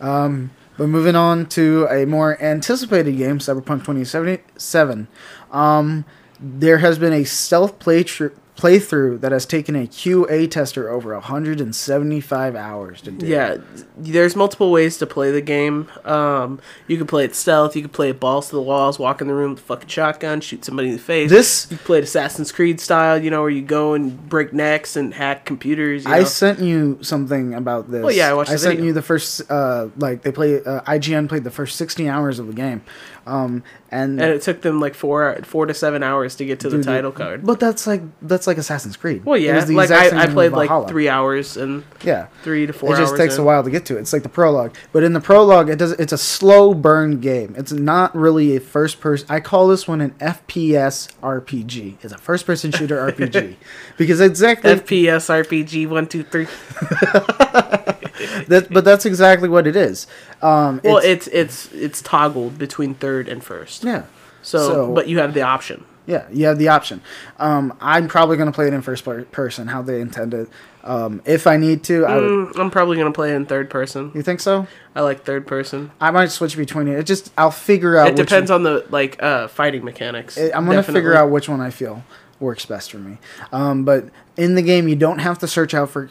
Yeah. 0.00 0.24
Um, 0.24 0.50
but 0.76 0.86
moving 0.88 1.16
on 1.16 1.46
to 1.46 1.86
a 1.90 2.04
more 2.04 2.40
anticipated 2.42 3.16
game, 3.16 3.38
Cyberpunk 3.38 3.80
2077. 3.84 5.08
Um, 5.52 6.04
there 6.40 6.78
has 6.78 6.98
been 6.98 7.12
a 7.12 7.24
stealth 7.24 7.78
play 7.78 8.02
tr- 8.04 8.28
playthrough 8.56 9.20
that 9.20 9.32
has 9.32 9.44
taken 9.44 9.74
a 9.74 9.86
QA 9.86 10.48
tester 10.50 10.88
over 10.88 11.12
175 11.14 12.54
hours 12.54 13.00
to 13.02 13.10
do. 13.10 13.26
yeah 13.26 13.56
there's 13.96 14.36
multiple 14.36 14.70
ways 14.70 14.96
to 14.98 15.06
play 15.06 15.30
the 15.32 15.40
game 15.40 15.88
um 16.04 16.60
you 16.86 16.96
can 16.96 17.06
play 17.06 17.24
it 17.24 17.34
stealth 17.34 17.74
you 17.74 17.82
can 17.82 17.90
play 17.90 18.10
it 18.10 18.20
balls 18.20 18.48
to 18.50 18.54
the 18.56 18.62
walls 18.62 18.98
walk 18.98 19.20
in 19.20 19.26
the 19.26 19.34
room 19.34 19.50
with 19.50 19.58
a 19.60 19.62
fucking 19.62 19.88
shotgun 19.88 20.40
shoot 20.40 20.64
somebody 20.64 20.88
in 20.88 20.94
the 20.94 21.00
face 21.00 21.30
This 21.30 21.66
you 21.70 21.76
can 21.76 21.84
play 21.86 21.98
it 21.98 22.04
assassin's 22.04 22.52
creed 22.52 22.80
style 22.80 23.20
you 23.22 23.30
know 23.30 23.40
where 23.40 23.50
you 23.50 23.62
go 23.62 23.94
and 23.94 24.28
break 24.28 24.52
necks 24.52 24.94
and 24.96 25.12
hack 25.14 25.44
computers 25.44 26.04
you 26.04 26.12
I 26.12 26.22
sent 26.24 26.60
you 26.60 26.98
something 27.02 27.54
about 27.54 27.90
this. 27.90 28.02
Well, 28.02 28.12
yeah, 28.14 28.30
I 28.30 28.34
watched 28.34 28.50
the 28.50 28.58
sent 28.58 28.74
video. 28.76 28.86
you 28.86 28.92
the 28.92 29.02
first, 29.02 29.42
uh, 29.50 29.88
like 29.96 30.22
they 30.22 30.32
play. 30.32 30.62
Uh, 30.62 30.80
IGN 30.82 31.28
played 31.28 31.44
the 31.44 31.50
first 31.50 31.76
16 31.76 32.06
hours 32.08 32.38
of 32.38 32.46
the 32.46 32.52
game, 32.52 32.82
um, 33.26 33.62
and, 33.90 34.20
and 34.20 34.32
it 34.32 34.42
took 34.42 34.60
them 34.60 34.80
like 34.80 34.94
four 34.94 35.38
four 35.44 35.66
to 35.66 35.72
seven 35.72 36.02
hours 36.02 36.36
to 36.36 36.44
get 36.44 36.60
to 36.60 36.68
the 36.68 36.76
Dude, 36.76 36.84
title 36.84 37.12
card 37.12 37.44
But 37.44 37.58
that's 37.58 37.86
like 37.86 38.02
that's 38.20 38.46
like 38.46 38.58
Assassin's 38.58 38.96
Creed. 38.96 39.24
Well, 39.24 39.38
yeah, 39.38 39.64
the 39.64 39.74
like 39.74 39.90
I, 39.90 40.24
I 40.24 40.26
played 40.26 40.52
like 40.52 40.88
three 40.88 41.08
hours 41.08 41.56
and 41.56 41.84
Yeah, 42.02 42.26
three 42.42 42.66
to 42.66 42.72
four 42.72 42.92
it 42.92 42.98
just 42.98 43.16
takes 43.16 43.38
a 43.38 43.44
while 43.44 43.62
to 43.62 43.70
get 43.70 43.86
to 43.86 43.96
it. 43.96 44.00
It's 44.00 44.12
like 44.12 44.22
the 44.22 44.28
prologue, 44.28 44.76
but 44.92 45.04
in 45.04 45.12
the 45.12 45.20
prologue, 45.20 45.70
it 45.70 45.78
does. 45.78 45.92
It's 45.92 46.12
a 46.12 46.18
slow 46.18 46.74
burn 46.74 47.20
game. 47.20 47.54
It's 47.56 47.72
not 47.72 48.14
really 48.14 48.56
a 48.56 48.60
first 48.60 49.00
person. 49.00 49.26
I 49.30 49.40
call 49.40 49.68
this 49.68 49.88
one 49.88 50.00
an 50.00 50.10
FPS 50.12 51.10
RPG. 51.22 51.96
It's 52.02 52.12
a 52.12 52.18
first 52.18 52.44
person 52.44 52.72
shooter 52.72 52.96
RPG 53.12 53.56
because 53.96 54.20
exactly 54.20 54.70
FPS 54.70 55.30
RPG 55.30 55.88
one 55.88 56.08
two 56.08 56.24
three. 56.24 56.44
that. 58.48 58.68
But 58.70 58.84
that's 58.84 59.06
exactly 59.06 59.48
what 59.48 59.66
it 59.66 59.76
is. 59.76 60.06
Um, 60.44 60.80
Well, 60.84 60.98
it's, 60.98 61.26
it's, 61.28 61.68
it's 61.70 61.72
it's 61.72 62.02
toggled 62.02 62.58
between 62.58 62.94
third 62.94 63.28
and 63.28 63.42
first. 63.42 63.82
yeah. 63.84 64.04
So, 64.42 64.58
so- 64.58 64.92
but 64.94 65.08
you 65.08 65.18
have 65.18 65.32
the 65.34 65.42
option. 65.42 65.84
Yeah, 66.06 66.26
you 66.30 66.44
have 66.44 66.58
the 66.58 66.68
option. 66.68 67.00
Um, 67.38 67.72
I'm 67.80 68.08
probably 68.08 68.36
going 68.36 68.44
to 68.52 68.52
play 68.54 68.66
it 68.66 68.74
in 68.74 68.82
first 68.82 69.06
per- 69.06 69.24
person, 69.24 69.68
how 69.68 69.80
they 69.80 70.02
intended. 70.02 70.48
Um, 70.82 71.22
if 71.24 71.46
I 71.46 71.56
need 71.56 71.82
to, 71.84 72.04
I 72.04 72.16
would. 72.16 72.24
Mm, 72.54 72.58
I'm 72.58 72.70
probably 72.70 72.98
gonna 72.98 73.10
play 73.10 73.30
it 73.32 73.36
in 73.36 73.46
third 73.46 73.70
person. 73.70 74.10
You 74.14 74.20
think 74.20 74.40
so? 74.40 74.66
I 74.94 75.00
like 75.00 75.24
third 75.24 75.46
person. 75.46 75.92
I 76.02 76.10
might 76.10 76.30
switch 76.30 76.58
between 76.58 76.88
it. 76.88 76.98
It 76.98 77.04
just 77.06 77.32
I'll 77.38 77.50
figure 77.50 77.96
out. 77.96 78.08
It 78.08 78.16
depends 78.16 78.50
on 78.50 78.64
the 78.64 78.84
like 78.90 79.16
uh 79.22 79.48
fighting 79.48 79.82
mechanics. 79.82 80.36
It- 80.36 80.52
I'm 80.54 80.66
gonna 80.66 80.76
Definitely. 80.80 80.98
figure 81.00 81.14
out 81.14 81.30
which 81.30 81.48
one 81.48 81.62
I 81.62 81.70
feel 81.70 82.04
works 82.38 82.66
best 82.66 82.90
for 82.90 82.98
me. 82.98 83.16
Um, 83.50 83.86
but 83.86 84.10
in 84.36 84.56
the 84.56 84.62
game, 84.62 84.88
you 84.88 84.96
don't 84.96 85.20
have 85.20 85.38
to 85.38 85.48
search 85.48 85.72
out 85.72 85.88
for 85.88 86.10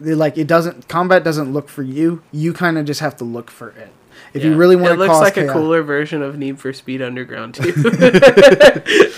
like 0.00 0.36
it 0.38 0.46
doesn't 0.46 0.88
combat 0.88 1.24
doesn't 1.24 1.52
look 1.52 1.68
for 1.68 1.82
you. 1.82 2.22
You 2.32 2.52
kind 2.52 2.78
of 2.78 2.86
just 2.86 3.00
have 3.00 3.16
to 3.18 3.24
look 3.24 3.50
for 3.50 3.70
it. 3.70 3.92
If 4.34 4.44
you 4.44 4.54
really 4.54 4.76
want 4.76 4.92
it 4.92 4.96
to 4.96 5.02
it 5.02 5.06
looks 5.06 5.20
like 5.20 5.34
chaos, 5.34 5.50
a 5.50 5.52
cooler 5.52 5.82
version 5.82 6.22
of 6.22 6.36
Need 6.38 6.58
for 6.58 6.72
Speed 6.72 7.00
Underground 7.00 7.54
too, 7.54 7.72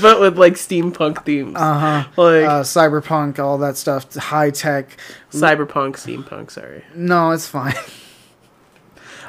but 0.01 0.21
with 0.21 0.39
like 0.39 0.55
steampunk 0.55 1.25
themes, 1.25 1.57
uh-huh, 1.57 2.09
like 2.17 2.45
uh, 2.45 2.63
cyberpunk, 2.63 3.39
all 3.39 3.59
that 3.59 3.77
stuff, 3.77 4.15
high 4.15 4.51
tech. 4.51 4.97
cyberpunk, 5.31 5.95
steampunk. 5.97 6.51
Sorry. 6.51 6.85
No, 6.95 7.31
it's 7.33 7.47
fine. 7.49 7.75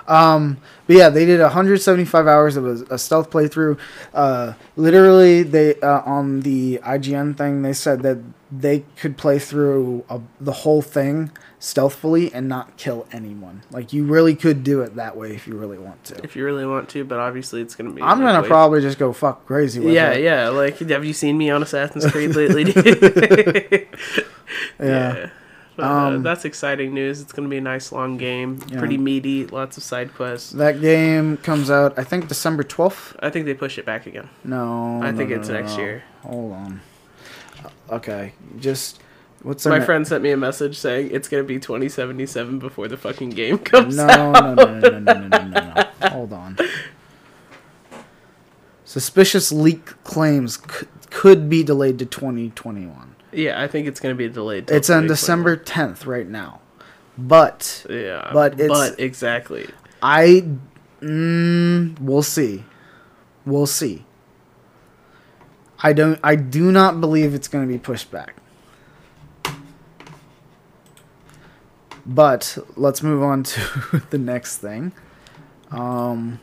Um, 0.07 0.57
but 0.87 0.95
yeah, 0.97 1.09
they 1.09 1.25
did 1.25 1.39
175 1.39 2.27
hours 2.27 2.57
of 2.57 2.65
a, 2.65 2.95
a 2.95 2.97
stealth 2.97 3.29
playthrough. 3.29 3.79
Uh, 4.13 4.53
literally, 4.75 5.43
they 5.43 5.79
uh, 5.79 6.01
on 6.01 6.41
the 6.41 6.79
IGN 6.83 7.37
thing, 7.37 7.61
they 7.61 7.71
said 7.71 8.01
that 8.01 8.17
they 8.51 8.83
could 8.97 9.17
play 9.17 9.39
through 9.39 10.03
a, 10.09 10.19
the 10.41 10.51
whole 10.51 10.81
thing 10.81 11.31
stealthily 11.57 12.33
and 12.33 12.49
not 12.49 12.75
kill 12.75 13.07
anyone. 13.11 13.61
Like 13.71 13.93
you 13.93 14.03
really 14.03 14.35
could 14.35 14.63
do 14.63 14.81
it 14.81 14.95
that 14.95 15.15
way 15.15 15.33
if 15.35 15.47
you 15.47 15.55
really 15.57 15.77
want 15.77 16.03
to. 16.05 16.21
If 16.23 16.35
you 16.35 16.43
really 16.43 16.65
want 16.65 16.89
to, 16.89 17.05
but 17.05 17.19
obviously 17.19 17.61
it's 17.61 17.75
gonna 17.75 17.91
be. 17.91 18.01
I'm 18.01 18.19
gonna 18.19 18.41
way- 18.41 18.47
probably 18.47 18.81
just 18.81 18.97
go 18.99 19.13
fuck 19.13 19.45
crazy 19.45 19.79
with 19.79 19.93
Yeah, 19.93 20.11
it. 20.11 20.23
yeah. 20.23 20.49
Like, 20.49 20.79
have 20.79 21.05
you 21.05 21.13
seen 21.13 21.37
me 21.37 21.49
on 21.49 21.63
Assassin's 21.63 22.09
Creed 22.11 22.35
lately? 22.35 22.65
dude? 22.65 23.87
Yeah. 24.79 25.29
But, 25.77 25.83
uh, 25.85 25.87
Um, 26.15 26.23
that's 26.23 26.43
exciting 26.43 26.93
news. 26.93 27.21
It's 27.21 27.31
gonna 27.31 27.47
be 27.47 27.57
a 27.57 27.61
nice 27.61 27.91
long 27.93 28.17
game, 28.17 28.59
Yeah. 28.67 28.79
pretty 28.79 28.97
meaty, 28.97 29.45
lots 29.47 29.77
of 29.77 29.83
side 29.83 30.13
quests. 30.13 30.51
That 30.51 30.81
game 30.81 31.37
comes 31.37 31.71
out, 31.71 31.97
I 31.97 32.03
think, 32.03 32.27
December 32.27 32.63
12th. 32.63 33.15
I 33.19 33.29
think 33.29 33.45
they 33.45 33.53
push 33.53 33.77
it 33.77 33.85
back 33.85 34.05
again. 34.05 34.27
No, 34.43 34.99
I 35.01 35.13
think 35.13 35.29
no, 35.29 35.37
it's 35.37 35.47
no, 35.47 35.53
next 35.53 35.77
no. 35.77 35.83
year. 35.83 36.03
Hold 36.23 36.51
on. 36.53 36.81
Okay, 37.89 38.33
just 38.57 39.01
what's 39.43 39.65
my 39.65 39.79
friend 39.79 40.07
sent 40.07 40.23
me 40.23 40.31
a 40.31 40.37
message 40.37 40.77
saying 40.77 41.09
it's 41.11 41.27
gonna 41.27 41.43
be 41.43 41.59
2077 41.59 42.59
before 42.59 42.87
the 42.87 42.97
fucking 42.97 43.31
game 43.31 43.57
comes 43.59 43.97
out. 43.99 44.33
No, 44.33 44.53
no, 44.53 44.79
no, 44.79 44.79
no, 44.79 44.99
no, 44.99 45.27
no, 45.27 45.43
no, 45.43 45.47
no. 45.47 46.09
Hold 46.09 46.33
on. 46.33 46.57
Suspicious 48.85 49.51
leak 49.53 50.03
claims 50.03 50.57
could 51.11 51.49
be 51.49 51.63
delayed 51.63 51.99
to 51.99 52.05
2021. 52.05 53.15
Yeah, 53.31 53.61
I 53.61 53.67
think 53.67 53.87
it's 53.87 53.99
going 53.99 54.13
to 54.13 54.17
be 54.17 54.27
delayed. 54.27 54.69
It's 54.69 54.89
on 54.89 55.07
December 55.07 55.55
10th 55.55 56.05
right 56.05 56.27
now, 56.27 56.59
but 57.17 57.85
yeah, 57.89 58.29
but 58.33 58.59
it's, 58.59 58.67
but 58.67 58.99
exactly. 58.99 59.69
I 60.01 60.45
mm, 60.99 61.99
we'll 61.99 62.23
see, 62.23 62.65
we'll 63.45 63.67
see. 63.67 64.05
I 65.83 65.93
don't. 65.93 66.19
I 66.23 66.35
do 66.35 66.71
not 66.71 67.01
believe 67.01 67.33
it's 67.33 67.47
going 67.47 67.67
to 67.67 67.71
be 67.71 67.79
pushed 67.79 68.11
back. 68.11 68.35
But 72.05 72.57
let's 72.75 73.03
move 73.03 73.23
on 73.23 73.43
to 73.43 74.03
the 74.09 74.17
next 74.17 74.57
thing. 74.57 74.91
Um, 75.69 76.39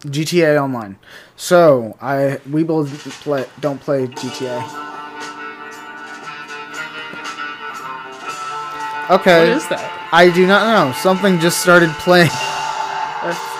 GTA 0.00 0.60
Online. 0.62 0.98
So 1.36 1.96
I 2.00 2.40
we 2.50 2.64
both 2.64 2.90
play, 3.22 3.46
don't 3.60 3.80
play 3.80 4.06
GTA. 4.06 4.62
Okay. 9.10 9.48
What 9.48 9.56
is 9.56 9.68
that? 9.68 10.08
I 10.12 10.30
do 10.30 10.46
not 10.46 10.66
know. 10.66 10.92
Something 10.92 11.38
just 11.40 11.60
started 11.60 11.90
playing. 11.90 12.28
That's- 12.28 13.59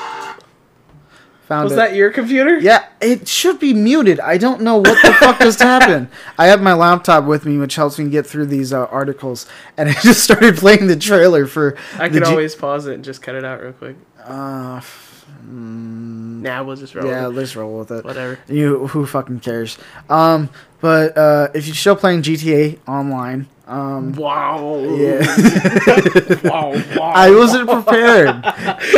Found 1.51 1.65
Was 1.65 1.73
it. 1.73 1.77
that 1.77 1.95
your 1.97 2.11
computer? 2.11 2.59
Yeah, 2.61 2.85
it 3.01 3.27
should 3.27 3.59
be 3.59 3.75
muted. 3.75 4.21
I 4.21 4.39
don't 4.39 4.61
know 4.63 4.77
what 4.77 5.03
the 5.05 5.13
fuck 5.15 5.41
just 5.41 5.59
happened. 5.75 6.07
I 6.39 6.47
have 6.47 6.63
my 6.63 6.75
laptop 6.75 7.25
with 7.25 7.45
me, 7.45 7.59
which 7.59 7.75
helps 7.75 7.99
me 7.99 8.09
get 8.09 8.25
through 8.25 8.47
these 8.47 8.73
uh, 8.73 8.85
articles, 8.87 9.47
and 9.77 9.89
I 9.89 9.93
just 9.95 10.23
started 10.23 10.57
playing 10.57 10.87
the 10.87 10.95
trailer 10.97 11.47
for. 11.47 11.77
I 11.99 12.09
could 12.09 12.23
G- 12.25 12.31
always 12.31 12.55
pause 12.55 12.87
it 12.87 12.95
and 12.95 13.05
just 13.05 13.21
cut 13.21 13.35
it 13.35 13.45
out 13.45 13.61
real 13.61 13.73
quick. 13.73 13.97
Uh, 14.25 14.77
f- 14.79 15.27
mm, 15.45 16.41
Nah, 16.43 16.63
we'll 16.63 16.77
just 16.77 16.95
roll. 16.95 17.07
yeah, 17.09 17.27
let's 17.27 17.55
roll 17.57 17.81
with 17.81 17.91
it. 17.91 17.97
it. 17.97 18.05
Whatever. 18.05 18.39
You 18.49 18.87
who 18.87 19.05
fucking 19.05 19.41
cares? 19.41 19.77
Um, 20.09 20.51
but 20.81 21.17
uh, 21.19 21.49
if 21.53 21.67
you're 21.67 21.75
still 21.75 21.97
playing 21.97 22.23
GTA 22.23 22.79
Online, 22.89 23.47
um, 23.71 24.13
Wow. 24.15 24.81
yeah, 24.97 25.21
wow. 26.45 26.73
Wow. 26.97 27.13
I 27.15 27.31
wasn't 27.31 27.71
prepared. 27.71 28.29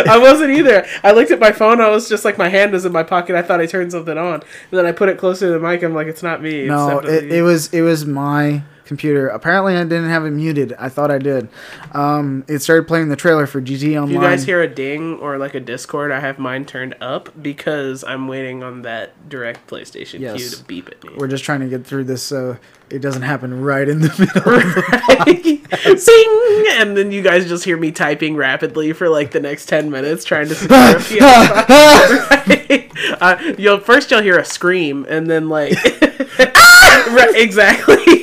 I 0.09 0.19
wasn't 0.19 0.53
either. 0.53 0.87
I 1.05 1.13
looked 1.13 1.31
at 1.31 1.39
my 1.39 1.53
phone. 1.53 1.81
I 1.81 1.89
was 1.91 2.09
just 2.09 2.25
like, 2.25 2.39
my 2.39 2.49
hand 2.49 2.73
was 2.73 2.85
in 2.87 2.93
my 2.93 3.03
pocket. 3.03 3.37
I 3.37 3.43
thought 3.43 3.61
I 3.61 3.67
turned 3.67 3.93
something 3.93 4.17
on, 4.17 4.35
and 4.35 4.43
then 4.71 4.87
I 4.87 4.93
put 4.93 5.09
it 5.11 5.19
closer 5.19 5.47
to 5.47 5.53
the 5.53 5.61
mic. 5.61 5.83
I'm 5.83 5.95
like, 5.95 6.07
it's 6.07 6.23
not 6.23 6.43
me. 6.43 6.67
No, 6.67 7.01
it, 7.01 7.31
it 7.31 7.43
was 7.43 7.73
it 7.75 7.83
was 7.83 8.07
my 8.07 8.63
computer. 8.85 9.29
Apparently, 9.29 9.77
I 9.77 9.83
didn't 9.85 10.09
have 10.09 10.25
it 10.25 10.31
muted. 10.31 10.73
I 10.79 10.89
thought 10.89 11.11
I 11.11 11.19
did. 11.19 11.49
Um, 11.93 12.45
it 12.49 12.61
started 12.61 12.87
playing 12.89 13.09
the 13.09 13.17
trailer 13.17 13.47
for 13.47 13.61
GT 13.61 13.97
Online. 13.97 14.09
If 14.09 14.13
you 14.15 14.21
guys 14.21 14.45
hear 14.45 14.63
a 14.63 14.69
ding 14.69 15.19
or 15.19 15.39
like 15.39 15.55
a 15.55 15.61
Discord, 15.61 16.11
I 16.13 16.21
have 16.21 16.39
mine 16.39 16.65
turned 16.65 16.95
up 17.01 17.31
because 17.43 18.05
I'm 18.05 18.29
waiting 18.29 18.63
on 18.63 18.83
that 18.83 19.29
direct 19.29 19.69
PlayStation 19.69 20.21
Yes. 20.21 20.37
cue 20.37 20.49
to 20.59 20.65
beep 20.65 20.89
at 20.89 21.03
me. 21.05 21.11
We're 21.17 21.29
just 21.29 21.45
trying 21.45 21.61
to 21.61 21.69
get 21.69 21.87
through 21.87 22.05
this 22.05 22.23
so 22.23 22.57
it 22.91 22.99
doesn't 23.01 23.23
happen 23.23 23.63
right 23.63 23.89
in 23.89 24.01
the 24.01 24.09
middle. 25.83 25.97
Sing! 25.99 26.39
And 26.83 26.97
then 26.97 27.13
you 27.13 27.23
guys 27.23 27.47
just 27.49 27.65
hear 27.65 27.77
me 27.77 27.93
typing 27.93 28.35
rapidly 28.35 28.93
for 28.93 29.09
like 29.09 29.31
the 29.31 29.39
next 29.41 29.67
10 29.67 29.91
minutes 29.91 30.25
trying 30.25 30.49
to 30.49 30.55
secure 30.55 30.79
a 30.79 30.95
PS5. 30.95 31.69
Right? 32.73 32.93
uh, 33.21 33.55
you'll 33.59 33.79
first 33.79 34.11
you'll 34.11 34.23
hear 34.23 34.39
a 34.39 34.45
scream 34.45 35.07
and 35.09 35.29
then 35.29 35.49
like 35.49 35.73
right, 35.85 37.33
exactly 37.35 38.22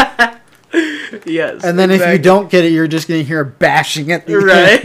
yes 1.26 1.64
and 1.64 1.78
then 1.78 1.90
if 1.90 2.06
you 2.12 2.18
don't 2.18 2.50
get 2.50 2.64
it, 2.64 2.72
you're 2.72 2.86
just 2.86 3.08
gonna 3.08 3.22
hear 3.22 3.44
bashing 3.44 4.12
at 4.12 4.26
the 4.26 4.34
end. 4.34 4.44
right 4.44 4.84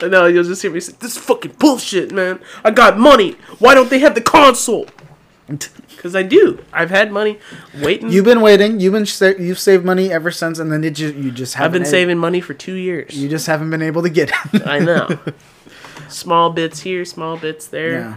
no 0.10 0.26
you'll 0.26 0.44
just 0.44 0.62
hear 0.62 0.70
me 0.70 0.80
say 0.80 0.92
this 1.00 1.16
is 1.16 1.22
fucking 1.22 1.52
bullshit 1.58 2.12
man 2.12 2.40
i 2.64 2.70
got 2.70 2.98
money 2.98 3.32
why 3.58 3.74
don't 3.74 3.90
they 3.90 3.98
have 3.98 4.14
the 4.14 4.20
console 4.20 4.86
because 5.90 6.14
i 6.14 6.22
do 6.22 6.62
i've 6.72 6.90
had 6.90 7.10
money 7.10 7.38
waiting 7.80 8.10
You've 8.10 8.24
been 8.24 8.40
waiting. 8.40 8.80
You've 8.80 8.92
been 8.92 9.06
sa- 9.06 9.26
you've 9.38 9.58
saved 9.58 9.84
money 9.84 10.12
ever 10.12 10.30
since, 10.30 10.58
and 10.58 10.70
then 10.70 10.84
it 10.84 10.90
just 10.90 11.14
you 11.14 11.30
just 11.30 11.54
haven't. 11.54 11.66
i've 11.66 11.72
been 11.84 11.90
saving 11.90 12.18
money 12.18 12.40
for 12.40 12.54
two 12.54 12.74
years 12.74 13.16
You 13.16 13.28
just 13.28 13.46
haven't 13.46 13.70
been 13.70 13.82
able 13.82 14.02
to 14.02 14.10
get 14.10 14.30
it. 14.52 14.66
I 14.66 14.78
know. 14.78 15.18
small 16.08 16.50
bits 16.50 16.80
here, 16.80 17.04
small 17.04 17.36
bits 17.38 17.66
there. 17.66 17.92
Yeah. 17.92 18.16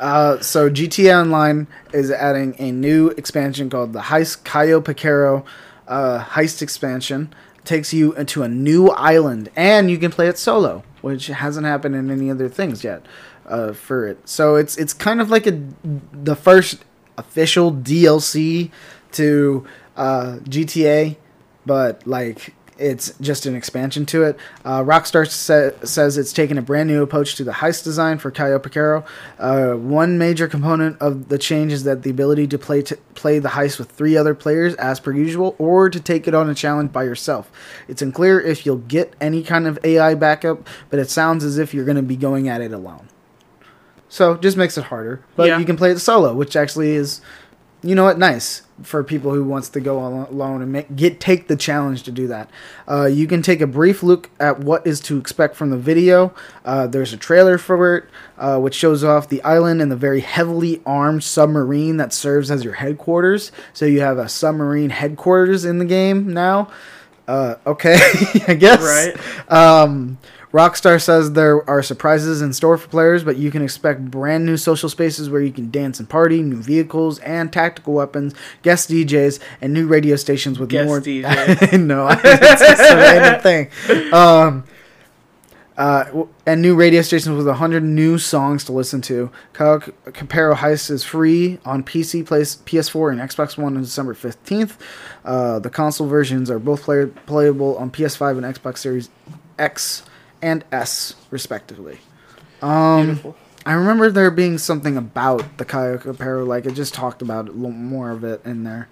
Uh, 0.00 0.40
so 0.40 0.70
GTA 0.70 1.20
Online 1.20 1.66
is 1.92 2.10
adding 2.10 2.56
a 2.58 2.72
new 2.72 3.10
expansion 3.10 3.68
called 3.68 3.92
the 3.92 4.00
Heist 4.00 4.44
Cayo 4.44 4.80
Perico 4.80 5.44
uh, 5.86 6.24
Heist 6.24 6.62
expansion. 6.62 7.32
Takes 7.64 7.92
you 7.92 8.14
into 8.14 8.42
a 8.42 8.48
new 8.48 8.88
island, 8.88 9.50
and 9.54 9.90
you 9.90 9.98
can 9.98 10.10
play 10.10 10.28
it 10.28 10.38
solo, 10.38 10.82
which 11.02 11.26
hasn't 11.26 11.66
happened 11.66 11.94
in 11.94 12.10
any 12.10 12.30
other 12.30 12.48
things 12.48 12.82
yet 12.82 13.04
uh, 13.46 13.74
for 13.74 14.08
it. 14.08 14.26
So 14.26 14.56
it's 14.56 14.78
it's 14.78 14.94
kind 14.94 15.20
of 15.20 15.28
like 15.28 15.46
a 15.46 15.60
the 15.84 16.34
first 16.34 16.82
official 17.18 17.70
DLC 17.70 18.70
to 19.12 19.66
uh, 19.98 20.38
GTA, 20.44 21.16
but 21.66 22.06
like 22.06 22.54
it's 22.80 23.12
just 23.20 23.46
an 23.46 23.54
expansion 23.54 24.06
to 24.06 24.24
it. 24.24 24.38
Uh, 24.64 24.82
Rockstar 24.82 25.28
sa- 25.28 25.70
says 25.86 26.16
it's 26.18 26.32
taken 26.32 26.56
a 26.58 26.62
brand 26.62 26.88
new 26.88 27.02
approach 27.02 27.34
to 27.36 27.44
the 27.44 27.52
heist 27.52 27.84
design 27.84 28.18
for 28.18 28.30
Cayo 28.30 28.58
Perico. 28.58 29.04
Uh, 29.38 29.72
one 29.74 30.16
major 30.18 30.48
component 30.48 31.00
of 31.00 31.28
the 31.28 31.38
change 31.38 31.72
is 31.72 31.84
that 31.84 32.02
the 32.02 32.10
ability 32.10 32.46
to 32.48 32.58
play 32.58 32.82
to 32.82 32.96
play 33.14 33.38
the 33.38 33.50
heist 33.50 33.78
with 33.78 33.90
three 33.90 34.16
other 34.16 34.34
players 34.34 34.74
as 34.76 34.98
per 34.98 35.12
usual, 35.12 35.54
or 35.58 35.90
to 35.90 36.00
take 36.00 36.26
it 36.26 36.34
on 36.34 36.48
a 36.48 36.54
challenge 36.54 36.90
by 36.92 37.04
yourself. 37.04 37.50
It's 37.86 38.00
unclear 38.02 38.40
if 38.40 38.64
you'll 38.64 38.76
get 38.78 39.14
any 39.20 39.42
kind 39.42 39.66
of 39.66 39.78
AI 39.84 40.14
backup, 40.14 40.66
but 40.88 40.98
it 40.98 41.10
sounds 41.10 41.44
as 41.44 41.58
if 41.58 41.74
you're 41.74 41.84
going 41.84 41.96
to 41.96 42.02
be 42.02 42.16
going 42.16 42.48
at 42.48 42.60
it 42.62 42.72
alone. 42.72 43.08
So 44.08 44.36
just 44.36 44.56
makes 44.56 44.76
it 44.76 44.84
harder, 44.84 45.20
but 45.36 45.46
Yeah. 45.48 45.58
you 45.58 45.64
can 45.64 45.76
play 45.76 45.92
it 45.92 46.00
solo, 46.00 46.34
which 46.34 46.56
actually 46.56 46.92
is 46.96 47.20
you 47.82 47.94
know 47.94 48.04
what? 48.04 48.18
Nice 48.18 48.62
for 48.82 49.04
people 49.04 49.32
who 49.32 49.44
wants 49.44 49.68
to 49.70 49.80
go 49.80 50.00
al- 50.00 50.28
alone 50.30 50.62
and 50.62 50.72
make, 50.72 50.94
get 50.96 51.20
take 51.20 51.48
the 51.48 51.56
challenge 51.56 52.02
to 52.04 52.10
do 52.10 52.26
that. 52.28 52.50
Uh, 52.88 53.06
you 53.06 53.26
can 53.26 53.42
take 53.42 53.60
a 53.60 53.66
brief 53.66 54.02
look 54.02 54.30
at 54.38 54.60
what 54.60 54.86
is 54.86 55.00
to 55.00 55.18
expect 55.18 55.56
from 55.56 55.70
the 55.70 55.76
video. 55.76 56.34
Uh, 56.64 56.86
there's 56.86 57.12
a 57.12 57.16
trailer 57.16 57.58
for 57.58 57.96
it 57.96 58.04
uh, 58.38 58.58
which 58.58 58.74
shows 58.74 59.04
off 59.04 59.28
the 59.28 59.42
island 59.42 59.80
and 59.82 59.90
the 59.90 59.96
very 59.96 60.20
heavily 60.20 60.80
armed 60.84 61.22
submarine 61.24 61.96
that 61.98 62.12
serves 62.12 62.50
as 62.50 62.64
your 62.64 62.74
headquarters. 62.74 63.52
So 63.72 63.86
you 63.86 64.00
have 64.00 64.18
a 64.18 64.28
submarine 64.28 64.90
headquarters 64.90 65.64
in 65.64 65.78
the 65.78 65.84
game 65.84 66.32
now. 66.32 66.70
Uh, 67.28 67.54
okay 67.64 67.94
i 68.48 68.54
guess. 68.54 68.82
Right. 68.82 69.52
um, 69.52 70.18
Rockstar 70.52 71.00
says 71.00 71.32
there 71.32 71.68
are 71.70 71.82
surprises 71.82 72.42
in 72.42 72.52
store 72.52 72.76
for 72.76 72.88
players, 72.88 73.22
but 73.22 73.36
you 73.36 73.50
can 73.50 73.62
expect 73.62 74.10
brand 74.10 74.44
new 74.44 74.56
social 74.56 74.88
spaces 74.88 75.30
where 75.30 75.40
you 75.40 75.52
can 75.52 75.70
dance 75.70 76.00
and 76.00 76.08
party, 76.08 76.42
new 76.42 76.60
vehicles 76.60 77.20
and 77.20 77.52
tactical 77.52 77.94
weapons, 77.94 78.34
guest 78.62 78.90
DJs, 78.90 79.38
and 79.60 79.72
new 79.72 79.86
radio 79.86 80.16
stations 80.16 80.58
with 80.58 80.70
Guest 80.70 80.86
more. 80.88 81.00
DJ. 81.00 81.80
no, 81.86 82.08
it's 82.10 82.62
just 82.62 82.92
a 82.92 82.96
random 82.96 83.40
thing. 83.88 84.12
Um, 84.12 84.64
uh, 85.76 86.24
and 86.44 86.60
new 86.60 86.74
radio 86.74 87.00
stations 87.00 87.34
with 87.36 87.46
100 87.46 87.82
new 87.82 88.18
songs 88.18 88.64
to 88.64 88.72
listen 88.72 89.00
to. 89.00 89.30
Cayo 89.54 89.78
Perico 89.78 90.54
Heist 90.56 90.90
is 90.90 91.04
free 91.04 91.58
on 91.64 91.84
PC, 91.84 92.24
PS4, 92.24 93.12
and 93.12 93.20
Xbox 93.20 93.56
One 93.56 93.76
on 93.76 93.82
December 93.82 94.14
15th. 94.14 94.76
Uh, 95.24 95.58
the 95.58 95.70
console 95.70 96.06
versions 96.06 96.50
are 96.50 96.58
both 96.58 96.82
play- 96.82 97.06
playable 97.06 97.78
on 97.78 97.90
PS5 97.90 98.44
and 98.44 98.54
Xbox 98.54 98.78
Series 98.78 99.08
X 99.58 100.02
and 100.42 100.64
S, 100.72 101.14
respectively. 101.30 101.98
Um, 102.62 103.06
Beautiful. 103.06 103.36
I 103.66 103.72
remember 103.74 104.10
there 104.10 104.30
being 104.30 104.58
something 104.58 104.96
about 104.96 105.58
the 105.58 105.64
Cayo 105.64 105.98
Perico, 105.98 106.44
like 106.44 106.66
it 106.66 106.72
just 106.72 106.94
talked 106.94 107.22
about 107.22 107.46
it, 107.46 107.50
a 107.50 107.54
little 107.54 107.70
more 107.70 108.10
of 108.10 108.24
it 108.24 108.40
in 108.44 108.64
there. 108.64 108.88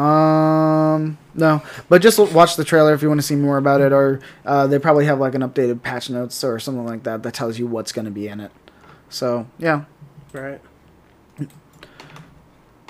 Um, 0.00 1.18
no, 1.34 1.62
but 1.88 2.00
just 2.02 2.18
watch 2.18 2.54
the 2.54 2.64
trailer 2.64 2.94
if 2.94 3.02
you 3.02 3.08
want 3.08 3.20
to 3.20 3.26
see 3.26 3.34
more 3.34 3.58
about 3.58 3.80
it, 3.80 3.92
or 3.92 4.20
uh, 4.46 4.68
they 4.68 4.78
probably 4.78 5.06
have 5.06 5.18
like 5.18 5.34
an 5.34 5.42
updated 5.42 5.82
patch 5.82 6.08
notes 6.08 6.44
or 6.44 6.60
something 6.60 6.86
like 6.86 7.02
that 7.02 7.24
that 7.24 7.34
tells 7.34 7.58
you 7.58 7.66
what's 7.66 7.90
going 7.90 8.04
to 8.04 8.10
be 8.10 8.28
in 8.28 8.38
it. 8.40 8.52
So 9.08 9.48
yeah, 9.58 9.84
Right. 10.32 10.60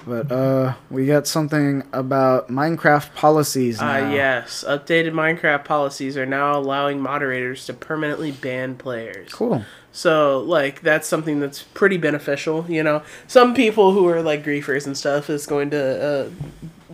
But 0.09 0.33
uh, 0.33 0.75
we 0.91 1.07
got 1.07 1.27
something 1.27 1.85
about 1.93 2.49
Minecraft 2.49 3.15
policies 3.15 3.81
Uh, 3.81 4.11
yes. 4.13 4.65
Updated 4.67 5.13
Minecraft 5.13 5.65
policies 5.65 6.17
are 6.17 6.27
now 6.27 6.59
allowing 6.59 7.01
moderators 7.01 7.67
to 7.67 7.75
permanently 7.75 8.33
ban 8.33 8.77
players. 8.77 9.33
Cool. 9.33 9.65
So, 9.93 10.41
like, 10.41 10.83
that's 10.83 11.09
something 11.09 11.41
that's 11.41 11.63
pretty 11.63 11.97
beneficial, 11.97 12.67
you 12.69 12.83
know? 12.83 13.03
Some 13.27 13.55
people 13.55 13.93
who 13.93 14.07
are, 14.09 14.23
like, 14.23 14.45
griefers 14.45 14.87
and 14.87 14.97
stuff 14.97 15.29
is 15.29 15.47
going 15.47 15.71
to 15.71 16.03
uh, 16.03 16.31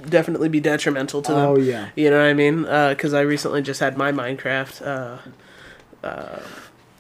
definitely 0.09 0.49
be 0.49 0.61
detrimental 0.61 1.23
to 1.23 1.33
them. 1.33 1.49
Oh 1.49 1.59
yeah. 1.59 1.89
You 1.97 2.11
know 2.11 2.19
what 2.19 2.27
I 2.27 2.35
mean? 2.35 2.63
Because 2.63 3.15
I 3.15 3.21
recently 3.23 3.63
just 3.63 3.81
had 3.81 3.97
my 3.97 4.13
Minecraft. 4.13 5.21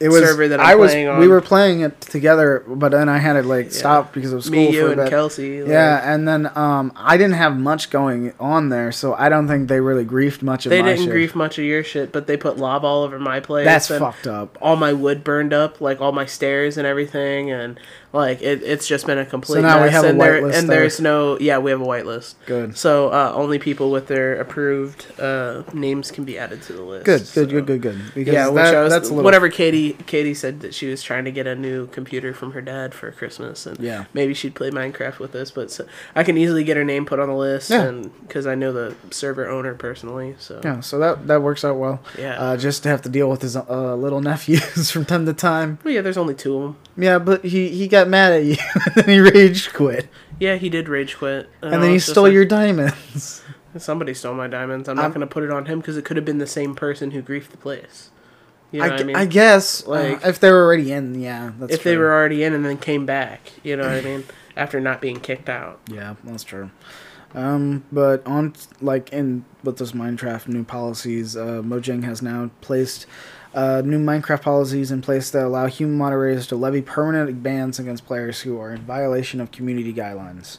It 0.05 0.09
was 0.09 0.21
server 0.21 0.49
that 0.49 0.61
I'm 0.61 0.67
I 0.67 0.75
was 0.75 0.91
playing 0.93 1.19
we 1.19 1.29
were 1.29 1.41
playing 1.41 1.81
it 1.81 2.01
together, 2.03 2.63
but 2.67 2.91
then 2.91 3.09
I 3.09 3.19
had 3.19 3.35
to 3.35 3.43
like 3.43 3.73
stop 3.73 4.13
because 4.13 4.33
of 4.33 4.45
school 4.45 4.59
me, 4.59 4.67
for 4.67 4.73
you, 4.73 4.87
and 4.89 4.97
bit. 4.97 5.09
Kelsey. 5.09 5.63
Like, 5.63 5.71
Yeah, 5.71 6.13
and 6.15 6.29
then 6.29 6.51
um, 6.57 6.93
I 6.95 7.17
didn't 7.17 7.37
have 7.37 7.57
much 7.57 7.91
going 7.91 8.35
on 8.39 8.69
there, 8.69 8.93
so 8.93 9.15
I 9.15 9.29
don't 9.29 9.49
think 9.49 9.69
they 9.69 9.81
really 9.81 10.05
griefed 10.05 10.43
much 10.43 10.67
of 10.67 10.71
They 10.71 10.83
didn't 10.83 11.05
shit. 11.05 11.11
grief 11.11 11.35
much 11.35 11.59
of 11.59 11.65
your 11.65 11.83
shit, 11.83 12.13
but 12.13 12.27
they 12.27 12.37
put 12.37 12.59
lava 12.59 12.87
all 12.87 13.03
over 13.03 13.19
my 13.19 13.41
place. 13.41 13.65
That's 13.65 13.89
fucked 13.89 14.27
up. 14.27 14.59
All 14.61 14.77
my 14.77 14.93
wood 14.93 15.25
burned 15.25 15.53
up, 15.53 15.81
like 15.81 16.01
all 16.01 16.13
my 16.13 16.27
stairs 16.27 16.77
and 16.77 16.87
everything, 16.87 17.51
and 17.51 17.81
like 18.15 18.41
it, 18.43 18.63
it's 18.63 18.87
just 18.87 19.07
been 19.07 19.19
a 19.19 19.27
complete. 19.27 19.57
So 19.57 19.63
now 19.63 19.79
we 19.79 19.85
mess, 19.87 19.93
have 19.93 20.05
a 20.05 20.09
and 20.09 20.21
there, 20.21 20.37
and 20.39 20.53
there. 20.53 20.81
there's 20.81 21.01
no. 21.01 21.39
Yeah, 21.39 21.59
we 21.59 21.71
have 21.71 21.81
a 21.81 21.85
whitelist. 21.85 22.37
Good. 22.47 22.77
So 22.79 23.09
uh, 23.11 23.33
only 23.35 23.59
people 23.59 23.91
with 23.91 24.07
their 24.07 24.41
approved 24.41 25.07
uh, 25.21 25.65
names 25.73 26.11
can 26.11 26.25
be 26.25 26.39
added 26.39 26.63
to 26.63 26.73
the 26.73 26.83
list. 26.83 27.05
Good, 27.05 27.19
good, 27.21 27.27
So- 27.27 27.47
good, 27.47 27.67
good, 27.67 27.83
good. 27.83 28.01
Because 28.15 28.33
Yeah, 28.33 28.47
which 28.49 28.63
that, 28.65 28.75
I 28.77 28.83
was, 28.85 28.93
that's 28.93 29.09
a 29.09 29.11
little 29.13 29.25
whatever 29.25 29.49
Katie 29.49 29.95
Katie 30.07 30.35
said 30.35 30.61
that 30.61 30.75
she 30.75 30.87
was 30.89 31.03
trying 31.03 31.25
to 31.25 31.33
get 31.33 31.47
a 31.47 31.55
new 31.57 31.89
computer 31.89 32.33
from 32.33 32.53
her 32.53 32.61
dad 32.61 32.95
for 32.95 33.11
Christmas, 33.11 33.67
and 33.67 33.79
Yeah. 33.81 34.05
maybe 34.15 34.33
she'd 34.35 34.55
play 34.55 34.71
Minecraft 34.71 35.19
with 35.19 35.35
us. 35.35 35.51
But 35.51 35.71
so, 35.71 35.87
I 36.15 36.23
can 36.25 36.39
easily 36.39 36.65
get 36.65 36.77
her 36.77 36.85
name 36.85 37.05
put 37.07 37.19
on 37.19 37.29
the 37.29 37.35
list, 37.35 37.71
Yeah. 37.71 37.83
and 37.83 38.13
because 38.27 38.47
I 38.47 38.55
know 38.55 38.73
the 38.73 38.95
server 39.11 39.49
owner 39.49 39.75
personally, 39.75 40.37
so 40.39 40.61
Yeah, 40.65 40.81
so 40.81 40.99
that 41.01 41.27
that 41.27 41.43
works 41.43 41.65
out 41.65 41.77
well. 41.77 42.01
Yeah. 42.19 42.39
Uh, 42.41 42.57
just 42.57 42.83
to 42.85 42.89
have 42.89 43.03
to 43.03 43.09
deal 43.09 43.29
with 43.29 43.43
his 43.43 43.57
uh, 43.57 43.95
little 43.97 44.21
nephews 44.21 44.91
from 44.93 45.05
time 45.05 45.27
to 45.27 45.33
time. 45.33 45.79
Well, 45.85 45.93
yeah, 45.95 46.01
there's 46.01 46.17
only 46.19 46.35
two 46.35 46.57
of 46.57 46.63
them. 46.63 46.77
Yeah, 46.97 47.19
but 47.19 47.45
he 47.45 47.71
he 47.71 47.89
got 47.89 48.04
mad 48.09 48.33
at 48.33 48.45
you 48.45 48.57
and 48.97 49.07
he 49.07 49.19
rage 49.21 49.73
quit, 49.73 50.09
Yeah, 50.39 50.57
he 50.57 50.69
did 50.69 50.89
rage 50.89 51.17
quit, 51.17 51.49
and 51.63 51.83
then 51.83 51.91
he 51.91 51.99
stole 51.99 52.29
your 52.29 52.45
diamonds. 52.45 53.43
Somebody 53.77 54.15
stole 54.15 54.35
my 54.35 54.47
diamonds. 54.47 54.89
I'm 54.89 54.97
not 54.97 55.05
I'm- 55.05 55.13
gonna 55.13 55.27
put 55.27 55.43
it 55.43 55.51
on 55.51 55.67
him 55.67 55.81
because 55.81 55.97
it 55.97 56.05
could 56.05 56.17
have 56.17 56.25
been 56.25 56.39
the 56.39 56.47
same 56.47 56.75
person 56.75 57.11
who 57.11 57.23
griefed 57.23 57.49
the 57.49 57.57
place. 57.57 58.11
You 58.71 58.81
know 58.81 58.87
I, 58.87 58.91
what 58.91 59.01
I 59.01 59.05
mean? 59.05 59.17
I 59.17 59.27
guess 59.27 59.87
Like- 59.87 60.23
like 60.23 60.27
if 60.27 60.41
they 60.41 60.51
were 60.51 60.65
already 60.65 60.93
in, 60.93 61.21
yeah, 61.21 61.53
that's 61.59 61.75
if 61.75 61.83
they 61.83 61.97
were 61.97 62.13
already 62.13 62.43
in 62.45 62.55
and 62.55 62.65
then 62.65 62.77
came 62.79 63.07
back, 63.07 63.53
you 63.63 63.77
know 63.77 63.85
what 63.85 63.93
I 63.93 64.01
mean? 64.01 64.25
After 64.57 64.81
not 64.81 65.01
being 65.01 65.19
kicked 65.19 65.49
out. 65.49 65.81
Yeah, 65.91 66.15
that's 66.23 66.45
true. 66.45 66.71
Um, 67.35 67.85
but 67.91 68.25
on 68.25 68.55
like 68.81 69.13
in 69.13 69.45
with 69.65 69.79
those 69.79 69.91
Minecraft 69.93 70.47
new 70.47 70.63
policies, 70.63 71.37
uh, 71.37 71.63
Mojang 71.65 72.05
has 72.05 72.23
now 72.23 72.51
placed 72.61 73.07
uh, 73.55 73.83
new 73.85 73.99
Minecraft 73.99 74.43
policies 74.43 74.91
in 74.91 75.01
place 75.03 75.31
that 75.31 75.45
allow 75.45 75.67
human 75.67 75.97
moderators 75.97 76.47
to 76.49 76.57
levy 76.57 76.83
permanent 76.83 77.43
bans 77.43 77.79
against 77.79 78.05
players 78.07 78.41
who 78.43 78.59
are 78.61 78.73
in 78.73 78.83
violation 78.83 79.41
of 79.41 79.51
community 79.51 79.93
guidelines. 79.93 80.59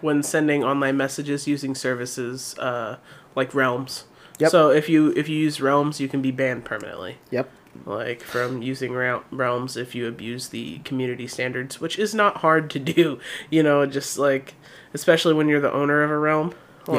when 0.00 0.22
sending 0.22 0.62
online 0.62 0.96
messages 0.96 1.46
using 1.48 1.74
services 1.74 2.56
uh, 2.58 2.96
like 3.34 3.52
Realms. 3.54 4.04
Yep. 4.38 4.50
So 4.52 4.70
if 4.70 4.88
you 4.88 5.12
if 5.16 5.28
you 5.28 5.36
use 5.36 5.60
Realms, 5.60 6.00
you 6.00 6.08
can 6.08 6.22
be 6.22 6.30
banned 6.30 6.64
permanently. 6.64 7.18
Yep. 7.32 7.50
Like 7.84 8.22
from 8.22 8.62
using 8.62 8.92
Real- 8.92 9.24
Realms 9.32 9.76
if 9.76 9.94
you 9.96 10.06
abuse 10.06 10.48
the 10.48 10.78
community 10.84 11.26
standards, 11.26 11.80
which 11.80 11.98
is 11.98 12.14
not 12.14 12.38
hard 12.38 12.70
to 12.70 12.78
do. 12.78 13.18
You 13.50 13.62
know, 13.64 13.84
just 13.86 14.16
like 14.18 14.54
especially 14.94 15.34
when 15.34 15.48
you're 15.48 15.60
the 15.60 15.72
owner 15.72 16.02
of 16.02 16.10
a 16.10 16.18
realm. 16.18 16.54
Yeah. 16.86 16.94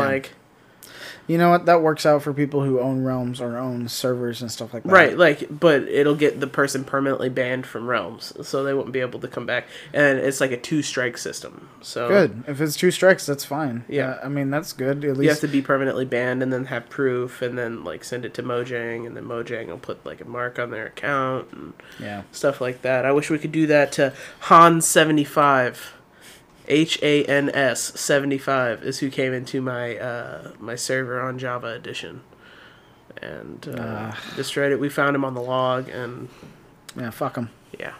You 1.29 1.37
know 1.37 1.51
what? 1.51 1.67
That 1.67 1.83
works 1.83 2.07
out 2.07 2.23
for 2.23 2.33
people 2.33 2.63
who 2.63 2.79
own 2.79 3.03
realms 3.03 3.39
or 3.39 3.55
own 3.55 3.87
servers 3.87 4.41
and 4.41 4.51
stuff 4.51 4.73
like 4.73 4.81
that. 4.81 4.91
right, 4.91 5.15
like 5.15 5.47
but 5.51 5.83
it'll 5.83 6.15
get 6.15 6.39
the 6.39 6.47
person 6.47 6.83
permanently 6.83 7.29
banned 7.29 7.67
from 7.67 7.87
Realms, 7.87 8.33
so 8.47 8.63
they 8.63 8.73
won't 8.73 8.91
be 8.91 8.99
able 8.99 9.19
to 9.19 9.27
come 9.27 9.45
back. 9.45 9.67
And 9.93 10.17
it's 10.17 10.41
like 10.41 10.49
a 10.51 10.57
two 10.57 10.81
strike 10.81 11.19
system. 11.19 11.69
So 11.81 12.07
Good. 12.07 12.45
If 12.47 12.59
it's 12.59 12.75
two 12.75 12.89
strikes, 12.89 13.27
that's 13.27 13.45
fine. 13.45 13.85
Yeah. 13.87 14.13
Uh, 14.13 14.25
I 14.25 14.27
mean, 14.29 14.49
that's 14.49 14.73
good. 14.73 15.05
At 15.05 15.17
least 15.17 15.21
You 15.21 15.29
have 15.29 15.39
to 15.41 15.47
be 15.47 15.61
permanently 15.61 16.05
banned 16.05 16.41
and 16.41 16.51
then 16.51 16.65
have 16.65 16.89
proof 16.89 17.43
and 17.43 17.55
then 17.55 17.83
like 17.83 18.03
send 18.03 18.25
it 18.25 18.33
to 18.33 18.43
Mojang 18.43 19.05
and 19.05 19.15
then 19.15 19.25
Mojang 19.25 19.67
will 19.67 19.77
put 19.77 20.03
like 20.03 20.21
a 20.21 20.25
mark 20.25 20.57
on 20.57 20.71
their 20.71 20.87
account 20.87 21.51
and 21.51 21.73
yeah. 21.99 22.23
stuff 22.31 22.59
like 22.59 22.81
that. 22.81 23.05
I 23.05 23.11
wish 23.11 23.29
we 23.29 23.37
could 23.37 23.51
do 23.51 23.67
that 23.67 23.91
to 23.93 24.13
Hans75. 24.45 25.77
H 26.69 26.99
A 27.01 27.23
N 27.25 27.49
S 27.53 27.99
75 27.99 28.83
is 28.83 28.99
who 28.99 29.09
came 29.09 29.33
into 29.33 29.61
my 29.61 29.97
uh, 29.97 30.51
my 30.59 30.75
server 30.75 31.19
on 31.19 31.37
Java 31.39 31.67
Edition 31.67 32.21
and 33.21 33.67
uh, 33.67 34.11
Ah. 34.13 34.23
destroyed 34.35 34.71
it. 34.71 34.79
We 34.79 34.87
found 34.89 35.15
him 35.15 35.25
on 35.25 35.33
the 35.33 35.41
log 35.41 35.89
and 35.89 36.29
Yeah. 36.95 37.09
Fuck 37.09 37.35
him. 37.37 37.49
yeah. 37.77 37.93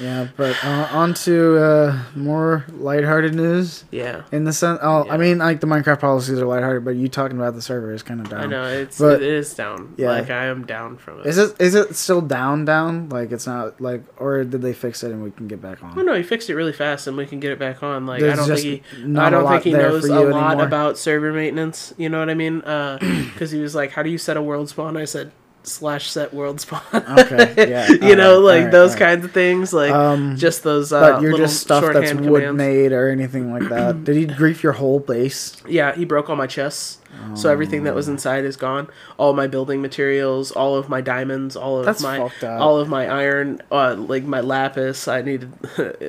Yeah. 0.00 0.28
But 0.36 0.56
uh, 0.64 0.88
on 0.92 1.14
to 1.14 1.56
uh, 1.58 2.02
more 2.16 2.64
lighthearted 2.72 3.34
news. 3.34 3.84
Yeah. 3.90 4.22
In 4.32 4.44
the 4.44 4.52
sense, 4.52 4.78
oh, 4.82 5.04
Yeah. 5.06 5.12
I 5.14 5.16
mean, 5.16 5.38
like 5.38 5.60
the 5.60 5.66
Minecraft 5.66 6.00
policies 6.00 6.38
are 6.38 6.46
lighthearted, 6.46 6.84
but 6.84 6.96
you 6.96 7.08
talking 7.08 7.36
about 7.36 7.54
the 7.54 7.62
server 7.62 7.92
is 7.92 8.02
kind 8.02 8.20
of 8.20 8.28
down. 8.28 8.40
I 8.40 8.46
know 8.46 8.64
it's 8.64 8.98
But- 8.98 9.22
it 9.22 9.28
is 9.28 9.54
down. 9.54 9.94
Yeah. 9.96 10.08
Like 10.10 10.30
I 10.30 10.46
am 10.46 10.66
down 10.66 10.96
from 10.96 11.20
it. 11.20 11.26
Is 11.26 11.38
it 11.38 11.60
is 11.60 11.74
it 11.74 11.94
still 11.96 12.20
down 12.20 12.64
down? 12.64 13.08
Like 13.08 13.30
it's 13.32 13.46
not 13.46 13.80
like, 13.80 14.02
or 14.20 14.44
did 14.44 14.62
they 14.62 14.72
fix 14.72 15.02
it 15.04 15.10
and 15.12 15.22
we 15.22 15.30
can 15.30 15.46
get 15.48 15.60
back 15.62 15.82
on? 15.82 15.98
Oh 15.98 16.02
no, 16.02 16.14
he 16.14 16.22
fixed 16.22 16.50
it 16.50 16.54
really 16.56 16.72
fast, 16.72 17.06
and 17.06 17.16
we 17.16 17.26
can 17.26 17.40
get 17.40 17.52
it 17.52 17.58
back 17.58 17.82
on. 17.82 18.06
Like 18.06 18.22
I 18.22 18.34
don't 18.34 18.46
think 18.48 18.60
he, 18.60 18.82
I 19.18 19.30
don't 19.30 19.48
think 19.48 19.62
he 19.64 19.72
knows 19.72 20.04
a 20.04 20.14
lot 20.30 20.50
anymore. 20.52 20.66
about 20.66 20.98
server 20.98 21.32
maintenance. 21.32 21.94
You 21.96 22.08
know 22.08 22.18
what 22.18 22.30
I 22.30 22.34
mean? 22.34 22.60
Because 22.60 23.50
he 23.50 23.60
was 23.60 23.74
like, 23.74 23.92
"How 23.92 24.02
do 24.02 24.10
you 24.10 24.18
set 24.18 24.36
a 24.36 24.42
world 24.42 24.68
spawn?" 24.68 24.96
I 24.96 25.04
said, 25.04 25.30
"Slash 25.66 26.10
set 26.10 26.32
world 26.34 26.60
spawn." 26.60 26.80
Okay, 26.94 27.54
yeah, 27.68 27.88
you 27.90 28.16
know, 28.16 28.38
like 28.40 28.56
alright, 28.58 28.72
those 28.72 28.92
alright. 28.92 28.98
kinds 29.08 29.24
of 29.24 29.32
things, 29.32 29.72
like 29.72 29.90
Um, 29.92 30.36
just 30.36 30.62
those. 30.62 30.92
Uh, 30.92 31.00
but 31.00 31.22
you're 31.22 31.32
little 31.32 31.46
just 31.46 31.60
stuff 31.60 31.84
that's 31.92 32.12
wood 32.14 32.22
commands. 32.42 32.56
made 32.56 32.92
or 32.92 33.08
anything 33.10 33.52
like 33.52 33.68
that. 33.68 34.04
Did 34.04 34.16
he 34.16 34.26
grief 34.40 34.62
your 34.62 34.72
whole 34.72 35.00
base? 35.00 35.56
Yeah, 35.68 35.94
he 35.94 36.04
broke 36.04 36.28
all 36.30 36.36
my 36.36 36.46
chests, 36.46 36.98
so 37.34 37.50
everything 37.50 37.84
that 37.84 37.94
was 37.94 38.08
inside 38.08 38.44
is 38.44 38.56
gone. 38.56 38.88
All 39.16 39.32
my 39.32 39.46
building 39.46 39.80
materials, 39.82 40.50
all 40.52 40.76
of 40.76 40.88
my 40.88 41.00
diamonds, 41.00 41.56
all 41.56 41.78
of 41.78 41.84
That's 41.86 42.02
my 42.02 42.30
all 42.46 42.78
of 42.78 42.88
my 42.88 43.08
iron, 43.08 43.60
uh, 43.72 43.94
like 43.94 44.24
my 44.24 44.40
lapis. 44.40 45.08
I 45.08 45.22
needed. 45.22 45.52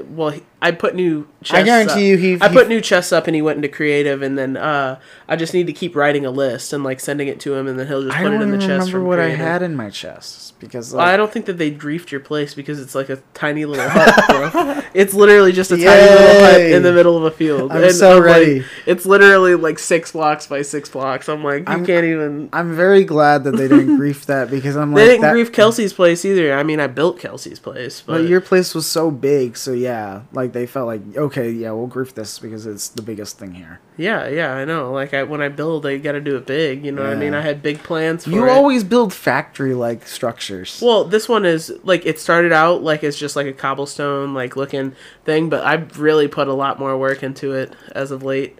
well, 0.15 0.29
he- 0.29 0.43
I 0.61 0.71
put 0.71 0.95
new. 0.95 1.27
chests 1.43 1.53
I 1.61 1.63
guarantee 1.63 1.91
up. 1.93 1.99
you 1.99 2.17
he- 2.17 2.41
I 2.41 2.49
he- 2.49 2.55
put 2.55 2.67
new 2.67 2.81
chests 2.81 3.11
up, 3.11 3.27
and 3.27 3.35
he 3.35 3.41
went 3.41 3.57
into 3.57 3.67
creative, 3.69 4.21
and 4.21 4.37
then 4.37 4.57
uh, 4.57 4.99
I 5.27 5.35
just 5.35 5.53
need 5.53 5.67
to 5.67 5.73
keep 5.73 5.95
writing 5.95 6.25
a 6.25 6.31
list 6.31 6.73
and 6.73 6.83
like 6.83 6.99
sending 6.99 7.27
it 7.27 7.39
to 7.41 7.53
him, 7.55 7.67
and 7.67 7.77
then 7.79 7.87
he'll 7.87 8.03
just 8.03 8.17
I 8.17 8.23
put 8.23 8.33
it 8.33 8.41
in 8.41 8.51
the 8.51 8.57
chest. 8.57 8.87
remember 8.91 9.03
what 9.07 9.19
I 9.19 9.29
had 9.29 9.61
in 9.61 9.75
my 9.75 9.89
chests 9.89 10.53
because 10.59 10.93
Well, 10.93 11.05
I 11.05 11.17
don't 11.17 11.31
think 11.31 11.45
that 11.47 11.57
they 11.57 11.69
griefed 11.71 12.09
your 12.11 12.21
place 12.21 12.53
because 12.55 12.79
it's 12.79 12.95
like 12.95 13.09
a 13.09 13.17
tiny 13.33 13.65
little 13.65 13.87
hut, 13.89 14.51
bro. 14.53 14.81
It's 14.95 15.13
literally 15.13 15.51
just 15.51 15.71
a 15.71 15.77
tiny 15.77 16.09
little 16.09 16.39
hut 16.45 16.61
in 16.61 16.81
the 16.83 16.93
middle 16.93 17.17
of 17.17 17.23
a 17.25 17.31
field. 17.31 17.71
I'm 17.71 17.91
so 17.91 18.15
like, 18.15 18.23
ready. 18.23 18.65
it's 18.85 19.05
literally 19.05 19.53
like 19.55 19.77
six 19.77 20.13
blocks 20.13 20.47
by 20.47 20.61
six 20.61 20.89
blocks. 20.95 21.29
I'm 21.29 21.43
like, 21.43 21.59
you 21.59 21.65
I'm- 21.73 21.85
can't 21.85 22.05
even. 22.05 22.49
I'm 22.53 22.75
very 22.75 23.03
glad 23.03 23.43
that 23.43 23.51
they 23.57 23.67
didn't 23.67 23.97
grief 24.01 24.25
that 24.25 24.49
because 24.49 24.75
I'm 24.75 24.91
like 24.91 24.95
They 24.95 25.01
like 25.03 25.11
didn't 25.11 25.21
that, 25.23 25.31
grief 25.33 25.51
Kelsey's 25.51 25.93
place 25.93 26.23
either. 26.25 26.53
I 26.57 26.63
mean, 26.63 26.79
I 26.79 26.87
built 26.87 27.19
Kelsey's 27.19 27.59
place, 27.59 28.01
but, 28.01 28.13
But 28.21 28.27
your 28.29 28.41
place 28.41 28.73
was 28.73 28.87
so 28.87 29.11
big, 29.11 29.57
so 29.57 29.71
yeah, 29.73 30.21
like 30.33 30.53
they 30.53 30.65
felt 30.65 30.87
like 30.87 31.01
okay, 31.15 31.49
yeah, 31.51 31.71
we'll 31.71 31.87
grief 31.87 32.15
this 32.15 32.39
because 32.39 32.65
it's 32.65 32.87
the 32.89 33.01
biggest 33.01 33.37
thing 33.37 33.53
here. 33.53 33.79
yeah, 33.97 34.27
yeah, 34.27 34.53
I 34.53 34.65
know. 34.65 34.91
Like 34.91 35.13
I, 35.13 35.23
when 35.23 35.41
I 35.41 35.49
build, 35.49 35.85
I 35.85 35.97
got 35.97 36.13
to 36.13 36.21
do 36.21 36.35
it 36.37 36.45
big. 36.45 36.85
You 36.85 36.91
know 36.91 37.03
what 37.03 37.11
I 37.11 37.15
mean? 37.15 37.33
I 37.33 37.41
had 37.41 37.61
big 37.61 37.79
plans 37.83 38.23
for 38.23 38.29
You 38.31 38.45
it. 38.45 38.51
always 38.51 38.83
build 38.83 39.13
factory-like 39.13 40.07
structures. 40.07 40.81
Well, 40.81 41.03
this 41.03 41.27
one 41.29 41.45
is 41.45 41.71
like 41.83 42.05
it 42.05 42.19
started 42.19 42.51
out 42.51 42.81
like 42.83 43.03
it's 43.03 43.17
just 43.19 43.35
like 43.35 43.47
a 43.47 43.53
cobblestone 43.53 44.33
like 44.33 44.55
looking 44.55 44.93
thing, 45.25 45.49
but 45.49 45.63
I've 45.63 45.99
really 45.99 46.27
put 46.27 46.47
a 46.47 46.53
lot 46.53 46.79
more 46.79 46.97
work 46.97 47.21
into 47.23 47.53
it 47.53 47.73
as 47.91 48.11
of 48.11 48.23
late. 48.23 48.57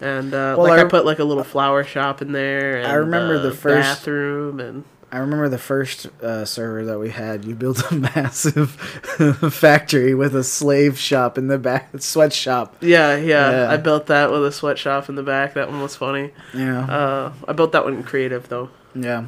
And 0.00 0.32
uh, 0.32 0.54
Well, 0.56 0.68
like 0.68 0.80
I, 0.80 0.82
I- 0.82 0.88
put 0.88 1.04
like 1.04 1.18
a 1.18 1.24
little 1.24 1.44
flower 1.44 1.82
shop 1.84 2.22
in 2.22 2.32
there. 2.32 2.78
And, 2.78 2.86
I 2.86 2.94
remember 2.94 3.36
uh, 3.36 3.42
the 3.42 3.50
first- 3.52 3.88
bathroom 4.00 4.60
and 4.60 4.84
I 5.10 5.18
remember 5.20 5.48
the 5.48 5.56
first 5.56 6.04
uh, 6.22 6.44
server 6.44 6.84
that 6.84 6.98
we 6.98 7.08
had. 7.08 7.42
You 7.46 7.54
built 7.54 7.90
a 7.90 7.94
massive 8.14 8.72
factory 9.52 10.14
with 10.14 10.36
a 10.36 10.44
slave 10.44 10.98
shop 10.98 11.38
in 11.38 11.46
the 11.48 11.56
back, 11.58 11.88
sweatshop. 11.98 12.76
yeah, 12.82 13.16
yeah, 13.16 13.50
Yeah. 13.50 13.70
I 13.72 13.78
built 13.78 14.06
that 14.08 14.30
with 14.30 14.44
a 14.44 14.52
sweatshop 14.52 15.08
in 15.08 15.14
the 15.14 15.22
back. 15.22 15.54
That 15.54 15.70
one 15.70 15.80
was 15.80 15.96
funny. 15.96 16.32
Yeah, 16.54 16.84
Uh, 16.84 17.32
I 17.48 17.52
built 17.54 17.72
that 17.72 17.84
one 17.84 17.94
in 17.94 18.02
creative 18.02 18.48
though. 18.50 18.68
yeah. 18.94 19.24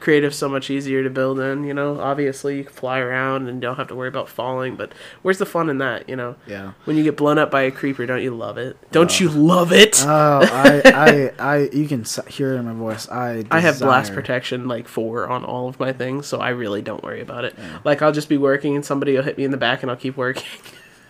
Creative's 0.00 0.36
so 0.36 0.48
much 0.48 0.70
easier 0.70 1.02
to 1.02 1.10
build 1.10 1.38
in, 1.40 1.64
you 1.64 1.74
know. 1.74 2.00
Obviously, 2.00 2.58
you 2.58 2.64
can 2.64 2.72
fly 2.72 2.98
around 2.98 3.48
and 3.48 3.60
don't 3.60 3.76
have 3.76 3.88
to 3.88 3.94
worry 3.94 4.08
about 4.08 4.28
falling, 4.28 4.76
but 4.76 4.92
where's 5.22 5.38
the 5.38 5.46
fun 5.46 5.68
in 5.70 5.78
that, 5.78 6.08
you 6.08 6.16
know? 6.16 6.36
Yeah. 6.46 6.72
When 6.84 6.96
you 6.96 7.02
get 7.02 7.16
blown 7.16 7.38
up 7.38 7.50
by 7.50 7.62
a 7.62 7.70
creeper, 7.70 8.06
don't 8.06 8.22
you 8.22 8.34
love 8.34 8.58
it? 8.58 8.76
Don't 8.92 9.10
uh, 9.10 9.24
you 9.24 9.28
love 9.30 9.72
it? 9.72 10.04
Oh, 10.04 10.40
I, 10.42 10.82
I, 10.84 11.32
I, 11.38 11.56
you 11.72 11.88
can 11.88 12.04
hear 12.28 12.54
it 12.54 12.56
in 12.56 12.64
my 12.64 12.72
voice. 12.72 13.08
I, 13.08 13.44
I 13.50 13.60
have 13.60 13.78
blast 13.78 14.12
protection 14.12 14.68
like 14.68 14.88
four 14.88 15.28
on 15.28 15.44
all 15.44 15.68
of 15.68 15.78
my 15.80 15.92
things, 15.92 16.26
so 16.26 16.40
I 16.40 16.50
really 16.50 16.82
don't 16.82 17.02
worry 17.02 17.20
about 17.20 17.44
it. 17.44 17.54
Like 17.84 18.02
I'll 18.02 18.12
just 18.12 18.28
be 18.28 18.38
working 18.38 18.76
and 18.76 18.84
somebody 18.84 19.14
will 19.14 19.22
hit 19.22 19.38
me 19.38 19.44
in 19.44 19.50
the 19.50 19.56
back 19.56 19.82
and 19.82 19.90
I'll 19.90 19.96
keep 19.96 20.16
working. 20.16 20.48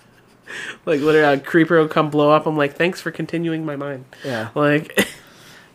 like 0.87 1.01
literally, 1.01 1.35
a 1.35 1.41
creeper 1.41 1.79
will 1.79 1.89
come 1.89 2.11
blow 2.11 2.31
up. 2.31 2.47
I'm 2.47 2.57
like, 2.57 2.75
thanks 2.77 3.01
for 3.01 3.11
continuing 3.11 3.65
my 3.65 3.77
mind. 3.77 4.05
Yeah. 4.25 4.51
Like, 4.55 5.09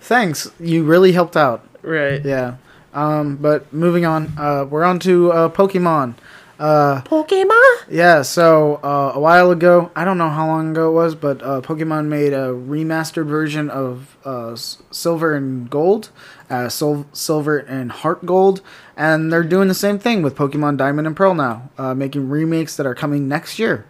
Thanks. 0.02 0.50
You 0.60 0.84
really 0.84 1.12
helped 1.12 1.38
out. 1.38 1.68
right. 1.82 2.24
Yeah. 2.24 2.56
Um, 2.94 3.36
but 3.38 3.72
moving 3.74 4.06
on, 4.06 4.34
uh, 4.38 4.66
we're 4.70 4.84
on 4.84 5.00
to 5.00 5.32
uh, 5.32 5.50
Pokemon. 5.50 6.16
Uh, 6.60 7.02
Pokemon. 7.04 7.86
yeah, 7.90 8.22
so 8.22 8.82
uh, 8.84 9.14
a 9.16 9.20
while 9.20 9.50
ago, 9.50 9.92
I 9.96 10.04
don't 10.04 10.18
know 10.18 10.30
how 10.30 10.46
long 10.46 10.72
ago 10.72 10.90
it 10.90 10.94
was, 10.94 11.16
but 11.16 11.42
uh, 11.42 11.62
Pokemon 11.62 12.08
made 12.08 12.34
a 12.34 12.48
remastered 12.48 13.28
version 13.28 13.70
of 13.70 14.18
uh, 14.26 14.52
S- 14.52 14.84
Silver 14.92 15.34
and 15.36 15.70
Gold, 15.70 16.10
uh, 16.50 16.68
Sil- 16.68 17.08
Silver 17.14 17.60
and 17.60 17.94
Heart 17.94 18.26
Gold, 18.26 18.62
and 18.98 19.32
they're 19.32 19.44
doing 19.44 19.70
the 19.70 19.74
same 19.74 20.00
thing 20.00 20.22
with 20.22 20.36
Pokemon 20.36 20.76
Diamond 20.76 21.08
and 21.08 21.16
Pearl 21.16 21.34
now, 21.34 21.70
uh, 21.78 21.94
making 21.94 22.28
remakes 22.28 22.76
that 22.76 22.86
are 22.86 22.96
coming 22.96 23.30
next 23.30 23.58
year. 23.58 23.86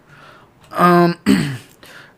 Um, 0.71 1.17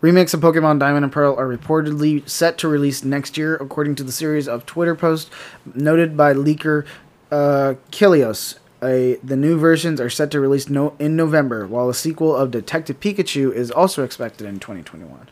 Remakes 0.02 0.34
of 0.34 0.42
Pokemon 0.42 0.80
Diamond 0.80 1.06
and 1.06 1.14
Pearl 1.14 1.36
are 1.36 1.48
reportedly 1.48 2.28
set 2.28 2.58
to 2.58 2.68
release 2.68 3.04
next 3.04 3.38
year, 3.38 3.56
according 3.58 3.94
to 3.96 4.04
the 4.04 4.12
series 4.12 4.48
of 4.48 4.66
Twitter 4.66 4.96
posts 4.96 5.30
noted 5.76 6.18
by 6.18 6.34
leaker 6.34 6.86
uh, 7.32 7.76
Kilios. 7.92 8.58
A, 8.84 9.18
the 9.24 9.36
new 9.36 9.60
versions 9.60 10.02
are 10.02 10.10
set 10.10 10.32
to 10.32 10.40
release 10.40 10.68
no, 10.68 10.96
in 10.98 11.16
November, 11.16 11.68
while 11.68 11.88
a 11.88 11.94
sequel 11.94 12.36
of 12.36 12.50
Detective 12.50 13.00
Pikachu 13.00 13.54
is 13.54 13.70
also 13.70 14.04
expected 14.04 14.48
in 14.48 14.60
2021. 14.60 15.28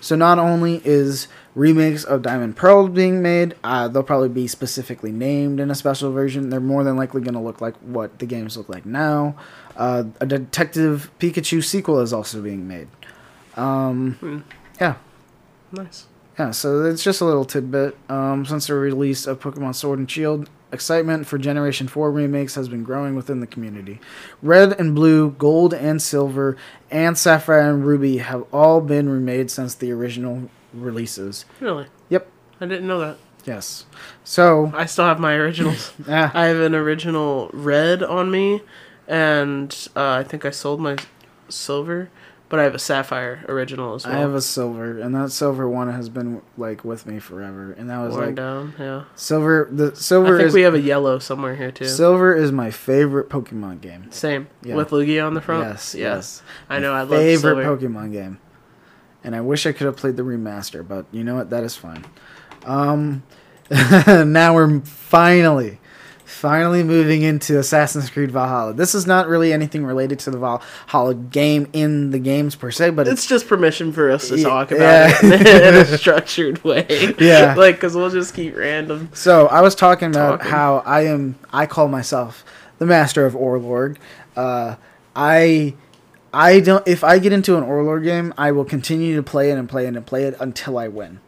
So 0.00 0.16
not 0.16 0.40
only 0.40 0.82
is 0.84 1.28
remakes 1.54 2.02
of 2.02 2.22
Diamond 2.22 2.56
Pearl 2.56 2.88
being 2.88 3.22
made, 3.22 3.54
uh, 3.62 3.86
they'll 3.86 4.02
probably 4.02 4.28
be 4.28 4.48
specifically 4.48 5.12
named 5.12 5.60
in 5.60 5.70
a 5.70 5.76
special 5.76 6.10
version. 6.10 6.50
They're 6.50 6.58
more 6.58 6.82
than 6.82 6.96
likely 6.96 7.20
going 7.20 7.34
to 7.34 7.40
look 7.40 7.60
like 7.60 7.76
what 7.76 8.18
the 8.18 8.26
games 8.26 8.56
look 8.56 8.68
like 8.68 8.84
now. 8.84 9.36
Uh, 9.76 10.04
a 10.20 10.26
Detective 10.26 11.12
Pikachu 11.20 11.62
sequel 11.62 12.00
is 12.00 12.12
also 12.12 12.42
being 12.42 12.66
made. 12.66 12.88
Um, 13.58 14.44
yeah, 14.80 14.94
Nice. 15.72 16.06
yeah. 16.38 16.50
So 16.52 16.84
it's 16.84 17.02
just 17.02 17.20
a 17.20 17.24
little 17.24 17.44
tidbit. 17.44 17.96
Um, 18.08 18.46
since 18.46 18.66
the 18.68 18.74
release 18.74 19.26
of 19.26 19.40
Pokemon 19.40 19.74
Sword 19.74 19.98
and 19.98 20.10
Shield, 20.10 20.48
excitement 20.72 21.26
for 21.26 21.38
Generation 21.38 21.88
4 21.88 22.10
remakes 22.10 22.54
has 22.54 22.68
been 22.68 22.84
growing 22.84 23.14
within 23.16 23.40
the 23.40 23.46
community. 23.46 24.00
Red 24.42 24.78
and 24.78 24.94
Blue, 24.94 25.30
Gold 25.32 25.74
and 25.74 26.00
Silver, 26.00 26.56
and 26.90 27.16
Sapphire 27.18 27.70
and 27.70 27.84
Ruby 27.84 28.18
have 28.18 28.44
all 28.52 28.80
been 28.80 29.08
remade 29.08 29.50
since 29.50 29.74
the 29.74 29.90
original 29.92 30.50
releases. 30.72 31.44
Really? 31.60 31.86
Yep. 32.10 32.28
I 32.60 32.66
didn't 32.66 32.86
know 32.86 33.00
that. 33.00 33.16
Yes. 33.44 33.86
So, 34.24 34.70
I 34.74 34.84
still 34.86 35.06
have 35.06 35.18
my 35.18 35.34
originals. 35.34 35.92
ah, 36.08 36.30
I 36.34 36.46
have 36.46 36.58
an 36.60 36.74
original 36.74 37.48
red 37.54 38.02
on 38.02 38.30
me, 38.30 38.60
and 39.06 39.74
uh, 39.96 40.10
I 40.10 40.22
think 40.22 40.44
I 40.44 40.50
sold 40.50 40.80
my 40.80 40.96
silver, 41.48 42.10
but 42.48 42.58
I 42.60 42.62
have 42.64 42.74
a 42.74 42.78
sapphire 42.78 43.44
original 43.48 43.94
as 43.94 44.06
well. 44.06 44.14
I 44.16 44.18
have 44.18 44.34
a 44.34 44.40
silver, 44.40 44.98
and 44.98 45.14
that 45.14 45.30
silver 45.32 45.68
one 45.68 45.90
has 45.92 46.08
been 46.08 46.40
like 46.56 46.84
with 46.84 47.06
me 47.06 47.18
forever. 47.18 47.72
And 47.72 47.90
that 47.90 47.98
was 47.98 48.14
worn 48.14 48.26
like 48.26 48.34
down. 48.34 48.74
Yeah. 48.78 49.04
silver. 49.14 49.68
The 49.70 49.92
I 49.92 49.94
silver 49.94 50.36
think 50.38 50.48
is 50.48 50.54
we 50.54 50.62
have 50.62 50.74
a 50.74 50.80
yellow 50.80 51.18
somewhere 51.18 51.56
here 51.56 51.70
too. 51.70 51.86
silver 51.86 52.34
is 52.34 52.50
my 52.52 52.70
favorite 52.70 53.28
Pokemon 53.28 53.80
game. 53.80 54.10
Same 54.10 54.48
Yeah. 54.62 54.76
with 54.76 54.90
Lugia 54.90 55.26
on 55.26 55.34
the 55.34 55.40
front. 55.40 55.64
Yes, 55.64 55.94
Yeah. 55.94 56.14
yes. 56.16 56.42
I 56.70 56.78
know. 56.78 56.92
I 56.92 57.00
love 57.02 57.10
Silver. 57.10 57.22
favorite 57.24 57.64
silver. 57.64 57.76
Pokemon 57.88 58.12
game. 58.12 58.38
And 59.24 59.34
I 59.36 59.40
wish 59.40 59.66
I 59.66 59.72
could 59.72 59.84
have 59.86 59.96
played 59.96 60.16
the 60.16 60.22
remaster, 60.22 60.86
but 60.86 61.04
you 61.10 61.24
know 61.24 61.34
what? 61.34 61.50
That 61.50 61.64
is 61.64 61.76
fine. 61.76 62.04
Um, 62.64 63.24
now 63.70 64.54
we're 64.54 64.80
finally, 64.80 65.80
finally 66.38 66.82
moving 66.82 67.22
into 67.22 67.58
Assassin's 67.58 68.08
Creed 68.08 68.30
Valhalla. 68.30 68.72
This 68.72 68.94
is 68.94 69.06
not 69.06 69.26
really 69.28 69.52
anything 69.52 69.84
related 69.84 70.18
to 70.20 70.30
the 70.30 70.38
Valhalla 70.38 71.14
game 71.14 71.68
in 71.72 72.10
the 72.12 72.18
games 72.18 72.54
per 72.54 72.70
se, 72.70 72.90
but 72.90 73.06
it's 73.06 73.20
It's 73.20 73.26
just 73.26 73.46
permission 73.48 73.92
for 73.92 74.10
us 74.10 74.28
to 74.28 74.42
talk 74.42 74.70
about 74.70 74.80
yeah. 74.80 75.18
it 75.22 75.74
in 75.74 75.74
a 75.74 75.84
structured 75.98 76.62
way. 76.64 76.86
Yeah. 77.18 77.54
like 77.58 77.74
because 77.76 77.94
we'll 77.96 78.10
just 78.10 78.34
keep 78.34 78.56
random. 78.56 79.10
So 79.12 79.48
I 79.48 79.60
was 79.60 79.74
talking 79.74 80.08
about 80.08 80.38
Talking. 80.38 80.50
how 80.52 80.76
I 80.86 81.02
am. 81.06 81.34
I 81.52 81.66
call 81.66 81.88
myself 81.88 82.44
the 82.78 82.86
master 82.86 83.26
of 83.26 83.34
Orlog. 83.34 83.96
Uh, 84.36 84.76
I, 85.16 85.74
I 86.32 86.60
don't. 86.60 86.86
If 86.86 87.02
I 87.02 87.18
get 87.18 87.32
into 87.32 87.56
an 87.56 87.64
Orlog 87.64 88.04
game, 88.04 88.32
I 88.38 88.52
will 88.52 88.64
continue 88.64 89.16
to 89.16 89.22
play 89.22 89.50
it 89.50 89.58
and 89.58 89.68
play 89.68 89.86
it 89.86 89.96
and 89.96 90.06
play 90.06 90.24
it 90.24 90.36
until 90.40 90.78
I 90.78 90.88
win. 90.88 91.18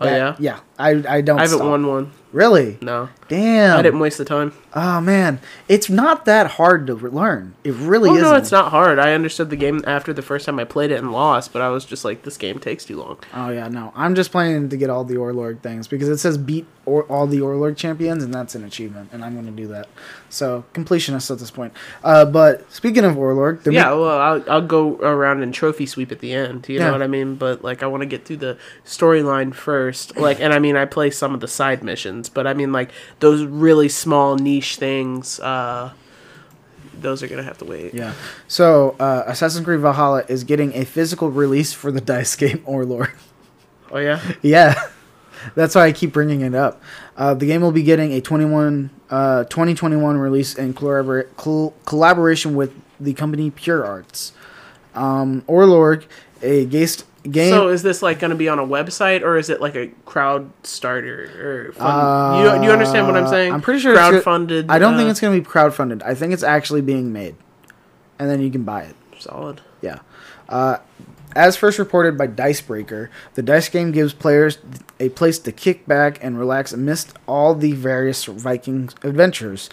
Oh 0.00 0.04
That- 0.04 0.16
yeah. 0.16 0.36
yeah. 0.38 0.60
I 0.78 0.90
I 1.08 1.20
don't. 1.20 1.38
I 1.38 1.42
haven't 1.42 1.58
stop. 1.58 1.68
won 1.70 1.86
one. 1.86 2.12
Really? 2.30 2.76
No, 2.82 3.08
Damn. 3.28 3.78
I 3.78 3.80
didn't 3.82 4.00
waste 4.00 4.18
the 4.18 4.24
time. 4.26 4.52
Oh 4.74 5.00
man, 5.00 5.40
it's 5.66 5.88
not 5.88 6.26
that 6.26 6.46
hard 6.52 6.86
to 6.88 6.94
learn. 6.94 7.54
It 7.64 7.72
really 7.72 8.10
Oh 8.10 8.14
isn't. 8.16 8.22
no, 8.30 8.36
it's 8.36 8.52
not 8.52 8.70
hard. 8.70 8.98
I 8.98 9.14
understood 9.14 9.48
the 9.48 9.56
game 9.56 9.82
after 9.86 10.12
the 10.12 10.20
first 10.20 10.44
time 10.44 10.58
I 10.58 10.64
played 10.64 10.90
it 10.90 10.98
and 10.98 11.10
lost, 11.10 11.54
but 11.54 11.62
I 11.62 11.70
was 11.70 11.86
just 11.86 12.04
like, 12.04 12.22
this 12.24 12.36
game 12.36 12.58
takes 12.58 12.84
too 12.84 12.98
long. 12.98 13.16
Oh 13.32 13.48
yeah, 13.48 13.68
no. 13.68 13.94
I'm 13.96 14.14
just 14.14 14.30
playing 14.30 14.68
to 14.68 14.76
get 14.76 14.90
all 14.90 15.04
the 15.04 15.14
Orlog 15.14 15.60
things 15.60 15.88
because 15.88 16.06
it 16.10 16.18
says 16.18 16.36
beat 16.36 16.66
or 16.84 17.04
all 17.04 17.26
the 17.26 17.38
Orlog 17.38 17.78
champions, 17.78 18.22
and 18.22 18.32
that's 18.34 18.54
an 18.54 18.62
achievement, 18.62 19.08
and 19.12 19.24
I'm 19.24 19.32
going 19.32 19.46
to 19.46 19.50
do 19.52 19.66
that. 19.68 19.88
So 20.28 20.64
completionist 20.74 21.30
at 21.30 21.38
this 21.38 21.50
point. 21.50 21.72
Uh, 22.04 22.26
but 22.26 22.70
speaking 22.70 23.04
of 23.06 23.14
Orlog, 23.16 23.62
the 23.62 23.72
Yeah, 23.72 23.92
well, 23.94 24.18
I'll, 24.20 24.50
I'll 24.52 24.66
go 24.66 24.96
around 24.98 25.42
and 25.42 25.52
trophy 25.54 25.86
sweep 25.86 26.12
at 26.12 26.20
the 26.20 26.34
end. 26.34 26.68
You 26.68 26.76
Yeah. 26.78 26.86
know 26.86 26.92
what 26.92 27.02
I 27.02 27.06
mean? 27.06 27.36
But 27.36 27.64
like, 27.64 27.82
I 27.82 27.86
want 27.86 28.02
to 28.02 28.06
get 28.06 28.26
through 28.26 28.36
the 28.38 28.58
storyline 28.84 29.54
first. 29.54 30.16
Like, 30.18 30.40
and 30.40 30.52
I 30.52 30.58
mean, 30.58 30.67
I 30.76 30.84
play 30.84 31.10
some 31.10 31.34
of 31.34 31.40
the 31.40 31.48
side 31.48 31.82
missions, 31.82 32.28
but 32.28 32.46
I 32.46 32.54
mean, 32.54 32.72
like 32.72 32.90
those 33.20 33.44
really 33.44 33.88
small 33.88 34.36
niche 34.36 34.76
things. 34.76 35.40
Uh, 35.40 35.92
those 37.00 37.22
are 37.22 37.28
gonna 37.28 37.42
have 37.44 37.58
to 37.58 37.64
wait. 37.64 37.94
yeah. 37.94 38.12
So 38.48 38.96
uh, 38.98 39.22
Assassin's 39.26 39.64
Creed 39.64 39.80
Valhalla 39.80 40.24
is 40.28 40.42
getting 40.44 40.74
a 40.74 40.84
physical 40.84 41.30
release 41.30 41.72
for 41.72 41.92
the 41.92 42.00
dice 42.12 42.34
game 42.36 42.58
Orlog. 42.66 43.10
Oh 43.90 43.98
yeah. 43.98 44.20
yeah. 44.42 44.74
That's 45.54 45.76
why 45.76 45.86
I 45.86 45.92
keep 45.92 46.12
bringing 46.12 46.40
it 46.40 46.54
up. 46.54 46.82
Uh, 47.16 47.32
the 47.34 47.46
game 47.46 47.60
will 47.62 47.70
be 47.72 47.84
getting 47.84 48.12
a 48.12 48.20
21, 48.20 48.90
uh, 49.08 49.44
2021 49.44 50.18
release 50.18 50.54
in 50.56 50.74
collabor- 50.74 51.28
col- 51.36 51.74
collaboration 51.86 52.56
with 52.56 52.74
the 52.98 53.14
company 53.14 53.50
Pure 53.50 53.86
Arts. 53.86 54.32
Um, 54.96 55.42
Orlog, 55.42 56.04
a 56.42 56.66
gaste 56.66 57.04
game. 57.30 57.50
So 57.50 57.68
is 57.68 57.82
this 57.82 58.02
like 58.02 58.18
gonna 58.20 58.34
be 58.34 58.48
on 58.48 58.58
a 58.58 58.66
website 58.66 59.22
or 59.22 59.36
is 59.36 59.50
it 59.50 59.60
like 59.60 59.74
a 59.74 59.88
crowd 60.06 60.50
starter 60.62 61.68
or 61.68 61.72
fund? 61.72 62.62
you, 62.62 62.66
you 62.66 62.72
understand 62.72 63.06
what 63.06 63.16
I'm 63.16 63.24
Uh, 63.24 63.30
saying? 63.30 63.52
I'm 63.52 63.60
pretty 63.60 63.80
sure 63.80 63.92
it's 63.92 64.00
crowd 64.00 64.22
funded. 64.22 64.70
I 64.70 64.78
don't 64.78 64.96
think 64.96 65.08
uh, 65.08 65.10
it's 65.10 65.20
going 65.20 65.34
to 65.36 65.42
be 65.42 65.46
crowdfunded. 65.48 66.02
I 66.04 66.14
think 66.14 66.32
it's 66.32 66.42
actually 66.42 66.80
being 66.80 67.12
made, 67.12 67.34
and 68.18 68.30
then 68.30 68.40
you 68.40 68.50
can 68.50 68.62
buy 68.64 68.82
it. 68.82 68.96
solid. 69.18 69.60
Yeah. 69.82 69.98
Uh, 70.48 70.78
as 71.36 71.56
first 71.56 71.78
reported 71.78 72.16
by 72.16 72.26
Dicebreaker, 72.26 73.10
the 73.34 73.42
dice 73.42 73.68
game 73.68 73.92
gives 73.92 74.12
players 74.14 74.58
a 74.98 75.10
place 75.10 75.38
to 75.40 75.52
kick 75.52 75.86
back 75.86 76.18
and 76.24 76.38
relax 76.38 76.72
amidst 76.72 77.14
all 77.26 77.54
the 77.54 77.72
various 77.72 78.24
Viking 78.24 78.88
adventures 79.02 79.68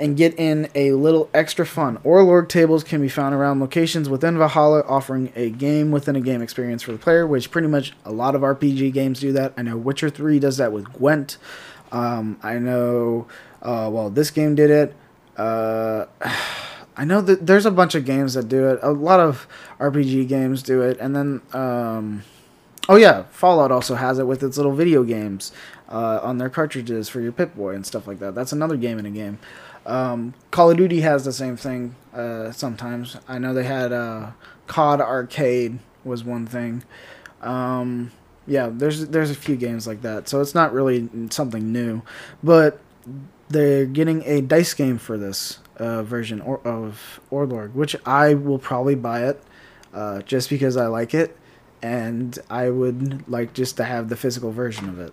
and 0.00 0.16
get 0.16 0.38
in 0.38 0.68
a 0.74 0.92
little 0.92 1.28
extra 1.34 1.66
fun. 1.66 1.98
Orlog 1.98 2.48
tables 2.48 2.82
can 2.82 3.00
be 3.00 3.08
found 3.08 3.34
around 3.34 3.60
locations 3.60 4.08
within 4.08 4.38
Valhalla, 4.38 4.82
offering 4.88 5.32
a 5.36 5.50
game 5.50 5.90
within 5.90 6.16
a 6.16 6.20
game 6.20 6.42
experience 6.42 6.82
for 6.82 6.92
the 6.92 6.98
player, 6.98 7.26
which 7.26 7.50
pretty 7.50 7.68
much 7.68 7.92
a 8.04 8.12
lot 8.12 8.34
of 8.34 8.42
RPG 8.42 8.92
games 8.92 9.20
do 9.20 9.32
that. 9.32 9.52
I 9.56 9.62
know 9.62 9.76
Witcher 9.76 10.10
3 10.10 10.38
does 10.38 10.56
that 10.56 10.72
with 10.72 10.92
Gwent. 10.92 11.36
Um, 11.90 12.38
I 12.42 12.58
know, 12.58 13.26
uh, 13.60 13.88
well, 13.92 14.10
this 14.10 14.30
game 14.30 14.54
did 14.54 14.70
it. 14.70 14.94
Uh, 15.36 16.06
I 16.94 17.06
know 17.06 17.22
that 17.22 17.46
there's 17.46 17.64
a 17.64 17.70
bunch 17.70 17.94
of 17.94 18.04
games 18.04 18.34
that 18.34 18.48
do 18.48 18.68
it. 18.68 18.78
A 18.82 18.90
lot 18.90 19.18
of 19.18 19.46
RPG 19.78 20.28
games 20.28 20.62
do 20.62 20.82
it, 20.82 20.98
and 21.00 21.16
then 21.16 21.40
um, 21.54 22.22
oh 22.86 22.96
yeah, 22.96 23.24
Fallout 23.30 23.72
also 23.72 23.94
has 23.94 24.18
it 24.18 24.26
with 24.26 24.42
its 24.42 24.58
little 24.58 24.74
video 24.74 25.02
games 25.02 25.52
uh, 25.88 26.20
on 26.22 26.36
their 26.36 26.50
cartridges 26.50 27.08
for 27.08 27.20
your 27.20 27.32
Pip 27.32 27.54
Boy 27.54 27.74
and 27.74 27.86
stuff 27.86 28.06
like 28.06 28.18
that. 28.18 28.34
That's 28.34 28.52
another 28.52 28.76
game 28.76 28.98
in 28.98 29.06
a 29.06 29.10
game. 29.10 29.38
Um, 29.84 30.34
Call 30.50 30.70
of 30.70 30.76
Duty 30.76 31.00
has 31.00 31.24
the 31.24 31.32
same 31.32 31.56
thing 31.56 31.96
uh, 32.14 32.52
sometimes. 32.52 33.16
I 33.28 33.38
know 33.38 33.54
they 33.54 33.64
had 33.64 33.92
uh, 33.92 34.32
COD 34.66 35.00
Arcade 35.00 35.78
was 36.04 36.24
one 36.24 36.46
thing. 36.46 36.84
Um, 37.40 38.12
yeah, 38.46 38.70
there's 38.72 39.06
there's 39.08 39.30
a 39.30 39.34
few 39.34 39.56
games 39.56 39.86
like 39.86 40.02
that, 40.02 40.28
so 40.28 40.40
it's 40.40 40.54
not 40.54 40.72
really 40.72 41.08
something 41.30 41.72
new, 41.72 42.02
but 42.42 42.80
they're 43.48 43.86
getting 43.86 44.22
a 44.24 44.40
dice 44.40 44.74
game 44.74 44.98
for 44.98 45.16
this 45.16 45.58
uh, 45.76 46.02
version 46.02 46.40
or, 46.40 46.60
of 46.66 47.20
Orlog, 47.30 47.72
which 47.74 47.96
I 48.06 48.34
will 48.34 48.58
probably 48.58 48.94
buy 48.94 49.26
it 49.26 49.42
uh, 49.92 50.22
just 50.22 50.50
because 50.50 50.76
I 50.76 50.86
like 50.86 51.14
it, 51.14 51.36
and 51.80 52.38
I 52.50 52.70
would 52.70 53.28
like 53.28 53.52
just 53.52 53.76
to 53.76 53.84
have 53.84 54.08
the 54.08 54.16
physical 54.16 54.52
version 54.52 54.88
of 54.88 54.98
it. 54.98 55.12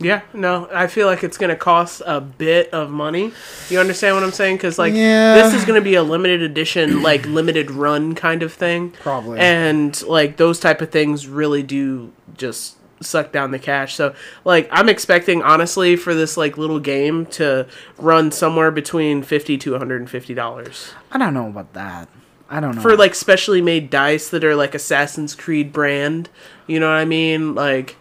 Yeah, 0.00 0.20
no, 0.32 0.68
I 0.72 0.86
feel 0.86 1.06
like 1.08 1.24
it's 1.24 1.36
going 1.38 1.50
to 1.50 1.56
cost 1.56 2.02
a 2.06 2.20
bit 2.20 2.72
of 2.72 2.88
money. 2.90 3.32
You 3.68 3.80
understand 3.80 4.14
what 4.14 4.22
I'm 4.22 4.30
saying? 4.32 4.56
Because 4.56 4.78
like 4.78 4.94
Yeah. 4.94 5.34
this 5.34 5.54
is 5.54 5.64
going 5.64 5.80
to 5.80 5.84
be 5.84 5.94
a 5.96 6.02
limited 6.04 6.40
edition, 6.42 7.02
like 7.02 7.26
limited 7.26 7.70
run 7.70 8.14
kind 8.14 8.42
of 8.44 8.52
thing. 8.52 8.90
Probably. 9.02 9.40
And 9.40 10.00
like 10.04 10.36
those 10.36 10.60
type 10.60 10.80
of 10.80 10.90
things 10.90 11.26
really 11.26 11.62
do 11.64 12.12
just 12.36 12.76
suck 13.00 13.32
down 13.32 13.50
the 13.50 13.58
cash. 13.58 13.94
So 13.96 14.14
like 14.44 14.68
I'm 14.70 14.88
expecting 14.88 15.42
honestly 15.42 15.96
for 15.96 16.14
this 16.14 16.36
like 16.36 16.56
little 16.58 16.80
game 16.80 17.26
to 17.26 17.66
run 17.98 18.30
somewhere 18.30 18.70
between 18.70 19.22
fifty 19.22 19.56
to 19.58 19.72
150 19.72 20.34
dollars 20.34 20.92
I 21.12 21.18
don't 21.18 21.34
know 21.34 21.46
about 21.48 21.72
that. 21.74 22.08
I 22.50 22.60
don't 22.60 22.76
know. 22.76 22.80
for 22.82 22.96
like 22.96 23.14
specially 23.14 23.60
made 23.62 23.90
dice 23.90 24.28
that 24.30 24.42
are 24.44 24.56
like 24.56 24.74
Assassin's 24.74 25.34
Creed 25.34 25.72
brand. 25.72 26.28
You 26.66 26.80
know 26.80 26.86
what 26.88 26.96
I 26.98 27.04
mean? 27.04 27.54
Like 27.54 27.96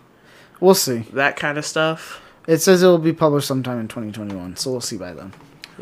we'll 0.60 0.76
see. 0.76 1.00
that 1.14 1.36
kind 1.36 1.58
of 1.58 1.66
stuff. 1.66 2.22
It 2.48 2.60
says 2.60 2.82
it 2.82 2.88
will 2.88 2.98
be 2.98 3.14
published 3.14 3.48
sometime 3.48 3.80
in 3.80 3.88
2021, 3.88 4.56
so 4.56 4.72
we'll 4.72 4.82
see 4.82 4.98
by 4.98 5.14
then. 5.14 5.34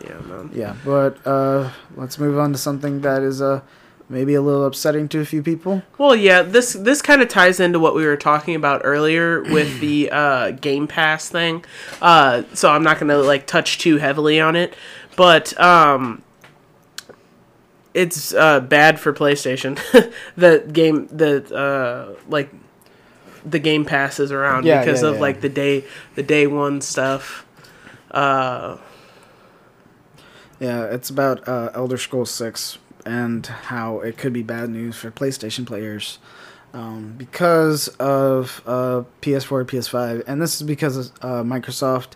Yeah, 0.03 0.19
man. 0.22 0.49
Yeah, 0.53 0.76
but 0.84 1.26
uh, 1.26 1.69
let's 1.95 2.19
move 2.19 2.38
on 2.38 2.52
to 2.52 2.57
something 2.57 3.02
that 3.02 3.22
is 3.22 3.41
uh, 3.41 3.61
maybe 4.10 4.34
a 4.34 4.41
little 4.41 4.65
upsetting 4.65 5.07
to 5.10 5.19
a 5.19 5.26
few 5.26 5.41
people. 5.41 5.84
Well, 5.97 6.15
yeah, 6.15 6.41
this 6.41 6.73
this 6.73 7.02
kind 7.02 7.22
of 7.22 7.30
ties 7.30 7.60
into 7.60 7.80
what 7.80 7.95
we 7.95 8.06
were 8.06 8.18
talking 8.18 8.56
about 8.56 8.81
earlier 8.84 9.41
with 9.43 9.80
the 9.80 10.10
uh, 10.11 10.52
Game 10.52 10.88
Pass 10.88 11.30
thing. 11.30 11.64
Uh, 12.02 12.43
so 12.53 12.72
I'm 12.72 12.84
not 12.84 12.99
gonna 12.99 13.18
like 13.18 13.47
touch 13.47 13.77
too 13.77 13.97
heavily 13.97 14.39
on 14.39 14.56
it, 14.56 14.76
but 15.15 15.57
um, 15.60 16.23
it's 17.93 18.34
uh, 18.34 18.60
bad 18.60 18.99
for 18.99 19.14
PlayStation. 19.14 19.80
the 20.35 20.68
game, 20.72 21.07
the 21.07 21.56
uh, 21.56 22.19
like 22.27 22.49
the 23.45 23.59
Game 23.59 23.85
passes 23.85 24.31
around 24.31 24.65
Yeah, 24.65 24.80
because 24.80 25.01
yeah, 25.01 25.09
of 25.09 25.15
yeah. 25.15 25.22
like 25.22 25.41
the 25.41 25.49
day 25.49 25.85
the 26.15 26.23
day 26.23 26.47
one 26.47 26.81
stuff. 26.81 27.45
Uh, 28.11 28.77
Yeah, 30.59 30.85
it's 30.85 31.09
about 31.09 31.47
uh, 31.47 31.69
Elder 31.73 31.97
Scrolls 31.97 32.31
6 32.31 32.77
and 33.05 33.45
how 33.45 33.99
it 33.99 34.17
could 34.17 34.31
be 34.34 34.41
bad 34.41 34.69
news 34.69 34.95
for 34.95 35.11
PlayStation 35.11 35.65
players 35.65 36.17
um, 36.73 37.13
because 37.17 37.88
of 37.99 38.61
uh, 38.65 39.03
PS4 39.22 39.65
PS5. 39.65 40.23
And 40.27 40.41
this 40.41 40.55
is 40.55 40.63
because 40.63 41.11
uh, 41.22 41.43
Microsoft 41.43 42.13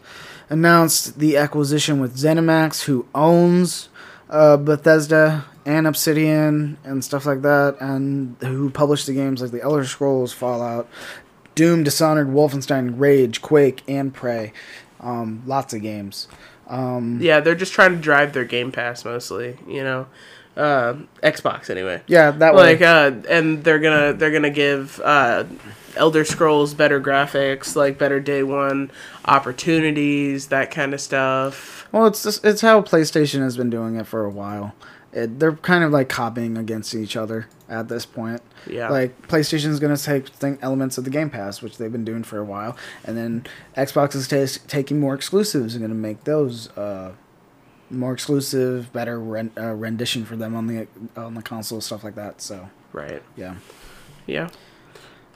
announced 0.49 1.19
the 1.19 1.37
acquisition 1.37 1.99
with 1.99 2.17
ZeniMax, 2.17 2.83
who 2.83 3.05
owns 3.13 3.89
uh, 4.29 4.57
Bethesda 4.57 5.45
and 5.65 5.87
Obsidian 5.87 6.77
and 6.83 7.03
stuff 7.03 7.25
like 7.25 7.41
that, 7.41 7.77
and 7.79 8.35
who 8.41 8.69
published 8.69 9.07
the 9.07 9.13
games 9.13 9.41
like 9.41 9.51
the 9.51 9.61
Elder 9.61 9.85
Scrolls, 9.85 10.33
Fallout, 10.33 10.87
Doom, 11.55 11.83
Dishonored, 11.83 12.27
Wolfenstein, 12.27 12.95
Rage, 12.99 13.41
Quake, 13.41 13.83
and 13.87 14.13
Prey. 14.13 14.53
Um, 14.99 15.43
lots 15.45 15.73
of 15.73 15.81
games. 15.81 16.27
Um, 16.67 17.19
yeah, 17.21 17.39
they're 17.39 17.55
just 17.55 17.73
trying 17.73 17.95
to 17.95 18.01
drive 18.01 18.33
their 18.33 18.45
Game 18.45 18.71
Pass 18.71 19.03
mostly. 19.05 19.57
You 19.67 19.83
know, 19.83 20.07
uh, 20.55 20.95
Xbox 21.23 21.69
anyway. 21.69 22.01
yeah, 22.07 22.31
that 22.31 22.53
way. 22.53 22.73
like 22.73 22.81
uh 22.81 23.11
and 23.29 23.63
they're 23.63 23.79
gonna 23.79 24.13
they're 24.13 24.31
gonna 24.31 24.49
give 24.49 24.99
uh 25.03 25.45
elder 25.99 26.25
scrolls 26.25 26.73
better 26.73 26.99
graphics 26.99 27.75
like 27.75 27.97
better 27.97 28.19
day 28.19 28.41
one 28.41 28.89
opportunities 29.25 30.47
that 30.47 30.71
kind 30.71 30.93
of 30.93 31.01
stuff 31.01 31.87
Well, 31.91 32.07
it's 32.07 32.23
just, 32.23 32.45
it's 32.45 32.61
how 32.61 32.81
PlayStation 32.81 33.39
has 33.41 33.57
been 33.57 33.69
doing 33.69 33.95
it 33.95 34.05
for 34.07 34.23
a 34.25 34.29
while. 34.29 34.73
It, 35.11 35.39
they're 35.39 35.53
kind 35.55 35.83
of 35.83 35.91
like 35.91 36.07
copying 36.07 36.55
against 36.55 36.93
each 36.93 37.15
other 37.15 37.47
at 37.67 37.87
this 37.87 38.05
point. 38.05 38.41
Yeah. 38.67 38.89
Like 38.89 39.27
PlayStation's 39.27 39.79
gonna 39.79 39.97
take 39.97 40.27
thing, 40.27 40.59
elements 40.61 40.99
of 40.99 41.03
the 41.03 41.09
Game 41.09 41.31
Pass, 41.31 41.63
which 41.63 41.77
they've 41.77 41.91
been 41.91 42.05
doing 42.05 42.23
for 42.23 42.37
a 42.37 42.43
while, 42.43 42.77
and 43.03 43.17
then 43.17 43.45
Xbox 43.75 44.13
is 44.15 44.27
ta- 44.27 44.61
taking 44.67 44.99
more 44.99 45.15
exclusives 45.15 45.73
and 45.73 45.83
gonna 45.83 45.95
make 45.95 46.25
those 46.25 46.69
uh, 46.77 47.13
more 47.89 48.13
exclusive, 48.13 48.93
better 48.93 49.19
ren- 49.19 49.51
uh, 49.57 49.73
rendition 49.73 50.25
for 50.25 50.35
them 50.35 50.55
on 50.55 50.67
the 50.67 50.87
on 51.17 51.33
the 51.33 51.41
console, 51.41 51.81
stuff 51.81 52.03
like 52.03 52.13
that. 52.15 52.39
So 52.41 52.69
right 52.93 53.23
yeah, 53.35 53.55
yeah 54.27 54.49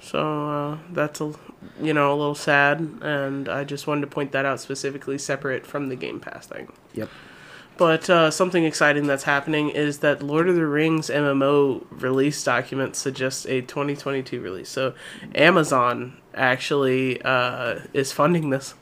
so 0.04 0.50
uh 0.50 0.78
that's 0.92 1.22
a 1.22 1.34
you 1.82 1.94
know 1.94 2.14
a 2.14 2.16
little 2.16 2.36
sad 2.36 2.80
and 3.02 3.48
i 3.48 3.64
just 3.64 3.88
wanted 3.88 4.02
to 4.02 4.08
point 4.08 4.32
that 4.32 4.46
out 4.46 4.60
specifically 4.60 5.18
separate 5.18 5.66
from 5.66 5.88
the 5.88 5.96
game 5.96 6.20
pass 6.20 6.46
thing 6.46 6.72
yep. 6.94 7.10
But 7.76 8.10
uh, 8.10 8.30
something 8.30 8.66
exciting 8.66 9.08
that's 9.08 9.24
happening 9.24 9.70
is 9.70 10.00
that 10.00 10.22
Lord 10.22 10.48
of 10.48 10.56
the 10.56 10.66
Rings 10.66 11.10
MMO 11.10 11.86
release 11.90 12.44
document 12.44 12.96
suggests 12.96 13.46
a 13.46 13.62
2022 13.62 14.40
release. 14.40 14.70
So 14.70 14.94
Amazon 15.34 16.18
actually 16.36 17.22
uh, 17.24 17.80
is 17.94 18.12
funding 18.12 18.52
this. 18.52 18.76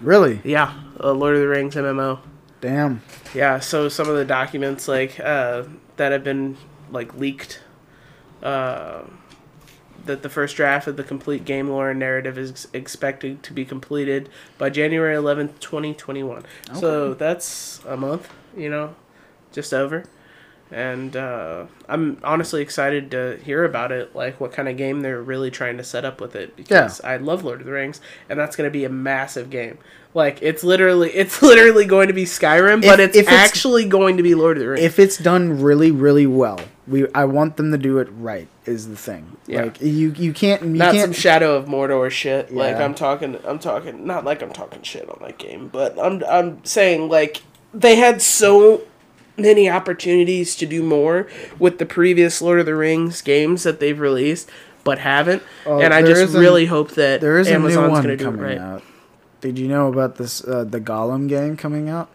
Really? 0.00 0.40
Yeah, 0.44 0.74
uh, 1.02 1.12
Lord 1.12 1.34
of 1.34 1.42
the 1.42 1.48
Rings 1.48 1.74
MMO. 1.74 2.20
Damn. 2.60 3.02
Yeah, 3.34 3.60
so 3.60 3.88
some 3.88 4.08
of 4.08 4.16
the 4.16 4.24
documents 4.24 4.88
like 4.88 5.20
uh, 5.20 5.64
that 5.96 6.12
have 6.12 6.24
been 6.24 6.56
like 6.90 7.14
leaked. 7.14 7.60
That 10.06 10.22
the 10.22 10.28
first 10.30 10.56
draft 10.56 10.86
of 10.86 10.96
the 10.96 11.04
complete 11.04 11.44
game 11.44 11.68
lore 11.68 11.90
and 11.90 11.98
narrative 11.98 12.38
is 12.38 12.68
expected 12.72 13.42
to 13.42 13.52
be 13.52 13.64
completed 13.64 14.28
by 14.56 14.70
January 14.70 15.14
11th, 15.14 15.58
2021. 15.60 16.44
So 16.74 17.14
that's 17.14 17.80
a 17.86 17.96
month, 17.96 18.32
you 18.56 18.70
know, 18.70 18.94
just 19.52 19.74
over. 19.74 20.04
And 20.70 21.16
uh, 21.16 21.64
I'm 21.88 22.18
honestly 22.22 22.60
excited 22.60 23.10
to 23.12 23.38
hear 23.42 23.64
about 23.64 23.90
it, 23.90 24.14
like 24.14 24.38
what 24.38 24.52
kind 24.52 24.68
of 24.68 24.76
game 24.76 25.00
they're 25.00 25.22
really 25.22 25.50
trying 25.50 25.78
to 25.78 25.84
set 25.84 26.04
up 26.04 26.20
with 26.20 26.36
it. 26.36 26.56
Because 26.56 27.00
I 27.02 27.16
love 27.16 27.42
Lord 27.42 27.60
of 27.60 27.66
the 27.66 27.72
Rings, 27.72 28.00
and 28.28 28.38
that's 28.38 28.54
going 28.54 28.68
to 28.68 28.72
be 28.72 28.84
a 28.84 28.90
massive 28.90 29.48
game. 29.50 29.78
Like 30.14 30.38
it's 30.42 30.62
literally, 30.62 31.10
it's 31.14 31.40
literally 31.42 31.86
going 31.86 32.08
to 32.08 32.14
be 32.14 32.24
Skyrim, 32.24 32.82
but 32.82 33.00
it's, 33.00 33.16
if 33.16 33.26
it's- 33.26 33.34
actually 33.48 33.86
going 33.86 34.18
to 34.18 34.22
be 34.22 34.34
Lord 34.34 34.58
of 34.58 34.62
the 34.62 34.68
Rings. 34.68 34.84
If 34.84 34.98
it's 34.98 35.16
done 35.16 35.60
really, 35.62 35.90
really 35.90 36.26
well, 36.26 36.60
we 36.88 37.06
I 37.14 37.24
want 37.24 37.56
them 37.56 37.72
to 37.72 37.78
do 37.78 37.98
it 37.98 38.08
right. 38.12 38.48
Is 38.64 38.88
the 38.88 38.96
thing. 38.96 39.36
Yeah. 39.46 39.64
Like 39.64 39.80
you, 39.80 40.12
you 40.12 40.32
can't, 40.32 40.62
you 40.62 40.68
not 40.68 40.94
some 40.94 41.00
can't. 41.00 41.16
Shadow 41.16 41.56
of 41.56 41.66
Mordor 41.66 42.10
shit. 42.10 42.52
Like 42.52 42.76
I'm 42.76 42.94
talking, 42.94 43.38
I'm 43.46 43.58
talking, 43.58 44.06
not 44.06 44.24
like 44.24 44.42
I'm 44.42 44.52
talking 44.52 44.82
shit 44.82 45.08
on 45.08 45.18
that 45.22 45.38
game, 45.38 45.68
but 45.68 45.98
I'm 45.98 46.22
I'm 46.24 46.64
saying 46.64 47.08
like 47.08 47.42
they 47.72 47.96
had 47.96 48.20
so 48.22 48.82
many 49.36 49.70
opportunities 49.70 50.56
to 50.56 50.66
do 50.66 50.82
more 50.82 51.28
with 51.58 51.78
the 51.78 51.86
previous 51.86 52.42
Lord 52.42 52.60
of 52.60 52.66
the 52.66 52.74
Rings 52.74 53.22
games 53.22 53.62
that 53.62 53.80
they've 53.80 53.98
released, 53.98 54.50
but 54.84 54.98
haven't. 54.98 55.42
Oh, 55.64 55.80
and 55.80 55.94
I 55.94 56.02
just 56.02 56.20
is 56.20 56.34
a- 56.34 56.40
really 56.40 56.66
hope 56.66 56.92
that 56.92 57.20
There 57.20 57.38
is 57.38 57.48
Amazon's 57.48 57.76
a 57.76 57.80
new 57.80 57.86
going 57.88 57.88
to 57.88 57.92
one 57.92 58.02
do 58.02 58.10
it 58.10 58.20
coming 58.20 58.40
right. 58.40 58.58
out. 58.58 58.82
Did 59.40 59.58
you 59.58 59.68
know 59.68 59.88
about 59.88 60.16
this? 60.16 60.42
Uh, 60.42 60.64
the 60.64 60.80
Gollum 60.80 61.28
game 61.28 61.56
coming 61.56 61.88
out? 61.88 62.10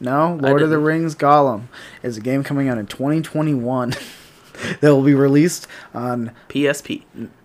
No, 0.00 0.38
Lord 0.40 0.62
of 0.62 0.70
the. 0.70 0.78
Rings 0.78 1.14
Gollum 1.14 1.64
is 2.02 2.16
a 2.16 2.20
game 2.20 2.42
coming 2.42 2.68
out 2.68 2.78
in 2.78 2.86
2021 2.86 3.90
that 4.80 4.94
will 4.94 5.04
be 5.04 5.14
released 5.14 5.66
on. 5.94 6.32
PSP. 6.48 7.02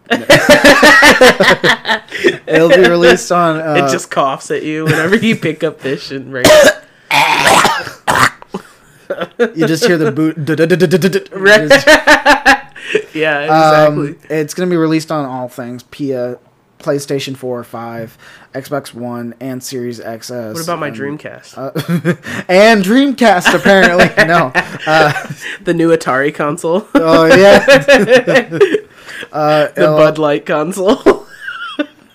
It'll 2.47 2.69
be 2.69 2.87
released 2.87 3.31
on. 3.31 3.59
Uh, 3.65 3.85
it 3.85 3.91
just 3.91 4.11
coughs 4.11 4.51
at 4.51 4.61
you 4.63 4.83
whenever 4.85 5.15
you 5.15 5.35
pick 5.35 5.63
up 5.63 5.81
fish 5.81 6.11
and 6.11 6.31
you 9.55 9.67
just 9.67 9.85
hear 9.85 9.97
the 9.97 10.11
boot. 10.11 10.35
Right. 11.31 11.69
yeah, 13.15 13.41
exactly. 13.41 14.09
Um, 14.09 14.19
it's 14.29 14.53
going 14.53 14.69
to 14.69 14.73
be 14.73 14.77
released 14.77 15.11
on 15.11 15.25
all 15.25 15.49
things: 15.49 15.83
P- 15.83 16.13
uh, 16.13 16.35
PlayStation 16.85 17.35
4, 17.35 17.63
5, 17.63 18.17
Xbox 18.53 18.93
One, 18.93 19.33
and 19.39 19.63
Series 19.63 19.99
XS. 19.99 20.53
what 20.53 20.63
about 20.63 20.79
my 20.79 20.87
and, 20.89 20.95
Dreamcast? 20.95 21.57
Uh, 21.57 22.43
and 22.47 22.83
Dreamcast, 22.83 23.55
apparently. 23.55 24.05
no. 24.27 24.51
Uh, 24.85 25.33
the 25.63 25.73
new 25.73 25.89
Atari 25.89 26.33
console. 26.33 26.87
oh 26.93 27.25
yeah. 27.25 27.65
uh, 29.31 29.67
the 29.69 29.73
it'll- 29.75 29.97
Bud 29.97 30.19
Light 30.19 30.45
console. 30.45 31.25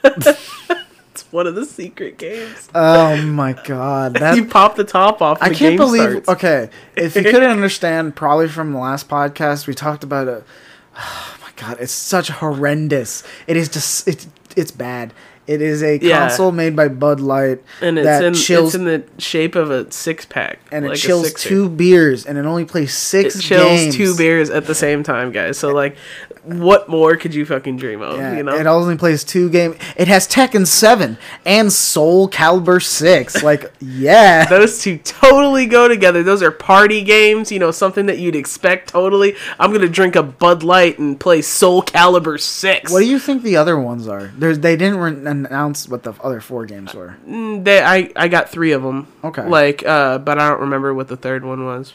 it's 0.05 1.33
one 1.33 1.49
of 1.49 1.57
the 1.57 1.67
secret 1.67 2.17
games. 2.17 2.69
oh 2.73 3.17
my 3.17 3.55
god, 3.65 4.15
that 4.15 4.37
you 4.37 4.45
pop 4.45 4.77
the 4.77 4.85
top 4.85 5.21
off. 5.21 5.39
I 5.41 5.53
can't 5.53 5.77
believe. 5.77 6.23
starts. 6.25 6.29
Okay, 6.29 6.71
if 6.95 7.17
you 7.17 7.25
couldn't 7.25 7.51
understand, 7.51 8.15
probably 8.15 8.47
from 8.49 8.73
the 8.73 8.79
last 8.79 9.09
podcast, 9.09 9.67
we 9.67 9.75
talked 9.75 10.05
about 10.05 10.29
it. 10.29 10.45
Oh 10.97 11.37
my 11.41 11.51
god, 11.57 11.79
it's 11.81 11.93
such 11.93 12.29
horrendous. 12.29 13.23
It 13.47 13.57
is 13.57 13.69
just 13.69 14.09
it's 14.09 14.27
it's 14.57 14.71
bad. 14.71 15.13
It 15.51 15.61
is 15.63 15.83
a 15.83 15.99
Yeah. 16.01 16.21
console 16.29 16.53
made 16.53 16.77
by 16.77 16.87
Bud 16.89 17.19
Light 17.21 17.59
and 17.83 17.99
it's 17.99 18.07
that 18.07 18.23
in 18.25 18.35
chills 18.35 18.69
it's 18.69 18.75
in 18.77 18.85
the 18.85 19.03
shape 19.19 19.57
of 19.57 19.71
a 19.71 19.91
six 19.91 20.25
pack, 20.25 20.61
and 20.71 20.85
it 20.85 20.89
like 20.91 20.97
a 20.97 21.01
chills 21.01 21.33
two 21.35 21.69
beers, 21.69 22.25
and 22.25 22.39
it 22.39 22.47
only 22.47 22.65
plays 22.65 22.95
six 22.95 23.35
It 23.37 23.43
chills 23.43 23.63
games. 23.81 23.97
two 23.97 24.15
beers 24.17 24.49
at 24.51 24.67
the 24.67 24.75
same 24.75 25.03
time, 25.03 25.33
guys. 25.33 25.59
So 25.59 25.71
like, 25.71 25.97
what 26.45 26.89
more 26.89 27.17
could 27.17 27.35
you 27.35 27.45
fucking 27.45 27.77
dream 27.79 28.01
of? 28.01 28.17
Yeah, 28.19 28.37
you 28.37 28.43
know, 28.43 28.55
it 28.55 28.67
only 28.67 28.97
plays 28.97 29.25
two 29.25 29.51
game. 29.51 29.75
It 29.97 30.09
has 30.09 30.27
Tekken 30.29 30.67
Seven 30.67 31.19
and 31.45 31.73
Soul 31.73 32.29
Calibur 32.29 32.83
Six. 32.83 33.43
Like, 33.51 33.73
yeah. 33.81 34.45
those 34.47 34.81
two 34.81 34.99
totally 34.99 35.67
go 35.67 35.89
together. 35.89 36.23
Those 36.23 36.43
are 36.43 36.51
party 36.53 37.03
games. 37.03 37.51
You 37.51 37.59
know, 37.59 37.71
something 37.73 38.07
that 38.07 38.19
you'd 38.19 38.37
expect. 38.37 38.91
Totally. 38.91 39.35
I'm 39.59 39.73
gonna 39.73 39.89
drink 39.89 40.15
a 40.15 40.23
Bud 40.23 40.63
Light 40.63 40.99
and 41.01 41.19
play 41.19 41.43
Soul 41.43 41.83
Calibur 41.83 42.39
Six. 42.41 42.93
What 42.93 43.01
do 43.01 43.07
you 43.07 43.19
think 43.19 43.43
the 43.43 43.57
other 43.57 43.79
ones 43.79 44.07
are? 44.07 44.31
There's 44.39 44.61
they 44.61 44.77
didn't 44.77 44.99
re- 44.99 45.40
announce 45.47 45.89
what 45.89 46.03
the 46.03 46.13
other 46.23 46.41
four 46.41 46.67
games 46.67 46.95
were. 46.95 47.17
Mm, 47.29 47.65
They, 47.65 47.83
I, 47.83 48.11
I 48.17 48.29
got 48.29 48.49
three 48.51 48.73
of 48.73 48.83
them. 48.83 49.07
Okay. 49.25 49.47
Like, 49.47 49.85
uh, 49.87 50.19
but 50.19 50.39
I 50.39 50.49
don't 50.51 50.61
remember 50.61 50.93
what 50.95 51.09
the 51.09 51.17
third 51.17 51.45
one 51.45 51.65
was. 51.65 51.93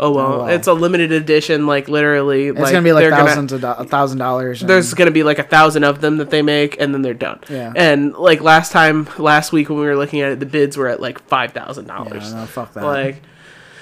Oh 0.00 0.10
well, 0.10 0.26
Oh, 0.26 0.38
well. 0.38 0.48
it's 0.48 0.66
a 0.66 0.72
limited 0.72 1.12
edition. 1.12 1.66
Like 1.66 1.88
literally, 1.88 2.48
It's 2.48 2.58
gonna 2.60 2.82
be 2.82 2.92
like 2.92 3.02
they're 3.02 3.10
gonna- 3.10 3.26
thousands 3.26 3.52
of 3.52 3.60
do- 3.60 3.66
a 3.66 3.84
thousand 3.84 4.18
dollars. 4.18 4.60
and- 4.62 4.70
there's 4.70 4.92
gonna 4.94 5.10
be 5.10 5.22
like 5.22 5.38
a 5.38 5.42
thousand 5.44 5.84
of 5.84 6.00
them 6.00 6.16
that 6.18 6.30
they 6.30 6.42
make, 6.42 6.80
and 6.80 6.92
then 6.94 7.02
they're 7.02 7.14
done. 7.14 7.40
Yeah. 7.48 7.72
And 7.74 8.14
like 8.14 8.40
last 8.40 8.72
time, 8.72 9.08
last 9.18 9.52
week 9.52 9.68
when 9.68 9.78
we 9.78 9.86
were 9.86 9.96
looking 9.96 10.20
at 10.20 10.32
it, 10.32 10.40
the 10.40 10.46
bids 10.46 10.76
were 10.76 10.88
at 10.88 11.00
like 11.00 11.20
five 11.28 11.52
thousand 11.52 11.86
yeah, 11.86 11.96
dollars. 11.96 12.32
no, 12.34 12.46
fuck 12.46 12.72
that. 12.74 12.84
Like, 12.84 13.22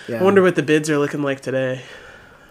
yeah. 0.08 0.20
I 0.20 0.22
wonder 0.22 0.42
what 0.42 0.54
the 0.54 0.62
bids 0.62 0.90
are 0.90 0.98
looking 0.98 1.22
like 1.22 1.40
today. 1.40 1.80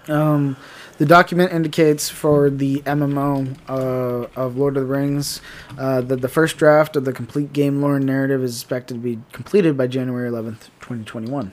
Um, 0.07 0.57
the 0.97 1.05
document 1.05 1.51
indicates 1.51 2.09
for 2.09 2.49
the 2.49 2.81
MMO 2.81 3.57
uh, 3.67 4.27
of 4.39 4.57
Lord 4.57 4.77
of 4.77 4.83
the 4.87 4.93
Rings 4.93 5.41
uh, 5.77 6.01
that 6.01 6.21
the 6.21 6.27
first 6.29 6.57
draft 6.57 6.95
of 6.95 7.05
the 7.05 7.13
complete 7.13 7.51
game 7.53 7.81
lore 7.81 7.95
and 7.97 8.05
narrative 8.05 8.43
is 8.43 8.55
expected 8.55 8.95
to 8.95 8.99
be 8.99 9.19
completed 9.31 9.75
by 9.77 9.87
January 9.87 10.29
11th, 10.29 10.69
2021. 10.81 11.51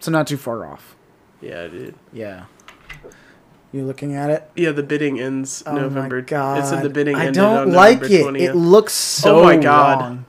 So 0.00 0.10
not 0.10 0.26
too 0.26 0.36
far 0.36 0.66
off. 0.66 0.96
Yeah, 1.40 1.68
dude. 1.68 1.94
Yeah. 2.12 2.44
You 3.72 3.84
looking 3.84 4.14
at 4.14 4.30
it? 4.30 4.50
Yeah, 4.56 4.72
the 4.72 4.82
bidding 4.82 5.20
ends 5.20 5.62
Oh 5.64 5.74
November. 5.76 6.16
my 6.16 6.22
god! 6.22 6.58
It 6.58 6.66
said 6.66 6.82
the 6.82 6.90
bidding 6.90 7.14
I 7.14 7.26
ended 7.26 7.34
don't 7.34 7.70
like 7.70 8.02
it. 8.02 8.26
20th. 8.26 8.40
It 8.40 8.54
looks 8.56 8.92
so 8.92 9.40
Oh 9.40 9.44
my 9.44 9.56
God. 9.56 10.00
wrong. 10.00 10.24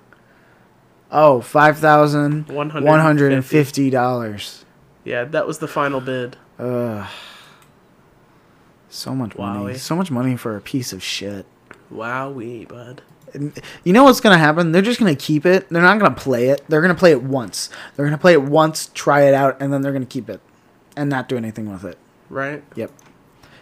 Oh, 1.12 1.42
five 1.42 1.80
thousand 1.80 2.48
One 2.50 2.70
one 2.70 3.00
hundred 3.00 3.34
and 3.34 3.44
fifty 3.44 3.90
dollars. 3.90 4.64
Yeah, 5.04 5.24
that 5.24 5.48
was 5.48 5.58
the 5.58 5.68
final 5.68 6.00
bid. 6.02 6.38
Ugh. 6.60 7.08
So 8.92 9.16
much 9.16 9.38
money. 9.38 9.78
So 9.78 9.96
much 9.96 10.12
money 10.12 10.36
for 10.36 10.58
a 10.58 10.62
piece 10.62 10.92
of 10.92 11.02
shit. 11.02 11.46
Wowee, 11.92 12.68
bud. 12.68 13.02
And 13.34 13.58
You 13.86 13.94
know 13.94 14.04
what's 14.04 14.20
gonna 14.20 14.38
happen? 14.38 14.74
They're 14.74 14.82
just 14.82 15.00
gonna 15.00 15.16
keep 15.16 15.46
it. 15.46 15.70
They're 15.70 15.82
not 15.82 15.98
gonna 15.98 16.14
play 16.14 16.50
it. 16.50 16.62
They're 16.68 16.82
gonna 16.82 16.94
play 16.94 17.12
it 17.12 17.24
once. 17.24 17.70
They're 17.96 18.06
gonna 18.06 18.18
play 18.18 18.34
it 18.34 18.44
once, 18.44 18.92
try 18.94 19.22
it 19.22 19.34
out, 19.34 19.62
and 19.62 19.72
then 19.72 19.82
they're 19.82 19.94
gonna 19.94 20.06
keep 20.06 20.30
it, 20.30 20.42
and 20.98 21.10
not 21.10 21.30
do 21.30 21.38
anything 21.38 21.72
with 21.72 21.86
it. 21.86 21.98
Right? 22.30 22.64
Yep. 22.76 22.92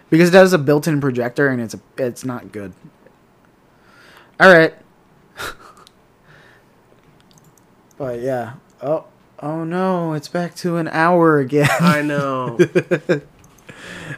Because 0.09 0.29
it 0.29 0.33
has 0.33 0.51
a 0.51 0.57
built-in 0.57 0.99
projector, 0.99 1.47
and 1.47 1.61
it's 1.61 1.75
a, 1.75 1.79
it's 1.97 2.25
not 2.25 2.51
good. 2.51 2.73
All 4.39 4.51
right. 4.51 4.73
but 7.97 8.19
yeah. 8.19 8.53
Oh. 8.81 9.05
Oh 9.41 9.63
no! 9.63 10.13
It's 10.13 10.27
back 10.27 10.53
to 10.55 10.75
an 10.75 10.89
hour 10.89 11.39
again. 11.39 11.69
I 11.79 12.01
know. 12.01 12.57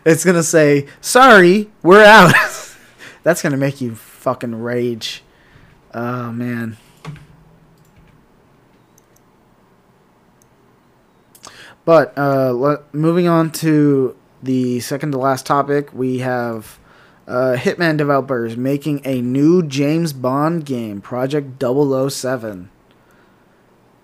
it's 0.05 0.25
gonna 0.25 0.43
say, 0.43 0.87
"Sorry, 1.01 1.69
we're 1.83 2.03
out." 2.03 2.33
That's 3.23 3.41
gonna 3.41 3.57
make 3.57 3.81
you 3.81 3.95
fucking 3.95 4.61
rage. 4.61 5.23
Oh 5.93 6.31
man. 6.31 6.77
But 11.83 12.17
uh, 12.17 12.77
moving 12.93 13.27
on 13.27 13.51
to 13.53 14.15
the 14.41 14.79
second 14.79 15.11
to 15.11 15.17
last 15.17 15.45
topic, 15.45 15.93
we 15.93 16.19
have 16.19 16.79
uh, 17.27 17.55
Hitman 17.57 17.97
developers 17.97 18.55
making 18.55 19.01
a 19.05 19.21
new 19.21 19.63
James 19.63 20.13
Bond 20.13 20.65
game, 20.65 21.01
Project 21.01 21.61
007. 21.61 22.69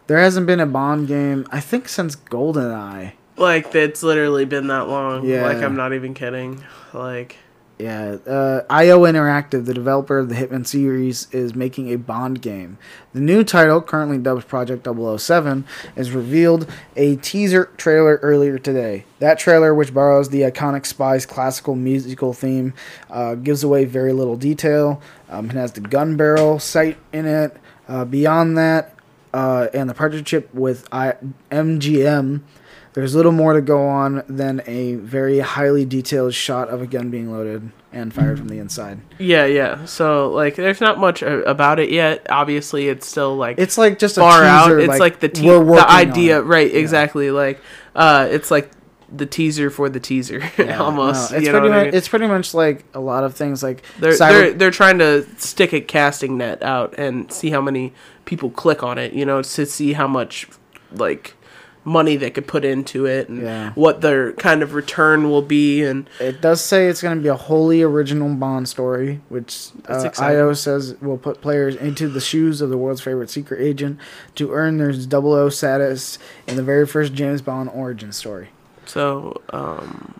There 0.07 0.17
hasn't 0.17 0.47
been 0.47 0.59
a 0.59 0.65
Bond 0.65 1.07
game, 1.07 1.45
I 1.51 1.59
think, 1.59 1.89
since 1.89 2.15
GoldenEye. 2.15 3.13
Like 3.37 3.73
it's 3.75 4.03
literally 4.03 4.45
been 4.45 4.67
that 4.67 4.87
long. 4.87 5.25
Yeah. 5.25 5.43
Like 5.45 5.57
I'm 5.57 5.75
not 5.75 5.93
even 5.93 6.13
kidding. 6.13 6.63
Like 6.93 7.37
Yeah, 7.79 8.17
uh, 8.25 8.61
IO 8.69 9.01
Interactive, 9.01 9.65
the 9.65 9.73
developer 9.73 10.17
of 10.17 10.29
the 10.29 10.35
Hitman 10.35 10.65
series, 10.65 11.27
is 11.31 11.53
making 11.53 11.93
a 11.93 11.97
Bond 11.97 12.41
game. 12.41 12.79
The 13.13 13.19
new 13.19 13.43
title, 13.43 13.81
currently 13.83 14.17
dubbed 14.17 14.47
Project 14.47 14.87
007, 14.87 15.63
is 15.95 16.11
revealed 16.11 16.67
a 16.95 17.17
teaser 17.17 17.65
trailer 17.77 18.15
earlier 18.23 18.57
today. 18.57 19.05
That 19.19 19.37
trailer, 19.37 19.75
which 19.75 19.93
borrows 19.93 20.29
the 20.29 20.41
iconic 20.41 20.87
Spy's 20.87 21.25
classical 21.27 21.75
musical 21.75 22.33
theme, 22.33 22.73
uh, 23.11 23.35
gives 23.35 23.63
away 23.63 23.85
very 23.85 24.11
little 24.13 24.37
detail. 24.37 24.99
Um, 25.29 25.49
it 25.51 25.55
has 25.55 25.73
the 25.73 25.81
gun 25.81 26.17
barrel 26.17 26.57
sight 26.59 26.97
in 27.13 27.25
it. 27.27 27.57
Uh, 27.87 28.05
beyond 28.05 28.57
that, 28.57 28.95
uh, 29.33 29.67
and 29.73 29.87
the 29.89 29.93
partnership 29.93 30.51
with 30.53 30.87
I- 30.91 31.15
MGM, 31.51 32.41
there's 32.97 33.13
little 33.13 33.31
more 33.31 33.53
to 33.53 33.61
go 33.61 33.87
on 33.87 34.23
than 34.27 34.59
a 34.65 34.95
very 34.95 35.37
highly 35.37 35.85
detailed 35.85 36.33
shot 36.33 36.67
of 36.69 36.81
a 36.81 36.87
gun 36.87 37.11
being 37.11 37.31
loaded 37.31 37.71
and 37.93 38.11
fired 38.11 38.39
from 38.39 38.47
the 38.47 38.57
inside. 38.57 38.99
yeah, 39.19 39.45
yeah. 39.45 39.85
So 39.85 40.31
like 40.31 40.55
there's 40.55 40.81
not 40.81 40.97
much 40.97 41.21
uh, 41.21 41.43
about 41.43 41.79
it 41.79 41.91
yet. 41.91 42.25
Obviously, 42.31 42.87
it's 42.89 43.05
still 43.05 43.35
like 43.37 43.59
It's 43.59 43.77
like 43.77 43.99
just 43.99 44.17
a 44.17 44.21
far 44.21 44.39
teaser, 44.41 44.45
out. 44.49 44.71
It's 44.79 44.99
like, 44.99 45.19
the 45.19 45.29
te- 45.29 45.47
the 45.47 45.85
idea, 45.87 46.41
right? 46.41 46.73
Exactly. 46.73 47.29
Like 47.29 47.61
uh, 47.95 48.27
it's 48.31 48.49
like 48.49 48.71
the 49.15 49.27
teaser 49.27 49.69
for 49.69 49.89
the 49.89 49.99
teaser, 49.99 50.41
Yeah, 50.57 50.79
almost. 50.79 51.31
no, 51.31 51.37
it's 51.37 51.47
pretty 51.47 51.51
what 51.69 51.71
I 51.71 51.75
much 51.77 51.85
mean? 51.85 51.95
it's 51.95 52.07
pretty 52.07 52.27
much 52.27 52.53
like 52.55 52.83
a 52.95 52.99
lot 52.99 53.23
of 53.23 53.35
things 53.35 53.61
like 53.61 53.83
They're, 53.99 54.13
cyber- 54.13 54.17
they're 54.31 54.53
they're 54.53 54.71
trying 54.71 54.97
to 54.97 55.23
stick 55.37 55.71
a 55.71 55.81
casting 55.81 56.37
net 56.39 56.63
out 56.63 56.95
and 56.97 57.31
see 57.31 57.51
how 57.51 57.61
many 57.61 57.93
people 58.25 58.49
click 58.49 58.81
on 58.81 58.97
it. 58.97 59.13
You 59.13 59.23
know, 59.25 59.43
to 59.43 59.65
see 59.67 59.93
how 59.93 60.07
much 60.07 60.47
like 60.91 61.35
money 61.87 62.17
they 62.17 62.29
could 62.29 62.45
put 62.45 62.65
into 62.65 63.05
it 63.05 63.29
and 63.29 63.41
Yeah. 63.41 63.71
what 63.75 64.01
their 64.01 64.33
kind 64.33 64.61
of 64.61 64.73
return 64.73 65.29
will 65.29 65.41
be. 65.41 65.83
And 65.83 66.09
It 66.19 66.41
does 66.41 66.59
say 66.61 66.87
it's 66.87 67.01
going 67.01 67.15
to 67.15 67.23
be 67.23 67.29
a 67.29 67.35
wholly 67.35 67.81
original 67.81 68.27
Bond 68.35 68.67
story, 68.67 69.21
which 69.29 69.69
uh. 69.87 70.09
IO 70.19 70.51
says 70.53 70.95
will 71.01 71.17
put 71.17 71.39
players 71.39 71.77
into 71.77 72.09
the 72.09 72.19
shoes 72.19 72.59
of 72.59 72.69
the 72.69 72.77
world's 72.77 72.99
favorite 72.99 73.29
secret 73.29 73.61
agent 73.61 73.99
to 74.35 74.51
earn 74.51 74.77
their 74.79 74.91
00 74.91 75.47
status 75.49 76.19
in 76.45 76.57
the 76.57 76.63
very 76.63 76.85
first 76.85 77.13
James 77.13 77.41
Bond 77.41 77.69
origin 77.73 78.11
story. 78.11 78.49
so, 78.85 79.41
um, 79.51 80.19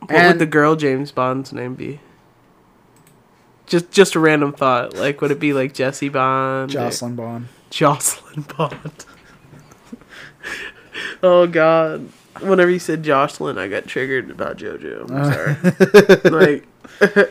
what 0.00 0.10
And- 0.12 0.28
would 0.28 0.38
the 0.40 0.46
girl 0.46 0.76
James 0.76 1.10
Bond's 1.10 1.52
name 1.54 1.74
be? 1.74 2.00
Just 3.66 3.90
just 3.92 4.14
a 4.14 4.20
random 4.20 4.52
thought. 4.52 4.94
Like, 4.94 5.20
would 5.22 5.30
it 5.30 5.38
be 5.40 5.52
like 5.52 5.72
Jesse 5.72 6.08
Bond? 6.10 6.70
Jocelyn 6.70 7.14
Bond. 7.16 7.48
Jocelyn 7.70 8.44
Bond. 8.56 9.04
oh 11.22 11.46
God! 11.46 12.08
Whenever 12.40 12.70
you 12.70 12.78
said 12.78 13.02
Jocelyn, 13.02 13.58
I 13.58 13.68
got 13.68 13.86
triggered 13.86 14.30
about 14.30 14.56
JoJo. 14.56 15.10
I'm 15.10 15.32
sorry. 15.32 16.30
like, 17.04 17.30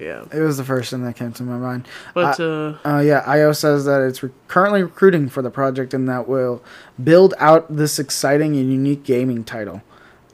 yeah, 0.00 0.24
It 0.32 0.40
was 0.40 0.56
the 0.56 0.64
first 0.64 0.90
thing 0.90 1.04
that 1.04 1.16
came 1.16 1.32
to 1.32 1.42
my 1.42 1.56
mind. 1.56 1.86
but 2.14 2.38
uh, 2.38 2.74
Uh, 2.84 3.00
yeah, 3.04 3.22
IO 3.26 3.52
says 3.52 3.84
that 3.86 4.00
it's 4.02 4.22
re- 4.22 4.30
currently 4.48 4.82
recruiting 4.82 5.28
for 5.28 5.42
the 5.42 5.50
project 5.50 5.92
and 5.92 6.08
that 6.08 6.28
will 6.28 6.62
build 7.02 7.34
out 7.38 7.74
this 7.74 7.98
exciting 7.98 8.56
and 8.56 8.70
unique 8.70 9.02
gaming 9.02 9.44
title. 9.44 9.82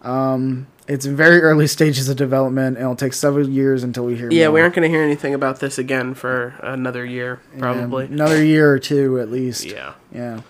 Um, 0.02 0.66
it's 0.86 1.04
in 1.06 1.16
very 1.16 1.40
early 1.40 1.66
stages 1.66 2.08
of 2.08 2.16
development 2.16 2.76
and 2.76 2.84
it'll 2.84 2.94
take 2.94 3.12
several 3.14 3.48
years 3.48 3.82
until 3.82 4.04
we 4.04 4.16
hear 4.16 4.30
yeah, 4.30 4.46
more. 4.46 4.54
we 4.54 4.60
aren't 4.60 4.74
gonna 4.74 4.88
hear 4.88 5.02
anything 5.02 5.34
about 5.34 5.58
this 5.60 5.78
again 5.78 6.14
for 6.14 6.54
another 6.62 7.04
year, 7.04 7.40
Yeah, 7.54 7.60
probably. 7.60 8.04
another 8.06 8.44
year 8.44 8.70
or 8.70 8.78
two 8.78 9.18
at 9.18 9.30
least. 9.30 9.64
Yeah, 9.64 9.94
Yeah. 10.12 10.40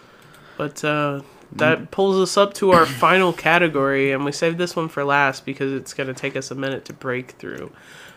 But 0.56 0.82
uh, 0.84 1.22
that 1.52 1.90
pulls 1.90 2.16
us 2.18 2.36
up 2.36 2.54
to 2.54 2.70
our 2.72 2.86
final 3.04 3.32
category, 3.32 4.12
and 4.12 4.24
we 4.24 4.32
saved 4.32 4.58
this 4.58 4.74
one 4.76 4.88
for 4.88 5.04
last 5.04 5.44
because 5.46 5.72
it's 5.72 5.94
gonna 5.94 6.14
take 6.14 6.36
us 6.36 6.50
a 6.50 6.54
minute 6.54 6.84
to 6.86 6.92
break 6.92 7.32
through. 7.32 7.70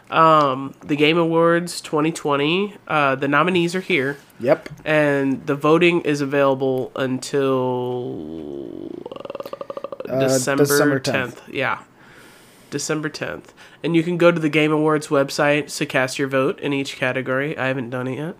Um, 0.09 0.73
the 0.83 0.95
Game 0.95 1.19
Awards 1.19 1.81
2020. 1.81 2.75
Uh, 2.87 3.13
the 3.15 3.27
nominees 3.27 3.75
are 3.75 3.81
here. 3.81 4.17
Yep. 4.39 4.69
and 4.85 5.45
the 5.45 5.53
voting 5.55 6.01
is 6.01 6.21
available 6.21 6.91
until 6.95 8.89
uh, 9.11 10.13
Uh, 10.13 10.19
December, 10.21 10.63
December 10.65 10.99
10th. 10.99 11.33
10th. 11.35 11.53
Yeah. 11.53 11.79
December 12.71 13.09
10th. 13.09 13.45
And 13.83 13.95
you 13.95 14.01
can 14.03 14.17
go 14.17 14.31
to 14.31 14.39
the 14.39 14.49
Game 14.49 14.71
Awards 14.71 15.07
website 15.09 15.75
to 15.77 15.85
cast 15.85 16.17
your 16.17 16.27
vote 16.27 16.59
in 16.59 16.73
each 16.73 16.95
category. 16.95 17.57
I 17.57 17.67
haven't 17.67 17.89
done 17.91 18.07
it 18.07 18.17
yet. 18.17 18.39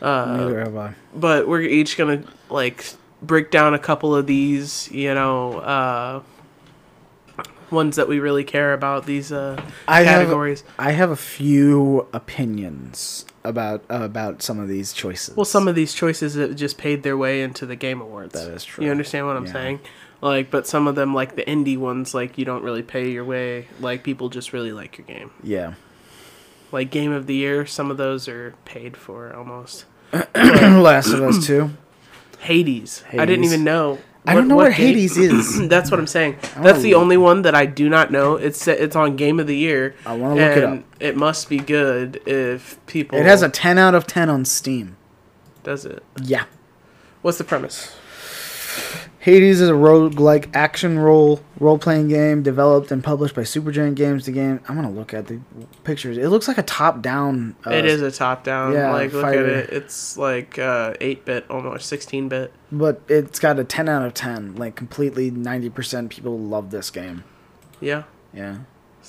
Uh, 0.00 0.36
Neither 0.38 0.60
have 0.60 0.76
I. 0.76 0.94
but 1.14 1.46
we're 1.48 1.60
each 1.60 1.98
going 1.98 2.22
to 2.22 2.28
like 2.48 2.84
break 3.22 3.50
down 3.50 3.74
a 3.74 3.78
couple 3.78 4.14
of 4.14 4.26
these, 4.26 4.90
you 4.90 5.14
know, 5.14 5.58
uh 5.58 6.22
ones 7.70 7.94
that 7.96 8.08
we 8.08 8.18
really 8.18 8.42
care 8.42 8.72
about 8.72 9.06
these 9.06 9.30
uh 9.30 9.60
I 9.86 10.02
have- 10.02 10.20
categories. 10.22 10.64
I 10.78 10.92
have 10.92 11.10
a 11.10 11.16
few 11.16 12.06
opinions 12.12 13.24
about 13.44 13.84
uh, 13.90 14.00
about 14.02 14.42
some 14.42 14.58
of 14.58 14.68
these 14.68 14.92
choices. 14.92 15.36
Well, 15.36 15.44
some 15.44 15.68
of 15.68 15.74
these 15.74 15.94
choices 15.94 16.34
have 16.34 16.56
just 16.56 16.78
paid 16.78 17.02
their 17.02 17.16
way 17.16 17.42
into 17.42 17.66
the 17.66 17.76
Game 17.76 18.00
Awards. 18.00 18.32
That 18.34 18.50
is 18.52 18.64
true. 18.64 18.84
You 18.84 18.90
understand 18.90 19.26
what 19.26 19.36
I'm 19.36 19.46
Yeah. 19.46 19.52
saying? 19.52 19.80
Like, 20.22 20.50
but 20.50 20.66
some 20.66 20.86
of 20.86 20.96
them, 20.96 21.14
like 21.14 21.36
the 21.36 21.44
indie 21.44 21.78
ones, 21.78 22.12
like 22.12 22.36
you 22.36 22.44
don't 22.44 22.62
really 22.62 22.82
pay 22.82 23.10
your 23.10 23.24
way. 23.24 23.68
Like 23.80 24.02
people 24.02 24.28
just 24.28 24.52
really 24.52 24.72
like 24.72 24.98
your 24.98 25.06
game. 25.06 25.30
yeah. 25.42 25.74
Like 26.72 26.90
Game 26.92 27.10
of 27.10 27.26
the 27.26 27.34
Year, 27.34 27.66
some 27.66 27.90
of 27.90 27.96
those 27.96 28.28
are 28.28 28.54
paid 28.64 28.96
for 28.96 29.34
almost. 29.34 29.86
Last 30.34 31.12
of 31.12 31.20
Us 31.22 31.44
2. 31.44 31.70
Hades. 32.40 33.04
I 33.12 33.26
didn't 33.26 33.44
even 33.44 33.64
know. 33.64 33.98
I 34.26 34.34
don't 34.34 34.48
know 34.48 34.56
what, 34.56 34.72
Hades 34.72 35.16
is. 35.18 35.68
That's 35.68 35.90
what 35.90 35.98
I'm 35.98 36.06
saying. 36.06 36.36
That's 36.58 36.82
the 36.82 36.94
only 36.94 37.16
one 37.16 37.42
that 37.42 37.54
I 37.54 37.66
do 37.66 37.88
not 37.88 38.10
know. 38.10 38.36
It's 38.36 38.66
it's 38.68 38.94
on 38.96 39.16
Game 39.16 39.40
of 39.40 39.46
the 39.46 39.56
Year. 39.56 39.94
I 40.04 40.14
wanna 40.14 40.34
look 40.34 40.56
it 40.56 40.64
and 40.64 40.84
It 41.00 41.16
must 41.16 41.48
be 41.48 41.58
good 41.58 42.20
if 42.26 42.84
people. 42.86 43.18
It 43.18 43.26
has 43.26 43.42
a 43.42 43.48
10 43.48 43.78
out 43.78 43.94
of 43.94 44.06
10 44.06 44.28
on 44.28 44.44
Steam. 44.44 44.96
Does 45.62 45.84
it? 45.84 46.02
Yeah. 46.22 46.44
What's 47.22 47.38
the 47.38 47.44
premise? 47.44 47.96
Hades 49.20 49.60
is 49.60 49.68
a 49.68 49.72
roguelike 49.74 50.48
action 50.54 50.98
role 50.98 51.40
role 51.58 51.76
playing 51.76 52.08
game 52.08 52.42
developed 52.42 52.90
and 52.90 53.04
published 53.04 53.34
by 53.34 53.42
Supergiant 53.42 53.94
Games. 53.94 54.24
The 54.24 54.32
game 54.32 54.60
I'm 54.66 54.76
gonna 54.76 54.90
look 54.90 55.12
at 55.12 55.26
the 55.26 55.40
pictures. 55.84 56.16
It 56.16 56.28
looks 56.28 56.48
like 56.48 56.56
a 56.56 56.62
top 56.62 57.02
down. 57.02 57.54
Uh, 57.66 57.70
it 57.72 57.84
is 57.84 58.00
a 58.00 58.10
top 58.10 58.44
down. 58.44 58.72
yeah, 58.72 58.90
like 58.90 59.12
look 59.12 59.26
at 59.26 59.34
it. 59.34 59.68
It's 59.70 60.16
like 60.16 60.58
uh, 60.58 60.94
eight 61.02 61.26
bit 61.26 61.44
almost, 61.50 61.86
sixteen 61.86 62.30
bit. 62.30 62.50
but 62.72 63.02
it's 63.08 63.38
got 63.38 63.58
a 63.58 63.64
10 63.64 63.90
out 63.90 64.06
of 64.06 64.14
10. 64.14 64.56
Like 64.56 64.74
completely 64.74 65.30
90% 65.30 66.08
people 66.08 66.38
love 66.38 66.70
this 66.70 66.90
game. 66.90 67.24
Yeah. 67.78 68.04
Yeah. 68.32 68.60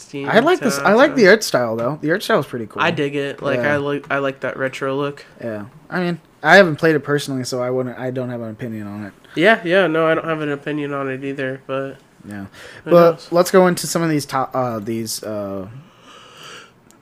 Steam. 0.02 0.30
I 0.30 0.40
like 0.40 0.60
this. 0.60 0.78
I 0.80 0.94
like 0.94 1.16
the 1.16 1.28
art 1.28 1.44
style 1.44 1.76
though. 1.76 1.98
The 2.02 2.12
art 2.12 2.24
style 2.24 2.40
is 2.40 2.46
pretty 2.46 2.68
cool. 2.68 2.82
I 2.82 2.92
dig 2.92 3.16
it. 3.16 3.42
Like 3.42 3.60
Yeah. 3.60 3.74
I 3.74 3.78
like 3.78 4.06
I 4.12 4.18
like 4.20 4.42
that 4.42 4.58
retro 4.58 4.96
look. 4.96 5.26
Yeah. 5.40 5.66
I 5.90 6.00
mean, 6.04 6.20
I 6.44 6.56
haven't 6.58 6.78
played 6.78 6.96
it 6.96 7.02
personally, 7.02 7.44
so 7.44 7.62
I 7.62 7.70
wouldn't. 7.70 7.98
I 7.98 8.12
don't 8.12 8.30
have 8.30 8.42
an 8.42 8.50
opinion 8.50 8.88
on 8.88 9.06
it. 9.06 9.14
Yeah, 9.36 9.62
yeah. 9.64 9.88
No, 9.88 10.08
I 10.08 10.16
don't 10.16 10.26
have 10.26 10.42
an 10.42 10.50
opinion 10.52 10.94
on 10.94 11.10
it 11.10 11.24
either. 11.24 11.62
But 11.68 11.98
Yeah. 12.28 12.48
But 12.84 12.92
knows? 13.12 13.32
let's 13.32 13.52
go 13.52 13.68
into 13.68 13.88
some 13.88 14.02
of 14.02 14.10
these 14.10 14.26
top 14.26 14.52
uh 14.56 14.80
these 14.80 15.24
uh 15.24 15.68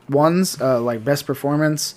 ones 0.10 0.60
uh 0.62 0.82
like 0.82 1.04
best 1.04 1.26
performance. 1.26 1.96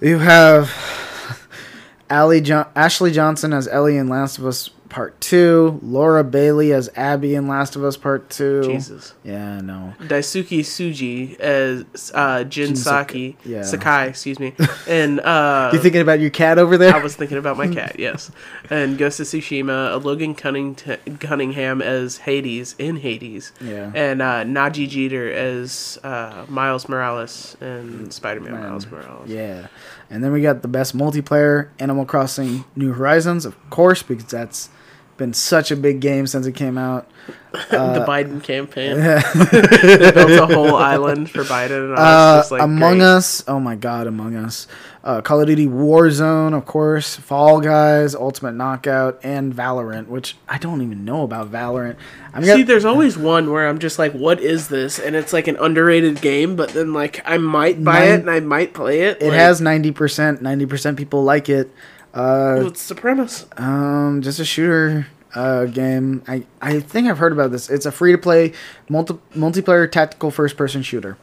You 0.00 0.18
have 0.18 0.70
Ali 2.10 2.40
jo- 2.40 2.66
Ashley 2.76 3.10
Johnson 3.10 3.52
as 3.52 3.66
Ellie 3.68 3.96
in 3.96 4.08
Last 4.08 4.38
of 4.38 4.46
Us 4.46 4.70
Part 4.88 5.20
2, 5.20 5.80
Laura 5.82 6.24
Bailey 6.24 6.72
as 6.72 6.88
Abby 6.96 7.34
in 7.34 7.46
Last 7.46 7.76
of 7.76 7.84
Us 7.84 7.96
Part 7.96 8.30
2. 8.30 8.62
Jesus. 8.64 9.14
Yeah, 9.22 9.60
no. 9.60 9.92
Daisuke 10.00 10.60
Tsuji 10.60 11.38
as 11.38 12.10
uh, 12.14 12.44
Jin 12.44 12.74
Saki, 12.74 13.36
yeah. 13.44 13.62
Sakai, 13.62 14.08
excuse 14.08 14.38
me, 14.40 14.54
and 14.88 15.20
uh, 15.20 15.70
You 15.74 15.78
thinking 15.78 16.00
about 16.00 16.20
your 16.20 16.30
cat 16.30 16.58
over 16.58 16.76
there? 16.78 16.94
I 16.94 17.02
was 17.02 17.14
thinking 17.16 17.36
about 17.38 17.56
my 17.58 17.68
cat, 17.68 17.96
yes, 17.98 18.30
and 18.70 18.96
Ghost 18.96 19.20
of 19.20 19.26
Tsushima, 19.26 20.02
Logan 20.02 20.34
Cunningham, 20.34 20.98
Cunningham 21.18 21.82
as 21.82 22.18
Hades 22.18 22.74
in 22.78 22.96
Hades, 22.96 23.52
Yeah. 23.60 23.92
and 23.94 24.22
uh, 24.22 24.44
Nadji 24.44 24.88
Jeter 24.88 25.30
as 25.30 25.98
uh, 26.02 26.46
Miles 26.48 26.88
Morales 26.88 27.56
in 27.60 28.10
Spider-Man 28.10 28.52
Man. 28.52 28.62
Miles 28.70 28.86
Morales. 28.86 29.28
Yeah. 29.28 29.66
And 30.10 30.24
then 30.24 30.32
we 30.32 30.40
got 30.40 30.62
the 30.62 30.68
best 30.68 30.96
multiplayer, 30.96 31.68
Animal 31.78 32.06
Crossing 32.06 32.64
New 32.74 32.92
Horizons, 32.92 33.44
of 33.44 33.56
course, 33.70 34.02
because 34.02 34.24
that's 34.24 34.70
been 35.18 35.34
such 35.34 35.70
a 35.70 35.76
big 35.76 36.00
game 36.00 36.26
since 36.26 36.46
it 36.46 36.52
came 36.52 36.78
out. 36.78 37.10
the 37.52 38.04
Biden 38.08 38.42
campaign 38.42 38.96
they 39.50 40.10
built 40.12 40.50
a 40.50 40.54
whole 40.54 40.76
island 40.76 41.30
for 41.30 41.42
Biden, 41.44 41.90
and 41.90 41.94
I 41.94 41.96
was 41.96 41.98
Uh, 41.98 42.38
just 42.40 42.50
like, 42.52 42.62
Among 42.62 42.98
great. 42.98 43.06
Us, 43.06 43.44
oh 43.48 43.58
my 43.60 43.74
god, 43.74 44.06
Among 44.06 44.36
Us. 44.36 44.66
Uh, 45.04 45.20
Call 45.22 45.40
of 45.40 45.46
Duty 45.46 45.66
Warzone, 45.66 46.54
of 46.56 46.66
course. 46.66 47.16
Fall 47.16 47.60
Guys, 47.60 48.14
Ultimate 48.14 48.52
Knockout, 48.52 49.20
and 49.22 49.54
Valorant, 49.54 50.08
which 50.08 50.36
I 50.48 50.58
don't 50.58 50.82
even 50.82 51.04
know 51.04 51.22
about 51.22 51.50
Valorant. 51.50 51.96
I'm 52.34 52.42
See, 52.44 52.48
gonna, 52.50 52.64
there's 52.64 52.84
always 52.84 53.16
one 53.16 53.50
where 53.50 53.68
I'm 53.68 53.78
just 53.78 53.98
like, 53.98 54.12
"What 54.12 54.40
is 54.40 54.68
this?" 54.68 54.98
And 54.98 55.16
it's 55.16 55.32
like 55.32 55.48
an 55.48 55.56
underrated 55.56 56.20
game, 56.20 56.56
but 56.56 56.70
then 56.70 56.92
like 56.92 57.22
I 57.24 57.38
might 57.38 57.82
buy 57.82 58.00
Nine- 58.00 58.08
it 58.12 58.20
and 58.20 58.30
I 58.30 58.40
might 58.40 58.74
play 58.74 59.02
it. 59.02 59.18
it 59.22 59.28
like, 59.28 59.34
has 59.34 59.60
90%, 59.60 60.40
90% 60.40 60.96
people 60.96 61.24
like 61.24 61.48
it. 61.48 61.70
Uh, 62.18 62.62
What's 62.62 62.88
the 62.88 62.96
premise? 62.96 63.46
Um, 63.56 64.22
just 64.22 64.40
a 64.40 64.44
shooter 64.44 65.06
uh, 65.36 65.66
game. 65.66 66.22
I, 66.26 66.44
I 66.60 66.80
think 66.80 67.08
I've 67.08 67.18
heard 67.18 67.32
about 67.32 67.52
this. 67.52 67.70
It's 67.70 67.86
a 67.86 67.92
free 67.92 68.10
to 68.12 68.18
play 68.18 68.52
multi 68.88 69.14
multiplayer 69.36 69.90
tactical 69.90 70.30
first 70.32 70.56
person 70.56 70.82
shooter, 70.82 71.16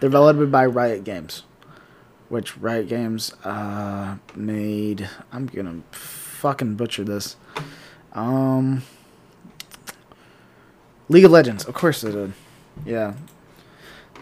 developed 0.00 0.50
by 0.50 0.64
Riot 0.64 1.04
Games, 1.04 1.42
which 2.30 2.56
Riot 2.56 2.88
Games 2.88 3.34
uh 3.44 4.16
made. 4.34 5.08
I'm 5.32 5.46
gonna 5.46 5.82
fucking 5.90 6.76
butcher 6.76 7.04
this. 7.04 7.36
Um, 8.14 8.82
League 11.10 11.24
of 11.26 11.30
Legends, 11.30 11.64
of 11.66 11.74
course 11.74 12.00
they 12.00 12.10
did. 12.12 12.32
Yeah. 12.86 13.14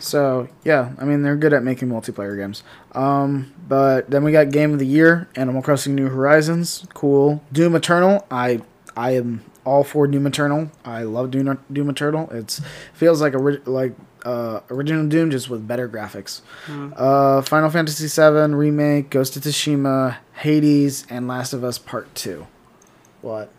So 0.00 0.48
yeah, 0.64 0.92
I 0.98 1.04
mean 1.04 1.22
they're 1.22 1.36
good 1.36 1.52
at 1.52 1.62
making 1.62 1.88
multiplayer 1.88 2.36
games. 2.36 2.62
Um, 2.92 3.52
but 3.68 4.10
then 4.10 4.24
we 4.24 4.32
got 4.32 4.50
Game 4.50 4.72
of 4.72 4.78
the 4.78 4.86
Year, 4.86 5.28
Animal 5.36 5.62
Crossing: 5.62 5.94
New 5.94 6.08
Horizons, 6.08 6.86
cool. 6.94 7.42
Doom 7.52 7.74
Eternal, 7.76 8.26
I 8.30 8.62
I 8.96 9.12
am 9.12 9.44
all 9.64 9.84
for 9.84 10.06
Doom 10.06 10.26
Eternal. 10.26 10.70
I 10.84 11.02
love 11.02 11.30
Doom 11.30 11.58
Doom 11.72 11.90
Eternal. 11.90 12.28
It's 12.30 12.60
feels 12.94 13.20
like 13.20 13.34
a 13.34 13.38
like 13.38 13.94
uh, 14.24 14.60
original 14.70 15.06
Doom 15.06 15.30
just 15.30 15.48
with 15.48 15.66
better 15.68 15.88
graphics. 15.88 16.40
Uh, 16.96 17.42
Final 17.42 17.70
Fantasy 17.70 18.06
VII 18.06 18.54
remake, 18.54 19.10
Ghost 19.10 19.36
of 19.36 19.42
Tsushima, 19.42 20.16
Hades, 20.34 21.06
and 21.08 21.28
Last 21.28 21.52
of 21.52 21.62
Us 21.62 21.78
Part 21.78 22.14
Two. 22.14 22.46
What? 23.20 23.50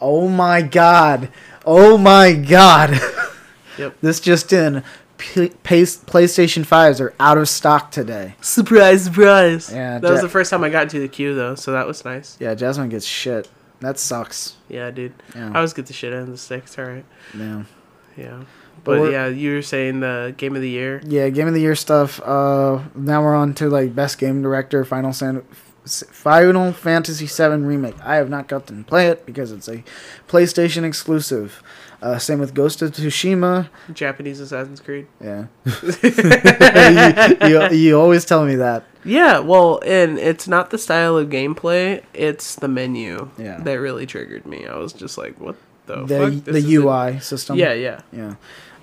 Oh 0.00 0.28
my 0.28 0.62
god! 0.62 1.30
Oh 1.64 1.96
my 1.98 2.32
god! 2.32 2.98
Yep. 3.78 3.98
This 4.00 4.20
just 4.20 4.54
in. 4.54 4.82
P- 5.18 5.48
PlayStation 5.64 6.64
5s 6.64 7.00
are 7.00 7.14
out 7.18 7.38
of 7.38 7.48
stock 7.48 7.90
today. 7.90 8.34
Surprise, 8.40 9.04
surprise. 9.04 9.72
Yeah, 9.72 9.98
that 9.98 10.10
was 10.10 10.20
the 10.20 10.28
first 10.28 10.50
time 10.50 10.62
I 10.64 10.68
got 10.68 10.84
into 10.84 11.00
the 11.00 11.08
queue 11.08 11.34
though, 11.34 11.54
so 11.54 11.72
that 11.72 11.86
was 11.86 12.04
nice. 12.04 12.36
Yeah, 12.40 12.54
Jasmine 12.54 12.88
gets 12.88 13.06
shit. 13.06 13.48
That 13.80 13.98
sucks. 13.98 14.56
Yeah, 14.68 14.90
dude. 14.90 15.12
Yeah. 15.34 15.50
I 15.52 15.56
always 15.56 15.72
get 15.72 15.86
the 15.86 15.92
shit 15.92 16.12
out 16.12 16.20
of 16.20 16.28
the 16.28 16.38
sticks. 16.38 16.78
All 16.78 16.84
right. 16.86 17.04
Yeah. 17.36 17.64
Yeah. 18.16 18.42
But 18.84 18.98
But 19.00 19.12
yeah, 19.12 19.26
you 19.26 19.54
were 19.54 19.62
saying 19.62 20.00
the 20.00 20.34
game 20.36 20.54
of 20.56 20.62
the 20.62 20.68
year. 20.68 21.00
Yeah, 21.04 21.28
game 21.28 21.48
of 21.48 21.54
the 21.54 21.60
year 21.60 21.74
stuff. 21.74 22.20
Uh, 22.22 22.80
now 22.94 23.22
we're 23.22 23.34
on 23.34 23.52
to 23.54 23.68
like 23.68 23.94
best 23.94 24.18
game 24.18 24.42
director, 24.42 24.84
Final 24.84 25.12
San- 25.12 25.42
Final 25.86 26.72
Fantasy 26.72 27.26
VII 27.26 27.62
remake. 27.64 27.94
I 28.02 28.16
have 28.16 28.28
not 28.30 28.48
gotten 28.48 28.78
to 28.82 28.88
play 28.88 29.08
it 29.08 29.24
because 29.26 29.52
it's 29.52 29.68
a 29.68 29.84
PlayStation 30.28 30.84
exclusive. 30.84 31.62
Uh, 32.02 32.18
same 32.18 32.38
with 32.38 32.52
Ghost 32.54 32.82
of 32.82 32.92
Tsushima. 32.92 33.68
Japanese 33.92 34.38
Assassin's 34.40 34.80
Creed. 34.80 35.06
Yeah, 35.22 35.46
you, 36.02 37.48
you, 37.48 37.68
you 37.70 38.00
always 38.00 38.24
tell 38.24 38.44
me 38.44 38.56
that. 38.56 38.84
Yeah, 39.04 39.38
well, 39.38 39.80
and 39.86 40.18
it's 40.18 40.46
not 40.48 40.70
the 40.70 40.78
style 40.78 41.16
of 41.16 41.28
gameplay; 41.28 42.02
it's 42.12 42.56
the 42.56 42.68
menu 42.68 43.30
Yeah. 43.38 43.58
that 43.60 43.74
really 43.74 44.06
triggered 44.06 44.46
me. 44.46 44.66
I 44.66 44.76
was 44.76 44.92
just 44.92 45.16
like, 45.16 45.40
"What 45.40 45.56
the, 45.86 46.04
The 46.04 46.18
fuck?" 46.30 46.44
This 46.44 46.64
the 46.64 46.74
UI 46.76 47.20
system. 47.20 47.56
Yeah, 47.56 47.72
yeah. 47.72 48.00
Yeah. 48.12 48.34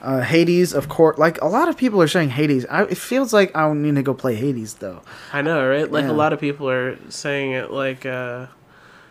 Uh, 0.02 0.20
Hades, 0.22 0.74
of 0.74 0.90
course. 0.90 1.18
Like 1.18 1.42
a 1.42 1.48
lot 1.48 1.70
of 1.70 1.78
people 1.78 2.02
are 2.02 2.08
saying 2.10 2.30
Hades. 2.32 2.66
I, 2.70 2.84
it 2.84 2.98
feels 2.98 3.32
like 3.32 3.56
I 3.56 3.72
need 3.74 3.96
to 3.96 4.04
go 4.04 4.14
play 4.14 4.36
Hades 4.36 4.76
though. 4.76 5.02
I 5.32 5.42
know, 5.42 5.66
right? 5.68 5.90
Like 5.90 6.06
Yeah. 6.06 6.12
a 6.12 6.14
lot 6.14 6.34
of 6.34 6.40
people 6.42 6.70
are 6.70 6.98
saying 7.10 7.52
it. 7.52 7.72
Like, 7.72 8.06
uh, 8.06 8.48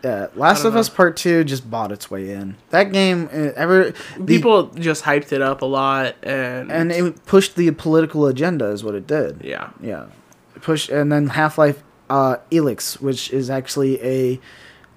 Yeah, 0.03 0.27
Last 0.35 0.65
of 0.65 0.73
know. 0.73 0.79
Us 0.81 0.89
Part 0.89 1.15
Two 1.15 1.43
just 1.45 1.69
bought 1.71 1.91
its 1.91 2.11
way 2.11 2.31
in. 2.31 2.57
That 2.71 2.91
game, 2.91 3.29
uh, 3.31 3.51
ever 3.55 3.93
the- 4.17 4.25
people 4.25 4.63
just 4.67 5.03
hyped 5.05 5.31
it 5.31 5.41
up 5.41 5.61
a 5.61 5.65
lot, 5.65 6.15
and 6.23 6.71
and 6.71 6.91
it 6.91 7.25
pushed 7.25 7.55
the 7.55 7.71
political 7.71 8.25
agenda, 8.27 8.65
is 8.65 8.83
what 8.83 8.95
it 8.95 9.07
did. 9.07 9.41
yeah, 9.43 9.69
Yeah, 9.81 10.07
It 10.55 10.61
pushed, 10.61 10.89
and 10.89 11.09
then 11.11 11.27
Half 11.27 11.57
Life 11.57 11.81
uh, 12.09 12.35
Alyx, 12.51 13.01
which 13.01 13.31
is 13.31 13.49
actually 13.49 14.01
a, 14.03 14.39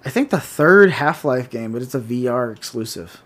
I 0.04 0.10
think 0.10 0.30
the 0.30 0.40
third 0.40 0.90
Half 0.90 1.24
Life 1.24 1.50
game, 1.50 1.70
but 1.70 1.82
it's 1.82 1.94
a 1.94 2.00
VR 2.00 2.50
exclusive. 2.54 3.22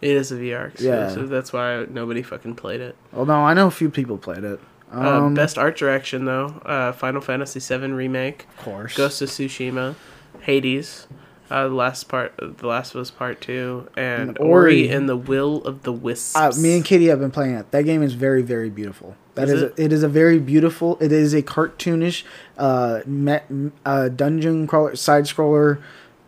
it 0.00 0.10
is 0.16 0.32
a 0.32 0.36
VR 0.36 0.68
exclusive. 0.68 1.22
Yeah. 1.24 1.28
That's 1.28 1.52
why 1.52 1.84
nobody 1.90 2.22
fucking 2.22 2.54
played 2.56 2.80
it. 2.80 2.96
Well, 3.12 3.26
no, 3.26 3.34
I 3.34 3.52
know 3.54 3.66
a 3.66 3.70
few 3.70 3.90
people 3.90 4.16
played 4.16 4.42
it. 4.44 4.58
Uh, 4.92 4.98
Um, 5.24 5.34
best 5.34 5.58
art 5.58 5.76
direction 5.76 6.24
though, 6.24 6.46
uh, 6.64 6.92
Final 6.92 7.20
Fantasy 7.20 7.60
VII 7.60 7.92
remake, 7.92 8.46
of 8.58 8.64
course. 8.64 8.96
Ghost 8.96 9.20
of 9.22 9.28
Tsushima, 9.28 9.94
Hades, 10.42 11.06
uh, 11.50 11.68
the 11.68 11.74
last 11.74 12.08
part, 12.08 12.34
the 12.38 12.66
last 12.66 12.94
was 12.94 13.10
part 13.10 13.40
two, 13.40 13.88
and 13.96 14.30
And 14.30 14.38
Ori 14.38 14.50
Ori. 14.84 14.88
and 14.88 15.08
the 15.08 15.16
Will 15.16 15.62
of 15.64 15.82
the 15.82 15.92
Wisps. 15.92 16.36
Uh, 16.36 16.52
me 16.60 16.76
and 16.76 16.84
Kitty 16.84 17.06
have 17.06 17.20
been 17.20 17.30
playing 17.30 17.54
it. 17.54 17.70
That 17.70 17.82
game 17.84 18.02
is 18.02 18.14
very, 18.14 18.42
very 18.42 18.70
beautiful. 18.70 19.16
That 19.34 19.48
Is 19.48 19.54
is, 19.54 19.62
it? 19.62 19.78
A, 19.78 19.82
it 19.84 19.92
is 19.92 20.02
a 20.02 20.08
very 20.08 20.38
beautiful. 20.38 20.96
It 21.00 21.10
is 21.12 21.34
a 21.34 21.42
cartoonish, 21.42 22.22
uh, 22.56 23.00
met, 23.04 23.46
uh, 23.84 24.08
dungeon 24.08 24.66
crawler, 24.66 24.94
side 24.96 25.24
scroller. 25.24 25.80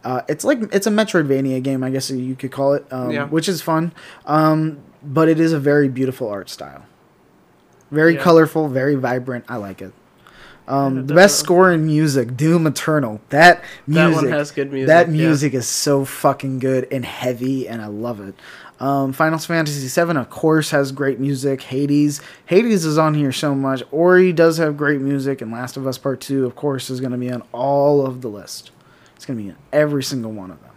Uh, 0.02 0.22
it's 0.28 0.44
like 0.44 0.58
it's 0.72 0.86
a 0.86 0.90
Metroidvania 0.90 1.62
game, 1.62 1.82
I 1.84 1.90
guess 1.90 2.10
you 2.10 2.34
could 2.36 2.52
call 2.52 2.74
it. 2.74 2.84
Um, 2.92 3.10
Yeah. 3.10 3.26
which 3.26 3.48
is 3.48 3.62
fun. 3.62 3.92
Um, 4.26 4.78
but 5.02 5.28
it 5.28 5.38
is 5.40 5.52
a 5.52 5.58
very 5.60 5.88
beautiful 5.88 6.28
art 6.28 6.48
style. 6.50 6.84
Very 7.90 8.14
Yeah. 8.14 8.22
colorful, 8.22 8.68
very 8.68 8.96
vibrant. 8.96 9.44
I 9.48 9.56
like 9.56 9.80
it. 9.80 9.92
Um, 10.68 11.06
the 11.06 11.14
best 11.14 11.38
score 11.38 11.72
in 11.72 11.86
music, 11.86 12.36
Doom 12.36 12.66
Eternal. 12.66 13.20
That 13.28 13.62
That 13.86 14.08
music, 14.08 14.22
one 14.24 14.32
has 14.32 14.50
good 14.50 14.72
music. 14.72 14.88
that 14.88 15.06
yeah. 15.06 15.12
music 15.12 15.54
is 15.54 15.68
so 15.68 16.04
fucking 16.04 16.58
good 16.58 16.88
and 16.90 17.04
heavy, 17.04 17.68
and 17.68 17.80
I 17.80 17.86
love 17.86 18.20
it. 18.20 18.34
Um, 18.78 19.12
Final 19.12 19.38
Fantasy 19.38 19.88
VII, 19.88 20.18
of 20.18 20.28
course, 20.28 20.70
has 20.70 20.92
great 20.92 21.18
music. 21.18 21.62
Hades, 21.62 22.20
Hades 22.46 22.84
is 22.84 22.98
on 22.98 23.14
here 23.14 23.32
so 23.32 23.54
much. 23.54 23.82
Ori 23.90 24.32
does 24.32 24.58
have 24.58 24.76
great 24.76 25.00
music, 25.00 25.40
and 25.40 25.50
Last 25.50 25.76
of 25.76 25.86
Us 25.86 25.98
Part 25.98 26.20
Two, 26.20 26.44
of 26.44 26.56
course, 26.56 26.90
is 26.90 27.00
going 27.00 27.12
to 27.12 27.18
be 27.18 27.30
on 27.30 27.42
all 27.52 28.04
of 28.04 28.20
the 28.20 28.28
list. 28.28 28.72
It's 29.14 29.24
going 29.24 29.38
to 29.38 29.42
be 29.42 29.48
in 29.50 29.56
every 29.72 30.02
single 30.02 30.32
one 30.32 30.50
of 30.50 30.60
them. 30.60 30.72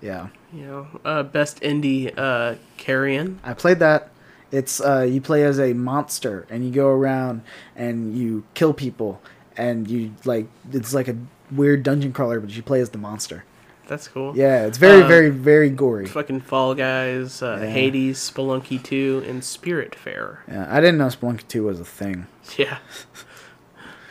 Yeah, 0.00 0.28
You 0.52 0.64
know, 0.64 0.86
uh, 1.04 1.22
best 1.24 1.60
indie 1.60 2.14
uh, 2.16 2.54
Carrion. 2.76 3.40
I 3.42 3.52
played 3.54 3.80
that. 3.80 4.10
It's 4.50 4.80
uh, 4.80 5.02
you 5.02 5.20
play 5.20 5.44
as 5.44 5.58
a 5.60 5.72
monster 5.74 6.46
and 6.48 6.64
you 6.64 6.70
go 6.70 6.88
around 6.88 7.42
and 7.76 8.16
you 8.16 8.44
kill 8.54 8.72
people 8.72 9.20
and 9.56 9.88
you 9.90 10.14
like 10.24 10.46
it's 10.72 10.94
like 10.94 11.08
a 11.08 11.16
weird 11.50 11.82
dungeon 11.82 12.12
crawler, 12.12 12.40
but 12.40 12.50
you 12.50 12.62
play 12.62 12.80
as 12.80 12.90
the 12.90 12.98
monster. 12.98 13.44
That's 13.86 14.06
cool. 14.06 14.36
Yeah, 14.36 14.66
it's 14.66 14.76
very, 14.76 15.02
Uh, 15.02 15.08
very, 15.08 15.30
very 15.30 15.70
gory. 15.70 16.04
Fucking 16.06 16.42
Fall 16.42 16.74
Guys, 16.74 17.42
uh, 17.42 17.58
Yeah. 17.62 17.68
Hades, 17.70 18.18
Spelunky 18.18 18.82
2, 18.82 19.24
and 19.26 19.40
Spiritfarer. 19.40 20.38
Yeah, 20.46 20.66
I 20.68 20.80
didn't 20.80 20.98
know 20.98 21.06
Spelunky 21.06 21.48
2 21.48 21.64
was 21.64 21.80
a 21.80 21.84
thing. 21.86 22.26
Yeah. 22.58 22.78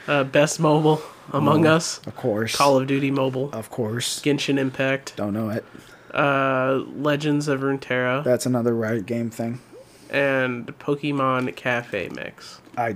Uh, 0.08 0.24
best 0.24 0.60
mobile 0.60 1.02
Among 1.34 1.68
Oh. 1.68 1.76
Us, 1.76 2.00
Of 2.08 2.16
course. 2.16 2.56
Call 2.56 2.78
of 2.78 2.88
Duty 2.88 3.12
Mobile, 3.12 3.50
Of 3.52 3.70
course. 3.70 4.22
Genshin 4.22 4.58
Impact, 4.58 5.14
Don't 5.18 5.34
know 5.34 5.50
it. 5.50 5.66
uh, 6.14 6.82
Legends 6.96 7.48
of 7.50 7.60
Runeterra, 7.62 8.24
That's 8.24 8.46
another 8.46 8.74
Riot 8.74 9.06
game 9.06 9.30
thing. 9.30 9.60
And 10.10 10.68
Pokemon 10.80 11.56
Cafe 11.56 12.10
Mix. 12.10 12.60
I. 12.78 12.96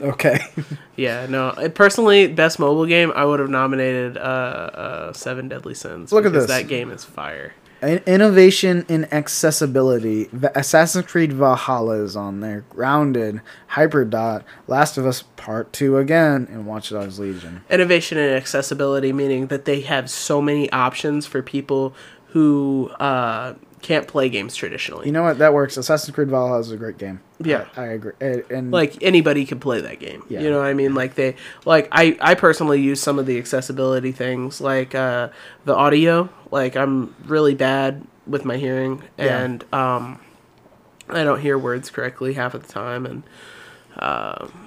Okay. 0.00 0.38
Yeah, 0.96 1.26
no. 1.26 1.50
Personally, 1.74 2.28
best 2.28 2.60
mobile 2.60 2.86
game, 2.86 3.10
I 3.16 3.24
would 3.24 3.40
have 3.40 3.50
nominated 3.50 4.16
uh, 4.16 4.20
uh, 4.20 5.12
Seven 5.12 5.48
Deadly 5.48 5.74
Sins. 5.74 6.12
Look 6.12 6.24
at 6.24 6.32
this. 6.32 6.46
That 6.46 6.68
game 6.68 6.92
is 6.92 7.04
fire. 7.04 7.52
In- 7.82 7.98
Innovation 8.06 8.86
in 8.88 9.12
accessibility. 9.12 10.28
Va- 10.32 10.52
Assassin's 10.54 11.06
Creed 11.06 11.32
Valhalla 11.32 11.96
is 12.00 12.14
on 12.14 12.38
there. 12.38 12.64
Grounded, 12.70 13.40
Hyperdot, 13.72 14.44
Last 14.68 14.96
of 14.98 15.04
Us 15.04 15.24
Part 15.36 15.72
2 15.72 15.98
again, 15.98 16.46
and 16.48 16.64
Watch 16.64 16.90
Dogs 16.90 17.18
Legion. 17.18 17.62
Innovation 17.68 18.16
in 18.18 18.30
accessibility, 18.30 19.12
meaning 19.12 19.48
that 19.48 19.64
they 19.64 19.80
have 19.80 20.08
so 20.08 20.40
many 20.40 20.70
options 20.70 21.26
for 21.26 21.42
people 21.42 21.92
who 22.28 22.88
uh, 23.00 23.54
can't 23.84 24.08
play 24.08 24.28
games 24.28 24.56
traditionally. 24.56 25.06
You 25.06 25.12
know 25.12 25.22
what? 25.22 25.38
That 25.38 25.52
works. 25.54 25.76
Assassin's 25.76 26.14
Creed 26.14 26.28
Valhalla 26.28 26.58
is 26.58 26.72
a 26.72 26.76
great 26.76 26.98
game. 26.98 27.20
Yeah. 27.38 27.66
I, 27.76 27.82
I 27.82 27.86
agree. 27.88 28.12
And, 28.20 28.44
and 28.50 28.70
like 28.72 29.00
anybody 29.02 29.44
can 29.44 29.60
play 29.60 29.80
that 29.82 30.00
game. 30.00 30.24
Yeah. 30.28 30.40
You 30.40 30.50
know 30.50 30.58
what 30.58 30.66
I 30.66 30.74
mean? 30.74 30.94
Like 30.94 31.14
they 31.14 31.36
like 31.64 31.86
I 31.92 32.16
I 32.20 32.34
personally 32.34 32.80
use 32.80 33.00
some 33.00 33.18
of 33.18 33.26
the 33.26 33.38
accessibility 33.38 34.10
things 34.10 34.60
like 34.60 34.94
uh 34.94 35.28
the 35.66 35.74
audio. 35.76 36.28
Like 36.50 36.76
I'm 36.76 37.14
really 37.26 37.54
bad 37.54 38.04
with 38.26 38.44
my 38.44 38.56
hearing 38.56 39.02
Yeah. 39.18 39.38
and 39.42 39.64
um 39.72 40.18
I 41.10 41.22
don't 41.22 41.40
hear 41.40 41.58
words 41.58 41.90
correctly 41.90 42.32
half 42.32 42.54
of 42.54 42.66
the 42.66 42.72
time 42.72 43.04
and 43.06 43.22
um 43.98 44.63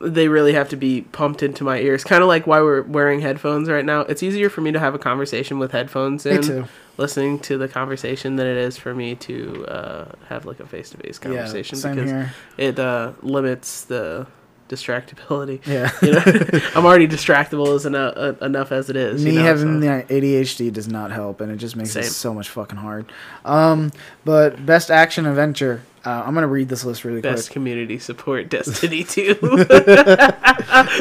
they 0.00 0.28
really 0.28 0.52
have 0.52 0.68
to 0.70 0.76
be 0.76 1.02
pumped 1.02 1.42
into 1.42 1.64
my 1.64 1.78
ears. 1.78 2.04
Kind 2.04 2.22
of 2.22 2.28
like 2.28 2.46
why 2.46 2.60
we're 2.60 2.82
wearing 2.82 3.20
headphones 3.20 3.68
right 3.68 3.84
now. 3.84 4.02
It's 4.02 4.22
easier 4.22 4.48
for 4.48 4.60
me 4.60 4.72
to 4.72 4.78
have 4.78 4.94
a 4.94 4.98
conversation 4.98 5.58
with 5.58 5.72
headphones 5.72 6.24
in, 6.26 6.68
listening 6.96 7.38
to 7.40 7.58
the 7.58 7.68
conversation, 7.68 8.36
than 8.36 8.46
it 8.46 8.56
is 8.56 8.76
for 8.76 8.94
me 8.94 9.14
to 9.16 9.66
uh, 9.66 10.12
have 10.28 10.46
like 10.46 10.60
a 10.60 10.66
face 10.66 10.90
to 10.90 10.98
face 10.98 11.18
conversation 11.18 11.76
yeah, 11.76 11.82
same 11.82 11.94
because 11.94 12.10
here. 12.10 12.34
it 12.56 12.78
uh, 12.78 13.12
limits 13.22 13.84
the 13.84 14.26
distractibility. 14.68 15.64
Yeah. 15.66 15.90
You 16.02 16.12
know, 16.12 16.60
I'm 16.74 16.84
already 16.86 17.08
distractible 17.08 17.74
as 17.74 17.86
enough, 17.86 18.14
uh, 18.16 18.34
enough 18.44 18.70
as 18.72 18.90
it 18.90 18.96
is. 18.96 19.24
Me 19.24 19.32
you 19.32 19.38
know, 19.38 19.44
having 19.44 19.82
so- 19.82 20.04
the 20.08 20.14
ADHD 20.14 20.72
does 20.72 20.88
not 20.88 21.10
help, 21.10 21.40
and 21.40 21.50
it 21.50 21.56
just 21.56 21.76
makes 21.76 21.96
it 21.96 22.04
so 22.04 22.32
much 22.34 22.48
fucking 22.48 22.78
hard. 22.78 23.10
Um, 23.44 23.90
but 24.24 24.64
best 24.64 24.90
action 24.90 25.26
adventure. 25.26 25.82
Uh, 26.04 26.22
I'm 26.24 26.32
gonna 26.32 26.46
read 26.46 26.68
this 26.68 26.84
list 26.84 27.04
really 27.04 27.20
best 27.20 27.48
quick. 27.48 27.54
community 27.54 27.98
support 27.98 28.48
Destiny 28.50 29.04
2. 29.04 29.36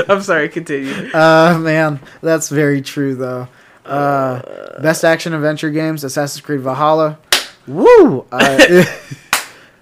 I'm 0.10 0.22
sorry, 0.22 0.50
continue. 0.50 0.92
Uh, 1.14 1.58
man, 1.62 2.00
that's 2.22 2.50
very 2.50 2.82
true 2.82 3.16
though. 3.16 3.48
Uh, 3.86 4.42
best 4.82 5.06
action 5.06 5.34
adventure 5.34 5.70
games: 5.70 6.04
Assassin's 6.04 6.42
Creed 6.44 6.62
Valhalla. 6.62 7.20
Woo! 7.68 8.26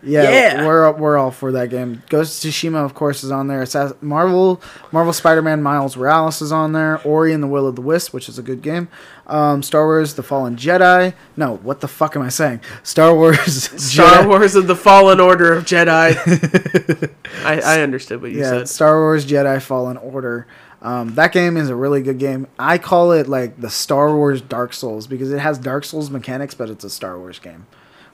Yeah, 0.04 0.24
Yeah. 0.30 0.66
we're 0.68 0.92
we're 0.92 1.18
all 1.18 1.32
for 1.32 1.52
that 1.54 1.70
game. 1.70 2.04
Ghost 2.10 2.44
of 2.46 2.52
Tsushima, 2.52 2.84
of 2.86 2.94
course, 2.94 3.24
is 3.24 3.32
on 3.32 3.48
there. 3.48 3.62
Assass- 3.64 4.00
Marvel 4.02 4.62
Marvel 4.92 5.14
Spider-Man 5.14 5.64
Miles 5.64 5.98
Morales 5.98 6.42
is 6.42 6.52
on 6.52 6.74
there. 6.74 7.02
Ori 7.04 7.34
and 7.34 7.42
the 7.42 7.48
Will 7.48 7.68
of 7.68 7.76
the 7.76 7.82
Wisp, 7.82 8.14
which 8.14 8.30
is 8.30 8.38
a 8.38 8.44
good 8.44 8.62
game. 8.62 8.88
Um, 9.28 9.64
Star 9.64 9.86
Wars: 9.86 10.14
The 10.14 10.22
Fallen 10.24 10.56
Jedi. 10.58 11.14
No, 11.36 11.56
what 11.58 11.82
the 11.82 11.88
fuck 11.88 12.16
am 12.16 12.22
I 12.22 12.30
saying? 12.30 12.62
Star 12.84 13.16
Wars. 13.16 13.40
Star 13.82 14.24
Jedi- 14.24 14.28
Wars 14.28 14.56
of 14.56 14.68
the 14.68 14.76
Fallen 14.76 15.20
Order 15.20 15.54
of 15.54 15.66
Jedi. 15.66 17.12
I, 17.44 17.60
I 17.62 17.82
understood 17.82 18.22
what 18.22 18.32
you 18.32 18.40
yeah, 18.40 18.50
said. 18.50 18.70
Star 18.70 19.00
Wars 19.00 19.26
Jedi 19.26 19.62
Fallen 19.62 19.98
Order. 19.98 20.48
Um, 20.82 21.16
that 21.16 21.32
game 21.32 21.58
is 21.58 21.70
a 21.70 21.76
really 21.76 22.04
good 22.04 22.20
game. 22.20 22.46
I 22.60 22.78
call 22.78 23.12
it 23.12 23.28
like 23.28 23.60
the 23.60 23.72
Star 23.72 24.16
Wars 24.16 24.40
Dark 24.42 24.72
Souls 24.72 25.08
because 25.08 25.32
it 25.32 25.40
has 25.40 25.58
Dark 25.58 25.84
Souls 25.84 26.12
mechanics, 26.12 26.54
but 26.54 26.70
it's 26.70 26.84
a 26.84 26.92
Star 26.92 27.18
Wars 27.18 27.40
game, 27.40 27.66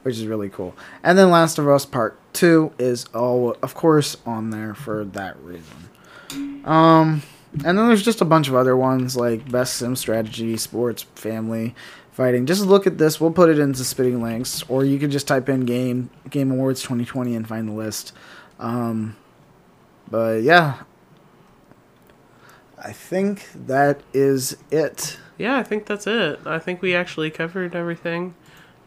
which 0.03 0.17
is 0.17 0.25
really 0.25 0.49
cool. 0.49 0.75
And 1.03 1.17
then 1.17 1.29
Last 1.29 1.57
of 1.57 1.67
Us 1.67 1.85
Part 1.85 2.17
Two 2.33 2.71
is 2.79 3.05
all, 3.13 3.55
of 3.61 3.73
course, 3.75 4.17
on 4.25 4.49
there 4.49 4.73
for 4.73 5.03
that 5.05 5.37
reason. 5.41 5.89
Um, 6.65 7.23
and 7.53 7.77
then 7.77 7.87
there's 7.87 8.03
just 8.03 8.21
a 8.21 8.25
bunch 8.25 8.47
of 8.47 8.55
other 8.55 8.77
ones 8.77 9.15
like 9.15 9.49
Best 9.51 9.75
Sim 9.75 9.95
Strategy, 9.95 10.55
Sports, 10.57 11.03
Family, 11.15 11.75
Fighting. 12.11 12.45
Just 12.45 12.65
look 12.65 12.85
at 12.85 12.97
this. 12.97 13.21
We'll 13.21 13.31
put 13.31 13.49
it 13.49 13.57
into 13.57 13.83
spitting 13.83 14.21
links, 14.21 14.63
or 14.67 14.83
you 14.83 14.99
can 14.99 15.11
just 15.11 15.27
type 15.27 15.47
in 15.47 15.61
Game 15.61 16.09
Game 16.29 16.51
Awards 16.51 16.81
2020 16.81 17.35
and 17.35 17.47
find 17.47 17.67
the 17.67 17.73
list. 17.73 18.13
Um, 18.59 19.15
but 20.09 20.43
yeah, 20.43 20.83
I 22.77 22.91
think 22.91 23.47
that 23.53 24.01
is 24.13 24.57
it. 24.71 25.17
Yeah, 25.37 25.57
I 25.57 25.63
think 25.63 25.85
that's 25.85 26.05
it. 26.05 26.39
I 26.45 26.59
think 26.59 26.81
we 26.81 26.93
actually 26.93 27.31
covered 27.31 27.75
everything 27.75 28.35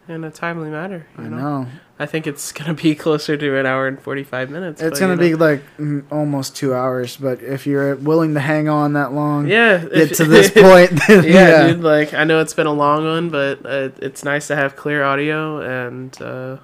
in 0.09 0.24
a 0.24 0.31
timely 0.31 0.70
manner. 0.70 1.06
I 1.16 1.22
know? 1.22 1.36
know 1.36 1.66
I 1.98 2.06
think 2.06 2.26
it's 2.26 2.52
gonna 2.52 2.74
be 2.74 2.94
closer 3.06 3.36
to 3.36 3.59
an 3.59 3.66
hour 3.66 3.86
and 3.86 4.01
forty 4.01 4.24
five 4.24 4.51
minutes. 4.51 4.82
it's 4.82 4.98
but, 4.98 5.06
gonna 5.06 5.22
you 5.24 5.31
know. 5.31 5.36
be 5.36 5.43
like 5.43 5.76
mm, 5.78 6.05
almost 6.10 6.56
two 6.56 6.74
hours, 6.74 7.16
but 7.16 7.43
if 7.43 7.66
you're 7.66 7.97
willing 7.97 8.35
to 8.35 8.40
hang 8.40 8.68
on 8.68 8.94
that 8.94 9.12
long, 9.12 9.47
yeah. 9.47 9.78
get 9.78 9.93
if- 9.93 10.16
to 10.18 10.24
this 10.24 10.51
point, 10.55 10.90
then 11.09 11.24
yeah, 11.24 11.31
yeah, 11.32 11.66
dude. 11.68 11.82
Like 11.82 12.12
I 12.14 12.24
know 12.24 12.40
it's 12.40 12.55
been 12.55 12.66
a 12.66 12.72
long 12.72 13.05
one, 13.05 13.31
but 13.31 13.64
uh, 13.64 13.90
it's 14.02 14.24
nice 14.24 14.48
to 14.48 14.56
have 14.56 14.76
clear 14.76 15.05
audio 15.05 15.60
and 15.60 16.20
uh, 16.20 16.56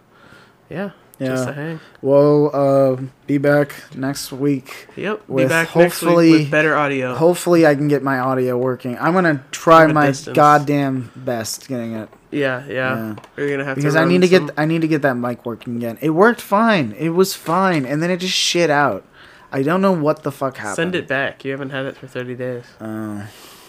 yeah, 0.69 0.91
Yeah. 1.21 1.77
We'll 2.03 2.51
uh, 2.55 2.97
be 3.27 3.37
back 3.39 3.75
next 3.95 4.33
week. 4.33 4.87
Yep. 4.97 5.27
be 5.27 5.33
With 5.33 5.49
back 5.51 5.77
next 5.77 6.01
hopefully- 6.01 6.31
week 6.31 6.41
with 6.41 6.51
better 6.51 6.75
audio. 6.77 7.15
Hopefully, 7.15 7.67
I 7.67 7.75
can 7.75 7.89
get 7.89 8.03
my 8.03 8.19
audio 8.19 8.57
working. 8.57 8.97
I'm 8.99 9.13
gonna 9.13 9.45
try 9.51 9.87
my 9.87 10.07
distance. 10.09 10.35
goddamn 10.35 11.11
best 11.15 11.69
getting 11.69 11.93
it 11.93 12.09
yeah, 12.33 12.65
yeah, 12.67 12.73
Yeah. 12.73 13.15
We're 13.37 13.51
gonna 13.51 13.65
have 13.65 13.77
because 13.77 13.95
to 13.95 14.01
I 14.01 14.05
need 14.05 14.23
to 14.23 14.29
some- 14.29 14.47
get 14.47 14.55
I 14.57 14.65
need 14.65 14.81
to 14.83 14.89
get 14.89 15.03
that 15.03 15.15
mic 15.17 15.45
working 15.45 15.77
again. 15.77 15.99
It 16.01 16.11
worked 16.11 16.41
fine. 16.41 16.95
It 16.99 17.11
was 17.11 17.35
fine, 17.35 17.85
and 17.85 18.03
then 18.03 18.11
it 18.11 18.19
just 18.19 18.35
shit 18.35 18.71
out. 18.71 19.05
I 19.53 19.63
don't 19.63 19.83
know 19.83 19.93
what 19.93 20.23
the 20.23 20.31
fuck 20.33 20.57
happened. 20.57 20.77
Send 20.77 20.95
it 20.95 21.09
back. 21.09 21.45
You 21.45 21.51
haven't 21.51 21.71
had 21.71 21.85
it 21.87 21.97
for 21.97 22.07
thirty 22.07 22.35
days. 22.37 22.65
Uh, 22.81 23.27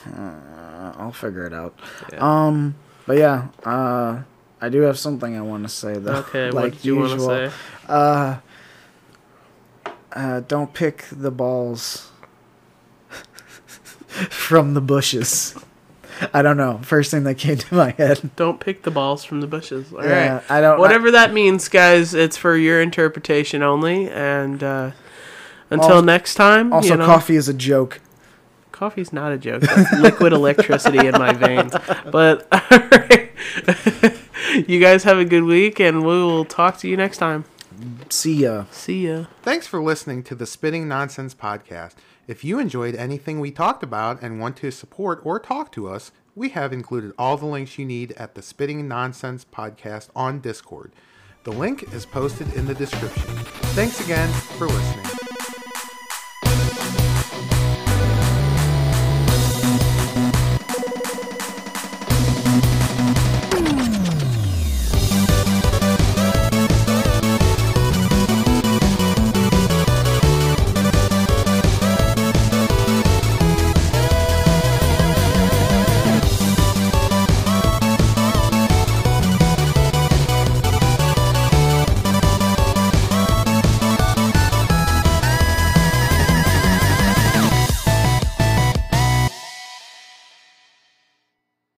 uh, 0.08 0.94
I'll 0.98 1.12
figure 1.12 1.46
it 1.46 1.54
out. 1.54 1.74
Yeah. 2.14 2.20
Um, 2.22 2.76
but 3.08 3.18
yeah, 3.18 3.48
uh, 3.66 4.20
I 4.62 4.70
do 4.70 4.82
have 4.82 4.98
something 5.00 5.36
I 5.36 5.42
want 5.42 5.64
to 5.64 5.70
say 5.70 5.98
though. 5.98 6.18
okay. 6.18 6.52
like 6.52 6.54
what 6.54 6.72
did 6.74 6.86
you 6.86 6.96
want 6.98 7.10
to 7.10 7.16
usual. 7.16 7.28
say? 7.28 7.52
Uh, 7.90 8.38
uh, 10.14 10.40
don't 10.42 10.74
pick 10.74 11.06
the 11.12 11.32
balls 11.32 12.12
from 14.30 14.74
the 14.74 14.82
bushes. 14.82 15.56
I 16.34 16.44
don't 16.44 16.58
know. 16.58 16.80
First 16.84 17.10
thing 17.10 17.24
that 17.24 17.36
came 17.40 17.58
to 17.58 17.74
my 17.76 17.92
head. 17.92 18.30
Don't 18.36 18.60
pick 18.60 18.84
the 18.84 18.92
balls 18.92 19.24
from 19.24 19.42
the 19.42 19.48
bushes. 19.48 19.92
All 19.92 20.00
right. 20.00 20.08
yeah, 20.08 20.42
I 20.50 20.62
don't. 20.62 20.80
Whatever 20.80 21.10
that 21.12 21.34
means, 21.34 21.68
guys, 21.68 22.14
it's 22.14 22.38
for 22.38 22.56
your 22.56 22.80
interpretation 22.80 23.64
only. 23.64 24.08
And 24.10 24.62
uh, 24.64 24.92
until 25.72 25.94
Al- 25.94 26.04
next 26.04 26.36
time, 26.36 26.72
also, 26.72 26.90
you 26.90 26.98
know, 26.98 27.06
coffee 27.08 27.36
is 27.38 27.50
a 27.50 27.54
joke. 27.56 28.00
coffee's 28.72 29.12
not 29.12 29.32
a 29.32 29.38
joke. 29.40 29.64
Liquid 29.94 30.34
electricity 30.34 31.08
in 31.08 31.14
my 31.14 31.34
veins. 31.34 31.74
But 32.12 32.48
all 32.72 32.80
right. 32.92 33.32
You 34.54 34.80
guys 34.80 35.04
have 35.04 35.18
a 35.18 35.26
good 35.26 35.44
week, 35.44 35.80
and 35.80 36.02
we 36.02 36.14
will 36.14 36.46
talk 36.46 36.78
to 36.80 36.88
you 36.88 36.98
next 36.98 37.18
time. 37.18 37.46
See 38.10 38.44
ya. 38.44 38.66
See 38.72 39.08
ya. 39.08 39.26
Thanks 39.42 39.68
for 39.68 39.82
listening 39.82 40.24
to 40.24 40.36
the 40.36 40.46
Spitting 40.46 40.88
Nonsense 40.88 41.34
podcast. 41.34 41.94
If 42.28 42.44
you 42.44 42.60
enjoyed 42.60 42.96
anything 42.96 43.40
we 43.40 43.52
talked 43.52 43.84
about 43.84 44.22
and 44.22 44.40
want 44.40 44.58
to 44.58 44.72
support 44.72 45.22
or 45.24 45.40
talk 45.40 45.72
to 45.74 45.88
us, 45.88 46.12
we 46.36 46.50
have 46.50 46.72
included 46.72 47.14
all 47.18 47.38
the 47.38 47.46
links 47.46 47.78
you 47.78 47.86
need 47.86 48.12
at 48.14 48.36
the 48.36 48.42
Spitting 48.42 48.88
Nonsense 48.88 49.46
podcast 49.46 50.10
on 50.16 50.40
Discord. 50.40 50.94
The 51.44 51.52
link 51.52 51.92
is 51.94 52.06
posted 52.06 52.54
in 52.54 52.68
the 52.68 52.76
description. 52.76 53.36
Thanks 53.74 54.00
again 54.06 54.32
for 54.58 54.68
listening. 54.68 55.31